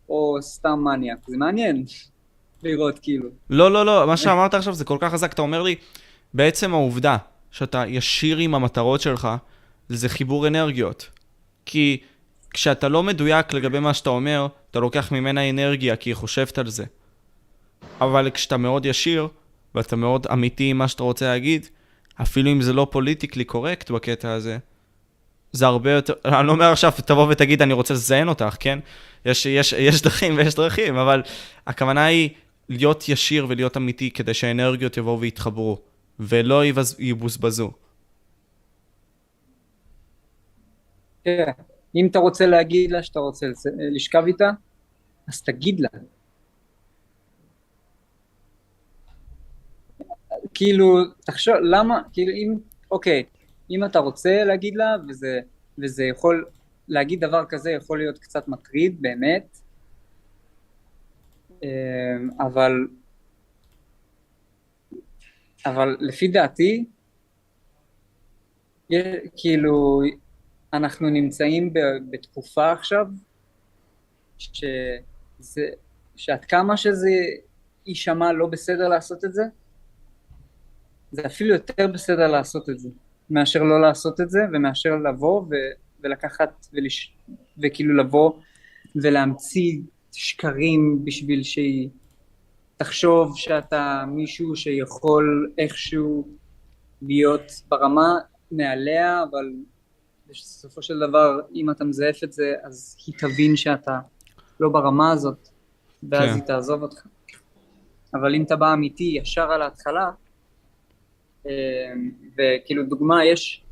או 0.10 0.38
סתם 0.42 0.80
מניאק? 0.84 1.18
זה 1.28 1.38
מעניין 1.38 1.84
לראות 2.64 3.00
כאילו. 3.00 3.30
לא, 3.50 3.72
לא, 3.72 3.86
לא, 3.86 4.08
מה 4.08 4.18
שאמרת 4.18 4.54
עכשיו 4.54 4.74
זה 4.74 4.86
כל 4.86 4.98
כך 5.02 5.12
חזק, 5.12 5.34
אתה 5.34 5.42
אומר 5.42 5.62
לי, 5.62 5.76
בעצם 6.34 6.74
העובדה 6.74 7.18
שאתה 7.52 7.84
ישיר 7.88 8.38
עם 8.38 8.56
המטרות 8.56 9.02
שלך, 9.02 9.28
זה 9.90 10.10
חיבור 10.10 10.48
אנרגיות. 10.48 11.10
כי 11.66 11.98
כשאתה 12.54 12.90
לא 12.90 13.04
מדויק 13.04 13.54
לגבי 13.54 13.80
מה 13.80 13.94
שאתה 13.94 14.10
אומר, 14.10 14.48
אתה 14.72 14.80
לוקח 14.80 15.12
ממנה 15.12 15.50
אנרגיה, 15.50 15.96
כי 15.96 16.10
היא 16.10 16.16
חושבת 16.16 16.58
על 16.58 16.70
זה. 16.70 16.86
אבל 18.02 18.30
כשאתה 18.30 18.58
מאוד 18.58 18.86
ישיר, 18.86 19.28
ואתה 19.76 19.96
מאוד 19.96 20.28
אמיתי 20.28 20.64
עם 20.70 20.78
מה 20.78 20.88
שאתה 20.88 21.04
רוצה 21.04 21.26
להגיד, 21.26 21.68
אפילו 22.22 22.52
אם 22.52 22.62
זה 22.62 22.74
לא 22.74 22.88
פוליטיקלי 22.92 23.46
קורקט 23.46 23.92
בקטע 23.92 24.32
הזה, 24.32 24.58
זה 25.52 25.66
הרבה 25.66 25.92
יותר, 25.92 26.14
אני 26.26 26.48
לא 26.48 26.52
אומר 26.52 26.72
עכשיו, 26.72 26.92
תבוא 27.06 27.28
ותגיד, 27.30 27.62
אני 27.62 27.74
רוצה 27.74 27.94
לזיין 27.94 28.28
אותך, 28.28 28.56
כן? 28.60 28.80
יש, 29.26 29.46
יש, 29.46 29.74
יש 29.74 30.02
דרכים 30.02 30.38
ויש 30.38 30.56
דרכים, 30.56 30.96
אבל 30.96 31.22
הכוונה 31.68 32.06
היא 32.06 32.30
להיות 32.70 33.10
ישיר 33.10 33.46
ולהיות 33.50 33.78
אמיתי 33.78 34.12
כדי 34.12 34.34
שהאנרגיות 34.34 34.98
יבואו 34.98 35.20
ויתחברו, 35.20 35.82
ולא 36.20 36.62
יבוזבזו. 37.00 37.72
כן, 41.24 41.52
אם 41.96 42.08
אתה 42.08 42.20
רוצה 42.20 42.46
להגיד 42.46 42.92
לה 42.92 43.04
שאתה 43.04 43.20
רוצה 43.20 43.46
לשכב 43.96 44.24
איתה, 44.28 44.50
אז 45.28 45.42
תגיד 45.42 45.80
לה. 45.80 45.90
כאילו, 50.54 50.98
תחשוב, 51.26 51.56
למה, 51.62 52.02
כאילו 52.14 52.32
אם, 52.32 52.56
אוקיי, 52.92 53.24
אם 53.70 53.86
אתה 53.86 54.00
רוצה 54.00 54.44
להגיד 54.44 54.76
לה, 54.76 54.96
וזה, 55.08 55.40
וזה 55.78 56.04
יכול, 56.04 56.46
להגיד 56.88 57.20
דבר 57.20 57.46
כזה 57.50 57.72
יכול 57.72 57.98
להיות 57.98 58.20
קצת 58.20 58.48
מטריד, 58.48 59.02
באמת, 59.02 59.58
אמ, 61.64 62.30
אבל, 62.40 62.88
אבל 65.66 65.98
לפי 66.00 66.28
דעתי, 66.28 66.86
כאילו, 69.38 70.02
אנחנו 70.74 71.10
נמצאים 71.10 71.74
בתקופה 72.10 72.72
עכשיו, 72.72 73.06
שזה, 74.38 75.68
שעד 76.16 76.46
כמה 76.46 76.78
שזה 76.78 77.10
יישמע 77.86 78.32
לא 78.32 78.48
בסדר 78.48 78.88
לעשות 78.88 79.26
את 79.26 79.34
זה, 79.34 79.44
זה 81.14 81.26
אפילו 81.26 81.54
יותר 81.54 81.88
בסדר 81.88 82.28
לעשות 82.28 82.70
את 82.70 82.80
זה, 82.80 82.90
מאשר 83.30 83.64
לא 83.64 83.82
לעשות 83.82 84.22
את 84.22 84.30
זה, 84.30 84.40
ומאשר 84.54 84.96
לבוא 84.96 85.42
ו, 85.42 85.54
ולקחת, 86.04 86.68
ולש, 86.74 87.16
וכאילו 87.64 87.98
לבוא 87.98 88.32
ולהמציא 88.96 89.80
שקרים 90.12 91.06
בשביל 91.06 91.44
שהיא 91.44 91.90
תחשוב 92.78 93.34
שאתה 93.36 94.04
מישהו 94.08 94.56
שיכול 94.56 95.52
איכשהו 95.58 96.28
להיות 97.02 97.52
ברמה 97.70 98.14
מעליה, 98.52 99.24
אבל 99.24 99.54
בסופו 100.30 100.82
של 100.82 101.00
דבר, 101.08 101.40
אם 101.56 101.70
אתה 101.70 101.84
מזייף 101.84 102.24
את 102.24 102.34
זה, 102.34 102.54
אז 102.64 102.98
היא 103.08 103.16
תבין 103.20 103.56
שאתה 103.56 104.00
לא 104.60 104.70
ברמה 104.70 105.12
הזאת, 105.12 105.50
ואז 106.10 106.30
כן. 106.30 106.36
היא 106.36 106.44
תעזוב 106.44 106.82
אותך. 106.82 107.06
אבל 108.14 108.36
אם 108.36 108.44
אתה 108.44 108.56
בא 108.56 108.74
אמיתי 108.74 109.20
ישר 109.22 109.52
על 109.52 109.62
ההתחלה, 109.62 110.12
וכאילו 112.38 112.84
דוגמה, 112.86 113.26
יש, 113.26 113.64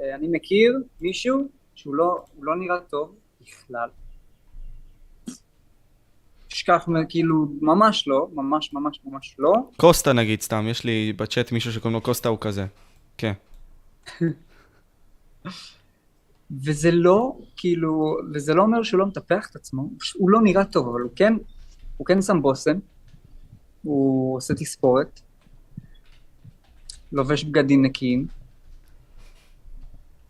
אה, 0.00 0.14
אני 0.14 0.28
מכיר 0.30 0.72
מישהו 1.00 1.48
שהוא 1.74 1.94
לא, 1.94 2.24
לא 2.40 2.56
נראה 2.56 2.80
טוב 2.80 3.14
בכלל. 3.40 3.88
תשכח, 6.48 6.84
מ- 6.88 7.06
כאילו, 7.08 7.48
ממש 7.60 8.08
לא, 8.08 8.28
ממש 8.32 8.72
ממש 8.72 9.00
ממש 9.04 9.36
לא. 9.38 9.52
קוסטה 9.76 10.12
נגיד, 10.12 10.40
סתם, 10.40 10.66
יש 10.70 10.84
לי 10.84 11.12
בצ'אט 11.16 11.52
מישהו 11.52 11.72
שקוראים 11.72 11.94
לו 11.94 12.00
קוסטה, 12.00 12.28
הוא 12.28 12.38
כזה. 12.40 12.66
כן. 13.18 13.32
וזה 16.64 16.90
לא, 16.90 17.38
כאילו, 17.56 18.16
וזה 18.34 18.54
לא 18.54 18.62
אומר 18.62 18.82
שהוא 18.82 18.98
לא 18.98 19.06
מטפח 19.06 19.48
את 19.50 19.56
עצמו, 19.56 19.90
הוא 20.14 20.30
לא 20.30 20.40
נראה 20.42 20.64
טוב, 20.64 20.88
אבל 20.88 21.00
הוא 21.00 21.10
כן, 21.16 21.34
הוא 21.96 22.06
כן 22.06 22.22
שם 22.22 22.42
בושם, 22.42 22.78
הוא 23.82 24.36
עושה 24.36 24.54
תספורת, 24.54 25.20
לובש 27.12 27.44
בגדים 27.44 27.84
נקיים, 27.84 28.26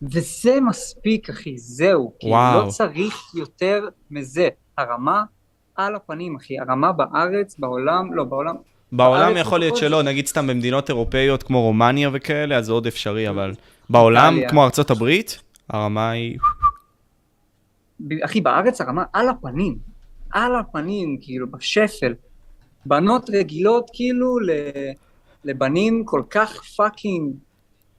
וזה 0.03 0.61
מספיק, 0.61 1.31
אחי, 1.31 1.59
זהו. 1.59 2.13
כאילו, 2.21 2.33
וואו. 2.33 2.67
לא 2.67 2.71
צריך 2.71 3.35
יותר 3.35 3.89
מזה. 4.11 4.49
הרמה 4.79 5.23
על 5.77 5.95
הפנים, 5.95 6.37
אחי, 6.37 6.59
הרמה 6.59 6.93
בארץ, 6.93 7.57
בעולם, 7.59 8.15
לא, 8.15 8.25
בעולם, 8.25 8.55
בעולם 8.93 9.37
יכול 9.37 9.61
להיות 9.61 9.77
שלא, 9.77 10.03
נגיד 10.03 10.27
סתם 10.27 10.47
במדינות 10.47 10.89
אירופאיות 10.89 11.43
כמו 11.43 11.63
רומניה 11.63 12.11
וכאלה, 12.13 12.57
אז 12.57 12.67
זה 12.67 12.73
עוד 12.73 12.87
אפשרי, 12.87 13.29
אבל 13.29 13.55
בעולם. 13.91 14.37
כמו 14.49 14.65
ארצות 14.65 14.91
הברית, 14.91 15.43
הרמה 15.69 16.11
היא... 16.11 16.39
אחי, 18.25 18.41
בארץ 18.41 18.81
הרמה 18.81 19.05
על 19.13 19.29
הפנים, 19.29 19.79
על 20.31 20.57
הפנים, 20.57 21.19
כאילו, 21.21 21.51
בשפל. 21.51 22.15
בנות 22.87 23.31
רגילות, 23.31 23.91
כאילו, 23.93 24.41
ל... 24.41 24.51
לבנים 25.45 26.05
כל 26.05 26.23
כך 26.31 26.65
fucking... 26.77 27.35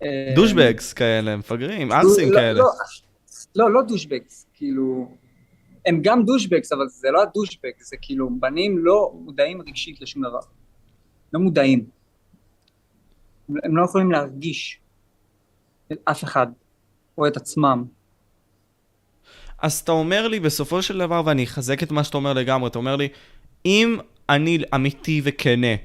אה, 0.03 0.34
douchebags 0.36 0.94
כאלה, 0.94 1.38
מפגרים, 1.38 1.91
ערסים 1.91 2.32
לא, 2.32 2.40
כאלה. 2.40 2.60
לא, 2.60 2.70
לא, 3.56 3.74
לא 3.74 3.82
דושבגס, 3.82 4.48
כאילו... 4.53 5.11
הם 5.86 5.99
גם 6.02 6.26
דושבגס, 6.26 6.72
אבל 6.72 6.88
זה 6.88 7.07
לא 7.11 7.22
הדושבגס, 7.22 7.90
זה 7.90 7.98
כאילו 8.02 8.30
בנים 8.40 8.78
לא 8.78 9.11
מודעים 9.14 9.61
רגשית 9.61 10.02
לשום 10.02 10.24
דבר. 10.24 10.40
לא 11.34 11.40
מודעים. 11.40 11.86
הם 13.64 13.78
לא 13.78 13.86
יכולים 13.86 14.11
להרגיש 14.11 14.80
את 15.91 15.98
אף 16.06 16.24
אחד, 16.24 16.48
או 17.18 17.28
את 17.28 17.38
עצמם. 17.38 17.84
אז 19.61 19.80
אתה 19.80 19.91
אומר 19.91 20.28
לי 20.28 20.40
בסופו 20.40 20.82
של 20.82 20.98
דבר, 20.98 21.22
ואני 21.26 21.44
אחזק 21.44 21.84
את 21.84 21.91
מה 21.91 22.03
שאתה 22.03 22.18
אומר 22.18 22.34
לגמרי, 22.34 22.70
אתה 22.70 22.80
אומר 22.80 22.95
לי, 22.95 23.07
אם 23.66 23.98
אני 24.30 24.57
אמיתי 24.76 25.22
וכנה, 25.24 25.76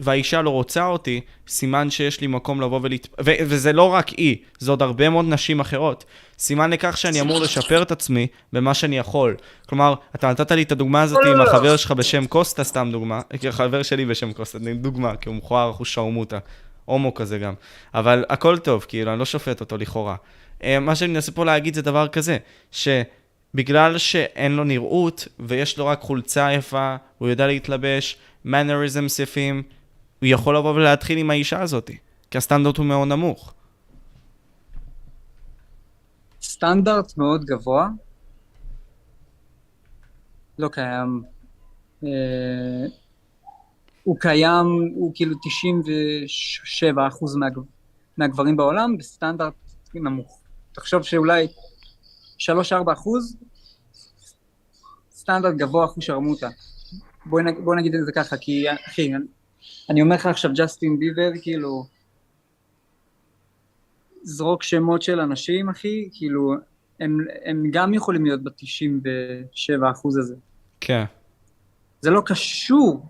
והאישה 0.00 0.42
לא 0.42 0.50
רוצה 0.50 0.86
אותי, 0.86 1.20
סימן 1.48 1.90
שיש 1.90 2.20
לי 2.20 2.26
מקום 2.26 2.60
לבוא 2.60 2.80
ולהת... 2.82 3.08
ו- 3.20 3.34
וזה 3.40 3.72
לא 3.72 3.82
רק 3.82 4.08
היא, 4.08 4.36
זה 4.58 4.70
עוד 4.70 4.82
הרבה 4.82 5.08
מאוד 5.08 5.24
נשים 5.28 5.60
אחרות. 5.60 6.04
סימן 6.38 6.70
לכך 6.70 6.96
שאני 6.96 7.20
אמור 7.20 7.40
לשפר 7.40 7.82
את 7.82 7.92
עצמי 7.92 8.26
במה 8.52 8.74
שאני 8.74 8.98
יכול. 8.98 9.36
כלומר, 9.68 9.94
אתה 10.14 10.30
נתת 10.30 10.52
לי 10.52 10.62
את 10.62 10.72
הדוגמה 10.72 11.02
הזאת 11.02 11.18
לא, 11.24 11.30
עם 11.30 11.36
לא, 11.36 11.44
לא. 11.44 11.50
החבר 11.50 11.76
שלך 11.76 11.92
בשם 11.92 12.26
קוסטה, 12.26 12.64
סתם 12.64 12.88
דוגמה. 12.92 13.20
כי 13.40 13.48
החבר 13.48 13.82
שלי 13.82 14.06
בשם 14.06 14.32
קוסטה, 14.32 14.58
דוגמה, 14.58 15.16
כי 15.16 15.28
הוא 15.28 15.36
מכוער, 15.36 15.72
הוא 15.78 15.84
שרמוטה. 15.84 16.38
הומו 16.84 17.14
כזה 17.14 17.38
גם. 17.38 17.54
אבל 17.94 18.24
הכל 18.28 18.58
טוב, 18.58 18.84
כאילו, 18.88 19.10
אני 19.10 19.18
לא 19.18 19.24
שופט 19.24 19.60
אותו 19.60 19.76
לכאורה. 19.76 20.16
אה, 20.64 20.80
מה 20.80 20.94
שאני 20.94 21.12
מנסה 21.12 21.32
פה 21.32 21.44
להגיד 21.44 21.74
זה 21.74 21.82
דבר 21.82 22.08
כזה, 22.08 22.36
שבגלל 22.72 23.98
שאין 23.98 24.52
לו 24.52 24.64
נראות, 24.64 25.28
ויש 25.40 25.78
לו 25.78 25.86
רק 25.86 26.00
חולצה 26.00 26.52
יפה, 26.52 26.96
הוא 27.18 27.28
יודע 27.28 27.46
להתלבש, 27.46 28.16
מנריזמס 28.44 29.18
יפים, 29.18 29.62
הוא 30.20 30.26
יכול 30.26 30.56
לבוא 30.56 30.74
ולהתחיל 30.74 31.18
עם 31.18 31.30
האישה 31.30 31.62
הזאת, 31.62 31.90
כי 32.30 32.38
הסטנדרט 32.38 32.76
הוא 32.76 32.86
מאוד 32.86 33.08
נמוך. 33.08 33.54
סטנדרט 36.42 37.16
מאוד 37.16 37.44
גבוה, 37.44 37.88
לא 40.58 40.68
קיים. 40.68 41.22
אה, 42.04 42.10
הוא 44.04 44.16
קיים, 44.18 44.66
הוא 44.94 45.12
כאילו 45.14 45.36
97 45.44 47.08
אחוז 47.08 47.36
מהגב... 47.36 47.62
מהגברים 48.16 48.56
בעולם 48.56 48.96
בסטנדרט 48.96 49.54
נמוך. 49.94 50.40
תחשוב 50.72 51.02
שאולי 51.02 51.46
3-4 52.38 52.92
אחוז, 52.92 53.36
סטנדרט 55.12 55.54
גבוה 55.54 55.84
אחוז 55.84 56.04
שרמוטה. 56.04 56.48
בוא, 57.26 57.40
נג... 57.40 57.58
בוא 57.64 57.74
נגיד 57.74 57.94
את 57.94 58.06
זה 58.06 58.12
ככה, 58.12 58.36
כי 58.36 58.64
אחי, 58.86 59.12
אני, 59.90 60.02
אומר 60.02 60.14
לך 60.14 60.26
עכשיו 60.26 60.50
ג'סטין 60.54 60.98
ביבר, 60.98 61.30
כאילו, 61.42 61.84
זרוק 64.22 64.62
שמות 64.62 65.02
של 65.02 65.20
אנשים, 65.20 65.68
אחי, 65.68 66.08
כאילו, 66.12 66.54
הם, 67.00 67.18
הם 67.44 67.64
גם 67.70 67.94
יכולים 67.94 68.24
להיות 68.24 68.42
ב-97 68.42 69.90
אחוז 69.90 70.18
הזה. 70.18 70.34
כן. 70.80 71.04
זה 72.00 72.10
לא 72.10 72.22
קשור. 72.26 73.06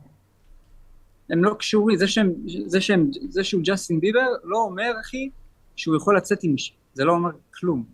הם 1.31 1.45
לא 1.45 1.55
קשורים, 1.59 1.97
זה, 1.99 2.09
שהם, 2.09 2.33
זה, 2.67 2.81
שהם, 2.81 3.11
זה 3.29 3.45
שהוא 3.45 3.63
ג'סטין 3.65 4.01
ביבר 4.01 4.29
לא 4.45 4.59
אומר, 4.59 4.93
אחי, 5.01 5.31
שהוא 5.77 5.97
יכול 5.97 6.17
לצאת 6.17 6.39
עם 6.43 6.53
מישהו. 6.53 6.77
זה 6.95 7.05
לא 7.05 7.13
אומר 7.13 7.31
כלום. 7.55 7.85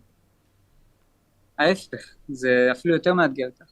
ההפך, 1.57 2.13
זה 2.29 2.69
אפילו 2.71 2.93
יותר 2.93 3.13
מאתגר 3.13 3.47
ככה. 3.59 3.71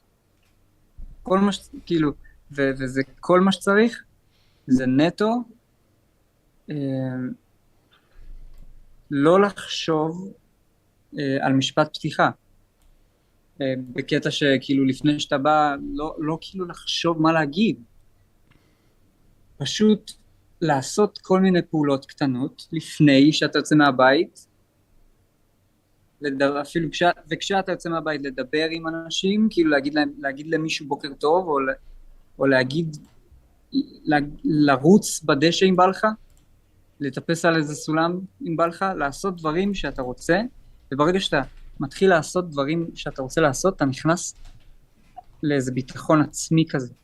כל 1.22 1.38
מה 1.38 1.52
ש... 1.52 1.68
כאילו, 1.86 2.12
ו- 2.52 2.70
וזה 2.78 3.02
כל 3.20 3.40
מה 3.40 3.52
שצריך, 3.52 4.02
זה 4.66 4.86
נטו 4.86 5.44
אה, 6.70 6.74
לא 9.10 9.40
לחשוב 9.40 10.32
אה, 11.18 11.46
על 11.46 11.52
משפט 11.52 11.96
פתיחה. 11.96 12.30
אה, 13.60 13.74
בקטע 13.92 14.30
שכאילו 14.30 14.84
לפני 14.84 15.20
שאתה 15.20 15.38
בא, 15.38 15.76
לא, 15.94 16.16
לא 16.18 16.38
כאילו 16.40 16.66
לחשוב 16.66 17.22
מה 17.22 17.32
להגיד. 17.32 17.82
פשוט 19.56 20.12
לעשות 20.60 21.18
כל 21.18 21.40
מיני 21.40 21.62
פעולות 21.62 22.06
קטנות 22.06 22.66
לפני 22.72 23.32
שאתה 23.32 23.58
יוצא 23.58 23.74
מהבית, 23.74 24.46
לדבר, 26.20 26.60
אפילו 26.60 26.90
כש, 26.90 27.02
וכשאתה 27.30 27.72
יוצא 27.72 27.88
מהבית 27.88 28.22
לדבר 28.22 28.66
עם 28.70 28.88
אנשים, 28.88 29.48
כאילו 29.50 29.70
להגיד, 29.70 29.94
להם, 29.94 30.10
להגיד 30.18 30.46
למישהו 30.46 30.86
בוקר 30.86 31.08
טוב, 31.14 31.48
או, 31.48 31.56
או 32.38 32.46
להגיד, 32.46 32.96
לרוץ 34.44 35.20
בדשא 35.24 35.66
אם 35.66 35.76
בא 35.76 35.86
לך, 35.86 36.06
לטפס 37.00 37.44
על 37.44 37.56
איזה 37.56 37.74
סולם 37.74 38.20
אם 38.46 38.56
בא 38.56 38.66
לך, 38.66 38.84
לעשות 38.96 39.36
דברים 39.36 39.74
שאתה 39.74 40.02
רוצה, 40.02 40.40
וברגע 40.94 41.20
שאתה 41.20 41.40
מתחיל 41.80 42.10
לעשות 42.10 42.50
דברים 42.50 42.86
שאתה 42.94 43.22
רוצה 43.22 43.40
לעשות, 43.40 43.76
אתה 43.76 43.84
נכנס 43.84 44.34
לאיזה 45.42 45.72
ביטחון 45.72 46.20
עצמי 46.20 46.64
כזה. 46.68 46.94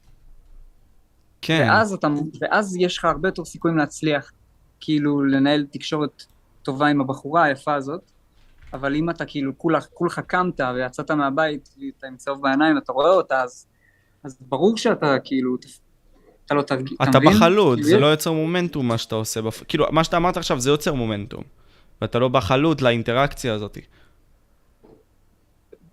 כן. 1.43 1.66
ואז, 1.68 1.93
אתה, 1.93 2.09
ואז 2.40 2.76
יש 2.76 2.98
לך 2.98 3.05
הרבה 3.05 3.28
יותר 3.28 3.44
סיכויים 3.44 3.76
להצליח, 3.76 4.32
כאילו 4.80 5.24
לנהל 5.24 5.66
תקשורת 5.70 6.24
טובה 6.62 6.86
עם 6.86 7.01
הבחורה 7.01 7.43
היפה 7.43 7.74
הזאת, 7.74 8.10
אבל 8.72 8.94
אם 8.94 9.10
אתה 9.10 9.24
כאילו 9.24 9.59
כולך, 9.59 9.86
כולך 9.94 10.20
קמת 10.26 10.60
ויצאת 10.74 11.10
מהבית 11.10 11.68
ואתה 11.78 12.06
עם 12.06 12.16
צהוב 12.16 12.43
בעיניים 12.43 12.76
ואתה 12.76 12.93
רואה 12.93 13.10
אותה, 13.10 13.43
אז, 13.43 13.66
אז 14.24 14.39
ברור 14.40 14.76
שאתה 14.76 15.16
כאילו, 15.24 15.56
אתה 16.52 16.58
לא 16.58 16.62
תרגיש, 16.62 16.98
אתה 17.02 17.18
מבין? 17.18 17.32
בחלוט, 17.32 17.82
זה 17.82 17.98
לא 17.98 18.06
יוצר 18.06 18.32
מומנטום 18.32 18.88
מה 18.88 18.98
שאתה 18.98 19.14
עושה. 19.14 19.42
בפ... 19.42 19.62
כאילו, 19.68 19.86
מה 19.90 20.04
שאתה 20.04 20.16
אמרת 20.16 20.36
עכשיו 20.36 20.60
זה 20.60 20.70
יוצר 20.70 20.94
מומנטום. 20.94 21.42
ואתה 22.02 22.18
לא 22.18 22.28
בחלוט 22.28 22.82
לאינטראקציה 22.82 23.54
הזאת. 23.54 23.78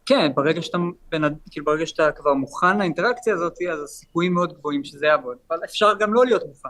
כן, 0.06 0.31
ברגע 0.36 0.61
שאתה, 0.61 0.77
בין, 1.11 1.23
כאילו 1.52 1.65
ברגע 1.65 1.86
שאתה 1.86 2.11
כבר 2.11 2.34
מוכן 2.34 2.77
לאינטראקציה 2.77 3.34
הזאת, 3.34 3.53
אז 3.73 3.84
הסיכויים 3.84 4.34
מאוד 4.34 4.53
גבוהים 4.53 4.84
שזה 4.84 5.06
יעבוד. 5.06 5.38
אבל 5.49 5.57
אפשר 5.65 5.94
גם 5.99 6.14
לא 6.14 6.26
להיות 6.26 6.44
מוכן. 6.48 6.69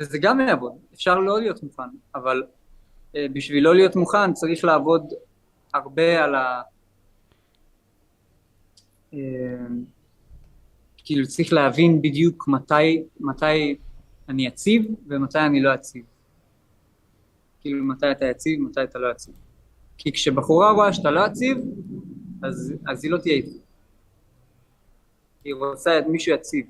וזה 0.00 0.18
גם 0.18 0.40
יעבוד, 0.40 0.72
אפשר 0.94 1.18
לא 1.18 1.40
להיות 1.40 1.62
מוכן, 1.62 1.82
אבל 2.14 2.42
אה, 3.16 3.26
בשביל 3.32 3.64
לא 3.64 3.74
להיות 3.74 3.96
מוכן 3.96 4.32
צריך 4.32 4.64
לעבוד 4.64 5.12
הרבה 5.74 6.24
על 6.24 6.34
ה... 6.34 6.62
אה, 9.14 9.18
כאילו 11.08 11.26
צריך 11.26 11.52
להבין 11.52 12.02
בדיוק 12.02 12.48
מתי, 12.48 13.02
מתי 13.20 13.76
אני 14.28 14.46
יציב 14.46 14.86
ומתי 15.06 15.38
אני 15.38 15.62
לא 15.62 15.74
יציב. 15.74 16.04
כאילו 17.60 17.84
מתי 17.84 18.10
אתה 18.10 18.24
יציב, 18.24 18.60
מתי 18.60 18.82
אתה 18.82 18.98
לא 18.98 19.10
יציב. 19.10 19.34
כי 19.98 20.12
כשבחורה 20.12 20.70
רואה 20.70 20.92
שאתה 20.92 21.10
לא 21.10 21.26
יציב, 21.26 21.58
אז, 22.42 22.74
אז 22.88 23.04
היא 23.04 23.12
לא 23.12 23.18
תהיה 23.18 23.34
איתך. 23.34 23.52
היא 25.44 25.54
רוצה 25.54 25.98
את 25.98 26.04
מישהו 26.06 26.34
יציב. 26.34 26.66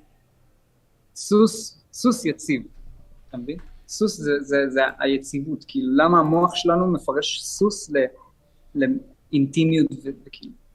סוס, 1.15 1.81
סוס 1.93 2.25
יציב, 2.25 2.63
אתה 3.29 3.37
מבין? 3.37 3.59
סוס 3.89 4.17
זה, 4.17 4.33
זה, 4.41 4.57
זה 4.69 4.81
היציבות, 4.99 5.65
כאילו 5.69 5.97
למה 5.97 6.19
המוח 6.19 6.55
שלנו 6.55 6.93
מפרש 6.93 7.43
סוס 7.43 7.91
ל, 7.91 7.97
לאינטימיות 8.75 9.87
וכאילו. 10.27 10.68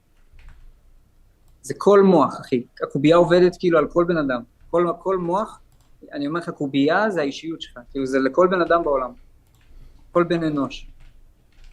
זה 1.64 1.74
כל 1.78 2.02
מוח, 2.02 2.40
אחי. 2.40 2.62
הקובייה 2.82 3.16
עובדת 3.16 3.56
כאילו 3.58 3.78
על 3.78 3.86
כל 3.88 4.04
בן 4.04 4.16
אדם. 4.16 4.42
כל, 4.70 4.86
כל 5.02 5.18
מוח, 5.18 5.60
אני 6.12 6.26
אומר 6.26 6.40
לך, 6.40 6.50
קובייה 6.50 7.10
זה 7.10 7.20
האישיות 7.20 7.62
שלך. 7.62 7.78
כאילו 7.90 8.06
זה 8.06 8.18
לכל 8.18 8.48
בן 8.50 8.60
אדם 8.60 8.84
בעולם. 8.84 9.10
כל 10.12 10.22
בן 10.22 10.44
אנוש. 10.44 10.86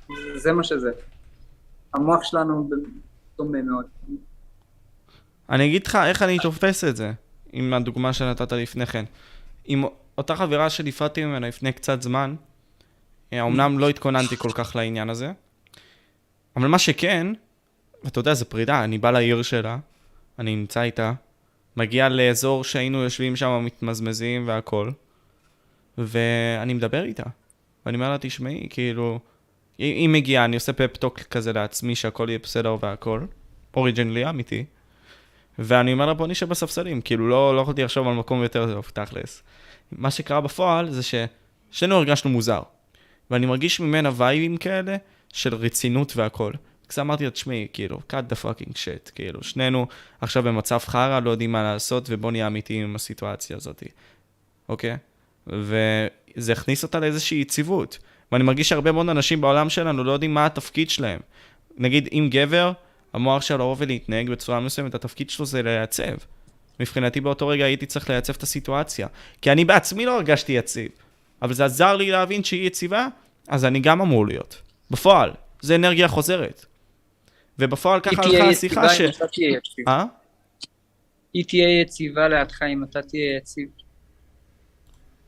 זה, 0.08 0.40
זה 0.40 0.52
מה 0.52 0.64
שזה. 0.64 0.92
המוח 1.94 2.24
שלנו 2.24 2.70
דומה 3.38 3.62
מאוד. 3.62 3.86
אני 5.50 5.66
אגיד 5.66 5.88
לך 5.88 5.96
איך 5.96 6.22
אני 6.22 6.40
תופס 6.40 6.84
את 6.84 6.96
זה, 6.96 7.12
עם 7.54 7.74
הדוגמה 7.74 8.14
שנתת 8.14 8.52
לפני 8.52 8.86
כן. 8.86 9.06
עם 9.66 9.84
אותה 10.18 10.36
חברה 10.36 10.70
שנפרדתי 10.70 11.26
ממנה 11.26 11.48
לפני 11.48 11.72
קצת 11.72 12.02
זמן, 12.02 12.36
אה, 13.34 13.42
אמנם 13.42 13.80
לא 13.80 13.90
התכוננתי 13.90 14.38
כל 14.38 14.52
כך 14.52 14.76
לעניין 14.76 15.10
הזה, 15.10 15.32
אבל 16.56 16.68
מה 16.68 16.80
שכן, 16.80 17.28
אתה 18.08 18.20
יודע, 18.20 18.34
זו 18.34 18.46
פרידה, 18.46 18.84
אני 18.84 18.98
בא 18.98 19.12
לעיר 19.12 19.42
שלה, 19.42 19.78
אני 20.40 20.56
נמצא 20.56 20.82
איתה, 20.82 21.14
מגיע 21.78 22.10
לאזור 22.10 22.64
שהיינו 22.64 23.04
יושבים 23.04 23.36
שם 23.36 23.62
מתמזמזים 23.66 24.48
והכל, 24.48 24.90
ואני 25.98 26.74
מדבר 26.74 27.04
איתה. 27.04 27.24
ואני 27.86 27.96
אומר 27.96 28.10
לה, 28.10 28.18
תשמעי, 28.18 28.68
כאילו, 28.70 29.20
היא, 29.78 29.94
היא 29.96 30.10
מגיעה, 30.10 30.46
אני 30.46 30.56
עושה 30.56 30.74
פפטוק 30.74 31.20
כזה 31.20 31.54
לעצמי 31.54 31.96
שהכל 31.96 32.26
יהיה 32.30 32.40
בסדר 32.44 32.78
והכל, 32.82 33.22
אוריג'נלי 33.76 34.30
אמיתי, 34.30 34.66
ואני 35.60 35.94
אומר 35.94 36.06
לה, 36.06 36.14
בוא 36.14 36.28
נשב 36.28 36.50
בספסלים, 36.50 37.02
כאילו, 37.02 37.30
לא, 37.30 37.56
לא 37.56 37.62
יכולתי 37.62 37.84
לחשוב 37.84 38.08
על 38.08 38.14
מקום 38.14 38.44
יותר 38.44 38.74
טוב, 38.74 38.92
תכלס. 38.94 39.44
מה 39.92 40.12
שקרה 40.12 40.42
בפועל 40.42 40.90
זה 40.90 41.02
ששנינו 41.04 41.96
הרגשנו 41.96 42.32
מוזר, 42.32 42.62
ואני 43.32 43.46
מרגיש 43.46 43.80
ממנה 43.80 44.10
וייבים 44.16 44.58
כאלה 44.58 44.96
של 45.34 45.56
רצינות 45.56 46.14
והכל. 46.16 46.52
אז 46.92 47.00
אמרתי 47.00 47.24
לה, 47.24 47.30
תשמעי, 47.30 47.68
כאילו, 47.74 48.00
cut 48.10 48.34
the 48.34 48.36
fucking 48.44 48.72
shit, 48.72 49.12
כאילו, 49.16 49.44
שנינו 49.44 49.88
עכשיו 50.22 50.44
במצב 50.44 50.80
חרא, 50.80 51.20
לא 51.20 51.30
יודעים 51.32 51.52
מה 51.52 51.64
לעשות, 51.64 52.06
ובוא 52.10 52.32
נהיה 52.32 52.48
אמיתיים 52.48 52.84
עם 52.84 52.96
הסיטואציה 52.96 53.58
הזאת, 53.58 53.84
אוקיי? 54.70 54.98
וזה 55.48 56.52
הכניס 56.52 56.84
אותה 56.84 57.00
לאיזושהי 57.00 57.38
יציבות. 57.38 58.00
ואני 58.32 58.44
מרגיש 58.44 58.70
שהרבה 58.70 58.92
מאוד 58.92 59.10
אנשים 59.10 59.42
בעולם 59.42 59.70
שלנו 59.70 60.04
לא 60.04 60.12
יודעים 60.12 60.34
מה 60.34 60.46
התפקיד 60.46 60.90
שלהם. 60.90 61.20
נגיד, 61.78 62.10
אם 62.12 62.28
גבר, 62.32 62.72
המוח 63.14 63.42
שלו 63.42 63.58
לבוא 63.58 63.76
ולהתנהג 63.78 64.30
בצורה 64.30 64.60
מסוימת, 64.60 64.96
התפקיד 64.96 65.30
שלו 65.30 65.46
זה 65.46 65.62
לייצב. 65.62 66.16
מבחינתי 66.80 67.22
באותו 67.22 67.48
רגע 67.48 67.66
הייתי 67.66 67.86
צריך 67.86 68.10
לייצב 68.10 68.34
את 68.34 68.44
הסיטואציה. 68.44 69.08
כי 69.42 69.52
אני 69.52 69.66
בעצמי 69.66 70.06
לא 70.06 70.16
הרגשתי 70.16 70.52
יציב. 70.52 70.92
אבל 71.42 71.54
זה 71.54 71.66
עזר 71.66 71.96
לי 71.96 72.12
להבין 72.12 72.44
שהיא 72.44 72.68
יציבה, 72.68 73.08
אז 73.48 73.66
אני 73.66 73.80
גם 73.80 74.02
אמור 74.02 74.28
להיות. 74.28 74.62
בפועל, 74.92 75.32
זה 75.62 75.76
אנרגיה 75.76 76.08
חוזרת. 76.08 76.66
ובפועל 77.60 78.00
ככה 78.00 78.24
הלכה 78.24 78.50
השיחה 78.50 78.90
ש... 78.90 79.02
אה? 79.88 80.06
היא 81.34 81.46
תהיה 81.46 81.82
יציבה 81.82 82.28
לידך 82.28 82.62
אם 82.62 82.84
אתה 82.84 83.02
תהיה 83.02 83.38
יציב. 83.38 83.70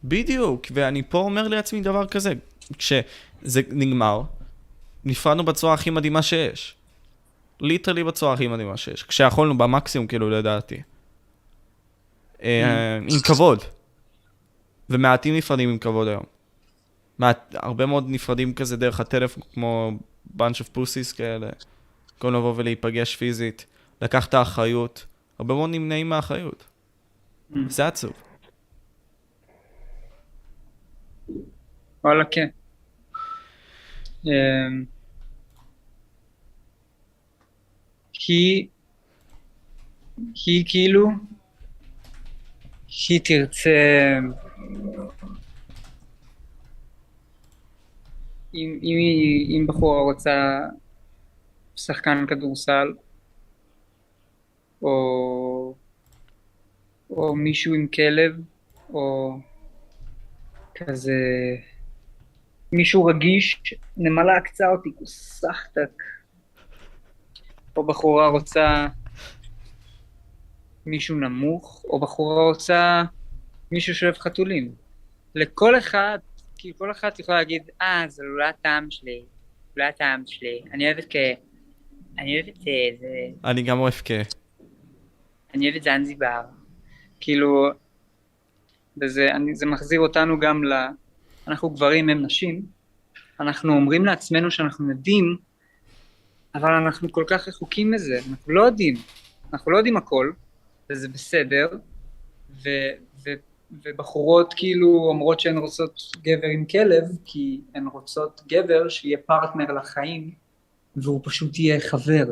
בדיוק, 0.04 0.66
ואני 0.72 1.04
פה 1.10 1.18
אומר 1.18 1.48
לעצמי 1.48 1.82
דבר 1.82 2.08
כזה, 2.08 2.34
כשזה 2.78 3.62
נגמר, 3.70 4.22
נפרדנו 5.06 5.44
בצורה 5.44 5.74
הכי 5.74 5.90
מדהימה 5.90 6.22
שיש. 6.22 6.76
ליטרלי 7.62 8.04
בצורה 8.04 8.34
הכי 8.34 8.48
מדהימה 8.48 8.78
שיש. 8.78 9.04
כשיכולנו 9.04 9.58
במקסימום, 9.58 10.08
כאילו, 10.08 10.30
לדעתי. 10.30 10.82
אה, 12.44 12.98
עם 12.98 13.20
כבוד. 13.24 13.64
ומעטים 14.90 15.36
נפרדים 15.36 15.70
עם 15.70 15.78
כבוד 15.78 16.08
היום. 16.08 16.24
מעט, 17.20 17.56
הרבה 17.58 17.86
מאוד 17.86 18.06
נפרדים 18.10 18.54
כזה 18.54 18.78
דרך 18.78 19.00
הטלפון, 19.00 19.44
כמו 19.54 19.92
bunch 20.38 20.60
of 20.60 20.78
pussies 20.78 21.16
כאלה. 21.16 21.50
במקום 22.24 22.40
לבוא 22.40 22.54
ולהיפגש 22.58 23.16
פיזית, 23.16 23.66
לקח 24.02 24.26
את 24.26 24.34
האחריות. 24.34 25.06
הרבה 25.40 25.54
מאוד 25.54 25.70
נמנעים 25.70 26.10
מהאחריות. 26.10 26.66
זה 27.68 27.88
עצוב. 27.88 28.14
וואלה, 32.04 32.24
כן. 32.32 32.48
אמ, 34.26 34.86
היא, 38.28 38.68
היא 40.46 40.66
כאילו, 40.68 41.08
היא 43.10 43.22
תרצה, 43.24 43.70
אם, 48.54 48.80
אם, 48.84 48.98
אם 49.50 49.68
בחורה 49.68 50.02
רוצה 50.02 50.60
שחקן 51.76 52.26
כדורסל, 52.28 52.94
או, 54.82 55.76
או 57.10 57.36
מישהו 57.36 57.74
עם 57.74 57.88
כלב, 57.88 58.42
או 58.90 59.38
כזה 60.76 61.14
מישהו 62.72 63.06
רגיש, 63.06 63.74
נמלה 63.98 64.38
עקצה 64.38 64.68
אותי, 64.70 64.90
כוסחתק. 64.96 66.04
או 67.78 67.84
בחורה 67.84 68.28
רוצה 68.28 68.88
מישהו 70.86 71.16
נמוך, 71.16 71.86
או 71.88 72.00
בחורה 72.00 72.44
רוצה 72.44 73.04
מישהו 73.72 73.96
שאוהב 73.96 74.16
חתולים. 74.16 74.76
לכל 75.36 75.78
אחד, 75.78 76.20
כי 76.58 76.72
כל 76.78 76.92
אחד 76.92 77.12
יכול 77.20 77.36
להגיד, 77.36 77.70
אה, 77.82 78.06
זה 78.08 78.24
לא 78.24 78.46
הטעם 78.46 78.92
שלי, 78.92 79.26
לא 79.78 79.84
הטעם 79.84 80.24
שלי. 80.26 80.62
אני 80.72 80.86
אוהבת 80.86 81.06
כ... 81.10 81.16
אני 82.20 82.42
אוהבת 82.42 82.68
אה, 82.68 82.98
זה... 83.00 83.08
אני 83.46 83.62
גם 83.62 83.80
אוהב 83.80 83.94
כ... 84.06 84.12
אני 85.54 85.70
אוהבת 85.70 85.84
זנזיבר. 85.84 86.42
כאילו, 87.20 87.70
וזה 89.02 89.32
אני, 89.32 89.56
זה 89.56 89.66
מחזיר 89.66 90.00
אותנו 90.00 90.40
גם 90.40 90.64
ל... 90.64 90.74
אנחנו 91.48 91.70
גברים 91.70 92.10
הם 92.10 92.26
נשים, 92.26 92.66
אנחנו 93.40 93.74
אומרים 93.74 94.06
לעצמנו 94.06 94.52
שאנחנו 94.52 94.90
יודעים, 94.90 95.38
אבל 96.56 96.72
אנחנו 96.72 97.12
כל 97.12 97.24
כך 97.28 97.48
רחוקים 97.48 97.92
מזה, 97.92 98.20
אנחנו 98.30 98.54
לא 98.54 98.64
יודעים, 98.64 98.96
אנחנו 99.54 99.72
לא 99.72 99.78
יודעים 99.78 99.98
הכל, 99.98 100.32
וזה 100.90 101.08
בסדר, 101.08 101.68
ו, 102.50 102.70
ו, 103.26 103.30
ובחורות 103.72 104.54
כאילו 104.58 105.06
אומרות 105.10 105.40
שהן 105.40 105.58
רוצות 105.58 106.02
גבר 106.22 106.48
עם 106.54 106.66
כלב, 106.66 107.04
כי 107.26 107.62
הן 107.76 107.88
רוצות 107.88 108.42
גבר 108.48 108.90
שיהיה 108.90 109.18
פרטנר 109.18 109.72
לחיים, 109.72 110.43
והוא 110.96 111.22
פשוט 111.24 111.60
יהיה 111.60 111.80
חבר, 111.80 112.26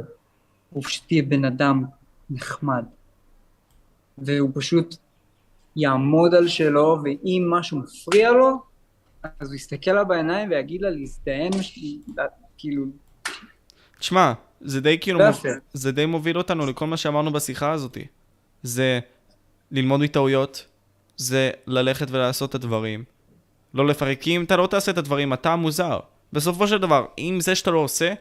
הוא 0.70 0.84
פשוט 0.84 1.12
יהיה 1.12 1.24
בן 1.24 1.46
אדם 1.46 1.86
נחמד, 2.30 2.86
והוא 4.18 4.50
פשוט 4.54 4.96
יעמוד 5.76 6.36
על 6.36 6.48
שלו, 6.48 6.98
ואם 7.04 7.48
משהו 7.50 7.80
מפריע 7.80 8.32
לו, 8.32 8.62
אז 9.40 9.48
הוא 9.48 9.56
יסתכל 9.56 9.92
לה 9.92 10.04
בעיניים 10.04 10.50
ויגיד 10.50 10.82
לה 10.82 10.90
להזדהן, 10.90 11.52
כאילו... 12.58 12.86
תשמע, 14.00 14.34
זה 14.62 14.82
די 14.82 14.98
כאילו, 15.02 15.20
לא 15.20 15.28
מוב... 15.28 15.42
זה 15.74 15.92
די 15.92 16.06
מוביל 16.06 16.38
אותנו 16.38 16.66
לכל 16.66 16.88
מה 16.88 16.98
שאמרנו 16.98 17.32
בשיחה 17.32 17.72
הזאת. 17.72 17.98
זה 18.64 19.00
ללמוד 19.72 20.00
מטעויות, 20.00 20.66
זה 21.18 21.52
ללכת 21.68 22.08
ולעשות 22.12 22.50
את 22.50 22.56
הדברים. 22.56 23.04
לא 23.74 23.88
לפרק, 23.88 24.22
כי 24.22 24.36
אם 24.36 24.44
אתה 24.44 24.58
לא 24.58 24.68
תעשה 24.68 24.92
את 24.92 24.98
הדברים, 24.98 25.34
אתה 25.34 25.56
מוזר. 25.56 26.00
בסופו 26.34 26.68
של 26.68 26.78
דבר, 26.78 27.06
אם 27.18 27.38
זה 27.42 27.56
שאתה 27.56 27.72
לא 27.72 27.80
עושה, 27.80 28.14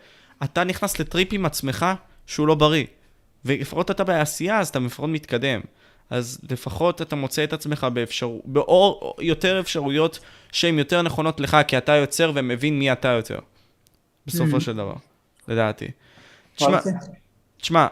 אתה 0.44 0.64
נכנס 0.64 0.98
לטריפ 0.98 1.28
עם 1.32 1.46
עצמך 1.46 1.86
שהוא 2.26 2.48
לא 2.48 2.54
בריא. 2.54 2.84
ולפחות 3.44 3.90
אתה 3.90 4.04
בעשייה, 4.04 4.58
אז 4.60 4.68
אתה 4.68 4.78
לפחות 4.78 5.10
מתקדם. 5.10 5.60
אז 6.10 6.38
לפחות 6.50 7.02
אתה 7.02 7.16
מוצא 7.16 7.44
את 7.44 7.52
עצמך 7.52 7.86
באפשר... 7.92 8.30
באור 8.44 9.14
יותר 9.20 9.60
אפשרויות 9.60 10.18
שהן 10.52 10.78
יותר 10.78 11.02
נכונות 11.02 11.40
לך, 11.40 11.56
כי 11.68 11.78
אתה 11.78 11.92
יוצר 11.92 12.32
ומבין 12.34 12.78
מי 12.78 12.92
אתה 12.92 13.08
יותר. 13.08 13.38
בסופו 14.26 14.56
Mhm. 14.56 14.60
של 14.60 14.76
דבר, 14.76 14.94
לדעתי. 15.48 15.88
תשמע. 16.56 16.78
תשמע, 17.60 17.86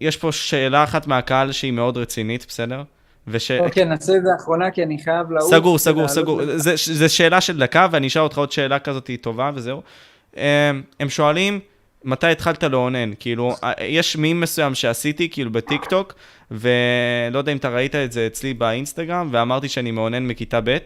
יש 0.00 0.16
פה 0.16 0.32
שאלה 0.32 0.84
אחת 0.84 1.06
מהקהל 1.06 1.52
שהיא 1.52 1.72
מאוד 1.72 1.96
רצינית, 1.96 2.46
בסדר? 2.48 2.82
וש... 3.26 3.50
אוקיי, 3.50 3.84
נעשה 3.84 4.16
את 4.16 4.22
זה 4.24 4.30
אחרונה 4.40 4.70
כי 4.70 4.82
אני 4.82 4.98
חייב 5.04 5.30
לעוף. 5.30 5.50
סגור, 5.50 5.78
סגור, 5.78 6.08
סגור. 6.08 6.40
זה 6.74 7.08
שאלה 7.08 7.40
של 7.40 7.58
דקה, 7.58 7.86
ואני 7.90 8.06
אשאל 8.06 8.22
אותך 8.22 8.38
עוד 8.38 8.52
שאלה 8.52 8.78
כזאת 8.78 9.10
טובה, 9.20 9.50
וזהו. 9.54 9.82
הם, 10.36 10.82
הם 11.00 11.08
שואלים, 11.08 11.60
מתי 12.04 12.26
התחלת 12.26 12.62
לאונן? 12.62 13.10
כאילו, 13.18 13.54
יש 13.80 14.16
מים 14.16 14.40
מסוים 14.40 14.74
שעשיתי, 14.74 15.28
כאילו, 15.30 15.52
בטיקטוק, 15.52 16.14
ולא 16.50 17.38
יודע 17.38 17.52
אם 17.52 17.56
אתה 17.56 17.68
ראית 17.68 17.94
את 17.94 18.12
זה 18.12 18.26
אצלי 18.26 18.54
באינסטגרם, 18.54 19.28
ואמרתי 19.32 19.68
שאני 19.68 19.90
מאונן 19.90 20.26
מכיתה 20.26 20.60
ב', 20.60 20.76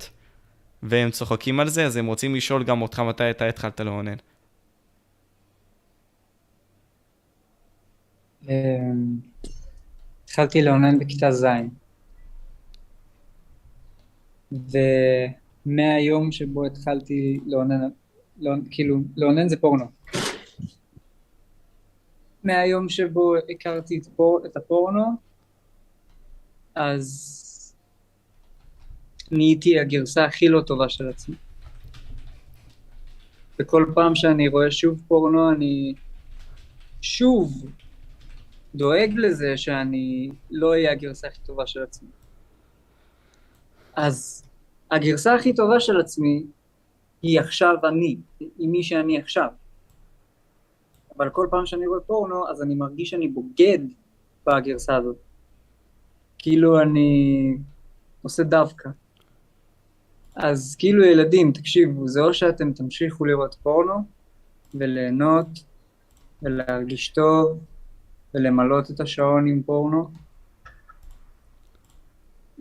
והם 0.82 1.10
צוחקים 1.10 1.60
על 1.60 1.68
זה, 1.68 1.86
אז 1.86 1.96
הם 1.96 2.06
רוצים 2.06 2.34
לשאול 2.34 2.64
גם 2.64 2.82
אותך 2.82 2.98
מתי 2.98 3.30
אתה 3.30 3.46
התחלת 3.46 3.80
לאונן. 3.80 4.16
אמ, 8.48 8.52
התחלתי 10.24 10.62
לאונן 10.62 10.98
בכיתה 10.98 11.30
ז'. 11.30 11.46
ומהיום 15.66 16.32
שבו 16.32 16.66
התחלתי 16.66 17.40
לאונן, 17.46 17.88
לאונ, 18.40 18.62
כאילו, 18.70 18.98
לאונן 19.16 19.48
זה 19.48 19.56
פורנו. 19.56 19.84
מהיום 22.44 22.88
שבו 22.88 23.34
הכרתי 23.50 23.98
את, 23.98 24.06
פור, 24.06 24.40
את 24.46 24.56
הפורנו, 24.56 25.04
אז 26.74 27.38
נהייתי 29.30 29.80
הגרסה 29.80 30.24
הכי 30.24 30.48
לא 30.48 30.60
טובה 30.60 30.88
של 30.88 31.08
עצמי. 31.08 31.36
וכל 33.58 33.92
פעם 33.94 34.14
שאני 34.14 34.48
רואה 34.48 34.70
שוב 34.70 35.02
פורנו, 35.08 35.52
אני 35.52 35.94
שוב 37.00 37.66
דואג 38.74 39.12
לזה 39.16 39.56
שאני 39.56 40.30
לא 40.50 40.70
אהיה 40.70 40.92
הגרסה 40.92 41.26
הכי 41.26 41.40
טובה 41.46 41.66
של 41.66 41.82
עצמי. 41.82 42.08
אז 43.96 44.44
הגרסה 44.90 45.34
הכי 45.34 45.54
טובה 45.54 45.80
של 45.80 46.00
עצמי 46.00 46.42
היא 47.22 47.40
עכשיו 47.40 47.74
אני, 47.88 48.16
היא 48.40 48.68
מי 48.68 48.82
שאני 48.82 49.18
עכשיו. 49.18 49.48
אבל 51.22 51.30
כל 51.30 51.46
פעם 51.50 51.66
שאני 51.66 51.86
רואה 51.86 52.00
פורנו, 52.00 52.48
אז 52.48 52.62
אני 52.62 52.74
מרגיש 52.74 53.10
שאני 53.10 53.28
בוגד 53.28 53.78
בגרסה 54.46 54.96
הזאת. 54.96 55.16
כאילו 56.38 56.80
אני 56.80 57.56
עושה 58.22 58.42
דווקא. 58.42 58.90
אז 60.36 60.76
כאילו 60.78 61.04
ילדים, 61.04 61.52
תקשיבו, 61.52 62.08
זה 62.08 62.20
או 62.20 62.34
שאתם 62.34 62.72
תמשיכו 62.72 63.24
לראות 63.24 63.54
פורנו 63.62 63.94
וליהנות 64.74 65.46
ולהרגיש 66.42 67.08
טוב 67.08 67.58
ולמלות 68.34 68.90
את 68.90 69.00
השעון 69.00 69.46
עם 69.46 69.62
פורנו, 69.62 70.10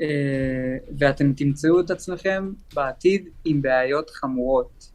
אה, 0.02 0.78
ואתם 0.98 1.34
תמצאו 1.34 1.80
את 1.80 1.92
עצמכם 1.92 2.52
בעתיד 2.74 3.30
עם 3.46 3.62
בעיות 3.62 4.10
חמורות, 4.10 4.92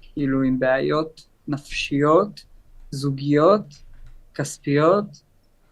כאילו 0.00 0.42
עם 0.42 0.58
בעיות 0.58 1.26
נפשיות, 1.48 2.51
זוגיות, 2.92 3.82
כספיות, 4.34 5.22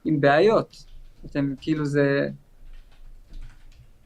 עם 0.05 0.20
בעיות. 0.20 0.84
אתם 1.24 1.55
כאילו 1.60 1.84
זה... 1.84 2.28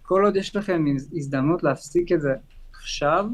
כל 0.02 0.24
עוד 0.24 0.36
יש 0.36 0.56
לכם 0.56 0.84
הזדמנות 1.16 1.62
להפסיק 1.62 2.12
את 2.12 2.20
זה 2.20 2.34
עכשיו, 2.72 3.26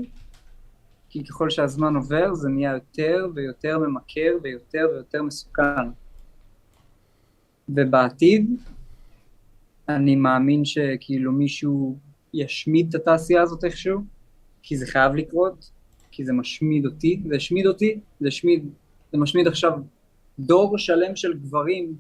כי 1.09 1.25
ככל 1.25 1.51
שהזמן 1.51 1.97
עובר 1.97 2.35
זה 2.35 2.49
נהיה 2.49 2.73
יותר 2.73 3.27
ויותר 3.35 3.79
ממכר 3.79 4.33
ויותר 4.43 4.87
ויותר 4.93 5.23
מסוכן. 5.23 5.91
ובעתיד 7.69 8.51
אני 9.89 10.17
מאמין 10.17 10.65
שכאילו 10.65 11.33
מישהו 11.33 11.99
ישמיד 12.35 12.89
את 12.89 12.95
התעשייה 12.95 13.43
הזאת 13.43 13.65
איכשהו, 13.65 14.01
כי 14.63 14.77
זה 14.77 14.87
חייב 14.87 15.15
לקרות, 15.15 15.71
כי 16.11 16.25
זה 16.25 16.33
משמיד 16.33 16.87
אותי, 16.87 17.23
זה 17.29 17.37
השמיד 17.37 17.67
אותי, 17.67 18.01
זה 18.21 18.29
השמיד, 18.29 18.69
זה 19.13 19.19
משמיד 19.19 19.47
עכשיו 19.47 19.73
דור 20.39 20.79
שלם 20.79 21.17
של 21.17 21.39
גברים 21.39 21.97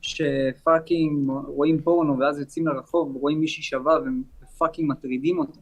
שפאקינג 0.00 1.30
רואים 1.46 1.82
פורנו 1.82 2.18
ואז 2.18 2.38
יוצאים 2.38 2.66
לרחוב 2.66 3.16
ורואים 3.16 3.40
מישהי 3.40 3.62
שווה 3.62 3.98
ופאקינג 4.42 4.90
מטרידים 4.90 5.38
אותה. 5.38 5.60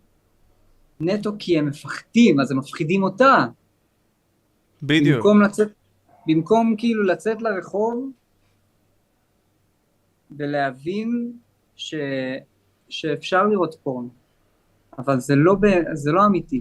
נטו 1.00 1.32
כי 1.38 1.59
הם 1.59 1.66
מפחדים, 1.66 2.40
אז 2.40 2.50
הם 2.50 2.59
מפחידים 2.59 3.02
אותה. 3.02 3.46
בדיוק. 4.82 5.16
במקום 5.16 5.42
לצאת, 5.42 5.68
במקום 6.26 6.74
כאילו 6.78 7.02
לצאת 7.02 7.42
לרחוב 7.42 8.10
ולהבין 10.30 11.32
ש, 11.76 11.94
שאפשר 12.88 13.46
לראות 13.46 13.74
פורנו, 13.82 14.09
אבל 14.98 15.20
זה 15.20 15.34
לא, 15.36 15.56
זה 15.92 16.12
לא 16.12 16.26
אמיתי. 16.26 16.60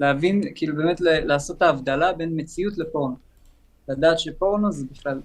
להבין, 0.00 0.42
כאילו 0.54 0.76
באמת 0.76 1.00
לעשות 1.00 1.56
את 1.56 1.62
ההבדלה 1.62 2.12
בין 2.12 2.32
מציאות 2.36 2.78
לפורנו. 2.78 3.16
לדעת 3.88 4.18
שפורנו 4.18 4.72
זה 4.72 4.84
בכלל 4.92 5.20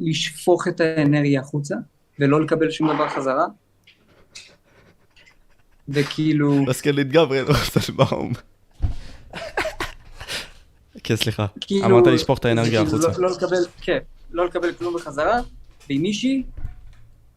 לשפוך 0.00 0.68
את 0.68 0.80
האנרגיה 0.80 1.40
החוצה 1.40 1.74
ולא 2.18 2.40
לקבל 2.40 2.70
שום 2.70 2.94
דבר 2.94 3.08
חזרה. 3.08 3.46
וכאילו... 5.88 6.64
מסכים 6.64 6.94
להתגברי, 6.94 7.42
לא 7.42 7.54
סלבאום. 7.54 8.32
כן, 11.04 11.16
סליחה. 11.16 11.46
כאילו, 11.60 11.86
אמרת 11.86 12.06
לשפוך 12.06 12.38
את 12.38 12.44
האנרגיה 12.44 12.84
כאילו 12.84 12.98
החוצה. 12.98 13.20
לא, 13.20 13.28
לא 13.28 13.36
לקבל, 13.36 13.64
כן, 13.80 13.98
לא 14.30 14.46
לקבל 14.46 14.72
כלום 14.72 14.94
בחזרה, 14.94 15.40
ועם 15.88 16.02
מישהי, 16.02 16.42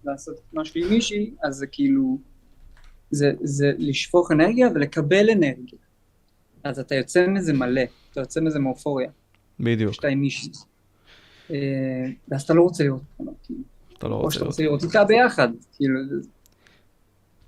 לעשות 0.03 0.35
משהו 0.53 0.81
עם 0.81 0.89
מישהי, 0.89 1.31
אז 1.43 1.55
זה 1.55 1.67
כאילו, 1.67 2.19
זה, 3.11 3.31
זה 3.41 3.71
לשפוך 3.77 4.31
אנרגיה 4.31 4.67
ולקבל 4.75 5.29
אנרגיה. 5.29 5.79
אז 6.63 6.79
אתה 6.79 6.95
יוצא 6.95 7.27
מזה 7.27 7.53
מלא, 7.53 7.81
אתה 8.11 8.19
יוצא 8.19 8.41
מזה 8.41 8.59
מאופוריה. 8.59 9.09
בדיוק. 9.59 9.91
כשאתה 9.91 10.07
עם 10.07 10.21
מישהי. 10.21 10.51
אה, 11.51 11.55
ואז 12.27 12.41
אתה 12.41 12.53
לא 12.53 12.61
רוצה 12.61 12.84
לראות 12.84 13.01
כאילו. 13.43 13.59
אתה 13.97 14.07
לא 14.07 14.15
או 14.15 14.21
רוצה 14.21 14.34
שאתה 14.34 14.43
לראות. 14.43 14.51
רוצה 14.53 14.63
לראות 14.63 14.84
איתה 14.84 15.03
ביחד, 15.03 15.47
כאילו. 15.75 15.99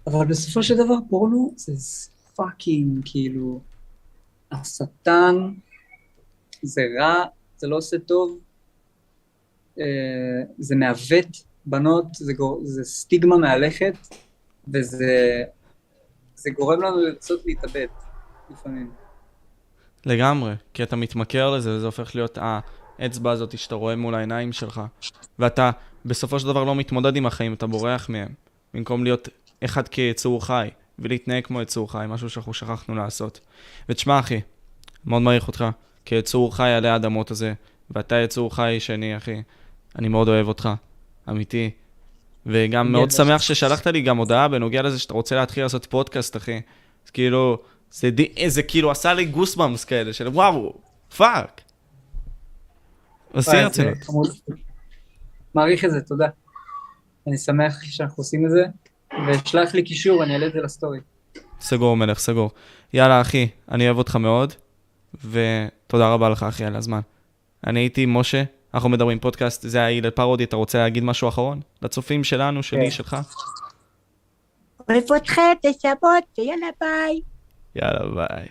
אבל 0.07 0.25
בסופו 0.25 0.63
של 0.63 0.75
דבר 0.75 0.95
פורנו 1.09 1.53
זה 1.55 1.73
פאקינג, 2.35 3.01
כאילו, 3.05 3.59
השטן, 4.51 5.35
זה 6.61 6.81
רע, 6.99 7.25
זה 7.57 7.67
לא 7.67 7.77
עושה 7.77 7.99
טוב, 7.99 8.39
אה, 9.79 9.83
זה 10.57 10.75
מעוות 10.75 11.43
בנות, 11.65 12.05
זה, 12.13 12.33
גור, 12.33 12.61
זה 12.63 12.83
סטיגמה 12.83 13.37
מהלכת, 13.37 13.93
וזה 14.73 15.43
זה 16.35 16.49
גורם 16.49 16.81
לנו 16.81 16.97
לרצות 16.97 17.45
להתאבד, 17.45 17.87
לפעמים. 18.49 18.91
לגמרי, 20.05 20.53
כי 20.73 20.83
אתה 20.83 20.95
מתמכר 20.95 21.51
לזה, 21.51 21.75
וזה 21.75 21.85
הופך 21.85 22.15
להיות 22.15 22.37
האצבע 22.41 23.31
הזאת 23.31 23.57
שאתה 23.57 23.75
רואה 23.75 23.95
מול 23.95 24.15
העיניים 24.15 24.51
שלך. 24.51 24.81
ואתה 25.39 25.71
בסופו 26.05 26.39
של 26.39 26.47
דבר 26.47 26.63
לא 26.63 26.75
מתמודד 26.75 27.15
עם 27.15 27.25
החיים, 27.25 27.53
אתה 27.53 27.67
בורח 27.67 28.09
מהם. 28.09 28.29
במקום 28.73 29.03
להיות 29.03 29.29
אחד 29.65 29.87
כיצור 29.87 30.45
חי, 30.45 30.69
ולהתנהג 30.99 31.45
כמו 31.45 31.61
יצור 31.61 31.91
חי, 31.91 32.05
משהו 32.09 32.29
שאנחנו 32.29 32.53
שכחנו 32.53 32.95
לעשות. 32.95 33.39
ותשמע, 33.89 34.19
אחי, 34.19 34.41
מאוד 35.05 35.21
מעריך 35.21 35.47
אותך, 35.47 35.65
כיצור 36.05 36.55
חי 36.55 36.69
עלי 36.69 36.89
האדמות 36.89 37.31
הזה, 37.31 37.53
ואתה 37.91 38.15
יצור 38.15 38.55
חי 38.55 38.77
שני, 38.79 39.17
אחי. 39.17 39.41
אני 39.95 40.07
מאוד 40.07 40.27
אוהב 40.27 40.47
אותך, 40.47 40.69
אמיתי. 41.29 41.71
וגם 42.45 42.91
מאוד 42.91 43.09
גבר. 43.09 43.17
שמח 43.17 43.41
ששלחת 43.41 43.87
לי 43.87 44.01
גם 44.01 44.17
הודעה 44.17 44.47
בנוגע 44.47 44.81
לזה 44.81 44.99
שאתה 44.99 45.13
רוצה 45.13 45.35
להתחיל 45.35 45.63
לעשות 45.63 45.85
פודקאסט, 45.85 46.37
אחי. 46.37 46.61
אז 47.05 47.09
כאילו, 47.09 47.57
זה, 47.91 48.09
די, 48.09 48.49
זה 48.49 48.63
כאילו 48.63 48.91
עשה 48.91 49.13
לי 49.13 49.25
goosebumps 49.25 49.85
כאלה, 49.85 50.13
של 50.13 50.27
וואו, 50.27 50.73
fuck. 51.17 51.61
עשי 53.33 53.49
וואי, 53.49 53.65
רצינות. 53.65 53.95
זה 53.95 54.05
חמוד. 54.05 54.29
מעריך 55.55 55.85
את 55.85 55.91
זה, 55.91 56.01
תודה. 56.01 56.27
אני 57.27 57.37
שמח 57.37 57.83
שאנחנו 57.83 58.21
עושים 58.21 58.45
את 58.45 58.51
זה, 58.51 58.63
ושלח 59.27 59.73
לי 59.73 59.83
קישור, 59.83 60.23
אני 60.23 60.33
אעלה 60.33 60.47
את 60.47 60.53
זה 60.53 60.59
לסטורי. 60.59 60.99
סגור 61.61 61.97
מלך, 61.97 62.19
סגור. 62.19 62.51
יאללה, 62.93 63.21
אחי, 63.21 63.47
אני 63.71 63.85
אוהב 63.85 63.97
אותך 63.97 64.15
מאוד, 64.15 64.53
ותודה 65.29 66.09
רבה 66.13 66.29
לך, 66.29 66.43
אחי, 66.43 66.65
על 66.65 66.75
הזמן. 66.75 66.99
אני 67.67 67.79
הייתי 67.79 68.05
משה, 68.05 68.43
אנחנו 68.73 68.89
מדברים 68.89 69.19
פודקאסט, 69.19 69.61
זה 69.61 69.77
היה 69.77 69.97
הלל 69.97 70.09
פרודי, 70.09 70.43
אתה 70.43 70.55
רוצה 70.55 70.77
להגיד 70.77 71.03
משהו 71.03 71.29
אחרון? 71.29 71.61
לצופים 71.81 72.23
שלנו, 72.23 72.63
שלי, 72.63 72.83
כן. 72.83 72.91
שלך? 72.91 73.17
אוהב 74.89 75.03
אתכם, 75.17 75.41
תשבות, 75.61 76.23
ויאללה 76.37 76.67
ביי. 76.81 77.21
יאללה, 77.75 78.27
ביי. 78.27 78.47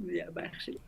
יאללה, 0.00 0.30
ביי 0.34 0.46
אח 0.46 0.60
שלי. 0.60 0.85